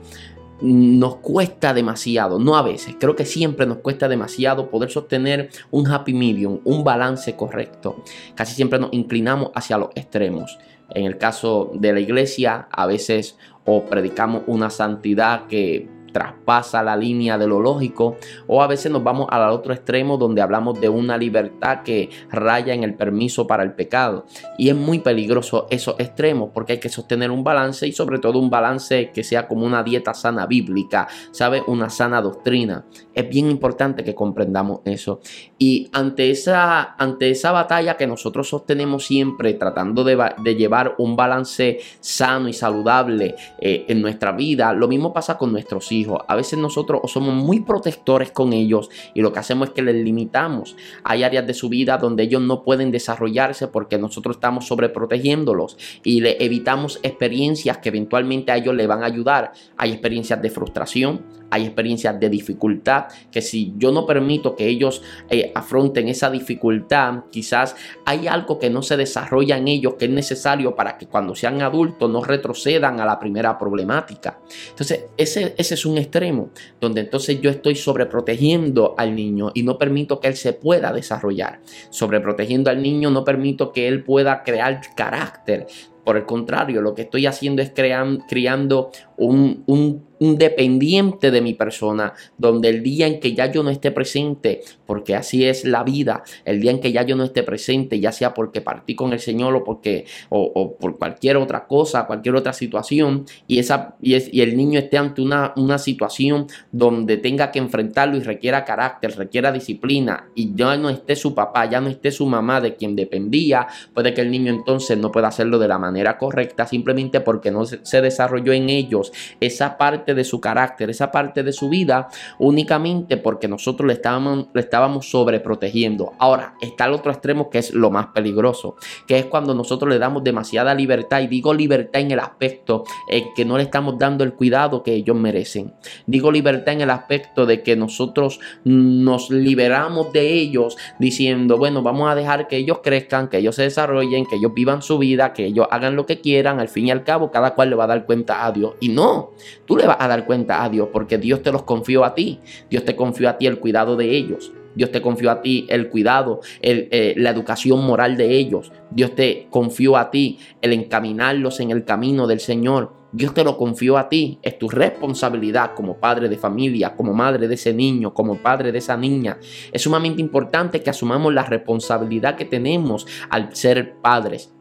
nos 0.65 1.17
cuesta 1.17 1.75
demasiado, 1.75 2.39
no 2.39 2.57
a 2.57 2.63
veces, 2.63 2.97
creo 2.99 3.15
que 3.15 3.27
siempre 3.27 3.67
nos 3.67 3.79
cuesta 3.79 4.09
demasiado 4.09 4.71
poder 4.71 4.91
sostener 4.91 5.51
un 5.71 5.87
happy 5.87 6.15
medium, 6.15 6.61
un 6.65 6.83
balance 6.83 7.37
correcto. 7.37 8.03
Casi 8.35 8.55
siempre 8.55 8.79
nos 8.79 8.93
inclinamos 8.95 9.51
hacia 9.55 9.77
los 9.77 9.91
extremos. 9.95 10.59
En 10.91 11.05
el 11.05 11.19
caso 11.19 11.71
de 11.75 11.93
la 11.93 12.01
iglesia, 12.01 12.67
a 12.71 12.87
veces 12.87 13.37
o 13.67 13.85
predicamos 13.85 14.43
una 14.47 14.71
santidad 14.71 15.47
que 15.49 15.89
traspasa 16.15 16.81
la 16.85 16.97
línea 16.97 17.37
de 17.37 17.49
lo 17.49 17.61
lógico 17.61 18.17
o 18.47 18.63
a 18.63 18.69
veces 18.69 18.91
nos 18.93 19.03
vamos 19.03 19.27
al 19.31 19.51
otro 19.51 19.75
extremo 19.75 20.17
donde 20.17 20.41
hablamos 20.41 20.81
de 20.81 20.89
una 20.89 21.19
libertad 21.19 21.83
que 21.83 22.09
raya 22.31 22.73
en 22.73 22.85
el 22.85 22.95
permiso 22.95 23.49
para 23.49 23.65
el 23.65 23.73
pecado 23.73 24.25
y 24.57 24.69
es 24.69 24.77
muy 24.77 25.01
peligroso 25.01 25.67
esos 25.71 25.97
extremos 25.99 26.51
porque 26.55 26.75
hay 26.75 26.79
que 26.79 26.89
sostener 26.89 27.33
un 27.33 27.43
balance 27.43 27.85
y 27.87 27.93
sobre 27.93 28.21
todo 28.21 28.39
un 28.39 28.49
balance 28.49 29.11
que 29.13 29.25
sea 29.25 29.49
como 29.49 29.67
una 29.67 29.83
dieta 29.83 30.15
sana 30.15 30.47
bíblica, 30.47 31.09
¿sabe? 31.33 31.63
Una 31.67 31.91
sana 31.91 32.23
doctrina. 32.23 32.85
Es 33.13 33.29
bien 33.29 33.51
importante 33.51 34.05
que 34.05 34.15
comprendamos 34.15 34.81
eso 34.85 35.21
y 35.59 35.91
ante 35.93 36.31
esa, 36.31 36.95
ante 36.95 37.31
esa 37.31 37.51
batalla 37.51 37.97
que 37.97 38.07
nosotros 38.07 38.49
sostenemos 38.49 39.05
siempre 39.05 39.55
tratando 39.55 40.05
de, 40.05 40.15
llevar 40.55 40.95
un 40.99 41.17
balance 41.17 41.81
sano 41.99 42.49
y 42.49 42.53
saludable 42.53 43.35
eh, 43.59 43.85
en 43.89 44.01
nuestra 44.01 44.31
vida, 44.31 44.73
lo 44.73 44.87
mismo 44.87 45.13
pasa 45.13 45.37
con 45.37 45.51
nuestros 45.51 45.91
hijos. 45.91 46.04
A 46.29 46.37
veces 46.37 46.59
nosotros 46.59 47.01
somos 47.11 47.35
muy 47.35 47.61
protectores 47.61 48.31
con 48.31 48.53
ellos 48.53 48.91
y 49.15 49.21
lo 49.21 49.33
que 49.33 49.39
hacemos 49.39 49.69
es 49.69 49.75
que 49.75 49.83
les 49.83 49.95
limitamos. 49.95 50.77
Hay 51.03 51.23
áreas 51.23 51.47
de 51.47 51.55
su 51.55 51.69
vida 51.69 51.99
donde 51.99 52.25
ellos 52.25 52.43
no 52.43 52.63
pueden 52.63 52.91
desarrollarse 52.91 53.69
porque 53.69 53.99
nosotros 53.99 54.37
estamos 54.37 54.67
sobreprotegiéndolos 54.67 55.77
y 56.03 56.21
le 56.21 56.43
evitamos 56.45 57.01
experiencias 57.03 57.79
que 57.79 57.89
eventualmente 57.89 58.53
a 58.53 58.57
ellos 58.57 58.75
le 58.75 58.87
van 58.87 59.03
a 59.03 59.07
ayudar. 59.07 59.53
Hay 59.77 59.93
experiencias 59.93 60.41
de 60.41 60.51
frustración, 60.51 61.23
hay 61.55 61.67
experiencias 61.67 62.19
de 62.19 62.29
dificultad, 62.29 63.05
que 63.31 63.41
si 63.41 63.75
yo 63.77 63.93
no 63.93 64.07
permito 64.07 64.57
que 64.57 64.67
ellos 64.67 65.03
eh, 65.31 65.53
afronten 65.55 66.09
esa 66.09 66.29
dificultad, 66.29 67.27
quizás 67.31 67.77
hay 68.05 68.27
algo 68.27 68.59
que 68.59 68.71
no 68.71 68.83
se 68.83 68.97
desarrolla 68.97 69.57
en 69.57 69.69
ellos 69.69 69.95
que 69.95 70.07
es 70.07 70.11
necesario 70.11 70.75
para 70.75 70.99
que 70.99 71.07
cuando 71.07 71.37
sean 71.37 71.63
adultos 71.63 72.11
no 72.11 72.25
retrocedan 72.25 72.99
a 72.99 73.07
la 73.07 73.21
primera 73.21 73.57
problemática. 73.57 74.41
Entonces, 74.71 75.05
ese, 75.17 75.55
ese 75.57 75.75
es 75.75 75.87
un 75.87 75.97
extremo 75.97 76.51
donde 76.81 77.03
entonces 77.03 77.41
yo 77.41 77.51
estoy 77.51 77.77
sobreprotegiendo 77.77 78.97
al 78.99 79.15
niño 79.15 79.53
y 79.55 79.63
no 79.63 79.79
permito 79.79 80.19
que 80.19 80.27
él 80.27 80.37
se 80.37 80.55
pueda 80.55 80.93
desarrollar. 80.93 81.61
Sobreprotegiendo 81.91 82.69
al 82.69 82.83
niño 82.83 83.11
no 83.11 83.25
permito 83.25 83.73
que 83.73 83.87
él 83.87 84.03
pueda 84.03 84.43
crear 84.43 84.81
carácter. 84.97 85.69
Por 86.05 86.19
el 86.19 86.27
contrario, 86.27 86.83
lo 86.83 86.95
que 86.95 87.03
estoy 87.03 87.25
haciendo 87.25 87.63
es 87.63 87.73
creando 87.73 88.91
un, 89.17 89.65
un 89.67 90.05
un 90.25 90.39
dependiente 90.39 91.31
de 91.31 91.41
mi 91.41 91.55
persona, 91.55 92.15
donde 92.39 92.71
el 92.71 92.83
día 92.83 93.07
en 93.07 93.21
que 93.21 93.35
ya 93.35 93.51
yo 93.51 93.63
no 93.63 93.71
esté 93.71 93.91
presente, 93.91 94.63
porque 94.87 95.15
así 95.15 95.45
es 95.45 95.65
la 95.65 95.83
vida, 95.83 96.23
el 96.45 96.61
día 96.61 96.71
en 96.71 96.81
que 96.81 96.93
ya 96.93 97.03
yo 97.03 97.15
no 97.17 97.25
esté 97.25 97.43
presente, 97.43 98.01
ya 98.01 98.13
sea 98.13 98.33
porque 98.33 98.61
partí 98.61 98.95
con 98.95 99.13
el 99.13 99.21
Señor 99.21 99.55
o 99.55 99.65
porque 99.65 100.07
o, 100.31 100.77
por 100.79 100.99
cualquier 100.99 101.37
otra 101.37 101.67
cosa, 101.67 102.07
cualquier 102.07 102.37
otra 102.37 102.53
situación, 102.53 103.27
y 103.47 103.59
esa 103.59 103.97
y, 104.01 104.15
y 104.37 104.41
el 104.41 104.57
niño 104.57 104.79
esté 104.79 104.99
ante 104.99 105.21
una, 105.21 105.53
una 105.57 105.79
situación 105.79 106.47
donde 106.73 107.19
tenga 107.19 107.51
que 107.51 107.59
enfrentarlo 107.59 108.17
y 108.17 108.21
requiera 108.21 108.65
carácter, 108.65 109.17
requiera 109.17 109.53
disciplina, 109.53 110.29
y 110.35 110.55
ya 110.55 110.77
no 110.77 110.89
esté 110.89 111.17
su 111.17 111.35
papá, 111.35 111.69
ya 111.69 111.81
no 111.81 111.89
esté 111.89 112.11
su 112.11 112.27
mamá 112.27 112.61
de 112.61 112.77
quien 112.77 112.97
dependía, 112.97 113.67
puede 113.93 114.15
que 114.15 114.23
el 114.23 114.31
niño 114.31 114.53
entonces 114.53 114.97
no 114.97 115.13
pueda 115.13 115.29
hacerlo 115.29 115.59
de 115.59 115.69
la 115.69 115.79
manera 115.79 116.17
correcta, 116.17 116.67
simplemente 116.67 117.21
porque 117.21 117.51
no 117.51 117.65
se 117.67 118.01
desarrolló 118.01 118.53
en 118.53 118.71
ellos 118.71 119.13
esa 119.41 119.77
parte 119.77 120.14
de 120.15 120.25
su 120.25 120.41
carácter, 120.41 120.91
esa 120.91 121.11
parte 121.11 121.43
de 121.43 121.53
su 121.53 121.69
vida, 121.69 122.09
únicamente 122.39 123.17
porque 123.17 123.49
nosotros 123.49 123.87
le 123.87 123.95
estábamos, 123.95 124.49
le 124.53 124.61
estábamos 124.61 125.11
sobreprotegiendo. 125.11 126.13
Ahora, 126.19 126.55
está 126.61 126.87
el 126.87 126.93
otro 126.93 127.13
extremo 127.13 127.51
que 127.51 127.59
es 127.59 127.73
lo 127.73 127.91
más 127.91 128.09
peligroso, 128.09 128.77
que 129.07 129.19
es 129.19 129.27
cuando 129.27 129.55
nosotros 129.55 129.91
le 129.91 129.99
damos 129.99 130.25
demasiada 130.25 130.75
libertad, 130.75 131.21
y 131.21 131.27
digo 131.27 131.55
libertad 131.55 132.01
en 132.01 132.11
el 132.11 132.21
aspecto 132.21 132.85
en 133.09 133.35
que 133.35 133.45
no 133.45 133.57
le 133.57 133.65
estamos 133.65 133.99
dando 133.99 134.25
el 134.25 134.35
cuidado 134.35 134.83
que 134.83 134.95
ellos 134.95 135.17
merecen. 135.17 135.75
Digo 136.07 136.31
libertad 136.31 136.75
en 136.75 136.83
el 136.83 136.91
aspecto 136.91 137.47
de 137.47 137.63
que 137.63 137.77
nosotros 137.77 138.41
nos 138.65 139.31
liberamos 139.31 140.13
de 140.13 140.33
ellos 140.33 140.77
diciendo, 140.99 141.59
bueno, 141.59 141.83
vamos 141.83 142.11
a 142.11 142.15
dejar 142.15 142.49
que 142.49 142.57
ellos 142.57 142.81
crezcan, 142.83 143.29
que 143.29 143.39
ellos 143.39 143.57
se 143.57 143.63
desarrollen, 143.63 144.27
que 144.27 144.37
ellos 144.37 144.53
vivan 144.55 144.83
su 144.83 144.99
vida, 144.99 145.33
que 145.33 145.47
ellos 145.47 145.67
hagan 145.71 145.97
lo 145.97 146.07
que 146.07 146.21
quieran, 146.21 146.61
al 146.61 146.69
fin 146.69 146.87
y 146.87 146.91
al 146.91 147.05
cabo 147.05 147.31
cada 147.31 147.55
cual 147.55 147.71
le 147.71 147.77
va 147.77 147.85
a 147.85 147.89
dar 147.89 148.07
cuenta 148.07 148.45
a 148.47 148.53
Dios. 148.53 148.75
Y 148.81 148.89
no, 148.89 149.31
tú 149.67 149.77
le 149.77 149.87
vas 149.87 149.94
a 149.99 150.09
dar 150.09 150.27
cuenta 150.27 150.65
a 150.65 150.69
Dios 150.69 150.89
porque 150.93 151.19
Dios 151.19 151.43
te 151.43 151.53
los 151.53 151.63
confió 151.63 152.05
a 152.05 152.15
ti. 152.15 152.41
Dios 152.71 152.85
te 152.85 152.97
confió 152.97 153.29
a 153.29 153.39
ti 153.39 153.47
el 153.47 153.59
cuidado 153.59 153.97
de 153.97 154.17
ellos. 154.17 154.53
Dios 154.75 154.91
te 154.91 155.01
confió 155.01 155.31
a 155.31 155.41
ti 155.41 155.67
el 155.69 155.89
cuidado, 155.89 156.41
eh, 156.61 157.15
la 157.17 157.31
educación 157.31 157.85
moral 157.85 158.17
de 158.17 158.37
ellos. 158.37 158.73
Dios 158.91 159.15
te 159.15 159.47
confió 159.51 159.97
a 159.97 160.11
ti 160.11 160.39
el 160.63 160.73
encaminarlos 160.73 161.61
en 161.61 161.71
el 161.71 161.85
camino 161.85 162.27
del 162.27 162.41
Señor. 162.41 162.93
Dios 163.13 163.33
te 163.33 163.45
lo 163.45 163.57
confió 163.57 163.97
a 163.97 164.09
ti. 164.09 164.41
Es 164.43 164.59
tu 164.59 164.69
responsabilidad 164.69 165.75
como 165.75 165.99
padre 165.99 166.29
de 166.29 166.37
familia, 166.37 166.97
como 166.97 167.15
madre 167.15 167.47
de 167.47 167.55
ese 167.55 167.73
niño, 167.73 168.13
como 168.13 168.39
padre 168.39 168.73
de 168.73 168.79
esa 168.79 168.97
niña. 168.97 169.39
Es 169.73 169.83
sumamente 169.83 170.21
importante 170.21 170.83
que 170.83 170.91
asumamos 170.91 171.33
la 171.33 171.45
responsabilidad 171.45 172.35
que 172.35 172.45
tenemos 172.45 173.07
al 173.31 173.55
ser 173.55 173.95
padres. 174.03 174.54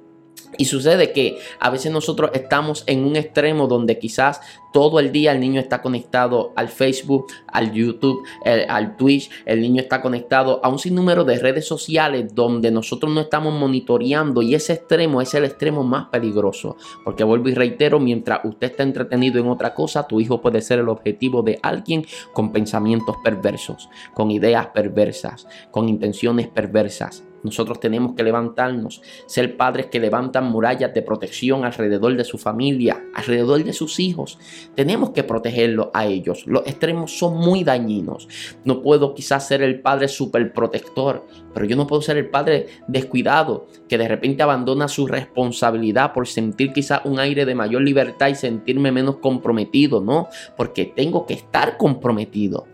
Y 0.57 0.65
sucede 0.65 1.11
que 1.11 1.39
a 1.59 1.69
veces 1.69 1.91
nosotros 1.91 2.31
estamos 2.33 2.83
en 2.87 3.03
un 3.03 3.15
extremo 3.15 3.67
donde 3.67 3.99
quizás 3.99 4.41
todo 4.71 4.99
el 4.99 5.11
día 5.11 5.31
el 5.31 5.39
niño 5.39 5.61
está 5.61 5.81
conectado 5.81 6.51
al 6.55 6.67
Facebook, 6.67 7.27
al 7.47 7.71
YouTube, 7.71 8.23
al 8.67 8.97
Twitch, 8.97 9.29
el 9.45 9.61
niño 9.61 9.81
está 9.81 10.01
conectado 10.01 10.59
a 10.63 10.69
un 10.69 10.79
sinnúmero 10.79 11.23
de 11.23 11.37
redes 11.37 11.67
sociales 11.67 12.33
donde 12.33 12.71
nosotros 12.71 13.13
no 13.13 13.21
estamos 13.21 13.53
monitoreando 13.53 14.41
y 14.41 14.55
ese 14.55 14.73
extremo 14.73 15.21
es 15.21 15.33
el 15.35 15.45
extremo 15.45 15.83
más 15.83 16.07
peligroso. 16.09 16.75
Porque 17.03 17.23
vuelvo 17.23 17.49
y 17.49 17.53
reitero, 17.53 17.99
mientras 17.99 18.39
usted 18.43 18.71
está 18.71 18.83
entretenido 18.83 19.39
en 19.39 19.47
otra 19.47 19.73
cosa, 19.73 20.07
tu 20.07 20.19
hijo 20.19 20.41
puede 20.41 20.61
ser 20.61 20.79
el 20.79 20.89
objetivo 20.89 21.43
de 21.43 21.59
alguien 21.61 22.05
con 22.33 22.51
pensamientos 22.51 23.15
perversos, 23.23 23.89
con 24.13 24.31
ideas 24.31 24.67
perversas, 24.67 25.47
con 25.71 25.87
intenciones 25.87 26.47
perversas. 26.47 27.23
Nosotros 27.43 27.79
tenemos 27.79 28.15
que 28.15 28.23
levantarnos, 28.23 29.01
ser 29.25 29.57
padres 29.57 29.87
que 29.87 29.99
levantan 29.99 30.45
murallas 30.45 30.93
de 30.93 31.01
protección 31.01 31.65
alrededor 31.65 32.15
de 32.15 32.23
su 32.23 32.37
familia, 32.37 33.03
alrededor 33.13 33.63
de 33.63 33.73
sus 33.73 33.99
hijos. 33.99 34.39
Tenemos 34.75 35.11
que 35.11 35.23
protegerlos 35.23 35.89
a 35.93 36.05
ellos. 36.05 36.47
Los 36.47 36.65
extremos 36.65 37.17
son 37.17 37.37
muy 37.37 37.63
dañinos. 37.63 38.27
No 38.63 38.81
puedo 38.81 39.13
quizás 39.13 39.47
ser 39.47 39.61
el 39.61 39.81
padre 39.81 40.07
super 40.07 40.53
protector, 40.53 41.25
pero 41.53 41.65
yo 41.65 41.75
no 41.75 41.85
puedo 41.85 42.01
ser 42.01 42.17
el 42.17 42.29
padre 42.29 42.67
descuidado 42.87 43.67
que 43.87 43.97
de 43.97 44.07
repente 44.07 44.41
abandona 44.41 44.87
su 44.87 45.05
responsabilidad 45.05 46.13
por 46.13 46.27
sentir 46.27 46.73
quizás 46.73 47.01
un 47.03 47.19
aire 47.19 47.45
de 47.45 47.55
mayor 47.55 47.81
libertad 47.81 48.29
y 48.29 48.35
sentirme 48.35 48.91
menos 48.91 49.17
comprometido, 49.17 50.01
no, 50.01 50.29
porque 50.55 50.85
tengo 50.85 51.25
que 51.25 51.33
estar 51.33 51.77
comprometido. 51.77 52.67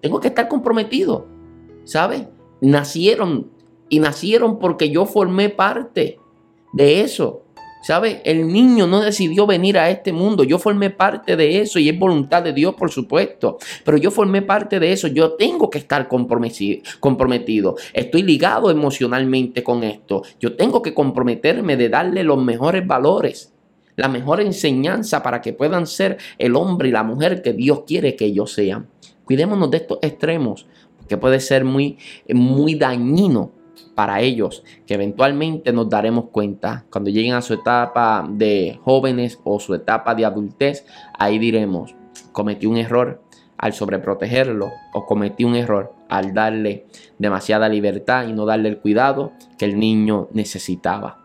Tengo 0.00 0.20
que 0.20 0.28
estar 0.28 0.48
comprometido, 0.48 1.26
¿sabe? 1.84 2.28
Nacieron 2.60 3.50
y 3.90 3.98
nacieron 3.98 4.58
porque 4.58 4.88
yo 4.88 5.04
formé 5.04 5.50
parte 5.50 6.18
de 6.72 7.02
eso. 7.02 7.42
¿Sabe? 7.82 8.20
El 8.26 8.46
niño 8.48 8.86
no 8.86 9.00
decidió 9.00 9.46
venir 9.46 9.78
a 9.78 9.88
este 9.88 10.12
mundo. 10.12 10.44
Yo 10.44 10.58
formé 10.58 10.90
parte 10.90 11.34
de 11.34 11.62
eso 11.62 11.78
y 11.78 11.88
es 11.88 11.98
voluntad 11.98 12.42
de 12.42 12.52
Dios, 12.52 12.74
por 12.74 12.90
supuesto. 12.90 13.56
Pero 13.84 13.96
yo 13.96 14.10
formé 14.10 14.42
parte 14.42 14.78
de 14.78 14.92
eso. 14.92 15.08
Yo 15.08 15.32
tengo 15.32 15.70
que 15.70 15.78
estar 15.78 16.06
comprometido. 16.06 17.76
Estoy 17.94 18.22
ligado 18.22 18.70
emocionalmente 18.70 19.62
con 19.62 19.82
esto. 19.82 20.22
Yo 20.38 20.56
tengo 20.56 20.82
que 20.82 20.92
comprometerme 20.92 21.78
de 21.78 21.88
darle 21.88 22.22
los 22.22 22.42
mejores 22.42 22.86
valores, 22.86 23.54
la 23.96 24.08
mejor 24.08 24.42
enseñanza 24.42 25.22
para 25.22 25.40
que 25.40 25.54
puedan 25.54 25.86
ser 25.86 26.18
el 26.36 26.56
hombre 26.56 26.90
y 26.90 26.92
la 26.92 27.02
mujer 27.02 27.40
que 27.40 27.54
Dios 27.54 27.84
quiere 27.86 28.14
que 28.14 28.26
ellos 28.26 28.52
sean. 28.52 28.88
Cuidémonos 29.24 29.70
de 29.70 29.78
estos 29.78 29.98
extremos, 30.02 30.66
que 31.08 31.16
puede 31.16 31.40
ser 31.40 31.64
muy, 31.64 31.96
muy 32.28 32.74
dañino 32.74 33.52
para 34.00 34.22
ellos, 34.22 34.64
que 34.86 34.94
eventualmente 34.94 35.74
nos 35.74 35.90
daremos 35.90 36.30
cuenta 36.32 36.86
cuando 36.90 37.10
lleguen 37.10 37.34
a 37.34 37.42
su 37.42 37.52
etapa 37.52 38.26
de 38.26 38.80
jóvenes 38.82 39.38
o 39.44 39.60
su 39.60 39.74
etapa 39.74 40.14
de 40.14 40.24
adultez, 40.24 40.86
ahí 41.18 41.38
diremos, 41.38 41.94
cometí 42.32 42.64
un 42.64 42.78
error 42.78 43.20
al 43.58 43.74
sobreprotegerlo 43.74 44.70
o 44.94 45.04
cometí 45.04 45.44
un 45.44 45.54
error 45.54 45.92
al 46.08 46.32
darle 46.32 46.86
demasiada 47.18 47.68
libertad 47.68 48.26
y 48.26 48.32
no 48.32 48.46
darle 48.46 48.70
el 48.70 48.78
cuidado 48.78 49.32
que 49.58 49.66
el 49.66 49.78
niño 49.78 50.28
necesitaba. 50.32 51.19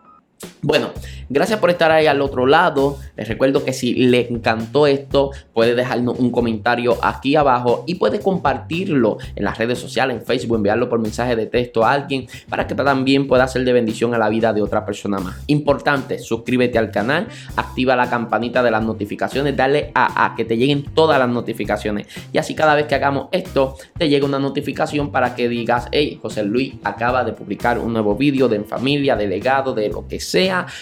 Bueno, 0.60 0.90
gracias 1.30 1.58
por 1.60 1.70
estar 1.70 1.90
ahí 1.90 2.06
al 2.06 2.20
otro 2.20 2.46
lado. 2.46 2.98
Les 3.16 3.28
recuerdo 3.28 3.64
que 3.64 3.72
si 3.72 3.94
le 3.94 4.28
encantó 4.28 4.86
esto, 4.86 5.30
puede 5.54 5.74
dejarnos 5.74 6.18
un 6.18 6.30
comentario 6.30 6.96
aquí 7.02 7.36
abajo 7.36 7.84
y 7.86 7.94
puede 7.94 8.20
compartirlo 8.20 9.18
en 9.34 9.44
las 9.44 9.56
redes 9.56 9.78
sociales, 9.78 10.16
en 10.16 10.26
Facebook, 10.26 10.56
enviarlo 10.56 10.88
por 10.88 10.98
mensaje 10.98 11.36
de 11.36 11.46
texto 11.46 11.84
a 11.84 11.92
alguien 11.92 12.26
para 12.48 12.66
que 12.66 12.74
también 12.74 13.28
pueda 13.28 13.48
ser 13.48 13.64
de 13.64 13.72
bendición 13.72 14.12
a 14.12 14.18
la 14.18 14.28
vida 14.28 14.52
de 14.52 14.60
otra 14.60 14.84
persona 14.84 15.18
más. 15.18 15.36
Importante, 15.46 16.18
suscríbete 16.18 16.78
al 16.78 16.90
canal, 16.90 17.28
activa 17.56 17.96
la 17.96 18.10
campanita 18.10 18.62
de 18.62 18.70
las 18.70 18.84
notificaciones, 18.84 19.56
dale 19.56 19.92
a, 19.94 20.26
a 20.26 20.34
que 20.34 20.44
te 20.44 20.56
lleguen 20.56 20.82
todas 20.82 21.18
las 21.18 21.28
notificaciones. 21.28 22.08
Y 22.32 22.38
así 22.38 22.54
cada 22.54 22.74
vez 22.74 22.86
que 22.86 22.94
hagamos 22.94 23.28
esto, 23.32 23.76
te 23.96 24.08
llega 24.08 24.26
una 24.26 24.38
notificación 24.38 25.10
para 25.12 25.34
que 25.34 25.48
digas, 25.48 25.88
hey, 25.92 26.18
José 26.20 26.42
Luis 26.42 26.74
acaba 26.84 27.24
de 27.24 27.32
publicar 27.32 27.78
un 27.78 27.92
nuevo 27.92 28.16
vídeo 28.16 28.48
de 28.48 28.56
en 28.56 28.64
familia, 28.64 29.16
de 29.16 29.26
legado, 29.28 29.72
de 29.72 29.88
lo 29.88 30.08
que 30.08 30.18
sea, 30.18 30.25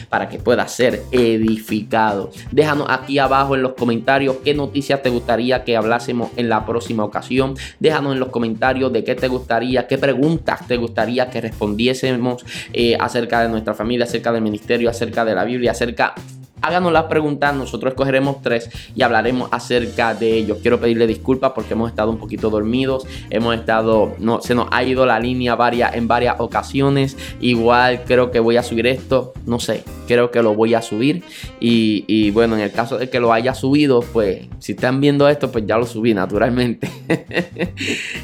para 0.08 0.28
que 0.28 0.38
pueda 0.38 0.66
ser 0.68 1.02
edificado. 1.10 2.30
Déjanos 2.50 2.86
aquí 2.88 3.18
abajo 3.18 3.54
en 3.54 3.62
los 3.62 3.74
comentarios 3.74 4.36
qué 4.44 4.54
noticias 4.54 5.02
te 5.02 5.10
gustaría 5.10 5.64
que 5.64 5.76
hablásemos 5.76 6.30
en 6.36 6.48
la 6.48 6.64
próxima 6.64 7.04
ocasión. 7.04 7.54
Déjanos 7.80 8.14
en 8.14 8.20
los 8.20 8.28
comentarios 8.28 8.92
de 8.92 9.04
qué 9.04 9.14
te 9.14 9.28
gustaría, 9.28 9.86
qué 9.86 9.98
preguntas 9.98 10.66
te 10.66 10.76
gustaría 10.76 11.30
que 11.30 11.40
respondiésemos 11.40 12.44
eh, 12.72 12.96
acerca 12.98 13.42
de 13.42 13.48
nuestra 13.48 13.74
familia, 13.74 14.04
acerca 14.04 14.32
del 14.32 14.42
ministerio, 14.42 14.90
acerca 14.90 15.24
de 15.24 15.34
la 15.34 15.44
Biblia, 15.44 15.72
acerca 15.72 16.14
háganos 16.64 16.92
las 16.92 17.04
preguntas, 17.04 17.54
nosotros 17.54 17.92
escogeremos 17.92 18.40
tres 18.40 18.70
y 18.94 19.02
hablaremos 19.02 19.48
acerca 19.52 20.14
de 20.14 20.32
ellos. 20.32 20.58
Quiero 20.62 20.80
pedirle 20.80 21.06
disculpas 21.06 21.52
porque 21.54 21.74
hemos 21.74 21.90
estado 21.90 22.10
un 22.10 22.18
poquito 22.18 22.48
dormidos, 22.48 23.06
hemos 23.30 23.54
estado, 23.54 24.14
no, 24.18 24.40
se 24.40 24.54
nos 24.54 24.68
ha 24.70 24.82
ido 24.82 25.04
la 25.04 25.20
línea 25.20 25.54
varias, 25.56 25.94
en 25.94 26.08
varias 26.08 26.36
ocasiones. 26.38 27.16
Igual 27.40 28.04
creo 28.04 28.30
que 28.30 28.40
voy 28.40 28.56
a 28.56 28.62
subir 28.62 28.86
esto, 28.86 29.34
no 29.44 29.60
sé, 29.60 29.84
creo 30.06 30.30
que 30.30 30.42
lo 30.42 30.54
voy 30.54 30.74
a 30.74 30.80
subir. 30.80 31.22
Y, 31.60 32.30
bueno, 32.30 32.56
en 32.56 32.62
el 32.62 32.72
caso 32.72 32.98
de 32.98 33.10
que 33.10 33.20
lo 33.20 33.32
haya 33.32 33.54
subido, 33.54 34.00
pues 34.00 34.46
si 34.58 34.72
están 34.72 35.00
viendo 35.00 35.28
esto, 35.28 35.50
pues 35.52 35.66
ya 35.66 35.76
lo 35.76 35.86
subí 35.86 36.14
naturalmente. 36.14 36.88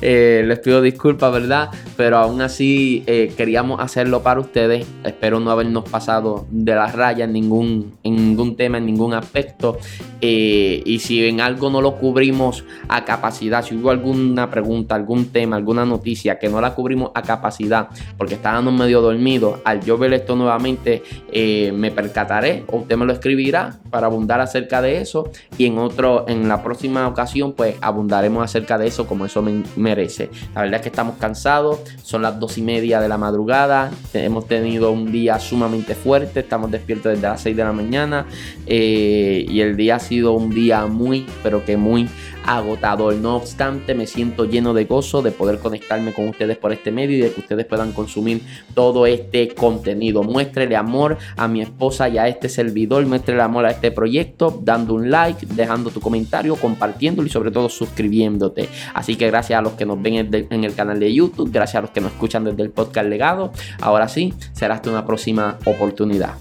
Eh, 0.03 0.45
les 0.47 0.59
pido 0.61 0.81
disculpas, 0.81 1.33
¿verdad? 1.33 1.71
Pero 1.97 2.17
aún 2.17 2.41
así 2.41 3.03
eh, 3.07 3.33
queríamos 3.37 3.81
hacerlo 3.81 4.23
para 4.23 4.41
ustedes. 4.41 4.87
Espero 5.05 5.41
no 5.41 5.51
habernos 5.51 5.89
pasado 5.89 6.47
de 6.51 6.75
la 6.75 6.87
raya 6.87 7.25
en 7.25 7.33
ningún, 7.33 7.95
en 8.03 8.30
ningún 8.31 8.57
tema, 8.57 8.79
en 8.79 8.87
ningún 8.87 9.15
aspecto. 9.15 9.79
Eh, 10.21 10.83
y 10.85 10.99
si 10.99 11.27
en 11.27 11.41
algo 11.41 11.71
no 11.71 11.81
lo 11.81 11.97
cubrimos 11.97 12.65
a 12.89 13.05
capacidad, 13.05 13.65
si 13.65 13.77
hubo 13.77 13.91
alguna 13.91 14.51
pregunta, 14.51 14.95
algún 14.95 15.27
tema, 15.27 15.57
alguna 15.57 15.87
noticia 15.87 16.39
que 16.39 16.49
no 16.49 16.61
la 16.61 16.75
cubrimos 16.75 17.11
a 17.15 17.23
capacidad 17.23 17.89
porque 18.19 18.35
estábamos 18.35 18.75
medio 18.75 19.01
dormidos, 19.01 19.61
al 19.65 19.81
yo 19.83 19.97
ver 19.97 20.13
esto 20.13 20.37
nuevamente 20.37 21.03
eh, 21.33 21.73
me 21.73 21.91
percataré 21.91 22.65
o 22.69 22.79
usted 22.79 22.97
me 22.97 23.07
lo 23.07 23.13
escribirá 23.13 23.79
para 23.91 24.07
abundar 24.07 24.41
acerca 24.41 24.83
de 24.83 25.01
eso 25.01 25.31
y 25.57 25.67
en 25.67 25.79
otro, 25.79 26.27
en 26.29 26.49
la 26.49 26.63
próxima 26.63 27.09
ocasión 27.09 27.53
pues 27.53 27.77
abundaremos 27.81 28.45
acerca 28.45 28.77
de 28.77 28.89
eso 28.89 29.07
como 29.07 29.25
eso 29.25 29.43
me 29.43 29.63
merece. 29.77 30.31
La 30.55 30.63
verdad 30.63 30.77
es 30.77 30.83
que 30.83 30.89
estamos 30.91 31.17
cansados, 31.17 31.81
son 32.03 32.23
las 32.23 32.39
dos 32.39 32.59
y 32.59 32.63
media 32.63 33.01
de 33.01 33.09
la 33.09 33.17
madrugada, 33.17 33.91
hemos 34.13 34.47
tenido 34.47 34.91
un 34.91 35.11
día 35.11 35.39
sumamente 35.39 35.95
fuerte, 35.95 36.41
estamos 36.41 36.71
despiertos 36.71 37.13
desde 37.13 37.29
las 37.29 37.41
6 37.41 37.57
de 37.57 37.65
la 37.65 37.73
mañana 37.73 38.20
eh, 38.67 39.47
y 39.49 39.61
el 39.61 39.77
día 39.77 39.97
ha 39.97 40.01
sido 40.01 40.33
un 40.33 40.51
día 40.51 40.87
muy, 40.87 41.27
pero 41.43 41.65
que 41.65 41.77
muy 41.77 42.09
agotador. 42.45 43.15
No 43.15 43.37
obstante, 43.37 43.95
me 43.95 44.07
siento 44.07 44.45
lleno 44.45 44.75
de 44.75 44.85
gozo 44.85 45.23
de 45.23 45.31
poder 45.31 45.59
conectarme 45.59 46.13
con 46.13 46.29
ustedes 46.29 46.57
por 46.57 46.73
este 46.73 46.91
medio 46.91 47.17
y 47.17 47.21
de 47.21 47.33
que 47.33 47.41
ustedes 47.41 47.67
puedan 47.67 47.93
consumir 47.93 48.43
todo 48.75 49.07
este 49.07 49.49
contenido. 49.49 50.23
Muéstrele 50.23 50.77
amor 50.77 51.19
a 51.37 51.49
mi 51.49 51.63
esposa 51.63 52.09
y 52.09 52.19
a 52.19 52.29
este 52.29 52.49
servidor, 52.49 53.07
muéstrele 53.07 53.43
amor 53.43 53.67
a 53.67 53.71
este 53.71 53.91
proyecto, 53.91 54.61
dando 54.63 54.95
un 54.95 55.11
like, 55.11 55.47
dejando 55.47 55.91
tu 55.91 56.01
comentario, 56.01 56.57
compartiéndolo 56.57 57.27
y 57.27 57.31
sobre 57.31 57.51
todo 57.51 57.69
suscribiéndote. 57.69 58.69
Así 58.95 59.17
que 59.17 59.27
gracias 59.27 59.59
a 59.59 59.63
los 59.63 59.73
que 59.73 59.87
nos 59.87 60.01
ven 60.01 60.29
en 60.51 60.65
el 60.65 60.75
canal 60.75 60.99
de 60.99 61.13
YouTube, 61.13 61.51
gracias 61.53 61.77
a 61.77 61.83
los 61.83 61.91
que 61.91 62.01
nos 62.01 62.13
escuchan 62.13 62.45
desde 62.45 62.63
el 62.63 62.71
podcast 62.71 63.09
legado. 63.09 63.53
Ahora 63.81 64.09
sí, 64.09 64.35
será 64.53 64.75
hasta 64.75 64.91
una 64.91 65.07
próxima 65.07 65.59
oportunidad. 65.65 66.35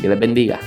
Que 0.00 0.08
les 0.08 0.18
bendiga. 0.18 0.60